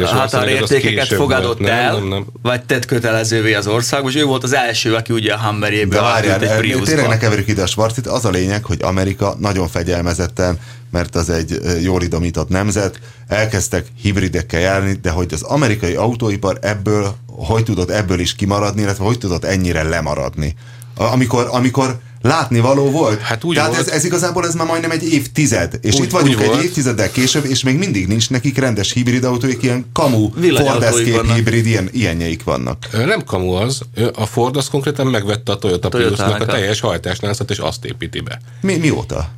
határértékeket 0.05 1.07
fogadott 1.07 1.57
volt. 1.57 1.69
Nem, 1.69 1.77
el, 1.77 1.93
nem, 1.93 2.07
nem. 2.07 2.25
vagy 2.41 2.63
tett 2.63 2.85
kötelezővé 2.85 3.53
az 3.53 3.67
országban, 3.67 4.11
és 4.11 4.17
ő 4.17 4.23
volt 4.23 4.43
az 4.43 4.53
első, 4.53 4.95
aki 4.95 5.13
ugye 5.13 5.33
a 5.33 5.37
Hummerjébe 5.37 5.95
De 5.95 6.01
várjál, 6.01 6.41
egy 6.41 6.47
el- 6.47 6.59
tényleg 6.59 6.79
ne 6.79 6.85
Priusba. 6.85 7.17
keverjük 7.17 7.47
ide 7.47 7.61
a 7.61 7.65
Schwarzit. 7.65 8.07
Az 8.07 8.25
a 8.25 8.29
lényeg, 8.29 8.65
hogy 8.65 8.77
Amerika 8.81 9.35
nagyon 9.39 9.67
fegyelmezetten, 9.67 10.59
mert 10.91 11.15
az 11.15 11.29
egy 11.29 11.59
ö, 11.63 11.77
jól 11.79 12.01
idomított 12.01 12.49
nemzet, 12.49 12.99
elkezdtek 13.27 13.85
hibridekkel 14.01 14.59
járni, 14.59 14.97
de 15.01 15.09
hogy 15.09 15.33
az 15.33 15.41
amerikai 15.41 15.95
autóipar 15.95 16.57
ebből, 16.61 17.15
hogy 17.27 17.63
tudott 17.63 17.89
ebből 17.89 18.19
is 18.19 18.35
kimaradni, 18.35 18.81
illetve 18.81 19.03
hogy 19.03 19.17
tudott 19.17 19.43
ennyire 19.43 19.83
lemaradni. 19.83 20.55
Amikor, 20.97 21.47
amikor 21.51 21.99
látni 22.23 22.59
való 22.59 22.89
volt. 22.89 23.21
Hát 23.21 23.43
úgy 23.43 23.55
Tehát 23.55 23.75
volt. 23.75 23.87
Ez, 23.87 23.93
ez 23.93 24.03
igazából 24.05 24.45
ez 24.45 24.53
már 24.53 24.67
majdnem 24.67 24.91
egy 24.91 25.13
évtized. 25.13 25.79
És 25.81 25.95
Úgy- 25.95 26.03
itt 26.03 26.11
vagyunk 26.11 26.41
egy 26.41 26.47
volt. 26.47 26.63
évtizeddel 26.63 27.11
később, 27.11 27.45
és 27.45 27.63
még 27.63 27.77
mindig 27.77 28.07
nincs 28.07 28.29
nekik 28.29 28.57
rendes 28.57 28.91
hibrid 28.91 29.23
autóik, 29.23 29.63
ilyen 29.63 29.85
kamu, 29.93 30.29
Ford 30.55 30.83
Escape 30.83 31.33
hibrid, 31.33 31.65
ilyen, 31.65 31.89
ilyenjeik 31.91 32.43
vannak. 32.43 32.87
Nem 32.91 33.23
kamu 33.23 33.51
az, 33.51 33.81
a 34.13 34.25
Ford 34.25 34.57
az 34.57 34.69
konkrétan 34.69 35.07
megvette 35.07 35.51
a 35.51 35.57
Toyota 35.57 35.89
Toyotának 35.89 36.17
Priusnak 36.25 36.49
a 36.49 36.51
teljes 36.51 36.79
hajtásláncot, 36.79 37.49
és 37.51 37.57
azt 37.57 37.85
építi 37.85 38.19
be. 38.19 38.39
Mi, 38.61 38.75
mióta? 38.75 39.29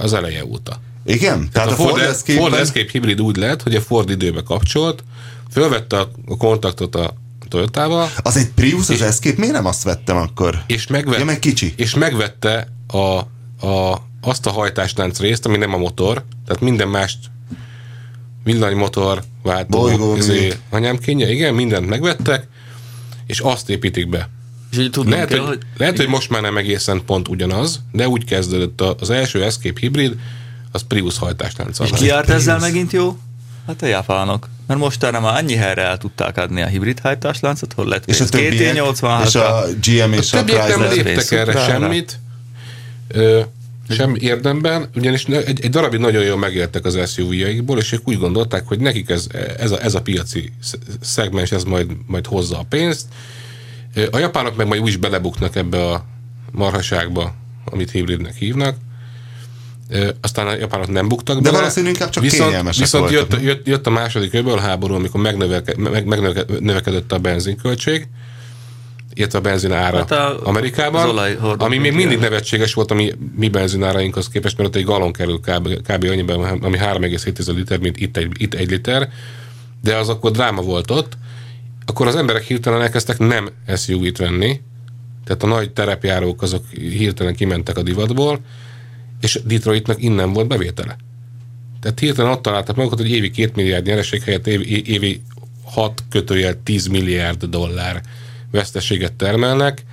Az 0.00 0.12
eleje 0.12 0.44
óta. 0.44 0.80
Igen? 1.06 1.48
Tehát 1.52 1.70
a 1.70 1.74
Ford, 1.74 2.02
Escape, 2.02 2.38
Ford 2.38 2.54
Escape 2.54 2.88
hibrid 2.92 3.20
úgy 3.20 3.36
lett, 3.36 3.62
hogy 3.62 3.74
a 3.74 3.80
Ford 3.80 4.10
időbe 4.10 4.42
kapcsolt, 4.42 5.04
fölvette 5.52 5.98
a 5.98 6.10
a 6.28 6.36
kontaktot 6.36 6.94
a 6.94 7.14
Toyotával, 7.54 8.10
Az 8.16 8.36
egy 8.36 8.48
Prius, 8.50 8.88
az 8.88 9.02
Escape, 9.02 9.38
miért 9.38 9.54
nem 9.54 9.66
azt 9.66 9.82
vettem 9.82 10.16
akkor? 10.16 10.62
és, 10.66 10.86
megvett, 10.86 11.18
Ja, 11.18 11.24
meg 11.24 11.38
kicsi. 11.38 11.72
és 11.76 11.94
megvette 11.94 12.68
a, 12.86 12.96
a, 13.66 14.02
azt 14.20 14.46
a 14.46 14.50
hajtáslánc 14.50 15.18
részt, 15.18 15.46
ami 15.46 15.56
nem 15.56 15.74
a 15.74 15.76
motor, 15.76 16.24
tehát 16.46 16.62
minden 16.62 16.88
mást 16.88 17.18
villanymotor, 18.44 19.22
váltó, 19.42 20.16
izé, 20.16 20.52
anyámkénye, 20.70 21.30
igen, 21.32 21.54
mindent 21.54 21.88
megvettek, 21.88 22.46
és 23.26 23.40
azt 23.40 23.68
építik 23.70 24.08
be. 24.08 24.28
És 24.70 24.76
tudnom 24.90 25.12
Lehet, 25.12 25.28
kell, 25.28 25.38
hogy, 25.38 25.46
hogy 25.48 25.58
lehet, 25.76 25.96
hogy 25.96 26.08
most 26.08 26.30
már 26.30 26.42
nem 26.42 26.56
egészen 26.56 27.04
pont 27.06 27.28
ugyanaz, 27.28 27.80
de 27.92 28.08
úgy 28.08 28.24
kezdődött 28.24 28.80
a- 28.80 28.96
az 29.00 29.10
első 29.10 29.44
Escape 29.44 29.80
hibrid, 29.80 30.18
az 30.72 30.82
Prius 30.88 31.18
hajtáslánccal. 31.18 31.86
És 31.86 31.92
ki 31.98 32.04
járt 32.04 32.28
ezzel 32.30 32.58
megint 32.58 32.92
jó? 32.92 33.18
Hát 33.66 33.82
a 33.82 33.86
japánok. 33.86 34.48
Mert 34.66 34.80
mostanra 34.80 35.20
már 35.20 35.36
annyi 35.36 35.54
helyre 35.54 35.82
el 35.82 35.98
tudták 35.98 36.36
adni 36.36 36.62
a 36.62 36.66
hibrid 36.66 36.98
hajtásláncot, 37.00 37.72
hol 37.72 37.86
lett 37.88 38.06
És 38.08 38.20
a 38.20 38.24
többiek, 38.28 38.50
286 38.50 39.26
és 39.26 39.34
a 39.34 39.64
GM 39.84 40.12
és 40.12 40.32
a, 40.32 40.36
többiek 40.44 40.68
nem 40.68 40.78
Chrysler. 40.78 41.04
léptek 41.04 41.12
Space 41.24 41.38
erre 41.38 41.52
Supra-ra. 41.52 41.80
semmit, 41.80 42.18
ö, 43.08 43.40
sem 43.88 44.14
érdemben, 44.18 44.88
ugyanis 44.94 45.24
egy, 45.24 45.60
egy 45.64 45.70
darabig 45.70 46.00
nagyon 46.00 46.22
jól 46.24 46.38
megéltek 46.38 46.84
az 46.84 47.10
SUV-jaikból, 47.12 47.78
és 47.78 47.92
ők 47.92 48.08
úgy 48.08 48.18
gondolták, 48.18 48.66
hogy 48.66 48.78
nekik 48.80 49.08
ez, 49.10 49.26
ez, 49.58 49.70
a, 49.70 49.82
ez 49.82 49.94
a 49.94 50.02
piaci 50.02 50.52
sz- 50.62 50.78
szegmens, 51.00 51.52
ez 51.52 51.64
majd, 51.64 51.90
majd 52.06 52.26
hozza 52.26 52.58
a 52.58 52.64
pénzt. 52.68 53.06
A 54.10 54.18
japánok 54.18 54.56
meg 54.56 54.66
majd 54.66 54.80
úgy 54.80 54.88
is 54.88 54.96
belebuknak 54.96 55.56
ebbe 55.56 55.90
a 55.90 56.04
marhaságba, 56.52 57.34
amit 57.64 57.90
hibridnek 57.90 58.34
hívnak. 58.34 58.76
Ö, 59.94 60.08
Aztán 60.20 60.46
a 60.46 60.54
japánok 60.56 60.88
nem 60.88 61.08
buktak 61.08 61.36
De 61.36 61.42
bele. 61.42 61.56
valószínűleg 61.58 61.94
inkább 61.94 62.10
csak 62.10 62.22
viszont, 62.22 62.76
viszont 62.76 63.10
jött, 63.10 63.20
voltak. 63.20 63.42
jött, 63.46 63.66
jött, 63.66 63.86
a 63.86 63.90
második 63.90 64.32
öbölháború, 64.34 64.94
amikor 64.94 65.20
megnövelke, 65.20 65.74
meg, 65.76 66.06
megnövekedett 66.06 67.12
a 67.12 67.18
benzinköltség, 67.18 68.08
illetve 69.14 69.38
a 69.38 69.40
benzin 69.40 69.72
ára 69.72 69.96
Hát 69.96 70.10
a- 70.10 70.40
Amerikában, 70.46 71.18
ami 71.58 71.78
még 71.78 71.92
mindig 71.92 72.18
nevetséges 72.18 72.74
volt 72.74 72.90
a 72.90 72.94
mi, 72.94 73.12
mi 73.36 73.48
benzinárainkhoz 73.48 74.28
képest, 74.28 74.56
mert 74.56 74.68
ott 74.68 74.74
egy 74.76 74.84
galon 74.84 75.12
kerül 75.12 75.40
kb, 75.40 75.68
kb. 75.82 76.04
annyiban, 76.04 76.44
ami 76.62 76.76
3,7 76.78 77.54
liter, 77.54 77.78
mint 77.78 77.96
itt 77.96 78.16
egy, 78.16 78.32
itt 78.36 78.54
egy 78.54 78.70
liter, 78.70 79.08
de 79.82 79.96
az 79.96 80.08
akkor 80.08 80.30
dráma 80.30 80.62
volt 80.62 80.90
ott, 80.90 81.16
akkor 81.86 82.06
az 82.06 82.16
emberek 82.16 82.42
hirtelen 82.42 82.82
elkezdtek 82.82 83.18
nem 83.18 83.48
SUV-t 83.76 84.18
venni, 84.18 84.60
tehát 85.24 85.42
a 85.42 85.46
nagy 85.46 85.70
terepjárók 85.72 86.42
azok 86.42 86.64
hirtelen 86.70 87.34
kimentek 87.34 87.76
a 87.76 87.82
divatból, 87.82 88.40
és 89.24 89.40
Detroitnak 89.44 90.02
innen 90.02 90.32
volt 90.32 90.46
bevétele. 90.46 90.96
Tehát 91.80 91.98
hirtelen 91.98 92.30
ott 92.30 92.42
találtak 92.42 92.76
magukat, 92.76 92.98
hogy 92.98 93.10
évi 93.10 93.30
2 93.30 93.52
milliárd 93.54 93.86
nyereség 93.86 94.22
helyett 94.22 94.46
évi, 94.46 94.92
évi 94.92 95.22
6 95.64 96.04
kötőjel 96.10 96.62
10 96.62 96.86
milliárd 96.86 97.44
dollár 97.44 98.02
veszteséget 98.50 99.12
termelnek, 99.12 99.84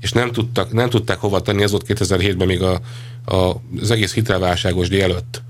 és 0.00 0.12
nem, 0.12 0.32
tudtak, 0.32 0.72
nem 0.72 0.90
tudták 0.90 1.18
hova 1.18 1.42
tenni, 1.42 1.62
ez 1.62 1.70
volt 1.70 1.84
2007-ben 1.88 2.46
még 2.46 2.62
a, 2.62 2.80
a, 3.24 3.60
az 3.80 3.90
egész 3.90 4.14
hitelválságos 4.14 4.88
előtt, 4.88 5.42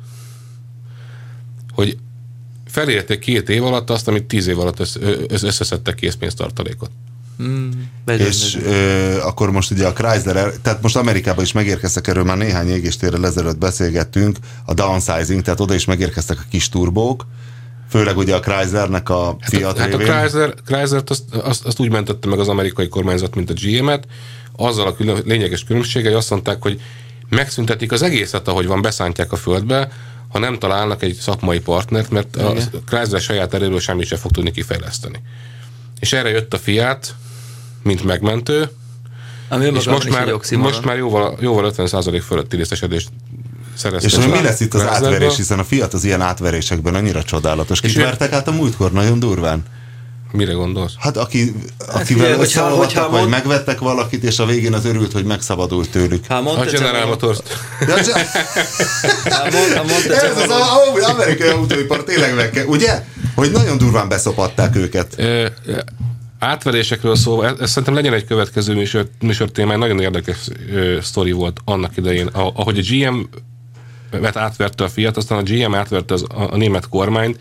hogy 1.72 1.96
felérték 2.66 3.18
két 3.18 3.48
év 3.48 3.64
alatt 3.64 3.90
azt, 3.90 4.08
amit 4.08 4.24
tíz 4.24 4.46
év 4.46 4.58
alatt 4.58 4.78
össz, 4.80 4.96
összeszedtek 5.28 5.94
készpénztartalékot. 5.94 6.90
És 8.06 8.58
ö, 8.64 9.18
akkor 9.22 9.50
most 9.50 9.70
ugye 9.70 9.86
a 9.86 9.92
Chrysler, 9.92 10.52
tehát 10.62 10.82
most 10.82 10.96
Amerikában 10.96 11.44
is 11.44 11.52
megérkeztek, 11.52 12.06
erről 12.06 12.24
már 12.24 12.36
néhány 12.36 12.68
égéstérrel 12.68 13.26
ezelőtt 13.26 13.58
beszélgettünk, 13.58 14.36
a 14.64 14.74
downsizing, 14.74 15.42
tehát 15.42 15.60
oda 15.60 15.74
is 15.74 15.84
megérkeztek 15.84 16.38
a 16.38 16.44
kis 16.50 16.68
turbók, 16.68 17.26
főleg 17.90 18.16
ugye 18.16 18.34
a 18.34 18.40
Chryslernek 18.40 19.08
a 19.08 19.36
Fiat 19.40 19.78
Hát 19.78 19.94
a 19.94 19.96
révén. 19.96 20.14
Chrysler, 20.14 20.54
Chrysler-t 20.66 21.10
azt, 21.10 21.34
azt, 21.34 21.64
azt 21.64 21.80
úgy 21.80 21.90
mentette 21.90 22.28
meg 22.28 22.38
az 22.38 22.48
amerikai 22.48 22.88
kormányzat, 22.88 23.34
mint 23.34 23.50
a 23.50 23.54
GM-et, 23.62 24.06
azzal 24.56 24.86
a 24.86 24.94
külön, 24.94 25.22
lényeges 25.24 25.64
különbséggel, 25.64 26.10
hogy 26.10 26.20
azt 26.20 26.30
mondták, 26.30 26.62
hogy 26.62 26.80
megszüntetik 27.28 27.92
az 27.92 28.02
egészet, 28.02 28.48
ahogy 28.48 28.66
van, 28.66 28.82
beszántják 28.82 29.32
a 29.32 29.36
földbe, 29.36 29.92
ha 30.28 30.38
nem 30.38 30.58
találnak 30.58 31.02
egy 31.02 31.14
szakmai 31.20 31.60
partnert, 31.60 32.10
mert 32.10 32.36
a 32.36 32.54
Chrysler 32.86 33.20
saját 33.20 33.54
erőről 33.54 33.80
semmit 33.80 34.06
sem 34.06 34.18
fog 34.18 34.30
tudni 34.30 34.50
kifejleszteni. 34.50 35.22
És 36.00 36.12
erre 36.12 36.28
jött 36.28 36.54
a 36.54 36.58
Fiat, 36.58 37.14
mint 37.82 38.04
megmentő, 38.04 38.70
Ami 39.48 39.64
és 39.64 39.84
most 39.84 40.10
már, 40.10 40.32
most 40.58 40.84
már 40.84 40.96
jóval, 40.96 41.36
jóval 41.40 41.72
50% 41.76 42.22
fölötti 42.26 42.56
részesedést. 42.56 43.08
És 44.00 44.14
hogy 44.14 44.28
mi 44.28 44.42
lesz 44.42 44.60
itt 44.60 44.74
az 44.74 44.80
Chryslerbe. 44.80 45.06
átverés, 45.06 45.36
hiszen 45.36 45.58
a 45.58 45.64
Fiat 45.64 45.94
az 45.94 46.04
ilyen 46.04 46.20
átverésekben 46.20 46.94
annyira 46.94 47.22
csodálatos. 47.22 47.80
Ő- 47.96 48.02
vertek 48.02 48.32
át 48.32 48.48
a 48.48 48.52
múltkor 48.52 48.92
nagyon 48.92 49.18
durván? 49.18 49.62
Mire 50.32 50.52
gondolsz? 50.52 50.92
Hát 50.98 51.16
aki, 51.16 51.54
akivel 51.78 52.04
figyelj, 52.04 52.36
hogyha- 52.36 52.68
hogyha 52.68 53.08
vagy 53.08 53.18
mond- 53.18 53.30
megvettek 53.30 53.78
valakit, 53.78 54.24
és 54.24 54.38
a 54.38 54.46
végén 54.46 54.72
az 54.74 54.84
örült, 54.84 55.12
hogy 55.12 55.24
megszabadult 55.24 55.90
tőlük. 55.90 56.24
Ha 56.28 56.34
A 56.34 56.40
mondta 56.42 56.64
General 56.70 57.06
Motors. 57.06 57.38
Ez 57.80 58.08
az 60.36 60.50
a- 60.50 60.54
a- 60.54 61.10
amerikai 61.12 61.48
autóipar 61.48 62.04
tényleg 62.04 62.34
meg 62.34 62.50
kell, 62.50 62.64
ugye? 62.64 63.04
Hogy 63.34 63.50
nagyon 63.50 63.78
durván 63.78 64.08
beszopatták 64.08 64.76
őket. 64.76 65.16
Átverésekről 66.40 67.16
szólva, 67.16 67.46
ez, 67.46 67.52
ez 67.60 67.68
szerintem 67.68 67.94
legyen 67.94 68.12
egy 68.12 68.24
következő 68.24 68.74
műsor, 68.74 69.08
műsor 69.20 69.50
témája, 69.50 69.78
nagyon 69.78 70.00
érdekes 70.00 70.36
ö, 70.72 70.98
sztori 71.02 71.32
volt 71.32 71.60
annak 71.64 71.96
idején, 71.96 72.26
a, 72.26 72.52
ahogy 72.54 72.78
a 72.78 72.82
GM 72.90 73.18
vet 74.20 74.36
átverte 74.36 74.84
a 74.84 74.88
Fiat, 74.88 75.16
aztán 75.16 75.38
a 75.38 75.42
GM 75.42 75.74
átverte 75.74 76.14
az, 76.14 76.24
a, 76.34 76.42
a 76.52 76.56
német 76.56 76.88
kormányt, 76.88 77.38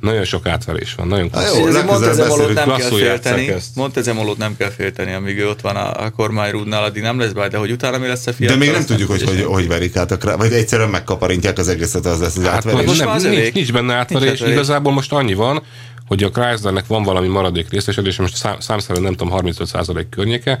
nagyon 0.00 0.24
sok 0.24 0.46
átverés 0.46 0.94
van, 0.94 1.06
nagyon 1.06 1.28
Na 1.32 1.38
klassz. 1.40 1.56
jó, 1.58 1.82
Montezemolót 1.82 2.54
nem 2.54 2.68
kell 2.76 2.88
félteni. 2.90 3.52
Montezemolót 3.74 4.36
nem 4.38 4.56
kell 4.56 4.70
félteni, 4.70 5.12
amíg 5.12 5.38
ő 5.38 5.48
ott 5.48 5.60
van 5.60 5.76
a, 5.76 6.04
a 6.04 6.10
kormányrúdnál, 6.10 6.84
addig 6.84 7.02
nem 7.02 7.18
lesz 7.18 7.32
baj, 7.32 7.48
de 7.48 7.56
hogy 7.56 7.70
utána 7.70 7.98
mi 7.98 8.06
lesz 8.06 8.26
a 8.26 8.32
fiatal? 8.32 8.56
De 8.58 8.64
még 8.64 8.74
nem 8.74 8.84
tudjuk, 8.84 9.10
hogy, 9.10 9.22
hogy 9.22 9.42
hogy 9.42 9.68
verik 9.68 9.96
át 9.96 10.10
a 10.10 10.16
krá... 10.16 10.36
vagy 10.36 10.52
egyszerűen 10.52 10.88
megkaparintják 10.88 11.58
az 11.58 11.68
egészet, 11.68 12.06
az 12.06 12.20
lesz 12.20 12.36
az 12.36 12.44
Hát 12.44 12.54
átverés. 12.54 12.86
most 12.86 13.04
nem, 13.04 13.30
nincs, 13.32 13.52
nincs 13.52 13.72
benne 13.72 13.94
átverés, 13.94 14.30
átverés. 14.30 14.52
igazából 14.54 14.92
most 14.92 15.12
annyi 15.12 15.34
van, 15.34 15.62
hogy 16.06 16.22
a 16.22 16.30
Chryslernek 16.30 16.86
van 16.86 17.02
valami 17.02 17.28
maradék 17.28 17.70
részesedése, 17.70 18.22
most 18.22 18.36
szám, 18.36 18.60
számszerűen 18.60 19.04
nem 19.04 19.14
tudom, 19.14 19.38
35% 19.40 20.06
környéke, 20.10 20.60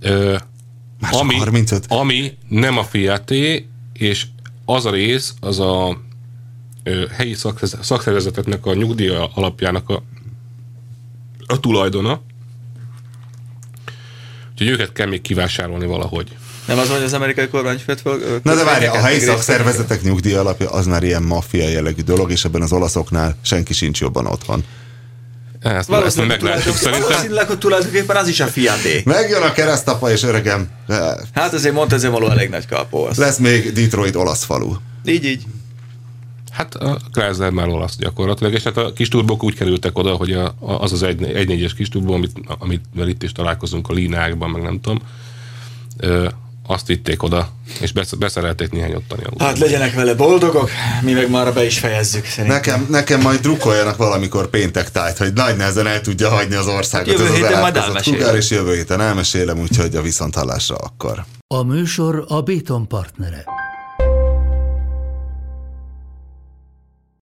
ö, 0.00 0.36
csak 1.00 1.10
35? 1.10 1.84
ami 1.88 2.36
nem 2.48 2.78
a 2.78 2.84
Fiaté, 2.84 3.68
és 3.92 4.26
az 4.64 4.86
a 4.86 4.90
rész, 4.90 5.34
az 5.40 5.60
a 5.60 6.00
ö, 6.82 7.06
helyi 7.10 7.36
szakszervezeteknek 7.80 8.66
a 8.66 8.74
nyugdíj 8.74 9.08
alapjának 9.34 9.88
a 9.88 10.02
a 11.52 11.60
tulajdona. 11.60 12.20
Úgyhogy 14.52 14.68
őket 14.68 14.92
kell 14.92 15.06
még 15.06 15.20
kivásárolni 15.20 15.86
valahogy. 15.86 16.36
Nem 16.66 16.78
az, 16.78 16.88
hogy 16.88 17.02
az 17.02 17.12
amerikai 17.12 17.48
kormányfőt 17.48 18.00
föl... 18.00 18.40
Na 18.42 18.54
de 18.54 18.64
várj, 18.64 18.86
a 18.86 19.00
helyi 19.00 19.18
szakszervezetek 19.18 20.02
nyugdíj 20.02 20.34
alapja 20.34 20.70
az 20.70 20.86
már 20.86 21.02
ilyen 21.02 21.22
maffia 21.22 21.68
jellegű 21.68 22.02
dolog, 22.02 22.30
és 22.30 22.44
ebben 22.44 22.62
az 22.62 22.72
olaszoknál 22.72 23.36
senki 23.42 23.72
sincs 23.72 24.00
jobban 24.00 24.26
otthon. 24.26 24.64
Ezt, 25.60 25.90
ezt 25.90 26.26
meglátjuk 26.26 26.76
szerintem. 26.76 27.08
Valószínűleg, 27.08 27.46
hogy 27.46 27.58
tulajdonképpen 27.58 28.16
az 28.16 28.28
is 28.28 28.40
a 28.40 28.46
fiaté. 28.46 29.02
Megjön 29.04 29.42
a 29.42 29.52
keresztapa, 29.52 30.10
és 30.10 30.22
öregem, 30.22 30.68
Hát 31.34 31.52
azért 31.52 31.74
mondta, 31.74 31.94
ezért 31.94 32.12
való 32.12 32.30
elég 32.30 32.48
nagy 32.48 32.66
kapó. 32.66 33.04
Az. 33.04 33.16
lesz 33.16 33.38
még 33.38 33.72
Detroit 33.72 34.16
olasz 34.16 34.44
falu. 34.44 34.74
Így, 35.04 35.24
így. 35.24 35.42
Hát 36.50 36.74
a 36.74 36.98
Chrysler 37.12 37.50
már 37.50 37.68
olasz 37.68 37.96
gyakorlatilag, 37.96 38.52
és 38.52 38.62
hát 38.62 38.76
a 38.76 38.92
kis 38.92 39.08
turbók 39.08 39.42
úgy 39.42 39.54
kerültek 39.54 39.98
oda, 39.98 40.14
hogy 40.14 40.32
a, 40.32 40.54
az 40.60 40.92
az 40.92 41.02
egy, 41.02 41.22
egy 41.22 41.48
négyes 41.48 41.74
kis 41.74 41.88
turbó, 41.88 42.12
amit, 42.12 42.32
amit 42.58 42.84
itt 43.08 43.22
is 43.22 43.32
találkozunk 43.32 43.88
a 43.88 43.92
línákban, 43.92 44.50
meg 44.50 44.62
nem 44.62 44.80
tudom, 44.80 45.00
azt 46.66 46.86
vitték 46.86 47.22
oda, 47.22 47.48
és 47.80 47.92
besz- 47.92 48.18
beszerelték 48.18 48.70
néhány 48.70 48.94
ottani 48.94 49.22
autót. 49.24 49.42
Hát 49.42 49.58
legyenek 49.58 49.94
vele 49.94 50.14
boldogok, 50.14 50.70
mi 51.02 51.12
meg 51.12 51.30
már 51.30 51.52
be 51.54 51.64
is 51.64 51.78
fejezzük 51.78 52.24
szerintem. 52.24 52.54
Nekem, 52.56 52.86
nekem 52.90 53.20
majd 53.20 53.40
drukkoljanak 53.40 53.96
valamikor 53.96 54.50
péntek 54.50 54.90
tájt, 54.90 55.16
hogy 55.18 55.32
nagy 55.32 55.56
nehezen 55.56 55.86
el 55.86 56.00
tudja 56.00 56.28
hagyni 56.28 56.54
az 56.54 56.66
országot. 56.66 57.12
Jövő 57.12 57.24
ez 57.24 57.30
az 57.30 57.36
héten 57.36 57.60
majd 57.60 57.76
elátkozott 57.76 57.86
elmesélem. 57.86 58.18
Kugár, 58.18 58.34
és 58.36 58.50
jövő 58.50 58.74
héten 58.74 59.00
elmesélem, 59.00 59.58
úgyhogy 59.58 59.96
a 59.96 60.02
viszonthallásra 60.02 60.76
akkor. 60.76 61.24
A 61.54 61.62
műsor 61.62 62.24
a 62.28 62.40
Béton 62.40 62.88
partnere. 62.88 63.44